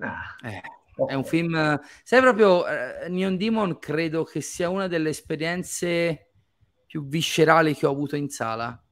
Ah, 0.00 0.36
Eh, 0.42 0.60
ok. 0.96 1.10
È 1.10 1.14
un 1.14 1.24
film, 1.24 1.80
sai 2.02 2.20
proprio, 2.20 2.66
eh, 2.66 3.08
Neon 3.08 3.36
Demon 3.36 3.78
credo 3.78 4.24
che 4.24 4.40
sia 4.40 4.68
una 4.68 4.88
delle 4.88 5.10
esperienze 5.10 6.30
più 6.86 7.06
viscerali 7.06 7.74
che 7.74 7.86
ho 7.86 7.90
avuto 7.92 8.16
in 8.16 8.28
sala, 8.30 8.82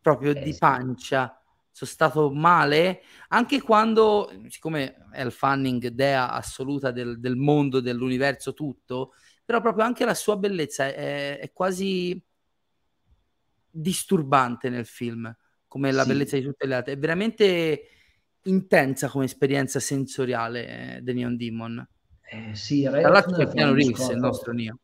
proprio 0.00 0.32
Eh 0.32 0.42
di 0.42 0.52
sì. 0.52 0.58
pancia. 0.58 1.34
Sono 1.72 1.90
stato 1.90 2.30
male 2.32 3.02
anche 3.28 3.60
quando, 3.62 4.30
siccome 4.48 5.08
è 5.12 5.22
il 5.22 5.30
Fanning 5.32 5.88
dea 5.88 6.30
assoluta 6.32 6.90
del, 6.90 7.20
del 7.20 7.36
mondo, 7.36 7.80
dell'universo 7.80 8.54
tutto, 8.54 9.12
però 9.44 9.60
proprio 9.60 9.84
anche 9.84 10.04
la 10.04 10.14
sua 10.14 10.36
bellezza 10.36 10.86
è, 10.86 11.38
è 11.38 11.52
quasi 11.52 12.22
disturbante 13.70 14.68
nel 14.68 14.86
film, 14.86 15.32
come 15.66 15.92
la 15.92 16.02
Sì. 16.02 16.08
bellezza 16.08 16.36
di 16.36 16.42
tutte 16.42 16.66
le 16.66 16.74
altre. 16.74 16.92
È 16.94 16.98
veramente 16.98 17.82
intensa 18.44 19.08
come 19.08 19.26
esperienza 19.26 19.80
sensoriale 19.80 20.96
eh, 20.96 21.02
The 21.02 21.12
Neon 21.12 21.36
Demon. 21.36 21.88
Eh, 22.32 22.54
sì, 22.54 22.82
Tra 22.82 23.08
l'altro 23.08 23.46
Keanu 23.46 23.72
Reeves, 23.72 23.86
discorso- 23.88 24.12
il 24.12 24.18
nostro 24.18 24.52
Neo. 24.52 24.78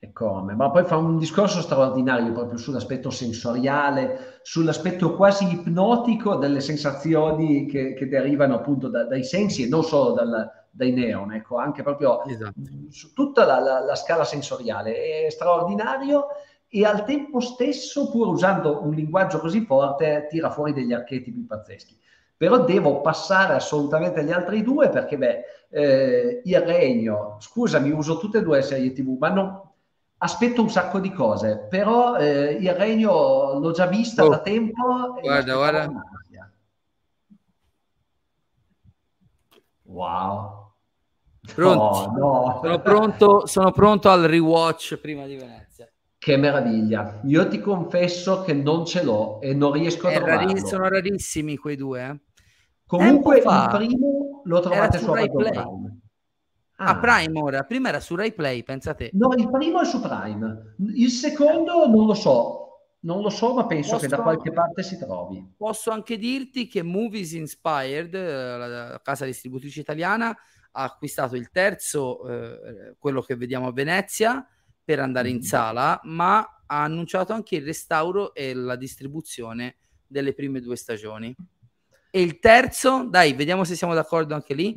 E 0.00 0.12
come? 0.12 0.54
Ma 0.54 0.70
poi 0.70 0.84
fa 0.84 0.96
un 0.96 1.18
discorso 1.18 1.60
straordinario 1.60 2.32
proprio 2.32 2.56
sull'aspetto 2.56 3.10
sensoriale, 3.10 4.38
sull'aspetto 4.42 5.16
quasi 5.16 5.50
ipnotico 5.50 6.36
delle 6.36 6.60
sensazioni 6.60 7.66
che, 7.66 7.94
che 7.94 8.06
derivano 8.06 8.54
appunto 8.54 8.88
da- 8.88 9.04
dai 9.06 9.24
sensi 9.24 9.64
e 9.64 9.68
non 9.68 9.82
solo 9.82 10.12
dal- 10.12 10.48
dai 10.70 10.92
neon, 10.92 11.32
ecco, 11.32 11.56
anche 11.56 11.82
proprio 11.82 12.24
Esatto. 12.26 12.52
su 12.90 13.12
tutta 13.12 13.44
la, 13.44 13.58
la- 13.58 13.80
la 13.80 13.96
scala 13.96 14.22
sensoriale. 14.24 15.24
È 15.26 15.30
straordinario 15.30 16.26
e 16.68 16.84
al 16.84 17.04
tempo 17.04 17.40
stesso, 17.40 18.10
pur 18.10 18.28
usando 18.28 18.82
un 18.82 18.92
linguaggio 18.92 19.38
così 19.38 19.64
forte, 19.64 20.26
tira 20.28 20.50
fuori 20.50 20.72
degli 20.72 20.92
archetipi 20.92 21.40
pazzeschi. 21.40 21.96
Però 22.36 22.64
devo 22.64 23.00
passare 23.00 23.54
assolutamente 23.54 24.20
agli 24.20 24.30
altri 24.30 24.62
due 24.62 24.88
perché, 24.90 25.16
beh, 25.16 25.44
eh, 25.70 26.42
Il 26.44 26.60
Regno, 26.60 27.36
scusami, 27.40 27.90
uso 27.90 28.18
tutte 28.18 28.38
e 28.38 28.42
due 28.42 28.58
le 28.58 28.62
serie 28.62 28.92
TV, 28.92 29.16
ma 29.18 29.28
non, 29.30 29.60
aspetto 30.18 30.62
un 30.62 30.70
sacco 30.70 31.00
di 31.00 31.12
cose, 31.12 31.66
però 31.68 32.16
eh, 32.16 32.52
Il 32.52 32.72
Regno 32.74 33.58
l'ho 33.58 33.70
già 33.72 33.86
vista 33.86 34.24
Oh, 34.24 34.28
da 34.28 34.38
tempo 34.40 35.18
guarda, 35.20 35.54
guarda. 35.54 35.90
Wow. 39.84 40.72
Pronti? 41.54 42.18
No, 42.18 42.18
no. 42.18 42.60
Sono 42.62 42.80
pronto, 42.80 43.46
sono 43.46 43.72
pronto 43.72 44.10
al 44.10 44.22
rewatch 44.24 44.96
prima 44.96 45.24
di 45.24 45.36
Venezia. 45.36 45.90
Che 46.18 46.36
meraviglia. 46.36 47.20
Io 47.24 47.46
ti 47.48 47.60
confesso 47.60 48.42
che 48.42 48.52
non 48.52 48.84
ce 48.84 49.04
l'ho 49.04 49.40
e 49.40 49.54
non 49.54 49.72
riesco 49.72 50.08
a 50.08 50.18
rari- 50.18 50.46
trovarlo. 50.46 50.66
sono 50.66 50.88
rarissimi 50.88 51.56
quei 51.56 51.76
due. 51.76 52.02
eh. 52.04 52.20
Comunque 52.86 53.40
fa 53.40 53.68
il 53.70 53.76
primo 53.86 54.40
lo 54.44 54.60
trovate 54.60 54.98
su 54.98 55.04
su 55.04 55.12
Rai 55.14 55.30
Play. 55.30 55.50
Prime. 55.52 56.00
A 56.80 56.90
Ah. 56.90 56.98
Prime 56.98 57.40
ora, 57.40 57.62
prima 57.64 57.88
era 57.90 58.00
su 58.00 58.14
Rai 58.16 58.32
Play, 58.32 58.62
pensate. 58.62 59.10
No, 59.12 59.28
il 59.36 59.48
primo 59.50 59.80
è 59.80 59.84
su 59.84 60.00
Prime. 60.00 60.74
Il 60.94 61.10
secondo 61.10 61.86
non 61.86 62.06
lo 62.06 62.14
so. 62.14 62.62
Non 63.00 63.20
lo 63.22 63.28
so, 63.30 63.54
ma 63.54 63.64
penso 63.66 63.92
Posso- 63.92 64.02
che 64.08 64.08
da 64.16 64.22
qualche 64.22 64.50
parte 64.52 64.82
si 64.82 64.98
trovi. 64.98 65.54
Posso 65.56 65.90
anche 65.92 66.18
dirti 66.18 66.66
che 66.66 66.82
Movies 66.82 67.32
Inspired, 67.32 68.12
eh, 68.12 68.56
la, 68.58 68.66
la 68.66 69.00
casa 69.04 69.24
distributrice 69.24 69.78
italiana, 69.80 70.30
ha 70.72 70.82
acquistato 70.82 71.36
il 71.36 71.48
terzo, 71.50 72.26
eh, 72.28 72.96
quello 72.98 73.22
che 73.22 73.36
vediamo 73.36 73.68
a 73.68 73.72
Venezia, 73.72 74.44
per 74.88 75.00
andare 75.00 75.28
in 75.28 75.42
sala, 75.42 76.00
ma 76.04 76.38
ha 76.64 76.82
annunciato 76.82 77.34
anche 77.34 77.56
il 77.56 77.62
restauro 77.66 78.32
e 78.32 78.54
la 78.54 78.74
distribuzione 78.74 79.76
delle 80.06 80.32
prime 80.32 80.60
due 80.60 80.76
stagioni. 80.76 81.36
E 82.10 82.22
il 82.22 82.38
terzo, 82.38 83.06
dai, 83.06 83.34
vediamo 83.34 83.64
se 83.64 83.74
siamo 83.74 83.92
d'accordo 83.92 84.32
anche 84.32 84.54
lì. 84.54 84.74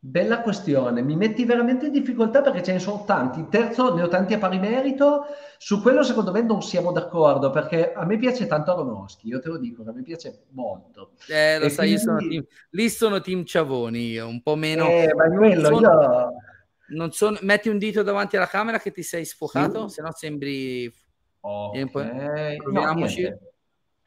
Bella 0.00 0.42
questione, 0.42 1.02
mi 1.02 1.16
metti 1.16 1.44
veramente 1.44 1.86
in 1.86 1.92
difficoltà 1.92 2.40
perché 2.40 2.62
ce 2.62 2.72
ne 2.74 2.78
sono 2.78 3.02
tanti. 3.04 3.40
Il 3.40 3.48
terzo 3.48 3.92
ne 3.96 4.02
ho 4.02 4.06
tanti 4.06 4.32
a 4.34 4.38
pari 4.38 4.60
merito. 4.60 5.24
Su 5.58 5.82
quello, 5.82 6.04
secondo 6.04 6.30
me, 6.30 6.40
non 6.42 6.62
siamo 6.62 6.92
d'accordo 6.92 7.50
perché 7.50 7.92
a 7.92 8.04
me 8.04 8.16
piace 8.16 8.46
tanto 8.46 8.70
Aronofsky. 8.70 9.26
Io 9.26 9.40
te 9.40 9.48
lo 9.48 9.58
dico, 9.58 9.82
a 9.84 9.92
me 9.92 10.02
piace 10.04 10.44
molto. 10.50 11.14
Eh, 11.28 11.58
lo 11.58 11.64
E 11.64 11.70
sai, 11.70 11.90
io 11.90 11.98
sono 11.98 12.16
quindi- 12.18 12.34
team- 12.36 12.46
lì 12.70 12.88
sono 12.90 13.20
team 13.20 13.42
Ciavoni, 13.44 14.10
io, 14.10 14.28
un 14.28 14.40
po' 14.40 14.54
meno. 14.54 14.86
Eh, 14.86 15.12
ma 15.16 15.28
quello 15.36 15.64
sono- 15.64 15.80
io. 15.80 16.32
Non 16.88 17.12
sono, 17.12 17.38
metti 17.42 17.68
un 17.68 17.78
dito 17.78 18.02
davanti 18.02 18.36
alla 18.36 18.46
camera 18.46 18.78
che 18.80 18.90
ti 18.92 19.02
sei 19.02 19.24
sfocato, 19.24 19.88
Sì. 19.88 19.94
se 19.94 20.02
no 20.02 20.12
sembri. 20.12 20.86
Ok, 21.40 21.72
Vieni 21.72 21.86
un 21.86 21.90
po'- 21.92 22.02
no, 22.02 22.56
proviamoci. 22.62 23.20
niente. 23.20 23.52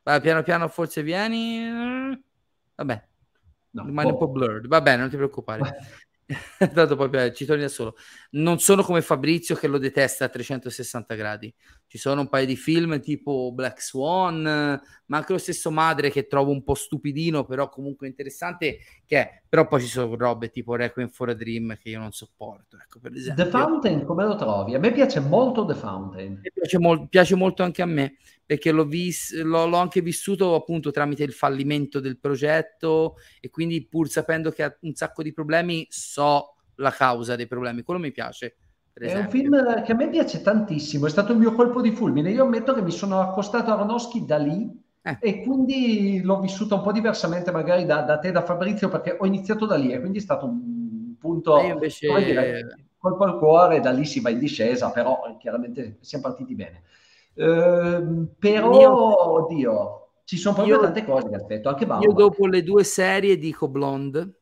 Vai, 0.03 0.19
piano 0.21 0.41
piano, 0.43 0.67
forse 0.67 1.03
vieni. 1.03 2.19
Vabbè, 2.75 3.07
No, 3.71 3.85
rimane 3.85 4.07
un 4.11 4.17
boh. 4.17 4.25
po' 4.25 4.31
blurred. 4.31 4.67
Va 4.67 4.81
bene, 4.81 4.97
non 5.01 5.09
ti 5.09 5.15
preoccupare. 5.15 5.61
Tanto 6.73 6.95
poi 6.95 7.09
eh, 7.25 7.33
ci 7.33 7.45
torni 7.45 7.61
da 7.63 7.67
solo. 7.67 7.95
Non 8.33 8.59
sono 8.59 8.81
come 8.81 9.01
Fabrizio 9.01 9.55
che 9.55 9.67
lo 9.67 9.77
detesta 9.77 10.25
a 10.25 10.29
360 10.29 11.15
gradi. 11.15 11.53
Ci 11.85 11.97
sono 11.97 12.21
un 12.21 12.29
paio 12.29 12.45
di 12.45 12.55
film 12.55 13.01
tipo 13.01 13.51
Black 13.53 13.81
Swan, 13.81 14.41
ma 14.41 15.17
anche 15.17 15.33
lo 15.33 15.37
stesso 15.37 15.69
Madre 15.69 16.09
che 16.09 16.27
trovo 16.27 16.51
un 16.51 16.63
po' 16.63 16.75
stupidino, 16.75 17.43
però 17.43 17.67
comunque 17.67 18.07
interessante. 18.07 18.77
Che 19.05 19.17
è. 19.17 19.41
Però 19.49 19.67
poi 19.67 19.81
ci 19.81 19.87
sono 19.87 20.15
robe 20.15 20.49
tipo 20.49 20.75
Requiem 20.75 21.09
for 21.09 21.29
a 21.29 21.33
Dream 21.33 21.75
che 21.77 21.89
io 21.89 21.99
non 21.99 22.13
sopporto. 22.13 22.77
Ecco, 22.81 22.99
per 22.99 23.13
esempio. 23.13 23.43
The 23.43 23.49
Fountain, 23.49 24.05
come 24.05 24.23
lo 24.23 24.35
trovi? 24.35 24.75
A 24.75 24.79
me 24.79 24.93
piace 24.93 25.19
molto 25.19 25.65
The 25.65 25.75
Fountain. 25.75 26.41
Piace, 26.53 26.79
mol- 26.79 27.09
piace 27.09 27.35
molto 27.35 27.63
anche 27.63 27.81
a 27.81 27.85
me 27.85 28.15
perché 28.45 28.71
l'ho, 28.71 28.85
vis- 28.85 29.33
l'ho, 29.41 29.65
l'ho 29.65 29.77
anche 29.77 30.01
vissuto 30.01 30.55
appunto 30.55 30.91
tramite 30.91 31.23
il 31.23 31.31
fallimento 31.31 32.01
del 32.01 32.19
progetto 32.19 33.15
e 33.39 33.49
quindi 33.49 33.85
pur 33.87 34.09
sapendo 34.09 34.51
che 34.51 34.63
ha 34.63 34.77
un 34.81 34.93
sacco 34.93 35.23
di 35.23 35.31
problemi 35.31 35.87
so 35.89 36.55
la 36.81 36.91
causa 36.91 37.35
dei 37.35 37.47
problemi 37.47 37.83
quello 37.83 37.99
mi 37.99 38.11
piace 38.11 38.57
È 39.01 39.15
un 39.15 39.29
film 39.29 39.83
che 39.83 39.91
a 39.93 39.95
me 39.95 40.09
piace 40.09 40.41
tantissimo, 40.41 41.07
è 41.07 41.09
stato 41.09 41.31
il 41.31 41.39
mio 41.39 41.53
colpo 41.53 41.81
di 41.81 41.91
fulmine. 41.91 42.29
Io 42.31 42.43
ammetto 42.43 42.73
che 42.73 42.81
mi 42.83 42.91
sono 42.91 43.19
accostato 43.19 43.71
a 43.71 43.73
Aronofsky 43.73 44.25
da 44.25 44.37
lì 44.37 44.69
Eh. 45.05 45.17
e 45.17 45.43
quindi 45.43 46.21
l'ho 46.21 46.39
vissuto 46.39 46.75
un 46.75 46.81
po' 46.83 46.91
diversamente 46.91 47.51
magari 47.51 47.85
da, 47.85 48.01
da 48.01 48.19
te, 48.19 48.31
da 48.31 48.43
Fabrizio, 48.43 48.89
perché 48.89 49.17
ho 49.19 49.25
iniziato 49.25 49.65
da 49.65 49.75
lì 49.75 49.91
e 49.91 49.99
quindi 49.99 50.19
è 50.19 50.21
stato 50.21 50.45
un 50.45 51.15
punto, 51.19 51.55
io 51.65 51.73
invece 51.73 52.07
come 52.07 52.23
dire, 52.23 52.67
colpo 52.97 53.23
al 53.23 53.37
cuore, 53.39 53.79
da 53.79 53.91
lì 53.91 54.05
si 54.05 54.19
va 54.21 54.29
in 54.29 54.39
discesa, 54.39 54.91
però 54.91 55.23
eh, 55.27 55.37
chiaramente 55.37 55.97
siamo 56.01 56.23
partiti 56.25 56.53
bene. 56.55 56.83
Ehm, 57.35 58.29
però, 58.37 58.69
Io- 58.79 58.95
oddio, 59.43 60.09
ci 60.25 60.37
sono 60.37 60.55
proprio 60.55 60.77
io- 60.77 60.79
tante 60.79 61.03
cose 61.05 61.27
che 61.29 61.35
aspetto, 61.35 61.69
anche 61.69 61.85
io 61.93 62.13
Bauer. 62.13 62.13
dopo 62.13 62.47
le 62.47 62.63
due 62.63 62.83
serie 62.83 63.37
dico 63.37 63.67
Blonde 63.67 64.41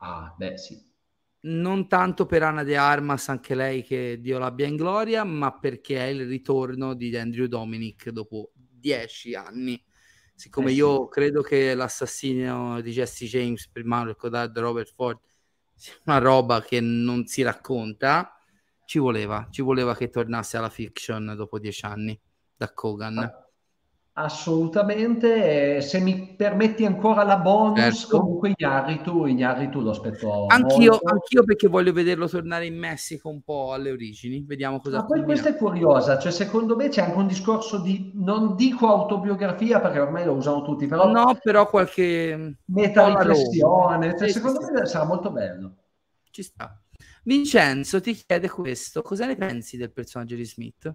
Ah, 0.00 0.34
beh, 0.38 0.58
sì. 0.58 0.78
Non 1.44 1.88
tanto 1.88 2.26
per 2.26 2.42
Anna 2.42 2.62
De 2.62 2.76
Armas 2.76 3.28
anche 3.28 3.54
lei 3.54 3.82
che 3.82 4.18
Dio 4.20 4.38
l'abbia 4.38 4.66
in 4.66 4.76
gloria 4.76 5.24
ma 5.24 5.58
perché 5.58 5.98
è 5.98 6.04
il 6.08 6.26
ritorno 6.26 6.94
di 6.94 7.16
Andrew 7.16 7.46
Dominic 7.46 8.10
dopo 8.10 8.52
dieci 8.54 9.34
anni. 9.34 9.82
Siccome 10.34 10.68
Eh 10.68 10.70
sì. 10.70 10.76
io 10.76 11.08
credo 11.08 11.42
che 11.42 11.74
l'assassino 11.74 12.80
di 12.80 12.90
Jesse 12.92 13.26
James 13.26 13.68
per 13.68 13.84
mano 13.84 14.06
del 14.06 14.16
codardo 14.16 14.60
Robert 14.60 14.92
Ford 14.94 15.18
sia 15.74 15.94
una 16.04 16.18
roba 16.18 16.62
che 16.62 16.80
non 16.80 17.26
si 17.26 17.42
racconta 17.42 18.36
ci 18.84 18.98
voleva, 18.98 19.48
ci 19.50 19.62
voleva 19.62 19.94
che 19.96 20.08
tornasse 20.10 20.56
alla 20.56 20.68
fiction 20.68 21.34
dopo 21.36 21.58
dieci 21.58 21.84
anni 21.84 22.18
da 22.56 22.72
Kogan 22.72 23.18
Ah, 23.18 23.41
Assolutamente, 24.14 25.76
eh, 25.76 25.80
se 25.80 25.98
mi 26.00 26.34
permetti 26.36 26.84
ancora 26.84 27.22
la 27.24 27.38
bonus, 27.38 28.04
Certo. 28.04 28.08
comunque 28.08 28.52
Ignaritu, 28.54 29.24
Ignaritu 29.26 29.80
lo 29.80 29.90
aspetto 29.90 30.28
anch'io, 30.46 30.98
anch'io 31.02 31.44
perché 31.44 31.68
voglio 31.68 31.92
vederlo 31.92 32.28
tornare 32.28 32.66
in 32.66 32.78
Messico 32.78 33.28
un 33.28 33.42
po' 33.42 33.72
alle 33.72 33.90
origini 33.90 34.44
vediamo 34.46 34.80
cosa 34.80 34.98
Ma 34.98 35.04
poi 35.06 35.18
combina. 35.18 35.24
questa 35.24 35.48
è 35.48 35.56
curiosa, 35.56 36.18
cioè 36.18 36.30
secondo 36.30 36.76
me 36.76 36.88
c'è 36.88 37.02
anche 37.02 37.16
un 37.18 37.26
discorso 37.26 37.78
di, 37.80 38.12
non 38.14 38.54
dico 38.56 38.88
autobiografia 38.88 39.80
perché 39.80 39.98
ormai 39.98 40.24
lo 40.24 40.34
usano 40.34 40.62
tutti, 40.62 40.86
però 40.86 41.06
no 41.08 41.38
però 41.42 41.68
qualche 41.68 42.56
meta 42.66 43.02
Polaroid. 43.02 43.24
riflessione, 43.24 44.16
cioè 44.18 44.28
Sì, 44.28 44.32
secondo 44.34 44.60
sì. 44.60 44.72
me 44.72 44.86
sarà 44.86 45.04
molto 45.06 45.30
bello. 45.30 45.76
ci 46.30 46.42
sta. 46.42 46.80
Vincenzo 47.24 48.00
ti 48.00 48.14
chiede 48.14 48.48
questo, 48.48 49.02
cosa 49.02 49.26
ne 49.26 49.36
pensi 49.36 49.76
del 49.76 49.92
personaggio 49.92 50.34
di 50.36 50.44
Smith? 50.44 50.94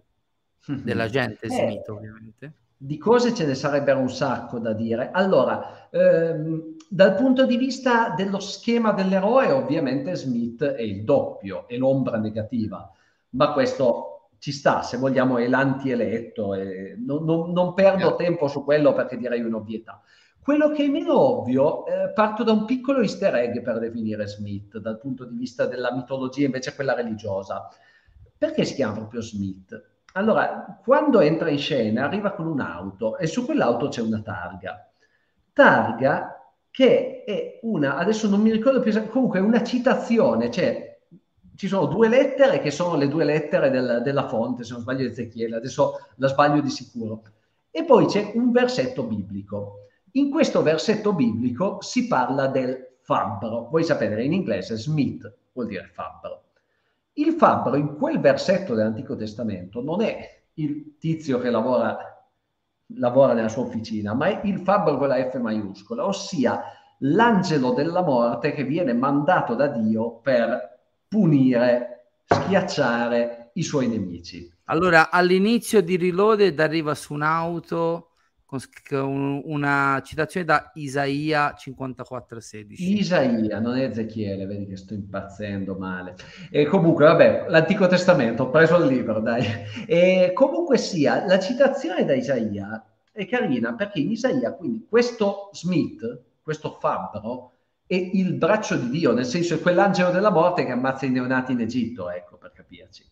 Dell'agente 0.81 1.49
Eh, 1.49 1.49
Smith, 1.49 1.87
ovviamente. 1.89 2.53
Di 2.79 2.97
cose 2.99 3.33
ce 3.33 3.45
ne 3.45 3.55
sarebbero 3.55 3.99
un 3.99 4.09
sacco 4.09 4.59
da 4.59 4.73
dire. 4.73 5.09
Allora, 5.11 5.89
ehm, 5.89 6.75
dal 6.87 7.15
punto 7.15 7.45
di 7.45 7.57
vista 7.57 8.13
dello 8.15 8.39
schema 8.39 8.91
dell'eroe, 8.91 9.51
ovviamente 9.51 10.15
Smith 10.15 10.63
è 10.63 10.81
il 10.81 11.03
doppio, 11.03 11.67
è 11.67 11.75
l'ombra 11.75 12.17
negativa, 12.17 12.89
ma 13.31 13.51
questo 13.53 14.29
ci 14.37 14.51
sta, 14.51 14.83
se 14.83 14.97
vogliamo, 14.97 15.39
è 15.39 15.47
l'antieletto, 15.47 16.53
e 16.53 16.95
non, 17.03 17.23
non- 17.25 17.51
non 17.51 17.73
perdo 17.73 17.99
Certo. 18.09 18.15
tempo 18.17 18.47
su 18.47 18.63
quello 18.63 18.93
perché 18.93 19.17
direi 19.17 19.41
un'ovvietà. 19.41 19.99
Quello 20.39 20.69
che 20.71 20.85
è 20.85 20.87
meno 20.87 21.19
ovvio, 21.19 21.85
eh, 21.87 22.11
parto 22.13 22.43
da 22.43 22.51
un 22.51 22.65
piccolo 22.65 22.99
easter 23.01 23.33
egg 23.35 23.59
per 23.61 23.79
definire 23.79 24.27
Smith, 24.27 24.77
dal 24.77 24.99
punto 24.99 25.25
di 25.25 25.35
vista 25.35 25.65
della 25.65 25.91
mitologia, 25.93 26.45
invece 26.45 26.73
quella 26.75 26.93
religiosa. 26.93 27.67
Perché 28.37 28.63
si 28.65 28.75
chiama 28.75 28.93
proprio 28.93 29.21
Smith? 29.21 29.83
Allora, 30.17 30.79
quando 30.83 31.19
entra 31.19 31.51
in 31.51 31.59
scena 31.59 32.05
arriva 32.05 32.31
con 32.31 32.47
un'auto 32.47 33.17
e 33.17 33.27
su 33.27 33.45
quell'auto 33.45 33.87
c'è 33.89 34.01
una 34.01 34.19
targa. 34.21 34.89
Targa 35.53 36.53
che 36.71 37.23
è 37.23 37.59
una, 37.61 37.97
adesso 37.97 38.27
non 38.27 38.41
mi 38.41 38.51
ricordo 38.51 38.79
più, 38.79 38.91
comunque 39.09 39.37
è 39.37 39.43
una 39.43 39.63
citazione, 39.63 40.49
cioè 40.49 40.97
ci 41.55 41.67
sono 41.67 41.85
due 41.85 42.07
lettere 42.07 42.59
che 42.61 42.71
sono 42.71 42.95
le 42.97 43.07
due 43.07 43.25
lettere 43.25 43.69
del- 43.69 44.01
della 44.03 44.27
fonte, 44.27 44.63
se 44.63 44.73
non 44.73 44.81
sbaglio 44.81 45.05
Ezechiele, 45.07 45.55
adesso 45.55 46.07
la 46.15 46.27
sbaglio 46.27 46.61
di 46.61 46.69
sicuro. 46.69 47.21
E 47.69 47.83
poi 47.83 48.07
c'è 48.07 48.31
un 48.33 48.51
versetto 48.51 49.03
biblico. 49.03 49.87
In 50.13 50.31
questo 50.31 50.63
versetto 50.63 51.13
biblico 51.13 51.79
si 51.81 52.07
parla 52.07 52.47
del 52.47 52.95
fabbro. 53.01 53.67
Voi 53.69 53.83
sapete, 53.83 54.19
in 54.23 54.33
inglese 54.33 54.77
Smith 54.77 55.31
vuol 55.53 55.67
dire 55.67 55.89
fabbro. 55.93 56.41
Il 57.17 57.33
fabbro 57.33 57.75
in 57.75 57.95
quel 57.95 58.19
versetto 58.19 58.75
dell'Antico 58.75 59.15
Testamento 59.15 59.81
non 59.81 60.01
è 60.01 60.43
il 60.55 60.97
tizio 60.99 61.39
che 61.39 61.49
lavora, 61.49 61.97
lavora 62.95 63.33
nella 63.33 63.49
sua 63.49 63.63
officina, 63.63 64.13
ma 64.13 64.27
è 64.27 64.41
il 64.45 64.59
fabbro 64.59 64.97
con 64.97 65.07
la 65.07 65.27
F 65.27 65.35
maiuscola, 65.39 66.05
ossia 66.05 66.61
l'angelo 66.99 67.73
della 67.73 68.03
morte 68.03 68.51
che 68.51 68.63
viene 68.63 68.93
mandato 68.93 69.55
da 69.55 69.67
Dio 69.67 70.19
per 70.19 70.79
punire, 71.07 72.09
schiacciare 72.25 73.49
i 73.53 73.63
suoi 73.63 73.87
nemici. 73.87 74.53
Allora, 74.65 75.09
all'inizio 75.09 75.81
di 75.81 75.97
Reloaded 75.97 76.59
arriva 76.59 76.93
su 76.93 77.13
un'auto 77.13 78.09
con 78.47 79.41
una 79.43 80.01
citazione 80.05 80.45
da 80.45 80.71
Isaia 80.75 81.53
54:16. 81.53 82.75
Isaia, 82.77 83.59
non 83.59 83.75
è 83.75 83.83
Ezechiele, 83.83 84.45
vedi 84.45 84.65
che 84.65 84.77
sto 84.77 84.93
impazzendo 84.93 85.75
male. 85.75 86.15
E 86.49 86.65
comunque, 86.65 87.05
vabbè, 87.05 87.47
l'Antico 87.49 87.87
Testamento, 87.87 88.43
ho 88.43 88.49
preso 88.49 88.77
il 88.77 88.87
libro, 88.87 89.19
dai. 89.19 89.43
E 89.85 90.31
comunque 90.33 90.77
sia, 90.77 91.25
la 91.25 91.39
citazione 91.39 92.05
da 92.05 92.13
Isaia 92.13 92.83
è 93.11 93.25
carina 93.27 93.73
perché 93.75 93.99
in 93.99 94.11
Isaia, 94.11 94.53
quindi, 94.53 94.85
questo 94.87 95.49
Smith, 95.51 96.23
questo 96.41 96.71
fabbro, 96.79 97.51
è 97.85 97.95
il 97.95 98.33
braccio 98.35 98.77
di 98.77 98.89
Dio, 98.89 99.13
nel 99.13 99.25
senso 99.25 99.55
è 99.55 99.59
quell'angelo 99.59 100.11
della 100.11 100.31
morte 100.31 100.65
che 100.65 100.71
ammazza 100.71 101.05
i 101.05 101.09
neonati 101.09 101.51
in 101.51 101.59
Egitto, 101.59 102.09
ecco, 102.09 102.37
per 102.37 102.53
capirci. 102.53 103.03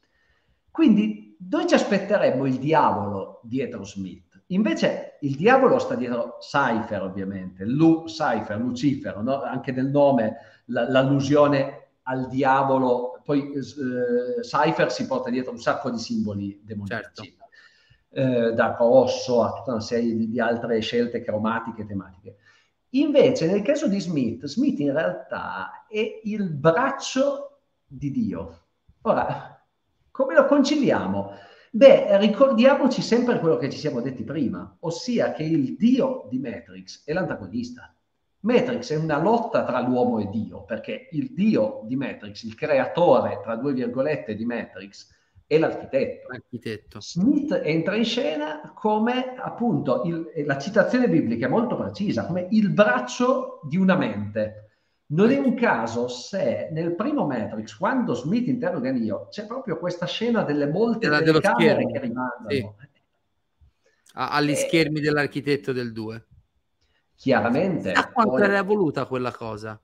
Quindi 0.72 1.38
noi 1.50 1.68
ci 1.68 1.74
aspetteremmo 1.74 2.46
il 2.46 2.58
diavolo 2.58 3.40
dietro 3.44 3.84
Smith. 3.84 4.25
Invece 4.48 5.18
il 5.22 5.36
diavolo 5.36 5.80
sta 5.80 5.96
dietro 5.96 6.38
Cypher, 6.40 7.02
ovviamente, 7.02 7.66
Lu, 7.66 8.04
Cypher, 8.04 8.60
Lucifero, 8.60 9.22
no? 9.22 9.42
anche 9.42 9.72
nel 9.72 9.88
nome 9.88 10.38
la- 10.66 10.90
l'allusione 10.90 11.88
al 12.04 12.28
diavolo. 12.28 13.22
Poi 13.24 13.54
eh, 13.54 14.42
Cypher 14.42 14.92
si 14.92 15.08
porta 15.08 15.32
dietro 15.32 15.52
un 15.52 15.58
sacco 15.58 15.90
di 15.90 15.98
simboli 15.98 16.62
demoniaci, 16.64 17.36
eh, 18.12 18.54
da 18.54 18.76
rosso 18.78 19.42
a 19.42 19.52
tutta 19.54 19.72
una 19.72 19.82
serie 19.82 20.14
di, 20.14 20.30
di 20.30 20.40
altre 20.40 20.80
scelte 20.80 21.24
cromatiche 21.24 21.82
e 21.82 21.86
tematiche. 21.88 22.36
Invece 22.90 23.48
nel 23.48 23.64
caso 23.64 23.88
di 23.88 24.00
Smith, 24.00 24.46
Smith 24.46 24.80
in 24.80 24.94
realtà 24.94 25.86
è 25.90 26.22
il 26.24 26.50
braccio 26.50 27.62
di 27.86 28.12
Dio. 28.12 28.62
Ora, 29.02 29.60
come 30.12 30.34
lo 30.36 30.46
conciliamo? 30.46 31.32
Beh, 31.76 32.18
ricordiamoci 32.20 33.02
sempre 33.02 33.38
quello 33.38 33.58
che 33.58 33.70
ci 33.70 33.78
siamo 33.78 34.00
detti 34.00 34.24
prima, 34.24 34.78
ossia 34.80 35.34
che 35.34 35.44
il 35.44 35.76
Dio 35.76 36.26
di 36.30 36.40
Matrix 36.40 37.04
è 37.04 37.12
l'antagonista. 37.12 37.94
Matrix 38.44 38.94
è 38.94 38.96
una 38.96 39.22
lotta 39.22 39.66
tra 39.66 39.82
l'uomo 39.82 40.20
e 40.20 40.30
Dio, 40.30 40.64
perché 40.64 41.10
il 41.12 41.34
Dio 41.34 41.82
di 41.84 41.98
Matrix, 41.98 42.44
il 42.44 42.56
creatore, 42.56 43.42
tra 43.44 43.58
due 43.58 43.74
virgolette, 43.74 44.36
di 44.36 44.46
Matrix, 44.46 45.10
è 45.46 45.58
l'architetto. 45.58 46.32
Architetto. 46.32 47.02
Smith 47.02 47.60
entra 47.62 47.98
in 47.98 48.06
scena 48.06 48.72
come 48.74 49.36
appunto 49.36 50.04
il- 50.04 50.46
la 50.46 50.58
citazione 50.58 51.10
biblica 51.10 51.48
è 51.48 51.50
molto 51.50 51.76
precisa, 51.76 52.26
come 52.26 52.48
il 52.52 52.70
braccio 52.70 53.60
di 53.68 53.76
una 53.76 53.98
mente. 53.98 54.65
Non 55.08 55.30
è 55.30 55.38
un 55.38 55.54
caso 55.54 56.08
se 56.08 56.70
nel 56.72 56.96
primo 56.96 57.28
Matrix, 57.28 57.76
quando 57.78 58.16
Smith 58.16 58.48
interroga 58.48 58.92
Neo, 58.92 59.28
c'è 59.30 59.46
proprio 59.46 59.78
questa 59.78 60.08
scena 60.08 60.42
delle 60.44 60.68
molte 60.68 61.08
Della- 61.08 61.22
telecamere 61.22 61.74
schermo, 61.74 61.92
che 61.92 62.00
rimandano. 62.00 62.50
sì. 62.50 62.70
A- 64.18 64.30
agli 64.32 64.52
Eh, 64.52 64.56
schermi 64.56 65.00
dell'architetto 65.02 65.74
del 65.74 65.92
2. 65.92 66.26
Chiaramente. 67.16 67.92
A 67.92 68.10
quanto 68.12 68.32
poi- 68.32 68.42
era 68.44 68.64
voluta 68.64 69.06
quella 69.06 69.32
cosa? 69.32 69.80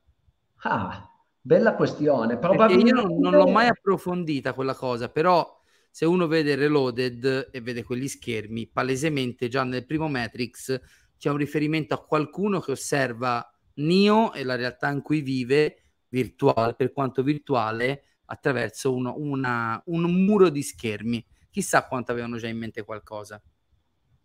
Ah, 0.64 1.08
bella 1.40 1.76
questione. 1.76 2.38
Perché 2.38 2.46
io 2.48 2.52
Probabilmente 2.58 2.92
non, 2.94 3.18
non 3.20 3.34
l'ho 3.34 3.48
mai 3.50 3.68
approfondita 3.68 4.54
quella 4.54 4.74
cosa, 4.76 5.10
però 5.10 5.60
se 5.92 6.06
uno 6.06 6.28
vede 6.28 6.56
Reloaded 6.56 7.50
e 7.52 7.62
vede 7.62 7.84
quegli 7.84 8.08
schermi, 8.08 8.68
palesemente 8.68 9.50
già 9.50 9.64
nel 9.64 9.86
primo 9.86 10.08
Matrix 10.08 10.80
c'è 11.18 11.30
un 11.30 11.38
riferimento 11.38 11.94
a 11.94 12.04
qualcuno 12.04 12.60
che 12.60 12.72
osserva 12.72 13.46
Neo 13.76 14.34
e 14.34 14.44
la 14.44 14.56
realtà 14.56 14.90
in 14.90 15.02
cui 15.02 15.22
vive, 15.22 15.78
virtuale, 16.10 16.74
per 16.76 16.92
quanto 16.92 17.24
virtuale, 17.24 18.04
attraverso 18.26 18.94
uno- 18.94 19.16
una- 19.18 19.82
un 19.88 20.02
muro 20.26 20.50
di 20.50 20.62
schermi. 20.64 21.26
Chissà 21.50 21.86
quanto 21.88 22.12
avevano 22.12 22.38
già 22.38 22.48
in 22.48 22.58
mente 22.58 22.84
qualcosa. 22.84 23.42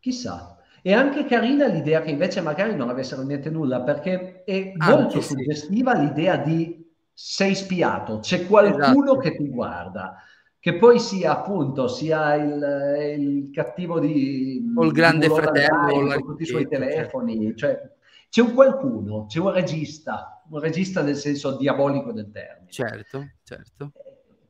Chissà. 0.00 0.56
È 0.82 0.92
anche 0.92 1.24
carina 1.26 1.66
l'idea 1.66 2.00
che 2.00 2.10
invece 2.10 2.40
magari 2.40 2.76
non 2.76 2.88
avessero 2.88 3.22
niente 3.22 3.50
nulla, 3.50 3.82
perché 3.82 4.44
è 4.44 4.72
Anche 4.76 4.96
molto 4.96 5.20
sì. 5.20 5.34
suggestiva 5.34 5.94
l'idea 5.94 6.36
di 6.36 6.84
sei 7.12 7.54
spiato, 7.56 8.18
c'è 8.20 8.46
qualcuno 8.46 9.14
Esatto. 9.14 9.18
che 9.18 9.34
ti 9.36 9.48
guarda, 9.48 10.16
che 10.60 10.76
poi 10.76 11.00
sia 11.00 11.32
appunto 11.32 11.88
sia 11.88 12.34
il, 12.34 13.18
il 13.18 13.50
cattivo 13.50 13.98
di 13.98 14.62
O 14.74 14.84
il 14.84 14.92
grande 14.92 15.28
fratello, 15.30 16.14
o 16.14 16.22
tutti 16.22 16.42
i 16.42 16.46
suoi 16.46 16.66
l'architetto, 16.66 16.68
telefoni, 16.68 17.56
cioè 17.56 17.95
c'è 18.36 18.42
un 18.42 18.52
qualcuno, 18.52 19.24
c'è 19.24 19.38
un 19.38 19.50
regista, 19.50 20.42
un 20.50 20.60
regista 20.60 21.00
nel 21.00 21.16
senso 21.16 21.56
diabolico 21.56 22.12
del 22.12 22.30
termine. 22.30 22.70
Certo, 22.70 23.30
certo. 23.42 23.92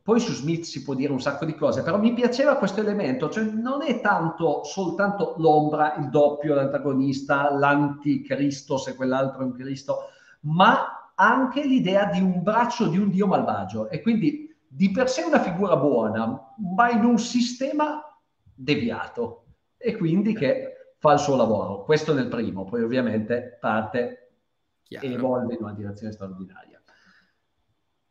Poi 0.01 0.19
su 0.19 0.33
Smith 0.33 0.65
si 0.65 0.83
può 0.83 0.93
dire 0.93 1.13
un 1.13 1.21
sacco 1.21 1.45
di 1.45 1.55
cose, 1.55 1.83
però 1.83 1.97
mi 1.97 2.13
piaceva 2.13 2.57
questo 2.57 2.81
elemento, 2.81 3.29
cioè 3.29 3.45
non 3.45 3.83
è 3.83 4.01
tanto 4.01 4.65
soltanto 4.65 5.35
l'ombra, 5.37 5.95
il 5.95 6.09
doppio, 6.09 6.53
l'antagonista, 6.53 7.49
l'anticristo, 7.53 8.75
se 8.77 8.93
quell'altro 8.93 9.39
è 9.39 9.45
un 9.45 9.53
Cristo, 9.53 9.99
ma 10.41 11.13
anche 11.15 11.65
l'idea 11.65 12.07
di 12.07 12.19
un 12.19 12.43
braccio 12.43 12.87
di 12.87 12.97
un 12.97 13.09
dio 13.09 13.25
malvagio 13.25 13.87
e 13.89 14.01
quindi 14.01 14.53
di 14.67 14.91
per 14.91 15.09
sé 15.09 15.21
una 15.21 15.39
figura 15.39 15.77
buona, 15.77 16.53
ma 16.75 16.89
in 16.89 17.05
un 17.05 17.17
sistema 17.17 18.01
deviato 18.53 19.45
e 19.77 19.95
quindi 19.95 20.33
che 20.33 20.76
fa 20.97 21.13
il 21.13 21.19
suo 21.19 21.35
lavoro. 21.35 21.83
Questo 21.83 22.13
nel 22.13 22.27
primo, 22.27 22.65
poi 22.65 22.83
ovviamente 22.83 23.57
parte 23.59 24.31
e 24.99 25.09
Chiaro. 25.09 25.13
evolve 25.13 25.53
in 25.55 25.63
una 25.63 25.73
direzione 25.73 26.11
straordinaria. 26.13 26.81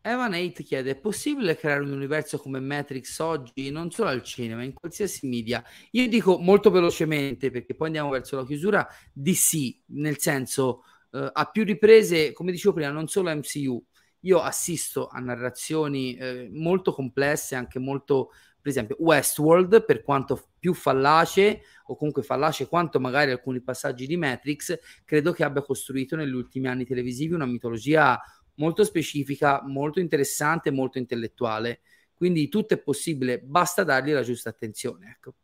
Evan 0.01 0.35
8 0.35 0.63
chiede: 0.63 0.93
è 0.93 0.97
possibile 0.97 1.57
creare 1.57 1.81
un 1.83 1.91
universo 1.91 2.39
come 2.39 2.61
Matrix 2.61 3.19
oggi, 3.19 3.71
non 3.71 3.91
solo 3.91 4.11
al 4.11 4.23
cinema, 4.23 4.63
in 4.63 4.73
qualsiasi 4.73 5.27
media? 5.27 5.65
Io 5.93 6.07
dico 6.09 6.39
molto 6.39 6.71
velocemente, 6.71 7.51
perché 7.51 7.75
poi 7.75 7.89
andiamo 7.89 8.11
verso 8.11 8.37
la 8.37 8.47
chiusura, 8.47 8.87
di 9.13 9.35
sì, 9.35 9.83
nel 9.87 10.19
senso, 10.19 10.85
eh, 11.11 11.29
a 11.33 11.45
più 11.47 11.65
riprese, 11.65 12.33
come 12.33 12.53
dicevo 12.53 12.75
prima, 12.75 12.91
non 12.91 13.09
solo 13.09 13.35
MCU. 13.35 13.85
Io 14.21 14.41
assisto 14.41 15.09
a 15.09 15.19
narrazioni 15.19 16.15
eh, 16.15 16.49
molto 16.53 16.93
complesse, 16.93 17.57
anche 17.57 17.81
molto, 17.81 18.31
per 18.67 18.75
esempio, 18.75 18.97
Westworld, 18.99 19.85
per 19.85 20.03
quanto 20.03 20.49
più 20.59 20.75
fallace, 20.75 21.61
o 21.85 21.95
comunque 21.95 22.25
fallace 22.25 22.67
quanto 22.67 22.99
magari 22.99 23.31
alcuni 23.31 23.61
passaggi 23.61 24.09
di 24.09 24.17
Matrix, 24.17 24.77
credo 25.05 25.31
che 25.31 25.45
abbia 25.45 25.63
costruito 25.63 26.17
negli 26.17 26.33
ultimi 26.33 26.67
anni 26.67 26.85
televisivi 26.85 27.33
una 27.33 27.47
mitologia 27.47 28.21
molto 28.55 28.83
specifica, 28.83 29.63
molto 29.65 30.01
interessante, 30.01 30.73
molto 30.73 30.99
intellettuale. 30.99 31.83
Quindi 32.13 32.49
tutto 32.49 32.75
è 32.75 32.79
possibile, 32.79 33.39
basta 33.39 33.85
dargli 33.85 34.11
la 34.11 34.23
giusta 34.23 34.49
attenzione. 34.49 35.15
Ecco. 35.17 35.35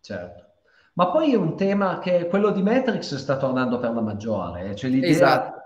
Certo. 0.00 0.44
Ma 0.94 1.12
poi 1.12 1.34
è 1.34 1.36
un 1.36 1.56
tema 1.56 2.00
che 2.00 2.26
quello 2.26 2.50
di 2.50 2.62
Matrix 2.62 3.14
sta 3.14 3.36
tornando 3.36 3.78
per 3.78 3.92
la 3.92 4.00
maggiore, 4.00 4.74
cioè 4.74 4.90
l'idea 4.90 5.08
Esatto. 5.08 5.60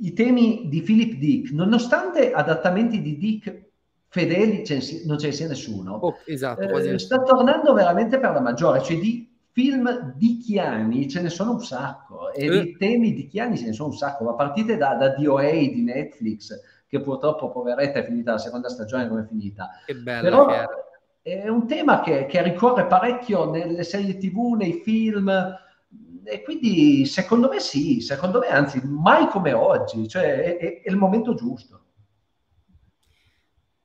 i 0.00 0.14
temi 0.14 0.66
di 0.70 0.80
Philip 0.80 1.18
Dick, 1.18 1.52
nonostante 1.52 2.32
adattamenti 2.32 3.02
di 3.02 3.18
Dick 3.18 3.66
fedeli 4.08 4.64
non 5.06 5.18
ce 5.18 5.26
ne 5.26 5.32
sia 5.32 5.48
nessuno, 5.48 5.94
oh, 5.94 6.16
esatto, 6.24 6.62
eh, 6.62 6.98
sta 6.98 7.22
tornando 7.22 7.72
veramente 7.74 8.18
per 8.18 8.32
la 8.32 8.40
maggiore, 8.40 8.82
cioè 8.82 8.98
di 8.98 9.28
film 9.52 10.14
dicchiani 10.16 11.08
ce 11.08 11.20
ne 11.20 11.28
sono 11.28 11.52
un 11.52 11.60
sacco 11.60 12.32
e 12.32 12.46
eh. 12.46 12.50
di 12.60 12.76
temi 12.76 13.12
dicchiani 13.12 13.58
ce 13.58 13.66
ne 13.66 13.72
sono 13.72 13.88
un 13.88 13.96
sacco, 13.96 14.24
ma 14.24 14.34
partite 14.34 14.76
da, 14.76 14.94
da 14.94 15.08
DOA 15.10 15.50
di 15.50 15.82
Netflix, 15.82 16.58
che 16.86 17.00
purtroppo 17.00 17.50
poveretta 17.50 17.98
è 17.98 18.04
finita 18.04 18.32
la 18.32 18.38
seconda 18.38 18.68
stagione 18.68 19.08
come 19.08 19.22
è 19.22 19.26
finita. 19.26 19.68
Che 19.84 19.94
bella 19.94 20.22
Però 20.22 20.46
che 20.46 20.66
è 21.22 21.48
un 21.48 21.66
tema 21.66 22.00
che, 22.00 22.26
che, 22.26 22.42
ricorre 22.42 22.86
parecchio 22.86 23.50
nelle 23.50 23.82
serie 23.82 24.16
tv, 24.16 24.54
nei 24.56 24.80
film, 24.82 25.30
e 26.24 26.42
quindi 26.42 27.04
secondo 27.04 27.48
me 27.48 27.60
sì, 27.60 28.00
secondo 28.00 28.38
me 28.38 28.46
anzi 28.46 28.80
mai 28.84 29.28
come 29.28 29.52
oggi, 29.52 30.08
cioè 30.08 30.42
è, 30.42 30.56
è, 30.56 30.82
è 30.82 30.90
il 30.90 30.96
momento 30.96 31.34
giusto. 31.34 31.82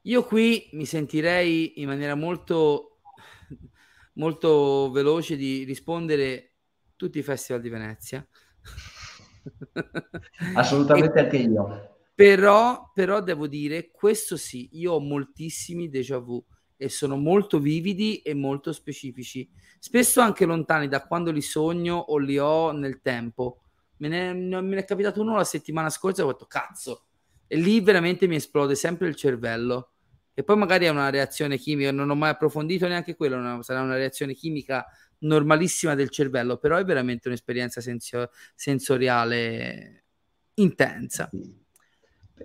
Io 0.04 0.24
qui 0.24 0.70
mi 0.74 0.86
sentirei 0.86 1.82
in 1.82 1.88
maniera 1.88 2.16
molto 2.16 3.00
molto 4.16 4.92
veloce 4.92 5.38
di 5.38 5.64
rispondere 5.64 6.56
tutti 6.96 7.20
i 7.20 7.24
festival 7.24 7.62
di 7.62 7.70
Venezia. 7.70 8.28
Assolutamente 10.56 11.20
e, 11.20 11.22
anche 11.22 11.38
io. 11.38 11.98
Però, 12.14 12.92
però 12.94 13.22
devo 13.22 13.48
dire, 13.48 13.92
questo 13.92 14.36
sì, 14.36 14.70
io 14.74 14.94
ho 14.94 15.00
moltissimi 15.00 15.90
déjà 15.90 16.20
vu 16.20 16.44
e 16.76 16.90
sono 16.90 17.16
molto 17.16 17.60
vividi 17.60 18.18
e 18.18 18.34
molto 18.34 18.74
specifici, 18.74 19.50
spesso 19.80 20.20
anche 20.20 20.46
lontani 20.46 20.90
da 20.90 21.06
quando 21.06 21.32
li 21.32 21.42
sogno 21.42 21.96
o 21.96 22.18
li 22.18 22.38
ho 22.38 22.72
nel 22.72 23.00
tempo. 23.02 23.62
Me 23.98 24.10
ne, 24.10 24.34
me 24.34 24.62
ne 24.62 24.80
è 24.80 24.86
capitato 24.86 25.22
uno 25.22 25.38
la 25.38 25.46
settimana 25.46 25.90
scorsa 25.90 26.22
e 26.22 26.26
ho 26.26 26.32
detto 26.32 26.46
cazzo, 26.46 27.06
e 27.48 27.56
lì 27.56 27.80
veramente 27.80 28.28
mi 28.28 28.36
esplode 28.36 28.76
sempre 28.76 29.08
il 29.08 29.16
cervello 29.16 29.93
e 30.34 30.44
poi 30.44 30.58
magari 30.58 30.86
è 30.86 30.90
una 30.90 31.10
reazione 31.10 31.58
chimica, 31.58 31.92
non 31.92 32.10
ho 32.10 32.16
mai 32.16 32.32
approfondito 32.32 32.88
neanche 32.88 33.16
quello, 33.16 33.38
una, 33.38 33.62
sarà 33.62 33.82
una 33.82 33.96
reazione 33.96 34.34
chimica 34.34 34.86
normalissima 35.20 35.96
del 35.96 36.10
cervello, 36.10 36.58
però 36.58 36.78
è 36.78 36.84
veramente 36.84 37.28
un'esperienza 37.28 37.82
sensio- 37.82 38.30
sensoriale 38.56 40.04
intensa. 40.56 41.30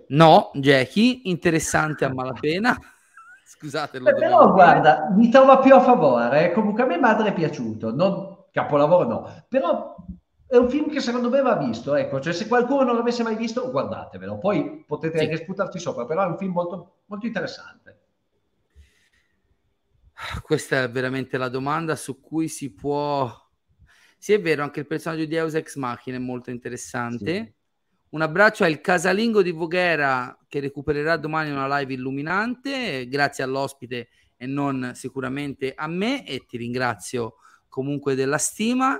No, 0.09 0.51
Jackie, 0.53 1.21
interessante 1.23 2.05
a 2.05 2.13
malapena. 2.13 2.77
Scusate, 3.43 3.99
Beh, 3.99 4.13
però 4.13 4.51
guarda, 4.51 5.09
mi 5.15 5.29
trova 5.29 5.57
più 5.57 5.73
a 5.73 5.81
favore, 5.81 6.51
comunque 6.53 6.83
a 6.83 6.85
me 6.85 6.97
madre 6.97 7.29
è 7.29 7.33
piaciuto, 7.33 7.93
non 7.93 8.45
capolavoro 8.51 9.07
no, 9.07 9.45
però 9.47 9.95
è 10.49 10.57
un 10.57 10.67
film 10.67 10.89
che 10.89 10.99
secondo 10.99 11.29
me 11.29 11.41
va 11.41 11.55
visto, 11.57 11.93
ecco, 11.93 12.19
cioè 12.19 12.33
se 12.33 12.47
qualcuno 12.47 12.81
non 12.81 12.95
l'avesse 12.95 13.21
mai 13.21 13.35
visto, 13.35 13.69
guardatevelo, 13.69 14.39
poi 14.39 14.83
potete 14.83 15.19
sì. 15.19 15.23
anche 15.25 15.37
sputarci 15.37 15.77
sopra, 15.77 16.07
però 16.07 16.23
è 16.23 16.25
un 16.25 16.39
film 16.39 16.53
molto, 16.53 17.01
molto 17.05 17.27
interessante. 17.27 17.99
Questa 20.41 20.81
è 20.81 20.89
veramente 20.89 21.37
la 21.37 21.49
domanda 21.49 21.95
su 21.95 22.19
cui 22.19 22.47
si 22.47 22.73
può... 22.73 23.31
Sì, 24.17 24.33
è 24.33 24.41
vero, 24.41 24.63
anche 24.63 24.79
il 24.79 24.87
personaggio 24.87 25.25
di 25.25 25.35
Eus 25.35 25.53
Ex 25.53 25.75
Machina 25.75 26.17
è 26.17 26.19
molto 26.19 26.49
interessante. 26.49 27.31
Sì. 27.35 27.53
Un 28.09 28.21
abbraccio 28.23 28.63
al 28.63 28.81
casalingo 28.81 29.43
di 29.43 29.51
Voghera 29.51 30.35
che 30.47 30.59
recupererà 30.59 31.15
domani 31.15 31.51
una 31.51 31.77
live 31.77 31.93
illuminante, 31.93 33.07
grazie 33.07 33.43
all'ospite 33.43 34.09
e 34.35 34.47
non 34.47 34.93
sicuramente 34.95 35.73
a 35.75 35.85
me 35.85 36.25
e 36.25 36.43
ti 36.47 36.57
ringrazio 36.57 37.35
comunque 37.67 38.15
della 38.15 38.39
stima. 38.39 38.99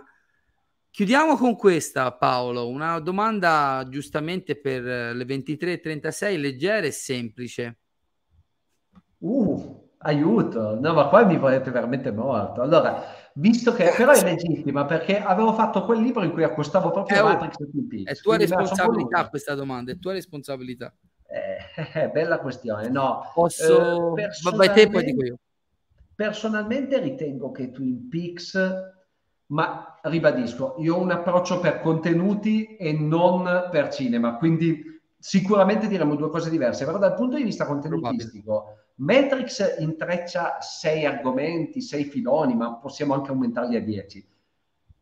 Chiudiamo 0.91 1.37
con 1.37 1.55
questa, 1.55 2.11
Paolo. 2.11 2.67
Una 2.67 2.99
domanda 2.99 3.85
giustamente 3.89 4.59
per 4.59 4.83
le 4.83 5.23
23.36, 5.23 6.39
leggera 6.39 6.85
e 6.85 6.91
semplice. 6.91 7.77
Uh, 9.19 9.91
aiuto! 9.99 10.79
No, 10.79 10.93
ma 10.93 11.07
qua 11.07 11.25
mi 11.25 11.37
volete 11.37 11.71
veramente 11.71 12.11
morto. 12.11 12.61
Allora, 12.61 13.03
visto 13.35 13.71
che 13.71 13.93
però 13.95 14.11
è 14.11 14.23
legittima 14.23 14.85
perché 14.85 15.19
avevo 15.19 15.53
fatto 15.53 15.85
quel 15.85 16.01
libro 16.01 16.23
in 16.23 16.31
cui 16.31 16.43
accostavo 16.43 16.91
proprio 16.91 17.17
è, 17.17 17.21
Matrix 17.21 17.59
e 17.59 17.69
Twin 17.69 17.87
Peaks. 17.87 18.11
È 18.11 18.21
tua 18.21 18.37
responsabilità 18.37 19.29
questa 19.29 19.55
domanda, 19.55 19.91
è 19.91 19.99
tua 19.99 20.13
responsabilità. 20.13 20.93
Eh, 21.27 22.09
bella 22.09 22.39
questione. 22.39 22.89
No, 22.89 23.31
posso... 23.33 24.17
Eh, 24.17 24.27
Vai 24.55 24.73
te 24.73 24.89
poi 24.89 25.03
dico 25.03 25.23
io. 25.23 25.39
Personalmente 26.15 26.99
ritengo 26.99 27.51
che 27.51 27.71
Twin 27.71 28.09
Peaks 28.09 28.57
ma 29.49 29.99
ribadisco, 30.03 30.75
io 30.79 30.95
ho 30.95 31.01
un 31.01 31.11
approccio 31.11 31.59
per 31.59 31.81
contenuti 31.81 32.75
e 32.75 32.93
non 32.93 33.69
per 33.71 33.89
cinema, 33.89 34.35
quindi 34.37 34.83
sicuramente 35.17 35.87
diremo 35.87 36.15
due 36.15 36.29
cose 36.29 36.49
diverse, 36.49 36.85
però 36.85 36.97
dal 36.97 37.15
punto 37.15 37.35
di 37.35 37.43
vista 37.43 37.65
contenutistico, 37.65 38.75
Matrix 38.95 39.79
intreccia 39.79 40.57
sei 40.59 41.05
argomenti, 41.05 41.81
sei 41.81 42.05
filoni, 42.05 42.55
ma 42.55 42.75
possiamo 42.75 43.13
anche 43.13 43.31
aumentarli 43.31 43.75
a 43.75 43.81
dieci. 43.81 44.25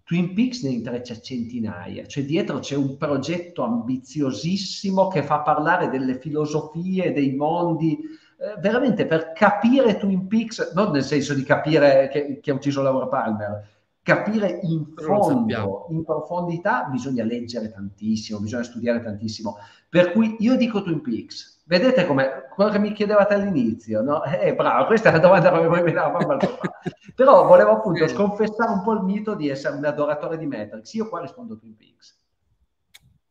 Twin 0.03 0.33
Peaks 0.33 0.63
ne 0.63 0.69
intreccia 0.69 1.19
centinaia, 1.19 2.05
cioè 2.05 2.23
dietro 2.23 2.59
c'è 2.59 2.75
un 2.75 2.95
progetto 2.95 3.63
ambiziosissimo 3.63 5.09
che 5.09 5.21
fa 5.21 5.39
parlare 5.39 5.89
delle 5.89 6.17
filosofie, 6.17 7.11
dei 7.11 7.35
mondi, 7.35 7.99
eh, 8.39 8.59
veramente 8.61 9.05
per 9.05 9.33
capire 9.33 9.97
Twin 9.97 10.27
Peaks, 10.27 10.71
non 10.73 10.91
nel 10.91 11.03
senso 11.03 11.33
di 11.33 11.43
capire 11.43 12.07
che, 12.09 12.39
che 12.39 12.51
ha 12.51 12.53
ucciso 12.53 12.81
Laura 12.81 13.07
Palmer, 13.07 13.67
capire 14.07 14.61
in 14.63 14.93
fondo, 14.95 15.88
in 15.89 16.05
profondità, 16.05 16.84
bisogna 16.84 17.25
leggere 17.25 17.69
tantissimo, 17.69 18.39
bisogna 18.39 18.63
studiare 18.63 19.03
tantissimo. 19.03 19.57
Per 19.89 20.13
cui 20.13 20.38
io 20.39 20.55
dico 20.55 20.81
Twin 20.81 21.01
Peaks. 21.01 21.63
Vedete 21.65 22.05
come 22.05 22.47
quello 22.55 22.71
che 22.71 22.79
mi 22.79 22.93
chiedevate 22.93 23.34
all'inizio, 23.34 24.01
no? 24.01 24.23
Eh, 24.39 24.55
bravo, 24.55 24.85
questa 24.85 25.09
è 25.09 25.11
una 25.11 25.19
domanda 25.19 25.51
che 25.51 25.59
in 25.59 25.69
mente, 25.69 26.47
Però 27.15 27.45
volevo 27.45 27.71
appunto 27.71 28.07
sconfessare 28.07 28.71
un 28.71 28.81
po' 28.81 28.93
il 28.93 29.01
mito 29.01 29.35
di 29.35 29.49
essere 29.49 29.75
un 29.75 29.84
adoratore 29.84 30.38
di 30.38 30.45
Matrix. 30.45 30.93
Io 30.93 31.09
qua 31.09 31.19
rispondo 31.19 31.57
Twin 31.57 31.75
Peaks. 31.75 32.17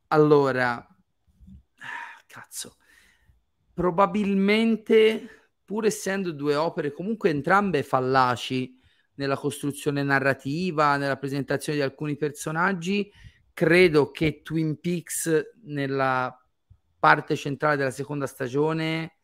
Allora, 0.08 0.86
cazzo, 2.26 2.76
probabilmente, 3.72 5.26
pur 5.64 5.86
essendo 5.86 6.32
due 6.32 6.54
opere 6.54 6.92
comunque 6.92 7.30
entrambe 7.30 7.82
fallaci, 7.82 8.75
nella 9.16 9.36
costruzione 9.36 10.02
narrativa, 10.02 10.96
nella 10.96 11.16
presentazione 11.16 11.78
di 11.78 11.84
alcuni 11.84 12.16
personaggi. 12.16 13.10
Credo 13.52 14.10
che 14.10 14.42
Twin 14.42 14.80
Peaks 14.80 15.52
nella 15.64 16.34
parte 16.98 17.36
centrale 17.36 17.76
della 17.76 17.90
seconda 17.90 18.26
stagione 18.26 19.16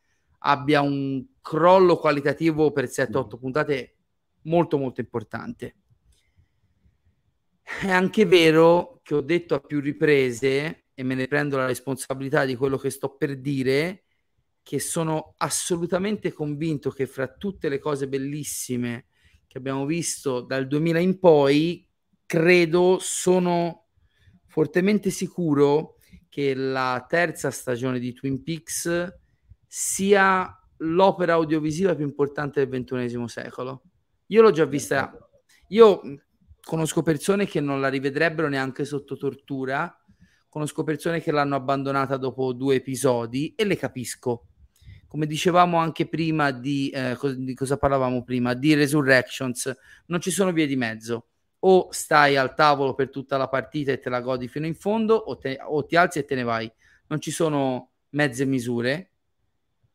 abbia 0.44 0.80
un 0.80 1.24
crollo 1.40 1.96
qualitativo 1.96 2.72
per 2.72 2.84
7-8 2.84 3.38
puntate 3.38 3.96
molto 4.42 4.78
molto 4.78 5.00
importante. 5.00 5.76
È 7.62 7.90
anche 7.90 8.24
vero 8.26 9.00
che 9.02 9.14
ho 9.14 9.20
detto 9.20 9.54
a 9.54 9.60
più 9.60 9.80
riprese 9.80 10.86
e 10.94 11.02
me 11.02 11.14
ne 11.14 11.26
prendo 11.26 11.56
la 11.56 11.66
responsabilità 11.66 12.44
di 12.44 12.54
quello 12.54 12.76
che 12.76 12.90
sto 12.90 13.16
per 13.16 13.38
dire 13.40 14.04
che 14.62 14.78
sono 14.78 15.34
assolutamente 15.38 16.32
convinto 16.32 16.90
che 16.90 17.06
fra 17.06 17.26
tutte 17.28 17.68
le 17.68 17.78
cose 17.78 18.08
bellissime 18.08 19.06
che 19.52 19.58
abbiamo 19.58 19.84
visto 19.84 20.40
dal 20.40 20.66
2000 20.66 20.98
in 20.98 21.18
poi, 21.18 21.86
credo, 22.24 22.96
sono 22.98 23.88
fortemente 24.46 25.10
sicuro 25.10 25.96
che 26.30 26.54
la 26.54 27.04
terza 27.06 27.50
stagione 27.50 27.98
di 27.98 28.14
Twin 28.14 28.42
Peaks 28.42 29.14
sia 29.66 30.58
l'opera 30.78 31.34
audiovisiva 31.34 31.94
più 31.94 32.06
importante 32.06 32.66
del 32.66 32.82
XXI 32.82 33.28
secolo. 33.28 33.82
Io 34.28 34.40
l'ho 34.40 34.52
già 34.52 34.64
vista, 34.64 35.14
io 35.68 36.00
conosco 36.62 37.02
persone 37.02 37.44
che 37.44 37.60
non 37.60 37.78
la 37.78 37.88
rivedrebbero 37.88 38.48
neanche 38.48 38.86
sotto 38.86 39.18
tortura, 39.18 39.94
conosco 40.48 40.82
persone 40.82 41.20
che 41.20 41.30
l'hanno 41.30 41.56
abbandonata 41.56 42.16
dopo 42.16 42.54
due 42.54 42.76
episodi 42.76 43.52
e 43.54 43.66
le 43.66 43.76
capisco 43.76 44.46
come 45.12 45.26
dicevamo 45.26 45.76
anche 45.76 46.08
prima 46.08 46.52
di, 46.52 46.88
eh, 46.88 47.18
di 47.36 47.52
cosa 47.52 47.76
parlavamo 47.76 48.24
prima, 48.24 48.54
di 48.54 48.72
Resurrections, 48.72 49.70
non 50.06 50.22
ci 50.22 50.30
sono 50.30 50.52
vie 50.52 50.66
di 50.66 50.74
mezzo. 50.74 51.26
O 51.64 51.88
stai 51.90 52.38
al 52.38 52.54
tavolo 52.54 52.94
per 52.94 53.10
tutta 53.10 53.36
la 53.36 53.46
partita 53.46 53.92
e 53.92 53.98
te 53.98 54.08
la 54.08 54.22
godi 54.22 54.48
fino 54.48 54.64
in 54.64 54.74
fondo, 54.74 55.14
o, 55.14 55.36
te, 55.36 55.58
o 55.62 55.84
ti 55.84 55.96
alzi 55.96 56.20
e 56.20 56.24
te 56.24 56.34
ne 56.34 56.44
vai. 56.44 56.72
Non 57.08 57.20
ci 57.20 57.30
sono 57.30 57.90
mezze 58.12 58.46
misure. 58.46 59.10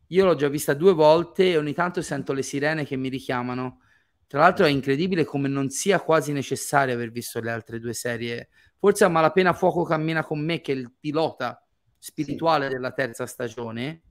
Io 0.09 0.23
l'ho 0.23 0.35
già 0.35 0.49
vista 0.49 0.75
due 0.75 0.93
volte 0.93 1.49
e 1.49 1.57
ogni 1.57 1.73
tanto 1.73 2.03
sento 2.03 2.31
le 2.31 2.43
sirene 2.43 2.85
che 2.85 2.95
mi 2.95 3.09
richiamano. 3.09 3.79
Tra 4.27 4.41
l'altro 4.41 4.65
è 4.65 4.69
incredibile 4.69 5.25
come 5.25 5.47
non 5.47 5.71
sia 5.71 5.99
quasi 5.99 6.31
necessario 6.31 6.93
aver 6.93 7.09
visto 7.09 7.41
le 7.41 7.49
altre 7.49 7.79
due 7.79 7.93
serie. 7.93 8.49
Forse 8.77 9.03
a 9.03 9.07
malapena 9.07 9.53
Fuoco 9.53 9.81
cammina 9.81 10.23
con 10.23 10.39
me, 10.39 10.61
che 10.61 10.73
è 10.73 10.75
il 10.75 10.93
pilota 10.99 11.59
spirituale 11.97 12.67
sì. 12.67 12.73
della 12.73 12.91
terza 12.91 13.25
stagione, 13.25 14.03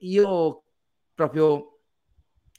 io 0.00 0.64
proprio 1.14 1.80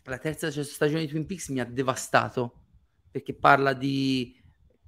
la 0.03 0.17
terza 0.17 0.51
stagione 0.51 1.01
di 1.01 1.07
Twin 1.07 1.25
Peaks 1.25 1.49
mi 1.49 1.59
ha 1.59 1.65
devastato 1.65 2.53
perché 3.11 3.33
parla 3.33 3.73
di 3.73 4.35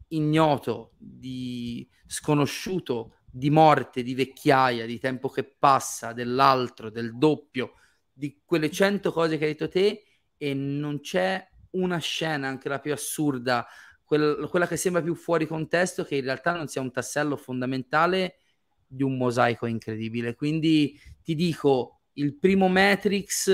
ignoto, 0.09 0.93
di 0.97 1.87
sconosciuto, 2.05 3.15
di 3.29 3.49
morte, 3.49 4.03
di 4.03 4.13
vecchiaia, 4.13 4.85
di 4.85 4.99
tempo 4.99 5.29
che 5.29 5.43
passa, 5.43 6.13
dell'altro, 6.13 6.89
del 6.89 7.17
doppio, 7.17 7.73
di 8.11 8.41
quelle 8.45 8.69
cento 8.69 9.11
cose 9.11 9.37
che 9.37 9.45
hai 9.45 9.51
detto 9.51 9.69
te 9.69 10.03
e 10.37 10.53
non 10.53 10.99
c'è 10.99 11.45
una 11.71 11.97
scena, 11.99 12.47
anche 12.47 12.67
la 12.67 12.79
più 12.79 12.91
assurda, 12.91 13.65
quel, 14.03 14.47
quella 14.49 14.67
che 14.67 14.75
sembra 14.75 15.01
più 15.01 15.15
fuori 15.15 15.47
contesto, 15.47 16.03
che 16.03 16.17
in 16.17 16.23
realtà 16.23 16.53
non 16.53 16.67
sia 16.67 16.81
un 16.81 16.91
tassello 16.91 17.37
fondamentale 17.37 18.39
di 18.85 19.03
un 19.03 19.15
mosaico 19.15 19.65
incredibile. 19.65 20.35
Quindi 20.35 20.99
ti 21.23 21.33
dico, 21.33 22.00
il 22.13 22.37
primo 22.37 22.67
Matrix 22.67 23.47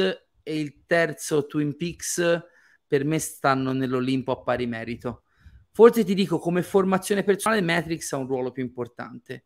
e 0.43 0.59
il 0.59 0.83
terzo 0.85 1.45
Twin 1.45 1.75
Peaks 1.75 2.41
per 2.85 3.03
me 3.03 3.19
stanno 3.19 3.73
nell'Olimpo 3.73 4.31
a 4.31 4.41
pari 4.41 4.65
merito. 4.65 5.23
Forse 5.71 6.03
ti 6.03 6.13
dico, 6.13 6.39
come 6.39 6.63
formazione 6.63 7.23
personale, 7.23 7.61
Matrix 7.61 8.11
ha 8.13 8.17
un 8.17 8.27
ruolo 8.27 8.51
più 8.51 8.63
importante. 8.63 9.45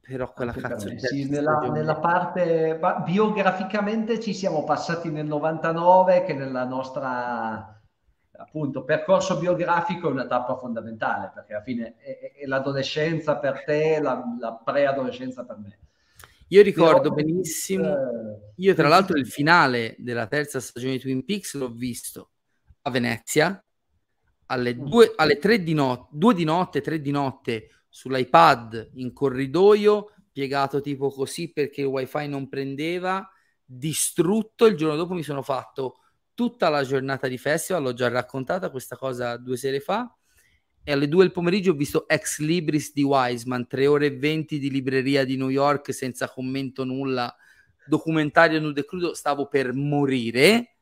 Però 0.00 0.32
quella 0.32 0.52
Anche 0.52 0.60
cazzo 0.60 0.88
di 0.88 0.98
sì, 0.98 1.28
nella, 1.28 1.58
nella 1.70 1.96
parte 1.98 2.78
ma 2.80 2.94
biograficamente 3.00 4.18
ci 4.20 4.32
siamo 4.32 4.64
passati 4.64 5.10
nel 5.10 5.26
99 5.26 6.24
che 6.24 6.32
nella 6.32 6.64
nostra 6.64 7.78
appunto 8.38 8.84
percorso 8.84 9.38
biografico 9.38 10.08
è 10.08 10.12
una 10.12 10.26
tappa 10.26 10.56
fondamentale 10.56 11.30
perché 11.34 11.52
alla 11.54 11.62
fine 11.62 11.96
è, 11.98 12.18
è- 12.18 12.32
è 12.42 12.46
l'adolescenza 12.46 13.36
per 13.38 13.64
te, 13.64 14.00
la, 14.00 14.22
la 14.40 14.54
preadolescenza 14.54 15.44
per 15.44 15.58
me. 15.58 15.78
Io 16.52 16.62
ricordo 16.62 17.12
benissimo, 17.12 17.94
io 18.56 18.74
tra 18.74 18.88
l'altro 18.88 19.16
il 19.16 19.26
finale 19.28 19.94
della 19.98 20.26
terza 20.26 20.58
stagione 20.58 20.94
di 20.94 20.98
Twin 20.98 21.24
Peaks 21.24 21.54
l'ho 21.54 21.70
visto 21.70 22.30
a 22.82 22.90
Venezia 22.90 23.64
alle 24.46 24.74
Mm. 24.74 24.84
due, 24.84 25.12
alle 25.14 25.38
tre 25.38 25.62
di 25.62 25.74
notte, 25.74 26.08
due 26.10 26.34
di 26.34 26.42
notte, 26.42 26.80
tre 26.80 27.00
di 27.00 27.12
notte 27.12 27.68
sull'iPad 27.88 28.90
in 28.94 29.12
corridoio, 29.12 30.12
piegato 30.32 30.80
tipo 30.80 31.10
così 31.10 31.52
perché 31.52 31.82
il 31.82 31.86
wifi 31.86 32.26
non 32.26 32.48
prendeva, 32.48 33.30
distrutto. 33.64 34.66
Il 34.66 34.74
giorno 34.74 34.96
dopo 34.96 35.14
mi 35.14 35.22
sono 35.22 35.42
fatto 35.42 35.98
tutta 36.34 36.68
la 36.68 36.82
giornata 36.82 37.28
di 37.28 37.38
festival, 37.38 37.84
l'ho 37.84 37.92
già 37.94 38.08
raccontata 38.08 38.70
questa 38.70 38.96
cosa 38.96 39.36
due 39.36 39.56
sere 39.56 39.78
fa. 39.78 40.12
E 40.90 40.94
alle 40.94 41.06
due 41.06 41.22
del 41.22 41.30
pomeriggio 41.30 41.70
ho 41.70 41.74
visto 41.74 42.08
Ex 42.08 42.40
Libris 42.40 42.92
di 42.92 43.04
Wiseman, 43.04 43.68
tre 43.68 43.86
ore 43.86 44.06
e 44.06 44.16
venti 44.16 44.58
di 44.58 44.68
libreria 44.68 45.24
di 45.24 45.36
New 45.36 45.48
York 45.48 45.94
senza 45.94 46.28
commento 46.28 46.82
nulla, 46.82 47.32
documentario 47.86 48.58
nudo 48.58 48.80
e 48.80 48.84
crudo, 48.84 49.14
stavo 49.14 49.46
per 49.46 49.72
morire. 49.72 50.78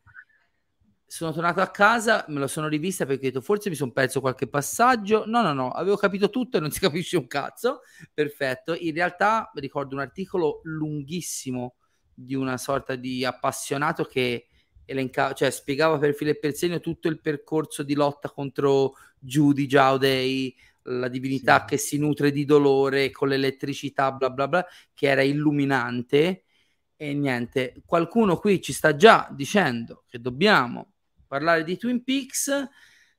Sono 1.04 1.30
tornato 1.30 1.60
a 1.60 1.68
casa, 1.68 2.24
me 2.28 2.38
lo 2.38 2.46
sono 2.46 2.68
rivista 2.68 3.04
perché 3.04 3.26
ho 3.26 3.28
detto 3.28 3.42
forse 3.42 3.68
mi 3.68 3.74
sono 3.74 3.92
perso 3.92 4.22
qualche 4.22 4.48
passaggio. 4.48 5.24
No, 5.26 5.42
no, 5.42 5.52
no, 5.52 5.72
avevo 5.72 5.96
capito 5.96 6.30
tutto 6.30 6.56
e 6.56 6.60
non 6.60 6.70
si 6.72 6.80
capisce 6.80 7.18
un 7.18 7.26
cazzo. 7.26 7.82
Perfetto. 8.14 8.74
In 8.74 8.94
realtà 8.94 9.50
ricordo 9.56 9.94
un 9.94 10.00
articolo 10.00 10.60
lunghissimo 10.62 11.74
di 12.14 12.34
una 12.34 12.56
sorta 12.56 12.94
di 12.94 13.26
appassionato 13.26 14.04
che 14.04 14.46
elencava, 14.86 15.34
cioè 15.34 15.50
spiegava 15.50 15.98
per 15.98 16.14
filo 16.14 16.30
e 16.30 16.38
per 16.38 16.54
segno 16.54 16.80
tutto 16.80 17.08
il 17.08 17.20
percorso 17.20 17.82
di 17.82 17.92
lotta 17.92 18.30
contro 18.30 18.94
Judy 19.20 19.66
Jaudei, 19.66 20.54
la 20.82 21.08
divinità 21.08 21.60
Sì. 21.60 21.64
che 21.66 21.76
si 21.76 21.98
nutre 21.98 22.30
di 22.30 22.44
dolore 22.44 23.10
con 23.10 23.28
l'elettricità, 23.28 24.12
bla 24.12 24.30
bla 24.30 24.48
bla, 24.48 24.66
che 24.94 25.08
era 25.08 25.22
illuminante. 25.22 26.44
E 26.96 27.14
niente, 27.14 27.74
qualcuno 27.86 28.38
qui 28.38 28.60
ci 28.60 28.72
sta 28.72 28.96
già 28.96 29.28
dicendo 29.30 30.04
che 30.08 30.20
dobbiamo 30.20 30.94
parlare 31.26 31.62
di 31.62 31.76
Twin 31.76 32.02
Peaks 32.02 32.68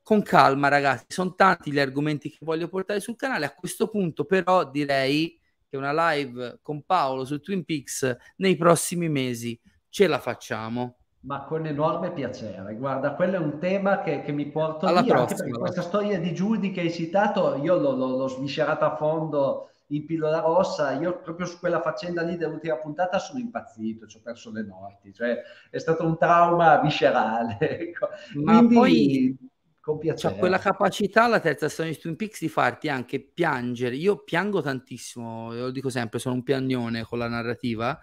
con 0.02 0.22
calma, 0.24 0.68
ragazzi. 0.68 1.06
Sono 1.10 1.36
tanti 1.36 1.72
gli 1.72 1.80
argomenti 1.80 2.30
che 2.30 2.40
voglio 2.42 2.68
portare 2.68 3.00
sul 3.00 3.16
canale. 3.16 3.46
A 3.46 3.54
questo 3.54 3.88
punto, 3.90 4.26
però, 4.26 4.70
direi 4.70 5.40
che 5.70 5.78
una 5.78 6.12
live 6.12 6.60
con 6.62 6.84
Paolo 6.84 7.24
su 7.26 7.40
Twin 7.40 7.64
Peaks 7.64 8.18
nei 8.38 8.58
prossimi 8.58 9.08
mesi 9.08 9.60
ce 9.90 10.08
la 10.08 10.20
facciamo. 10.20 10.99
Ma 11.22 11.44
con 11.44 11.66
enorme 11.66 12.12
piacere. 12.12 12.76
Guarda, 12.76 13.14
quello 13.14 13.36
è 13.36 13.40
un 13.40 13.60
tema 13.60 14.02
che, 14.02 14.22
che 14.22 14.32
mi 14.32 14.46
porto 14.48 14.86
Alla 14.86 15.02
via, 15.02 15.16
prossima, 15.16 15.58
questa 15.58 15.82
storia 15.82 16.18
di 16.20 16.32
Judy 16.32 16.72
che 16.72 16.82
hai 16.82 16.92
citato, 16.92 17.58
io 17.58 17.78
l'ho, 17.78 17.92
l'ho- 17.94 18.16
l'ho 18.16 18.28
sviscerata 18.28 18.94
a 18.94 18.96
fondo 18.96 19.72
in 19.88 20.06
pillola 20.06 20.40
rossa, 20.40 20.94
io 20.94 21.20
proprio 21.20 21.46
su 21.46 21.60
quella 21.60 21.82
faccenda 21.82 22.22
lì 22.22 22.38
dell'ultima 22.38 22.78
puntata 22.78 23.20
sono 23.20 23.40
impazzito, 23.40 24.06
ci 24.08 24.18
ho 24.18 24.22
perso 24.24 24.52
le 24.52 24.64
notti, 24.64 25.14
cioè 25.14 25.42
è 25.70 25.78
stato 25.78 26.06
un 26.06 26.18
trauma 26.18 26.80
viscerale. 26.80 27.58
ecco. 27.60 28.10
Ma 28.36 28.58
Quindi, 28.58 28.74
poi 28.76 29.38
con 29.82 29.98
piacere. 29.98 30.38
quella 30.38 30.60
capacità 30.60 31.28
la 31.28 31.40
terza 31.40 31.68
stagione 31.68 31.96
di 31.96 32.02
Twin 32.02 32.16
Peaks 32.16 32.40
di 32.40 32.50
farti 32.50 32.90
anche 32.90 33.20
piangere. 33.20 33.96
Io 33.96 34.24
piango 34.24 34.62
tantissimo, 34.62 35.54
lo 35.54 35.72
dico 35.72 35.90
sempre, 35.90 36.20
sono 36.20 36.36
un 36.36 36.44
piagnone 36.44 37.04
con 37.04 37.18
la 37.18 37.28
narrativa, 37.28 38.00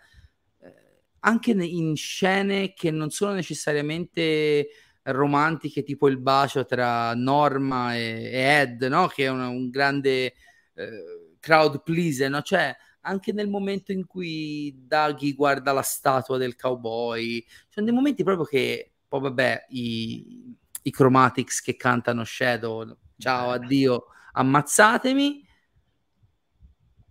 anche 1.21 1.51
in 1.53 1.97
scene 1.97 2.73
che 2.75 2.91
non 2.91 3.11
sono 3.11 3.33
necessariamente 3.33 4.69
romantiche, 5.05 5.83
tipo 5.83 6.09
il 6.09 6.19
bacio 6.19 6.65
tra 6.65 7.15
Norma 7.15 7.95
e, 7.97 8.31
e 8.33 8.61
Ed, 8.61 8.83
no? 8.85 9.07
Che 9.09 9.25
è 9.25 9.29
una- 9.29 9.49
un 9.49 9.71
grande 9.71 10.35
eh, 10.75 11.35
crowd 11.41 11.83
pleaser, 11.83 12.31
no? 12.31 12.43
Cioè, 12.43 12.75
anche 13.03 13.33
nel 13.33 13.49
momento 13.49 13.93
in 13.93 14.05
cui 14.07 14.75
Daggy 14.87 15.35
guarda 15.35 15.73
la 15.73 15.83
statua 15.83 16.39
del 16.39 16.57
cowboy, 16.57 17.45
sono 17.69 17.87
dei 17.87 17.95
momenti 17.95 18.23
proprio 18.25 18.45
che, 18.47 18.93
poi 19.09 19.21
vabbè, 19.21 19.67
i, 19.71 20.55
i 20.83 20.91
Chromatics 20.91 21.61
che 21.61 21.77
cantano 21.77 22.25
Shadow, 22.25 22.97
ciao, 23.17 23.51
addio, 23.51 24.07
ammazzatemi. 24.33 25.46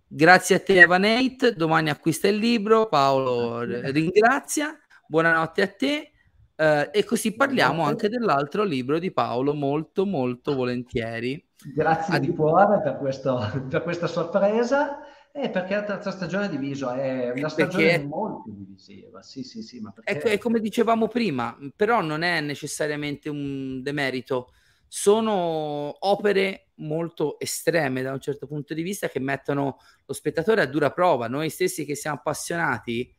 Grazie 0.08 0.56
a 0.56 0.60
te, 0.60 0.80
Evanate. 0.80 1.52
Domani 1.54 1.90
acquista 1.90 2.28
il 2.28 2.36
libro. 2.36 2.88
Paolo 2.88 3.60
ringrazia. 3.62 4.78
Buonanotte 5.08 5.62
a 5.62 5.68
te. 5.68 6.10
Eh, 6.54 6.90
e 6.92 7.04
così 7.04 7.34
parliamo 7.34 7.82
anche 7.82 8.08
dell'altro 8.08 8.62
libro 8.64 8.98
di 8.98 9.12
Paolo, 9.12 9.52
molto, 9.52 10.06
molto 10.06 10.54
volentieri. 10.54 11.44
Grazie 11.74 12.20
di 12.20 12.26
Addio. 12.28 12.34
cuore 12.34 12.80
per, 12.82 12.96
questo- 12.98 13.38
per 13.68 13.82
questa 13.82 14.06
sorpresa 14.06 14.98
e 15.32 15.50
perché 15.50 15.74
la 15.74 15.82
terza 15.84 16.10
stagione 16.10 16.46
è 16.46 16.48
diviso, 16.48 16.90
è 16.90 17.32
una 17.34 17.48
stagione 17.48 17.84
Perché- 17.84 18.04
molto 18.06 18.44
divisiva. 18.46 19.22
Sì, 19.22 19.42
sì, 19.42 19.62
sì, 19.62 19.80
ma 19.80 19.92
È, 20.02 20.12
perché... 20.14 20.32
è 20.32 20.38
come 20.38 20.60
dicevamo 20.60 21.08
prima, 21.08 21.54
però 21.74 22.00
non 22.00 22.22
è 22.22 22.40
necessariamente 22.40 23.28
un 23.28 23.82
demerito. 23.82 24.52
Sono 24.88 25.94
opere 26.06 26.65
molto 26.76 27.38
estreme 27.38 28.02
da 28.02 28.12
un 28.12 28.20
certo 28.20 28.46
punto 28.46 28.74
di 28.74 28.82
vista 28.82 29.08
che 29.08 29.18
mettono 29.20 29.78
lo 30.04 30.12
spettatore 30.14 30.62
a 30.62 30.66
dura 30.66 30.90
prova. 30.90 31.28
Noi 31.28 31.50
stessi 31.50 31.84
che 31.84 31.94
siamo 31.94 32.16
appassionati, 32.16 33.14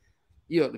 io 0.48 0.72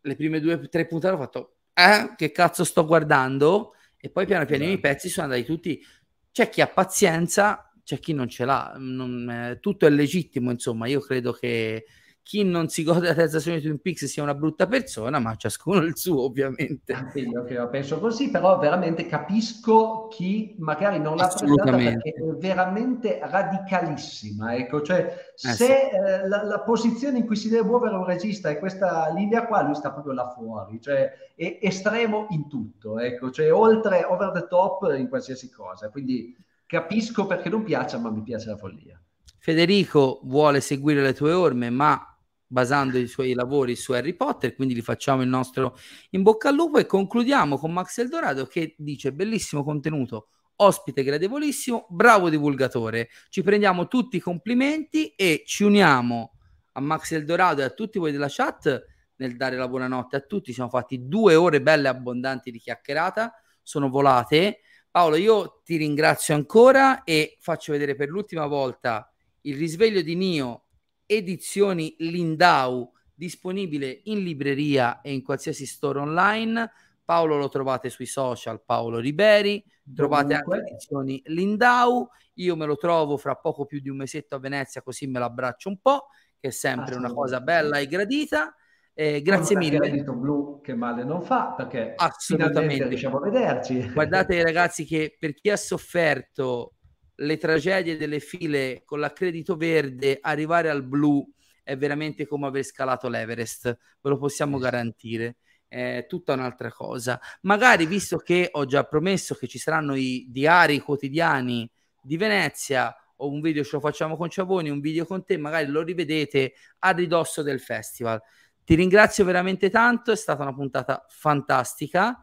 le 0.00 0.16
prime 0.16 0.40
due 0.40 0.54
o 0.54 0.68
tre 0.68 0.86
puntate 0.86 1.14
ho 1.14 1.18
fatto, 1.18 1.56
eh, 1.72 2.14
che 2.16 2.30
cazzo 2.30 2.64
sto 2.64 2.84
guardando? 2.86 3.74
E 3.96 4.10
poi 4.10 4.26
piano 4.26 4.44
piano 4.44 4.64
i 4.64 4.68
Esatto. 4.68 4.80
pezzi 4.80 5.08
sono 5.08 5.26
andati 5.26 5.44
tutti. 5.44 5.82
C'è 6.30 6.48
chi 6.50 6.60
ha 6.60 6.66
pazienza, 6.66 7.72
c'è 7.82 7.98
chi 7.98 8.12
non 8.12 8.28
ce 8.28 8.44
l'ha. 8.44 8.74
Non- 8.76 9.28
eh, 9.30 9.58
tutto 9.60 9.86
è 9.86 9.90
legittimo, 9.90 10.50
insomma. 10.50 10.86
Io 10.86 11.00
credo 11.00 11.32
che 11.32 11.86
chi 12.24 12.42
non 12.42 12.68
si 12.68 12.82
gode 12.82 13.08
la 13.08 13.14
terza 13.14 13.38
stagione 13.38 13.60
di 13.60 13.66
Twin 13.66 13.80
Peaks 13.80 14.06
sia 14.06 14.22
una 14.22 14.34
brutta 14.34 14.66
persona, 14.66 15.18
ma 15.18 15.36
ciascuno 15.36 15.82
il 15.82 15.94
suo, 15.94 16.22
ovviamente. 16.24 16.94
Anche 16.94 17.20
io 17.20 17.68
penso 17.68 18.00
così, 18.00 18.30
però 18.30 18.58
veramente 18.58 19.04
capisco 19.04 20.08
chi 20.08 20.54
magari 20.58 20.98
non 20.98 21.16
l'ha 21.16 21.26
Assolutamente. 21.26 22.12
perché 22.12 22.24
è 22.24 22.34
veramente 22.38 23.20
radicalissima. 23.22 24.54
Ecco, 24.56 24.80
cioè, 24.80 25.32
se 25.34 25.52
sì. 25.52 25.64
eh, 25.64 26.26
la, 26.26 26.44
la 26.44 26.60
posizione 26.60 27.18
in 27.18 27.26
cui 27.26 27.36
si 27.36 27.50
deve 27.50 27.68
muovere 27.68 27.94
un 27.94 28.06
regista 28.06 28.48
è 28.48 28.58
questa 28.58 29.12
linea 29.14 29.46
qua, 29.46 29.60
lui 29.60 29.74
sta 29.74 29.92
proprio 29.92 30.14
là 30.14 30.30
fuori, 30.30 30.80
cioè 30.80 31.12
è 31.36 31.58
estremo 31.60 32.26
in 32.30 32.48
tutto, 32.48 32.98
ecco, 33.00 33.30
cioè 33.30 33.52
oltre, 33.52 34.02
over 34.02 34.30
the 34.30 34.46
top 34.48 34.90
in 34.96 35.10
qualsiasi 35.10 35.50
cosa. 35.50 35.90
Quindi 35.90 36.34
capisco 36.64 37.26
perché 37.26 37.50
non 37.50 37.64
piace, 37.64 37.98
ma 37.98 38.10
mi 38.10 38.22
piace 38.22 38.48
la 38.48 38.56
follia. 38.56 38.98
Federico 39.38 40.20
vuole 40.22 40.62
seguire 40.62 41.02
le 41.02 41.12
tue 41.12 41.32
orme, 41.32 41.68
ma 41.68 42.08
basando 42.54 42.98
i 42.98 43.08
suoi 43.08 43.34
lavori 43.34 43.74
su 43.74 43.90
Harry 43.90 44.14
Potter, 44.14 44.54
quindi 44.54 44.76
gli 44.76 44.80
facciamo 44.80 45.22
il 45.22 45.28
nostro 45.28 45.76
in 46.10 46.22
bocca 46.22 46.50
al 46.50 46.54
lupo 46.54 46.78
e 46.78 46.86
concludiamo 46.86 47.58
con 47.58 47.72
Max 47.72 47.98
Eldorado 47.98 48.46
che 48.46 48.76
dice 48.78 49.12
bellissimo 49.12 49.64
contenuto, 49.64 50.28
ospite 50.56 51.02
gradevolissimo, 51.02 51.86
bravo 51.90 52.30
divulgatore. 52.30 53.08
Ci 53.28 53.42
prendiamo 53.42 53.88
tutti 53.88 54.18
i 54.18 54.20
complimenti 54.20 55.08
e 55.16 55.42
ci 55.44 55.64
uniamo 55.64 56.38
a 56.74 56.80
Max 56.80 57.10
Eldorado 57.10 57.60
e 57.60 57.64
a 57.64 57.70
tutti 57.70 57.98
voi 57.98 58.12
della 58.12 58.28
chat 58.30 58.86
nel 59.16 59.36
dare 59.36 59.56
la 59.56 59.66
buonanotte 59.66 60.14
a 60.14 60.20
tutti. 60.20 60.52
Siamo 60.52 60.70
fatti 60.70 61.08
due 61.08 61.34
ore 61.34 61.60
belle 61.60 61.88
e 61.88 61.90
abbondanti 61.90 62.52
di 62.52 62.60
chiacchierata, 62.60 63.34
sono 63.62 63.88
volate. 63.88 64.60
Paolo, 64.92 65.16
io 65.16 65.60
ti 65.64 65.76
ringrazio 65.76 66.36
ancora 66.36 67.02
e 67.02 67.36
faccio 67.40 67.72
vedere 67.72 67.96
per 67.96 68.10
l'ultima 68.10 68.46
volta 68.46 69.12
il 69.40 69.56
risveglio 69.56 70.02
di 70.02 70.14
Nio 70.14 70.63
edizioni 71.06 71.94
Lindau 71.98 72.92
disponibile 73.14 74.00
in 74.04 74.22
libreria 74.22 75.00
e 75.00 75.12
in 75.12 75.22
qualsiasi 75.22 75.66
store 75.66 76.00
online 76.00 76.70
Paolo 77.04 77.36
lo 77.36 77.48
trovate 77.48 77.90
sui 77.90 78.06
social, 78.06 78.62
Paolo 78.64 78.98
Riberi, 78.98 79.62
trovate 79.94 80.34
Dunque. 80.34 80.56
anche 80.56 80.70
edizioni 80.70 81.22
Lindau, 81.26 82.08
io 82.34 82.56
me 82.56 82.64
lo 82.64 82.76
trovo 82.76 83.16
fra 83.18 83.36
poco 83.36 83.66
più 83.66 83.80
di 83.80 83.90
un 83.90 83.98
mesetto 83.98 84.36
a 84.36 84.38
Venezia 84.38 84.82
così 84.82 85.06
me 85.06 85.18
lo 85.18 85.26
abbraccio 85.26 85.68
un 85.68 85.78
po', 85.80 86.06
che 86.40 86.48
è 86.48 86.50
sempre 86.50 86.94
una 86.94 87.12
cosa 87.12 87.40
bella 87.40 87.78
e 87.78 87.86
gradita. 87.86 88.54
Eh, 88.96 89.22
grazie 89.22 89.56
mille. 89.56 89.78
credito 89.78 90.14
blu 90.14 90.60
che 90.62 90.72
male 90.72 91.02
non 91.02 91.20
fa 91.20 91.52
perché 91.52 91.94
Assolutamente. 91.96 92.86
riusciamo 92.86 93.18
a 93.18 93.20
vederci. 93.28 93.90
Guardate 93.92 94.40
ragazzi 94.42 94.84
che 94.84 95.16
per 95.18 95.34
chi 95.34 95.50
ha 95.50 95.56
sofferto 95.56 96.74
le 97.16 97.36
tragedie 97.36 97.96
delle 97.96 98.20
file 98.20 98.82
con 98.84 99.00
l'accredito 99.00 99.56
verde, 99.56 100.18
arrivare 100.20 100.68
al 100.70 100.84
blu 100.84 101.24
è 101.62 101.76
veramente 101.76 102.26
come 102.26 102.46
aver 102.46 102.62
scalato 102.62 103.08
l'Everest, 103.08 103.64
ve 104.00 104.10
lo 104.10 104.18
possiamo 104.18 104.58
garantire. 104.58 105.36
È 105.66 106.04
tutta 106.08 106.34
un'altra 106.34 106.70
cosa. 106.70 107.18
Magari, 107.42 107.86
visto 107.86 108.18
che 108.18 108.48
ho 108.52 108.64
già 108.66 108.84
promesso 108.84 109.34
che 109.34 109.48
ci 109.48 109.58
saranno 109.58 109.94
i 109.94 110.26
diari 110.28 110.78
quotidiani 110.78 111.68
di 112.00 112.16
Venezia, 112.16 112.94
o 113.16 113.28
un 113.28 113.40
video 113.40 113.64
ce 113.64 113.70
lo 113.72 113.80
facciamo 113.80 114.16
con 114.16 114.28
Ciavoni, 114.28 114.68
un 114.68 114.80
video 114.80 115.06
con 115.06 115.24
te, 115.24 115.38
magari 115.38 115.66
lo 115.66 115.82
rivedete 115.82 116.54
a 116.80 116.90
ridosso 116.90 117.42
del 117.42 117.60
festival. 117.60 118.20
Ti 118.62 118.74
ringrazio 118.74 119.24
veramente 119.24 119.70
tanto, 119.70 120.12
è 120.12 120.16
stata 120.16 120.42
una 120.42 120.54
puntata 120.54 121.04
fantastica. 121.08 122.22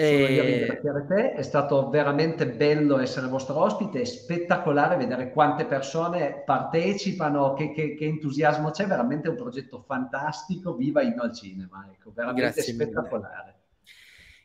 Ringraziare 0.00 1.06
te, 1.08 1.32
è 1.32 1.42
stato 1.42 1.88
veramente 1.90 2.46
bello 2.46 2.98
essere 2.98 3.26
vostro 3.26 3.60
ospite, 3.60 4.00
è 4.00 4.04
spettacolare 4.04 4.96
vedere 4.96 5.30
quante 5.30 5.64
persone 5.66 6.42
partecipano, 6.46 7.54
che, 7.54 7.72
che- 7.72 7.94
che 7.94 8.04
entusiasmo 8.04 8.70
c'è, 8.70 8.86
veramente 8.86 9.28
un 9.28 9.36
progetto 9.36 9.82
fantastico, 9.86 10.74
viva 10.74 11.02
Inno 11.02 11.22
al 11.22 11.34
Cinema, 11.34 11.88
ecco, 11.92 12.12
veramente 12.14 12.52
Grazie 12.52 12.72
mille. 12.74 12.84
spettacolare. 12.84 13.54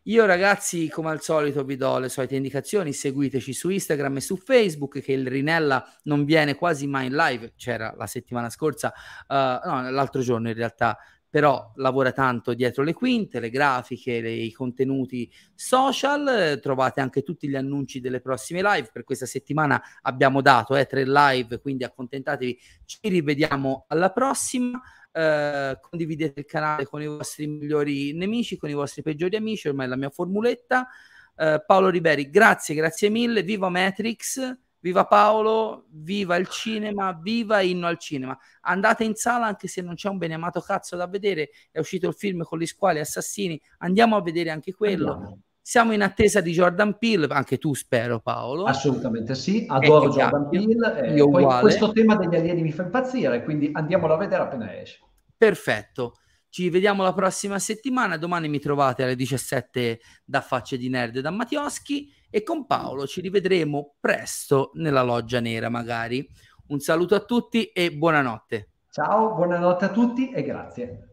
Io 0.07 0.25
ragazzi, 0.25 0.89
come 0.89 1.11
al 1.11 1.21
solito, 1.21 1.63
vi 1.63 1.77
do 1.77 1.97
le 1.97 2.09
solite 2.09 2.35
indicazioni, 2.35 2.91
seguiteci 2.91 3.53
su 3.53 3.69
Instagram 3.69 4.17
e 4.17 4.21
su 4.21 4.35
Facebook, 4.35 4.99
che 4.99 5.13
il 5.13 5.25
Rinella 5.25 5.85
non 6.03 6.25
viene 6.25 6.55
quasi 6.55 6.87
mai 6.87 7.05
in 7.05 7.15
live, 7.15 7.53
c'era 7.55 7.93
la 7.95 8.05
settimana 8.05 8.49
scorsa, 8.49 8.91
eh, 8.91 9.59
no, 9.63 9.89
l'altro 9.91 10.21
giorno 10.21 10.49
in 10.49 10.55
realtà, 10.55 10.97
però 11.33 11.71
lavora 11.77 12.11
tanto 12.11 12.53
dietro 12.53 12.83
le 12.83 12.93
quinte, 12.93 13.39
le 13.39 13.49
grafiche, 13.49 14.21
le- 14.21 14.33
i 14.33 14.51
contenuti 14.51 15.27
social, 15.55 16.59
trovate 16.61 17.01
anche 17.01 17.23
tutti 17.23 17.49
gli 17.49 17.55
annunci 17.55 17.99
delle 17.99 18.21
prossime 18.21 18.61
live, 18.61 18.91
per 18.93 19.03
questa 19.03 19.25
settimana 19.25 19.81
abbiamo 20.03 20.41
dato 20.43 20.75
eh, 20.75 20.85
tre 20.85 21.03
live, 21.07 21.59
quindi 21.59 21.85
accontentatevi, 21.85 22.59
ci 22.85 22.99
rivediamo 23.01 23.85
alla 23.87 24.11
prossima. 24.11 24.79
Eh, 25.11 25.79
condividete 25.81 26.41
il 26.41 26.45
canale 26.45 26.85
con 26.85 27.01
i 27.01 27.07
vostri 27.07 27.47
migliori 27.47 28.13
nemici, 28.13 28.55
con 28.55 28.69
i 28.69 28.73
vostri 28.73 29.01
peggiori 29.01 29.35
amici, 29.35 29.67
ormai 29.67 29.87
è 29.87 29.89
la 29.89 29.95
mia 29.95 30.11
formuletta. 30.11 30.87
Eh, 31.35 31.63
Paolo 31.65 31.89
Riberi, 31.89 32.29
grazie, 32.29 32.75
grazie 32.75 33.09
mille, 33.09 33.41
viva 33.41 33.69
Matrix, 33.69 34.55
viva 34.83 35.05
Paolo, 35.05 35.85
viva 35.91 36.35
il 36.35 36.47
cinema, 36.49 37.17
viva 37.19 37.61
Inno 37.61 37.87
al 37.87 37.97
cinema. 37.97 38.37
Andate 38.61 39.05
in 39.05 39.15
sala 39.15 39.45
anche 39.45 39.69
se 39.69 39.81
non 39.81 39.95
c'è 39.95 40.09
un 40.09 40.17
beneamato 40.17 40.59
cazzo 40.59 40.97
da 40.97 41.07
vedere, 41.07 41.51
è 41.71 41.79
uscito 41.79 42.07
il 42.09 42.13
film 42.13 42.43
con 42.43 42.59
gli 42.59 42.65
squali 42.65 42.99
assassini, 42.99 43.59
andiamo 43.79 44.17
a 44.17 44.21
vedere 44.21 44.49
anche 44.49 44.73
quello. 44.73 45.13
Andiamo. 45.13 45.39
Siamo 45.65 45.93
in 45.93 46.01
attesa 46.01 46.41
di 46.41 46.51
Jordan 46.51 46.97
Peele, 46.97 47.27
anche 47.29 47.57
tu 47.57 47.73
spero 47.73 48.19
Paolo. 48.19 48.65
Assolutamente 48.65 49.33
sì, 49.33 49.65
adoro 49.69 50.07
Ecco, 50.07 50.15
Jordan 50.15 50.49
cambia. 50.49 50.91
Peele, 50.91 51.15
e 51.15 51.21
uguale. 51.21 51.61
questo 51.61 51.93
tema 51.93 52.17
degli 52.17 52.35
alieni 52.35 52.61
mi 52.63 52.73
fa 52.73 52.83
impazzire, 52.83 53.41
quindi 53.45 53.69
andiamolo 53.71 54.15
a 54.15 54.17
vedere 54.17 54.43
appena 54.43 54.77
esce. 54.77 54.99
Perfetto. 55.37 56.17
Ci 56.53 56.69
vediamo 56.69 57.01
la 57.01 57.15
prossima 57.15 57.57
settimana. 57.57 58.15
Domani 58.15 58.47
mi 58.47 58.59
trovate 58.59 59.01
alle 59.01 59.15
17 59.15 59.99
da 60.23 60.39
Facce 60.39 60.77
di 60.77 60.87
Nerd 60.87 61.17
da 61.17 61.31
Mattioschi 61.31 62.13
e 62.29 62.43
con 62.43 62.67
Paolo 62.67 63.07
ci 63.07 63.21
rivedremo 63.21 63.95
presto 63.99 64.69
nella 64.75 65.01
loggia 65.01 65.39
nera, 65.39 65.69
magari. 65.69 66.23
Un 66.67 66.79
saluto 66.79 67.15
a 67.15 67.21
tutti 67.21 67.71
e 67.71 67.91
buonanotte. 67.91 68.69
Ciao, 68.91 69.33
buonanotte 69.33 69.85
a 69.85 69.89
tutti 69.89 70.29
e 70.29 70.43
grazie. 70.43 71.07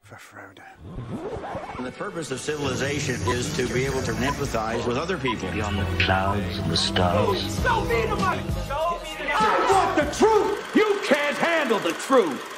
For 0.00 0.18
Frodo. 0.18 0.62
The 1.84 1.92
purpose 1.92 2.32
of 2.32 2.40
civilization 2.40 3.20
is 3.32 3.54
to 3.54 3.72
be 3.72 3.86
able 3.86 4.02
to 4.02 4.12
empathize 4.24 4.84
with 4.88 4.96
other 4.96 5.16
people 5.16 5.48
beyond 5.52 5.78
the 5.78 6.04
clouds 6.04 6.58
and 6.58 6.68
the 6.68 6.76
stars. 6.76 7.62
Show 7.62 7.84
me 7.84 8.02
the 8.08 8.16
money. 8.16 8.42
Show 8.66 8.98
me 9.04 9.18
the 9.18 9.38
money. 9.38 9.38
I 9.38 9.70
want 9.70 9.94
the 9.94 10.10
truth. 10.10 10.74
You 10.74 10.98
can't 11.04 11.36
handle 11.38 11.78
the 11.78 11.92
truth. 11.92 12.55